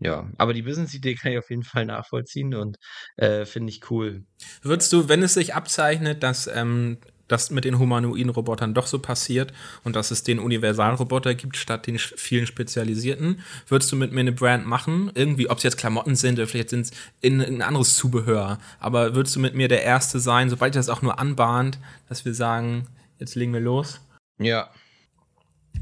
ja, 0.00 0.28
aber 0.38 0.52
die 0.52 0.62
Business-Idee 0.62 1.14
kann 1.14 1.32
ich 1.32 1.38
auf 1.38 1.50
jeden 1.50 1.62
Fall 1.62 1.86
nachvollziehen 1.86 2.54
und 2.54 2.76
äh, 3.16 3.44
finde 3.44 3.70
ich 3.70 3.90
cool. 3.90 4.24
Würdest 4.62 4.92
du, 4.92 5.08
wenn 5.08 5.22
es 5.22 5.34
sich 5.34 5.54
abzeichnet, 5.54 6.22
dass 6.22 6.46
ähm, 6.46 6.98
das 7.28 7.50
mit 7.50 7.64
den 7.64 7.78
humanoiden 7.78 8.28
Robotern 8.28 8.74
doch 8.74 8.86
so 8.86 8.98
passiert 8.98 9.52
und 9.82 9.96
dass 9.96 10.10
es 10.10 10.22
den 10.22 10.38
Universalroboter 10.38 11.34
gibt 11.34 11.56
statt 11.56 11.86
den 11.86 11.98
vielen 11.98 12.46
spezialisierten. 12.46 13.40
Würdest 13.66 13.90
du 13.92 13.96
mit 13.96 14.12
mir 14.12 14.20
eine 14.20 14.32
Brand 14.32 14.66
machen? 14.66 15.10
Irgendwie, 15.14 15.48
ob 15.48 15.58
es 15.58 15.64
jetzt 15.64 15.78
Klamotten 15.78 16.16
sind 16.16 16.38
oder 16.38 16.46
vielleicht 16.46 16.70
sind 16.70 16.86
es 16.86 16.92
ein 17.22 17.62
anderes 17.62 17.96
Zubehör. 17.96 18.58
Aber 18.78 19.14
würdest 19.14 19.36
du 19.36 19.40
mit 19.40 19.54
mir 19.54 19.68
der 19.68 19.82
Erste 19.82 20.20
sein, 20.20 20.50
sobald 20.50 20.76
das 20.76 20.88
auch 20.88 21.02
nur 21.02 21.18
anbahnt, 21.18 21.78
dass 22.08 22.24
wir 22.24 22.34
sagen, 22.34 22.88
jetzt 23.18 23.34
legen 23.34 23.52
wir 23.52 23.60
los? 23.60 24.00
Ja. 24.38 24.70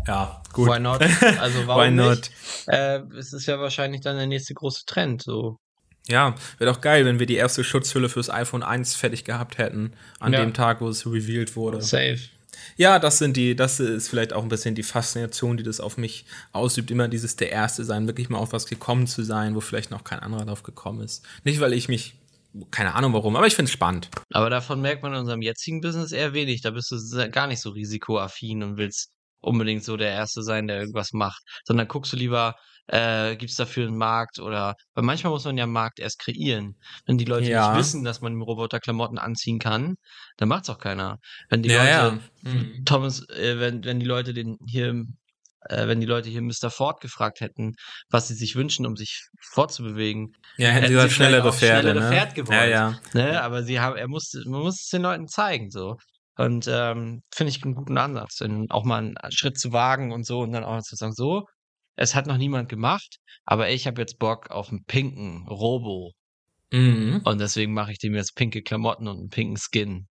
Ja, 0.07 0.43
gut. 0.53 0.69
Why 0.69 0.81
not? 0.81 1.03
Also 1.39 1.59
warum 1.67 1.83
Why 1.83 1.91
not? 1.91 2.17
nicht? 2.17 2.33
Äh, 2.67 3.01
es 3.19 3.33
ist 3.33 3.47
ja 3.47 3.59
wahrscheinlich 3.61 4.01
dann 4.01 4.17
der 4.17 4.27
nächste 4.27 4.55
große 4.55 4.85
Trend. 4.87 5.23
So 5.23 5.59
ja, 6.09 6.35
wäre 6.59 6.73
doch 6.73 6.81
geil, 6.81 7.05
wenn 7.05 7.19
wir 7.19 7.27
die 7.27 7.37
erste 7.37 7.63
Schutzhülle 7.63 8.09
fürs 8.09 8.29
iPhone 8.29 8.63
1 8.63 8.95
fertig 8.95 9.25
gehabt 9.25 9.59
hätten, 9.59 9.93
an 10.19 10.33
ja. 10.33 10.41
dem 10.41 10.53
Tag, 10.53 10.81
wo 10.81 10.89
es 10.89 11.07
revealed 11.07 11.55
wurde. 11.55 11.81
Safe. 11.81 12.19
Ja, 12.77 12.99
das 12.99 13.19
sind 13.19 13.37
die, 13.37 13.55
das 13.55 13.81
ist 13.81 14.09
vielleicht 14.09 14.33
auch 14.33 14.43
ein 14.43 14.49
bisschen 14.49 14.75
die 14.75 14.83
Faszination, 14.83 15.57
die 15.57 15.63
das 15.63 15.81
auf 15.81 15.97
mich 15.97 16.25
ausübt, 16.53 16.91
immer 16.91 17.09
dieses 17.09 17.37
der 17.37 17.51
Erste 17.51 17.85
sein, 17.85 18.07
wirklich 18.07 18.29
mal 18.29 18.39
auf 18.39 18.53
was 18.53 18.67
gekommen 18.67 19.07
zu 19.07 19.23
sein, 19.23 19.55
wo 19.55 19.61
vielleicht 19.61 19.91
noch 19.91 20.05
kein 20.05 20.21
anderer 20.21 20.45
drauf 20.45 20.63
gekommen 20.63 21.01
ist. 21.03 21.25
Nicht, 21.45 21.61
weil 21.61 21.73
ich 21.73 21.89
mich, 21.89 22.15
keine 22.71 22.95
Ahnung 22.95 23.13
warum, 23.13 23.37
aber 23.37 23.47
ich 23.47 23.55
finde 23.55 23.69
es 23.69 23.73
spannend. 23.73 24.11
Aber 24.33 24.51
davon 24.51 24.81
merkt 24.81 25.03
man 25.03 25.13
in 25.13 25.21
unserem 25.21 25.43
jetzigen 25.43 25.81
Business 25.81 26.13
eher 26.13 26.35
wenig. 26.35 26.63
Da 26.63 26.71
bist 26.71 26.91
du 26.91 27.31
gar 27.31 27.47
nicht 27.47 27.61
so 27.61 27.71
risikoaffin 27.71 28.63
und 28.63 28.77
willst 28.77 29.11
unbedingt 29.43 29.84
so 29.84 29.97
der 29.97 30.11
Erste 30.11 30.43
sein, 30.43 30.66
der 30.66 30.80
irgendwas 30.80 31.12
macht, 31.12 31.43
sondern 31.64 31.88
guckst 31.88 32.12
du 32.12 32.16
lieber, 32.16 32.55
äh, 32.88 33.36
gibt 33.36 33.51
es 33.51 33.57
dafür 33.57 33.86
einen 33.86 33.97
Markt 33.97 34.38
oder, 34.38 34.74
weil 34.95 35.05
manchmal 35.05 35.32
muss 35.32 35.45
man 35.45 35.57
ja 35.57 35.64
einen 35.64 35.72
Markt 35.72 36.01
erst 36.01 36.18
kreieren. 36.18 36.76
Wenn 37.07 37.18
die 37.18 37.24
Leute 37.24 37.49
ja. 37.49 37.70
nicht 37.70 37.78
wissen, 37.78 38.05
dass 38.05 38.20
man 38.20 38.32
im 38.32 38.43
Roboter 38.43 38.80
Klamotten 38.80 39.18
anziehen 39.18 39.59
kann, 39.59 39.95
dann 40.36 40.49
macht 40.49 40.64
es 40.64 40.70
auch 40.70 40.78
keiner. 40.78 41.18
Wenn 41.49 41.62
die 41.62 41.70
ja, 41.70 42.05
Leute, 42.05 42.20
ja. 42.45 42.51
Mhm. 42.51 42.84
Thomas, 42.84 43.28
äh, 43.28 43.59
wenn, 43.61 43.84
wenn 43.84 44.01
die 44.01 44.07
Leute 44.07 44.34
den 44.34 44.59
hier 44.66 45.05
äh, 45.68 45.86
wenn 45.86 46.01
die 46.01 46.07
Leute 46.07 46.28
hier 46.28 46.43
Mr. 46.43 46.70
Ford 46.70 47.01
gefragt 47.01 47.40
hätten, 47.40 47.74
was 48.11 48.28
sie 48.28 48.34
sich 48.34 48.57
wünschen, 48.57 48.84
um 48.84 48.97
sich 48.97 49.28
fortzubewegen. 49.53 50.32
Ja, 50.57 50.70
hätten 50.70 50.88
sie 50.88 50.99
halt 50.99 51.12
schnellere 51.12 51.53
Pferde, 51.53 51.90
schnellere 51.90 52.05
ne? 52.05 52.11
Pferd 52.11 52.34
gewollt. 52.34 52.59
Ja, 52.59 52.66
ja. 52.66 53.01
Ne? 53.14 53.40
Aber 53.40 53.62
sie 53.62 53.78
haben, 53.80 53.97
er 53.97 54.09
musste, 54.09 54.43
man 54.47 54.62
muss 54.62 54.80
es 54.80 54.88
den 54.88 55.03
Leuten 55.03 55.28
zeigen, 55.28 55.70
so. 55.70 55.99
Und 56.37 56.66
ähm, 56.68 57.22
finde 57.33 57.51
ich 57.51 57.62
einen 57.62 57.74
guten 57.74 57.99
Ansatz, 57.99 58.43
auch 58.70 58.85
mal 58.85 58.99
einen 58.99 59.33
Schritt 59.33 59.59
zu 59.59 59.72
wagen 59.72 60.12
und 60.12 60.24
so 60.24 60.41
und 60.41 60.53
dann 60.53 60.64
auch 60.64 60.80
zu 60.83 60.97
sagen, 60.97 61.12
so, 61.12 61.47
es 61.97 62.14
hat 62.14 62.26
noch 62.26 62.39
niemand 62.39 62.68
gemacht, 62.68 63.18
aber 63.45 63.70
ich 63.70 63.87
habe 63.87 64.01
jetzt 64.01 64.18
Bock 64.18 64.51
auf 64.51 64.70
einen 64.70 64.85
pinken 64.85 65.47
Robo. 65.47 66.12
Mhm. 66.72 67.20
Und 67.24 67.39
deswegen 67.39 67.74
mache 67.74 67.93
ich 67.93 67.99
dem 67.99 68.14
jetzt 68.14 68.35
pinke 68.35 68.62
Klamotten 68.62 69.09
und 69.09 69.18
einen 69.18 69.28
pinken 69.28 69.59
Skin. 69.59 70.09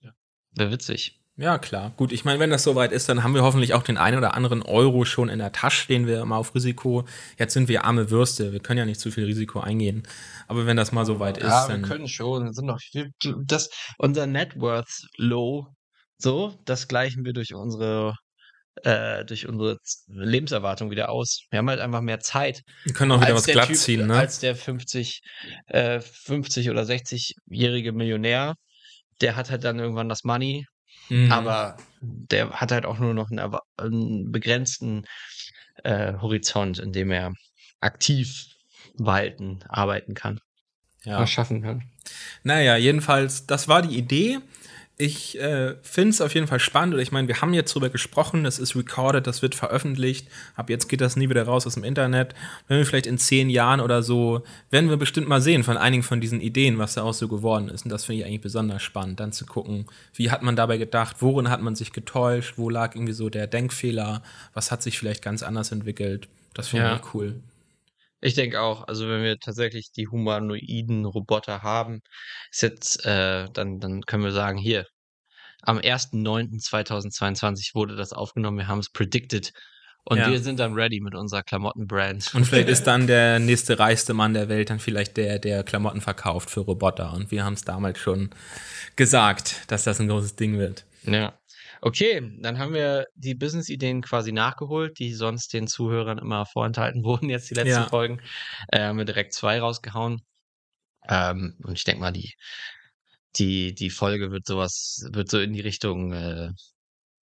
Ja. 0.00 0.12
Wäre 0.52 0.72
witzig. 0.72 1.20
Ja, 1.36 1.58
klar. 1.58 1.92
Gut, 1.96 2.12
ich 2.12 2.24
meine, 2.24 2.38
wenn 2.38 2.50
das 2.50 2.62
soweit 2.62 2.92
ist, 2.92 3.08
dann 3.08 3.24
haben 3.24 3.34
wir 3.34 3.42
hoffentlich 3.42 3.74
auch 3.74 3.82
den 3.82 3.96
einen 3.96 4.18
oder 4.18 4.34
anderen 4.34 4.62
Euro 4.62 5.04
schon 5.04 5.28
in 5.28 5.40
der 5.40 5.50
Tasche, 5.50 5.88
den 5.88 6.06
wir 6.06 6.24
mal 6.24 6.36
auf 6.36 6.54
Risiko. 6.54 7.04
Jetzt 7.38 7.54
sind 7.54 7.68
wir 7.68 7.84
arme 7.84 8.10
Würste, 8.10 8.52
wir 8.52 8.60
können 8.60 8.78
ja 8.78 8.84
nicht 8.84 9.00
zu 9.00 9.10
viel 9.10 9.24
Risiko 9.24 9.58
eingehen. 9.58 10.04
Aber 10.46 10.66
wenn 10.66 10.76
das 10.76 10.92
mal 10.92 11.04
soweit 11.04 11.38
ist, 11.38 11.48
ja, 11.48 11.68
wir 11.68 11.82
können 11.82 12.06
schon. 12.06 12.52
Sind 12.52 12.66
noch 12.66 12.78
das, 13.46 13.68
unser 13.98 14.26
Net 14.28 14.60
Worth 14.60 15.08
Low, 15.16 15.66
so, 16.18 16.54
das 16.64 16.86
gleichen 16.86 17.24
wir 17.24 17.32
durch 17.32 17.52
unsere 17.52 18.14
äh, 18.82 19.24
durch 19.24 19.48
unsere 19.48 19.78
Lebenserwartung 20.06 20.90
wieder 20.90 21.08
aus. 21.08 21.46
Wir 21.50 21.58
haben 21.58 21.68
halt 21.68 21.80
einfach 21.80 22.00
mehr 22.00 22.20
Zeit. 22.20 22.62
Wir 22.84 22.92
können 22.92 23.12
auch 23.12 23.20
wieder 23.20 23.34
was 23.34 23.46
glatt 23.46 23.68
typ, 23.68 23.76
ziehen, 23.76 24.06
ne? 24.06 24.18
Als 24.18 24.40
der 24.40 24.54
50, 24.54 25.20
äh, 25.66 26.00
50 26.00 26.70
oder 26.70 26.82
60-jährige 26.82 27.92
Millionär, 27.92 28.54
der 29.20 29.36
hat 29.36 29.50
halt 29.50 29.64
dann 29.64 29.78
irgendwann 29.78 30.08
das 30.08 30.24
Money, 30.24 30.66
mhm. 31.08 31.30
aber 31.32 31.76
der 32.00 32.50
hat 32.50 32.72
halt 32.72 32.86
auch 32.86 32.98
nur 32.98 33.14
noch 33.14 33.30
einen, 33.30 33.54
einen 33.76 34.32
begrenzten 34.32 35.04
äh, 35.82 36.14
Horizont, 36.20 36.78
in 36.78 36.92
dem 36.92 37.10
er 37.10 37.32
aktiv 37.80 38.46
walten, 38.96 39.60
arbeiten 39.68 40.14
kann. 40.14 40.40
Ja. 41.04 41.20
Was 41.20 41.30
schaffen 41.30 41.62
kann. 41.62 41.90
Naja, 42.42 42.76
jedenfalls, 42.76 43.46
das 43.46 43.68
war 43.68 43.82
die 43.82 43.96
Idee 43.96 44.38
ich 44.96 45.40
äh, 45.40 45.74
finde 45.82 46.10
es 46.10 46.20
auf 46.20 46.34
jeden 46.34 46.46
Fall 46.46 46.60
spannend. 46.60 47.00
ich 47.00 47.10
meine, 47.10 47.26
wir 47.26 47.40
haben 47.40 47.52
jetzt 47.52 47.74
drüber 47.74 47.88
gesprochen, 47.88 48.44
das 48.44 48.60
ist 48.60 48.76
recorded, 48.76 49.26
das 49.26 49.42
wird 49.42 49.56
veröffentlicht. 49.56 50.28
Ab 50.54 50.70
jetzt 50.70 50.88
geht 50.88 51.00
das 51.00 51.16
nie 51.16 51.28
wieder 51.28 51.42
raus 51.42 51.66
aus 51.66 51.74
dem 51.74 51.82
Internet. 51.82 52.34
Wenn 52.68 52.78
wir 52.78 52.86
vielleicht 52.86 53.08
in 53.08 53.18
zehn 53.18 53.50
Jahren 53.50 53.80
oder 53.80 54.04
so, 54.04 54.44
werden 54.70 54.90
wir 54.90 54.96
bestimmt 54.96 55.26
mal 55.26 55.40
sehen 55.40 55.64
von 55.64 55.76
einigen 55.76 56.04
von 56.04 56.20
diesen 56.20 56.40
Ideen, 56.40 56.78
was 56.78 56.94
da 56.94 57.02
auch 57.02 57.12
so 57.12 57.26
geworden 57.26 57.68
ist. 57.68 57.84
Und 57.84 57.90
das 57.90 58.04
finde 58.04 58.20
ich 58.20 58.26
eigentlich 58.26 58.42
besonders 58.42 58.82
spannend, 58.82 59.18
dann 59.18 59.32
zu 59.32 59.46
gucken, 59.46 59.86
wie 60.14 60.30
hat 60.30 60.42
man 60.42 60.54
dabei 60.54 60.78
gedacht, 60.78 61.16
worin 61.20 61.50
hat 61.50 61.60
man 61.60 61.74
sich 61.74 61.92
getäuscht, 61.92 62.54
wo 62.56 62.70
lag 62.70 62.94
irgendwie 62.94 63.14
so 63.14 63.28
der 63.28 63.48
Denkfehler, 63.48 64.22
was 64.52 64.70
hat 64.70 64.82
sich 64.82 64.98
vielleicht 64.98 65.22
ganz 65.22 65.42
anders 65.42 65.72
entwickelt. 65.72 66.28
Das 66.54 66.68
finde 66.68 66.86
ja. 66.86 66.96
ich 66.96 67.14
cool. 67.14 67.34
Ich 68.24 68.32
denke 68.32 68.62
auch, 68.62 68.88
also 68.88 69.06
wenn 69.06 69.22
wir 69.22 69.38
tatsächlich 69.38 69.92
die 69.92 70.08
humanoiden 70.08 71.04
Roboter 71.04 71.62
haben, 71.62 72.00
ist 72.50 72.62
jetzt, 72.62 73.04
äh, 73.04 73.50
dann, 73.52 73.80
dann 73.80 74.00
können 74.00 74.24
wir 74.24 74.32
sagen, 74.32 74.56
hier, 74.56 74.86
am 75.60 75.76
1.9.2022 75.76 77.74
wurde 77.74 77.96
das 77.96 78.14
aufgenommen, 78.14 78.56
wir 78.56 78.66
haben 78.66 78.78
es 78.78 78.88
predicted 78.88 79.52
Und 80.04 80.16
ja. 80.16 80.30
wir 80.30 80.40
sind 80.40 80.58
dann 80.58 80.72
ready 80.72 81.00
mit 81.00 81.14
unserer 81.14 81.42
Klamottenbrand. 81.42 82.34
Und 82.34 82.46
vielleicht 82.46 82.70
ist 82.70 82.86
dann 82.86 83.06
der 83.06 83.40
nächste 83.40 83.78
reichste 83.78 84.14
Mann 84.14 84.32
der 84.32 84.48
Welt 84.48 84.70
dann 84.70 84.78
vielleicht 84.78 85.18
der, 85.18 85.38
der 85.38 85.62
Klamotten 85.62 86.00
verkauft 86.00 86.48
für 86.50 86.60
Roboter. 86.60 87.12
Und 87.12 87.30
wir 87.30 87.44
haben 87.44 87.54
es 87.54 87.64
damals 87.64 87.98
schon 87.98 88.30
gesagt, 88.96 89.70
dass 89.70 89.84
das 89.84 90.00
ein 90.00 90.08
großes 90.08 90.36
Ding 90.36 90.58
wird. 90.58 90.86
Ja. 91.02 91.38
Okay, 91.80 92.22
dann 92.40 92.58
haben 92.58 92.74
wir 92.74 93.06
die 93.14 93.34
Business-Ideen 93.34 94.02
quasi 94.02 94.32
nachgeholt, 94.32 94.98
die 94.98 95.12
sonst 95.12 95.52
den 95.52 95.66
Zuhörern 95.66 96.18
immer 96.18 96.46
vorenthalten 96.46 97.04
wurden, 97.04 97.30
jetzt 97.30 97.50
die 97.50 97.54
letzten 97.54 97.70
ja. 97.82 97.88
Folgen. 97.88 98.20
Äh, 98.68 98.80
haben 98.80 98.98
wir 98.98 99.04
direkt 99.04 99.32
zwei 99.32 99.60
rausgehauen. 99.60 100.20
Ähm, 101.08 101.56
und 101.62 101.76
ich 101.76 101.84
denke 101.84 102.00
mal, 102.00 102.12
die, 102.12 102.34
die, 103.36 103.74
die 103.74 103.90
Folge 103.90 104.30
wird 104.30 104.46
sowas, 104.46 105.06
wird 105.12 105.30
so 105.30 105.38
in 105.40 105.52
die 105.52 105.60
Richtung 105.60 106.12
äh, 106.12 106.50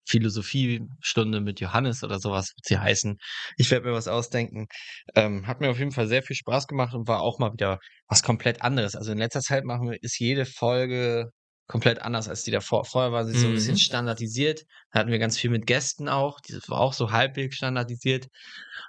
Philosophiestunde 0.10 1.40
mit 1.40 1.60
Johannes 1.60 2.04
oder 2.04 2.20
sowas 2.20 2.52
wird 2.56 2.66
sie 2.66 2.80
heißen. 2.80 3.18
Ich 3.58 3.70
werde 3.70 3.88
mir 3.88 3.94
was 3.94 4.08
ausdenken. 4.08 4.68
Ähm, 5.16 5.46
hat 5.46 5.62
mir 5.62 5.70
auf 5.70 5.78
jeden 5.78 5.92
Fall 5.92 6.08
sehr 6.08 6.24
viel 6.24 6.36
Spaß 6.36 6.68
gemacht 6.68 6.96
und 6.96 7.08
war 7.08 7.22
auch 7.22 7.38
mal 7.38 7.54
wieder 7.54 7.80
was 8.08 8.24
komplett 8.24 8.64
anderes. 8.64 8.96
Also 8.96 9.12
in 9.12 9.20
letzter 9.20 9.42
Zeit 9.42 9.66
machen 9.66 9.90
wir, 9.90 10.02
ist 10.02 10.20
jede 10.20 10.46
Folge 10.46 11.30
komplett 11.70 12.02
anders 12.02 12.28
als 12.28 12.44
die 12.44 12.52
davor. 12.52 12.84
Vorher 12.84 13.12
war 13.12 13.26
sie 13.26 13.38
so 13.38 13.46
ein 13.46 13.54
bisschen 13.54 13.76
mhm. 13.76 13.80
standardisiert. 13.80 14.64
Da 14.92 15.00
hatten 15.00 15.12
wir 15.12 15.20
ganz 15.20 15.38
viel 15.38 15.52
mit 15.52 15.68
Gästen 15.68 16.10
auch. 16.10 16.40
Die 16.42 16.60
war 16.68 16.80
auch 16.80 16.94
so 16.94 17.12
halbwegs 17.12 17.56
standardisiert. 17.56 18.28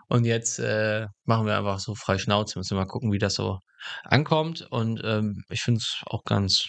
Und 0.08 0.24
jetzt 0.24 0.58
äh, 0.58 1.06
machen 1.24 1.46
wir 1.46 1.58
einfach 1.58 1.78
so 1.78 1.94
frei 1.94 2.16
Schnauze. 2.16 2.58
Müssen 2.58 2.76
wir 2.76 2.80
mal 2.80 2.86
gucken, 2.86 3.12
wie 3.12 3.18
das 3.18 3.34
so 3.34 3.58
ankommt. 4.04 4.66
Und 4.70 5.02
ähm, 5.04 5.42
ich 5.50 5.60
finde 5.60 5.78
es 5.78 6.00
auch 6.06 6.24
ganz, 6.24 6.68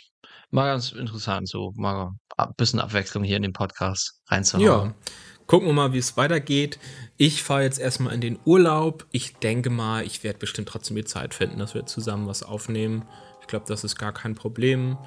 mal 0.50 0.66
ganz 0.66 0.92
interessant, 0.92 1.48
so 1.48 1.72
mal 1.76 2.12
ein 2.38 2.50
bisschen 2.58 2.82
Abwechslung 2.82 3.24
hier 3.24 3.38
in 3.38 3.44
den 3.44 3.54
Podcast 3.54 4.20
reinzuhauen. 4.28 4.90
Ja. 4.90 4.96
Gucken 5.48 5.70
wir 5.70 5.74
mal, 5.74 5.94
wie 5.94 5.98
es 5.98 6.18
weitergeht. 6.18 6.78
Ich 7.16 7.42
fahre 7.42 7.64
jetzt 7.64 7.80
erstmal 7.80 8.14
in 8.14 8.22
den 8.22 8.38
Urlaub. 8.44 9.08
Ich 9.12 9.38
denke 9.38 9.70
mal, 9.70 10.06
ich 10.06 10.26
werde 10.26 10.40
bestimmt 10.40 10.68
trotzdem 10.68 10.98
die 10.98 11.06
Zeit 11.06 11.34
finden, 11.34 11.58
dass 11.58 11.74
wir 11.74 11.86
zusammen 11.86 12.28
was 12.28 12.44
aufnehmen. 12.44 13.06
Ich 13.40 13.48
glaube, 13.48 13.66
das 13.68 13.86
ist 13.86 13.96
gar 13.96 14.14
kein 14.14 14.36
Problem. 14.36 14.98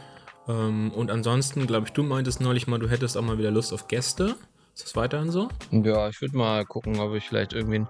Ähm, 0.49 0.92
und 0.92 1.11
ansonsten, 1.11 1.66
glaube 1.66 1.86
ich, 1.86 1.92
du 1.92 2.03
meintest 2.03 2.40
neulich 2.40 2.66
mal, 2.66 2.78
du 2.78 2.88
hättest 2.88 3.16
auch 3.16 3.22
mal 3.22 3.38
wieder 3.38 3.51
Lust 3.51 3.72
auf 3.72 3.88
Gäste. 3.88 4.36
Ist 4.74 4.86
das 4.86 4.97
weiterhin 4.97 5.30
so? 5.30 5.49
Ja, 5.70 6.09
ich 6.09 6.20
würde 6.20 6.36
mal 6.36 6.64
gucken, 6.64 6.99
ob 6.99 7.14
ich 7.14 7.28
vielleicht 7.28 7.53
irgendwie 7.53 7.80
ein 7.80 7.88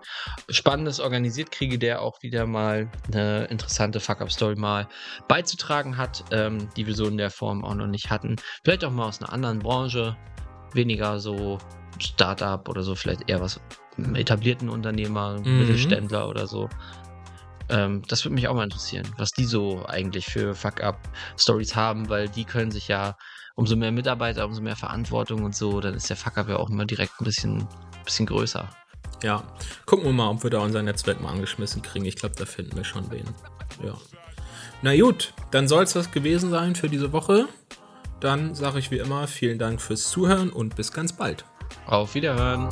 Spannendes 0.51 1.01
organisiert 1.01 1.51
kriege, 1.51 1.79
der 1.79 2.03
auch 2.03 2.23
wieder 2.23 2.47
mal 2.47 2.91
eine 3.11 3.47
interessante 3.47 4.01
Fuck-Up-Story 4.01 4.57
mal 4.57 4.87
beizutragen 5.27 5.97
hat, 5.97 6.25
ähm, 6.31 6.69
die 6.77 6.87
wir 6.87 6.95
so 6.95 7.07
in 7.07 7.17
der 7.17 7.31
Form 7.31 7.65
auch 7.65 7.75
noch 7.75 7.87
nicht 7.87 8.11
hatten. 8.11 8.37
Vielleicht 8.65 8.85
auch 8.85 8.91
mal 8.91 9.09
aus 9.09 9.23
einer 9.23 9.33
anderen 9.33 9.61
Branche, 9.61 10.15
weniger 10.75 11.21
so 11.21 11.57
Startup 11.99 12.69
oder 12.69 12.83
so, 12.83 12.95
vielleicht 12.95 13.31
eher 13.31 13.41
was 13.41 13.61
etablierten 14.15 14.69
Unternehmer, 14.69 15.39
mhm. 15.39 15.61
Mittelständler 15.61 16.29
oder 16.29 16.47
so. 16.47 16.69
Ähm, 17.69 18.03
das 18.09 18.25
würde 18.25 18.35
mich 18.35 18.49
auch 18.49 18.55
mal 18.55 18.65
interessieren, 18.65 19.09
was 19.17 19.31
die 19.31 19.45
so 19.45 19.87
eigentlich 19.87 20.27
für 20.27 20.55
Fuck-Up-Stories 20.55 21.75
haben, 21.75 22.09
weil 22.09 22.29
die 22.29 22.45
können 22.45 22.71
sich 22.71 22.89
ja, 22.89 23.17
umso 23.57 23.77
mehr 23.77 23.93
Mitarbeiter, 23.93 24.45
umso 24.45 24.61
mehr 24.61 24.77
Verantwortung 24.77 25.45
und 25.45 25.55
so, 25.55 25.81
dann 25.81 25.95
ist 25.95 26.11
der 26.11 26.17
Fuck-Up 26.17 26.49
ja 26.49 26.57
auch 26.57 26.71
immer 26.71 26.85
direkt 26.85 27.21
ein 27.21 27.25
bisschen, 27.25 27.67
bisschen 28.05 28.27
größer. 28.27 28.69
Ja, 29.23 29.43
gucken 29.87 30.05
wir 30.05 30.13
mal, 30.13 30.29
ob 30.29 30.43
wir 30.43 30.51
da 30.51 30.59
unser 30.59 30.83
Netzwerk 30.83 31.21
mal 31.21 31.31
angeschmissen 31.31 31.81
kriegen. 31.81 32.05
Ich 32.05 32.17
glaube, 32.17 32.35
da 32.37 32.45
finden 32.45 32.77
wir 32.77 32.85
schon 32.85 33.11
wen. 33.11 33.25
Ja. 33.83 33.95
Na 34.83 34.95
gut, 35.01 35.33
dann 35.51 35.67
soll 35.67 35.85
es 35.85 35.95
das 35.95 36.11
gewesen 36.11 36.51
sein 36.51 36.75
für 36.75 36.91
diese 36.91 37.13
Woche. 37.13 37.49
Dann 38.21 38.55
sage 38.55 38.79
ich 38.79 38.91
wie 38.91 38.99
immer 38.99 39.27
vielen 39.27 39.59
Dank 39.59 39.81
fürs 39.81 40.11
Zuhören 40.11 40.51
und 40.51 40.77
bis 40.77 40.93
ganz 40.93 41.15
bald. 41.15 41.45
Auf 41.87 42.15
Wiederhören. 42.15 42.69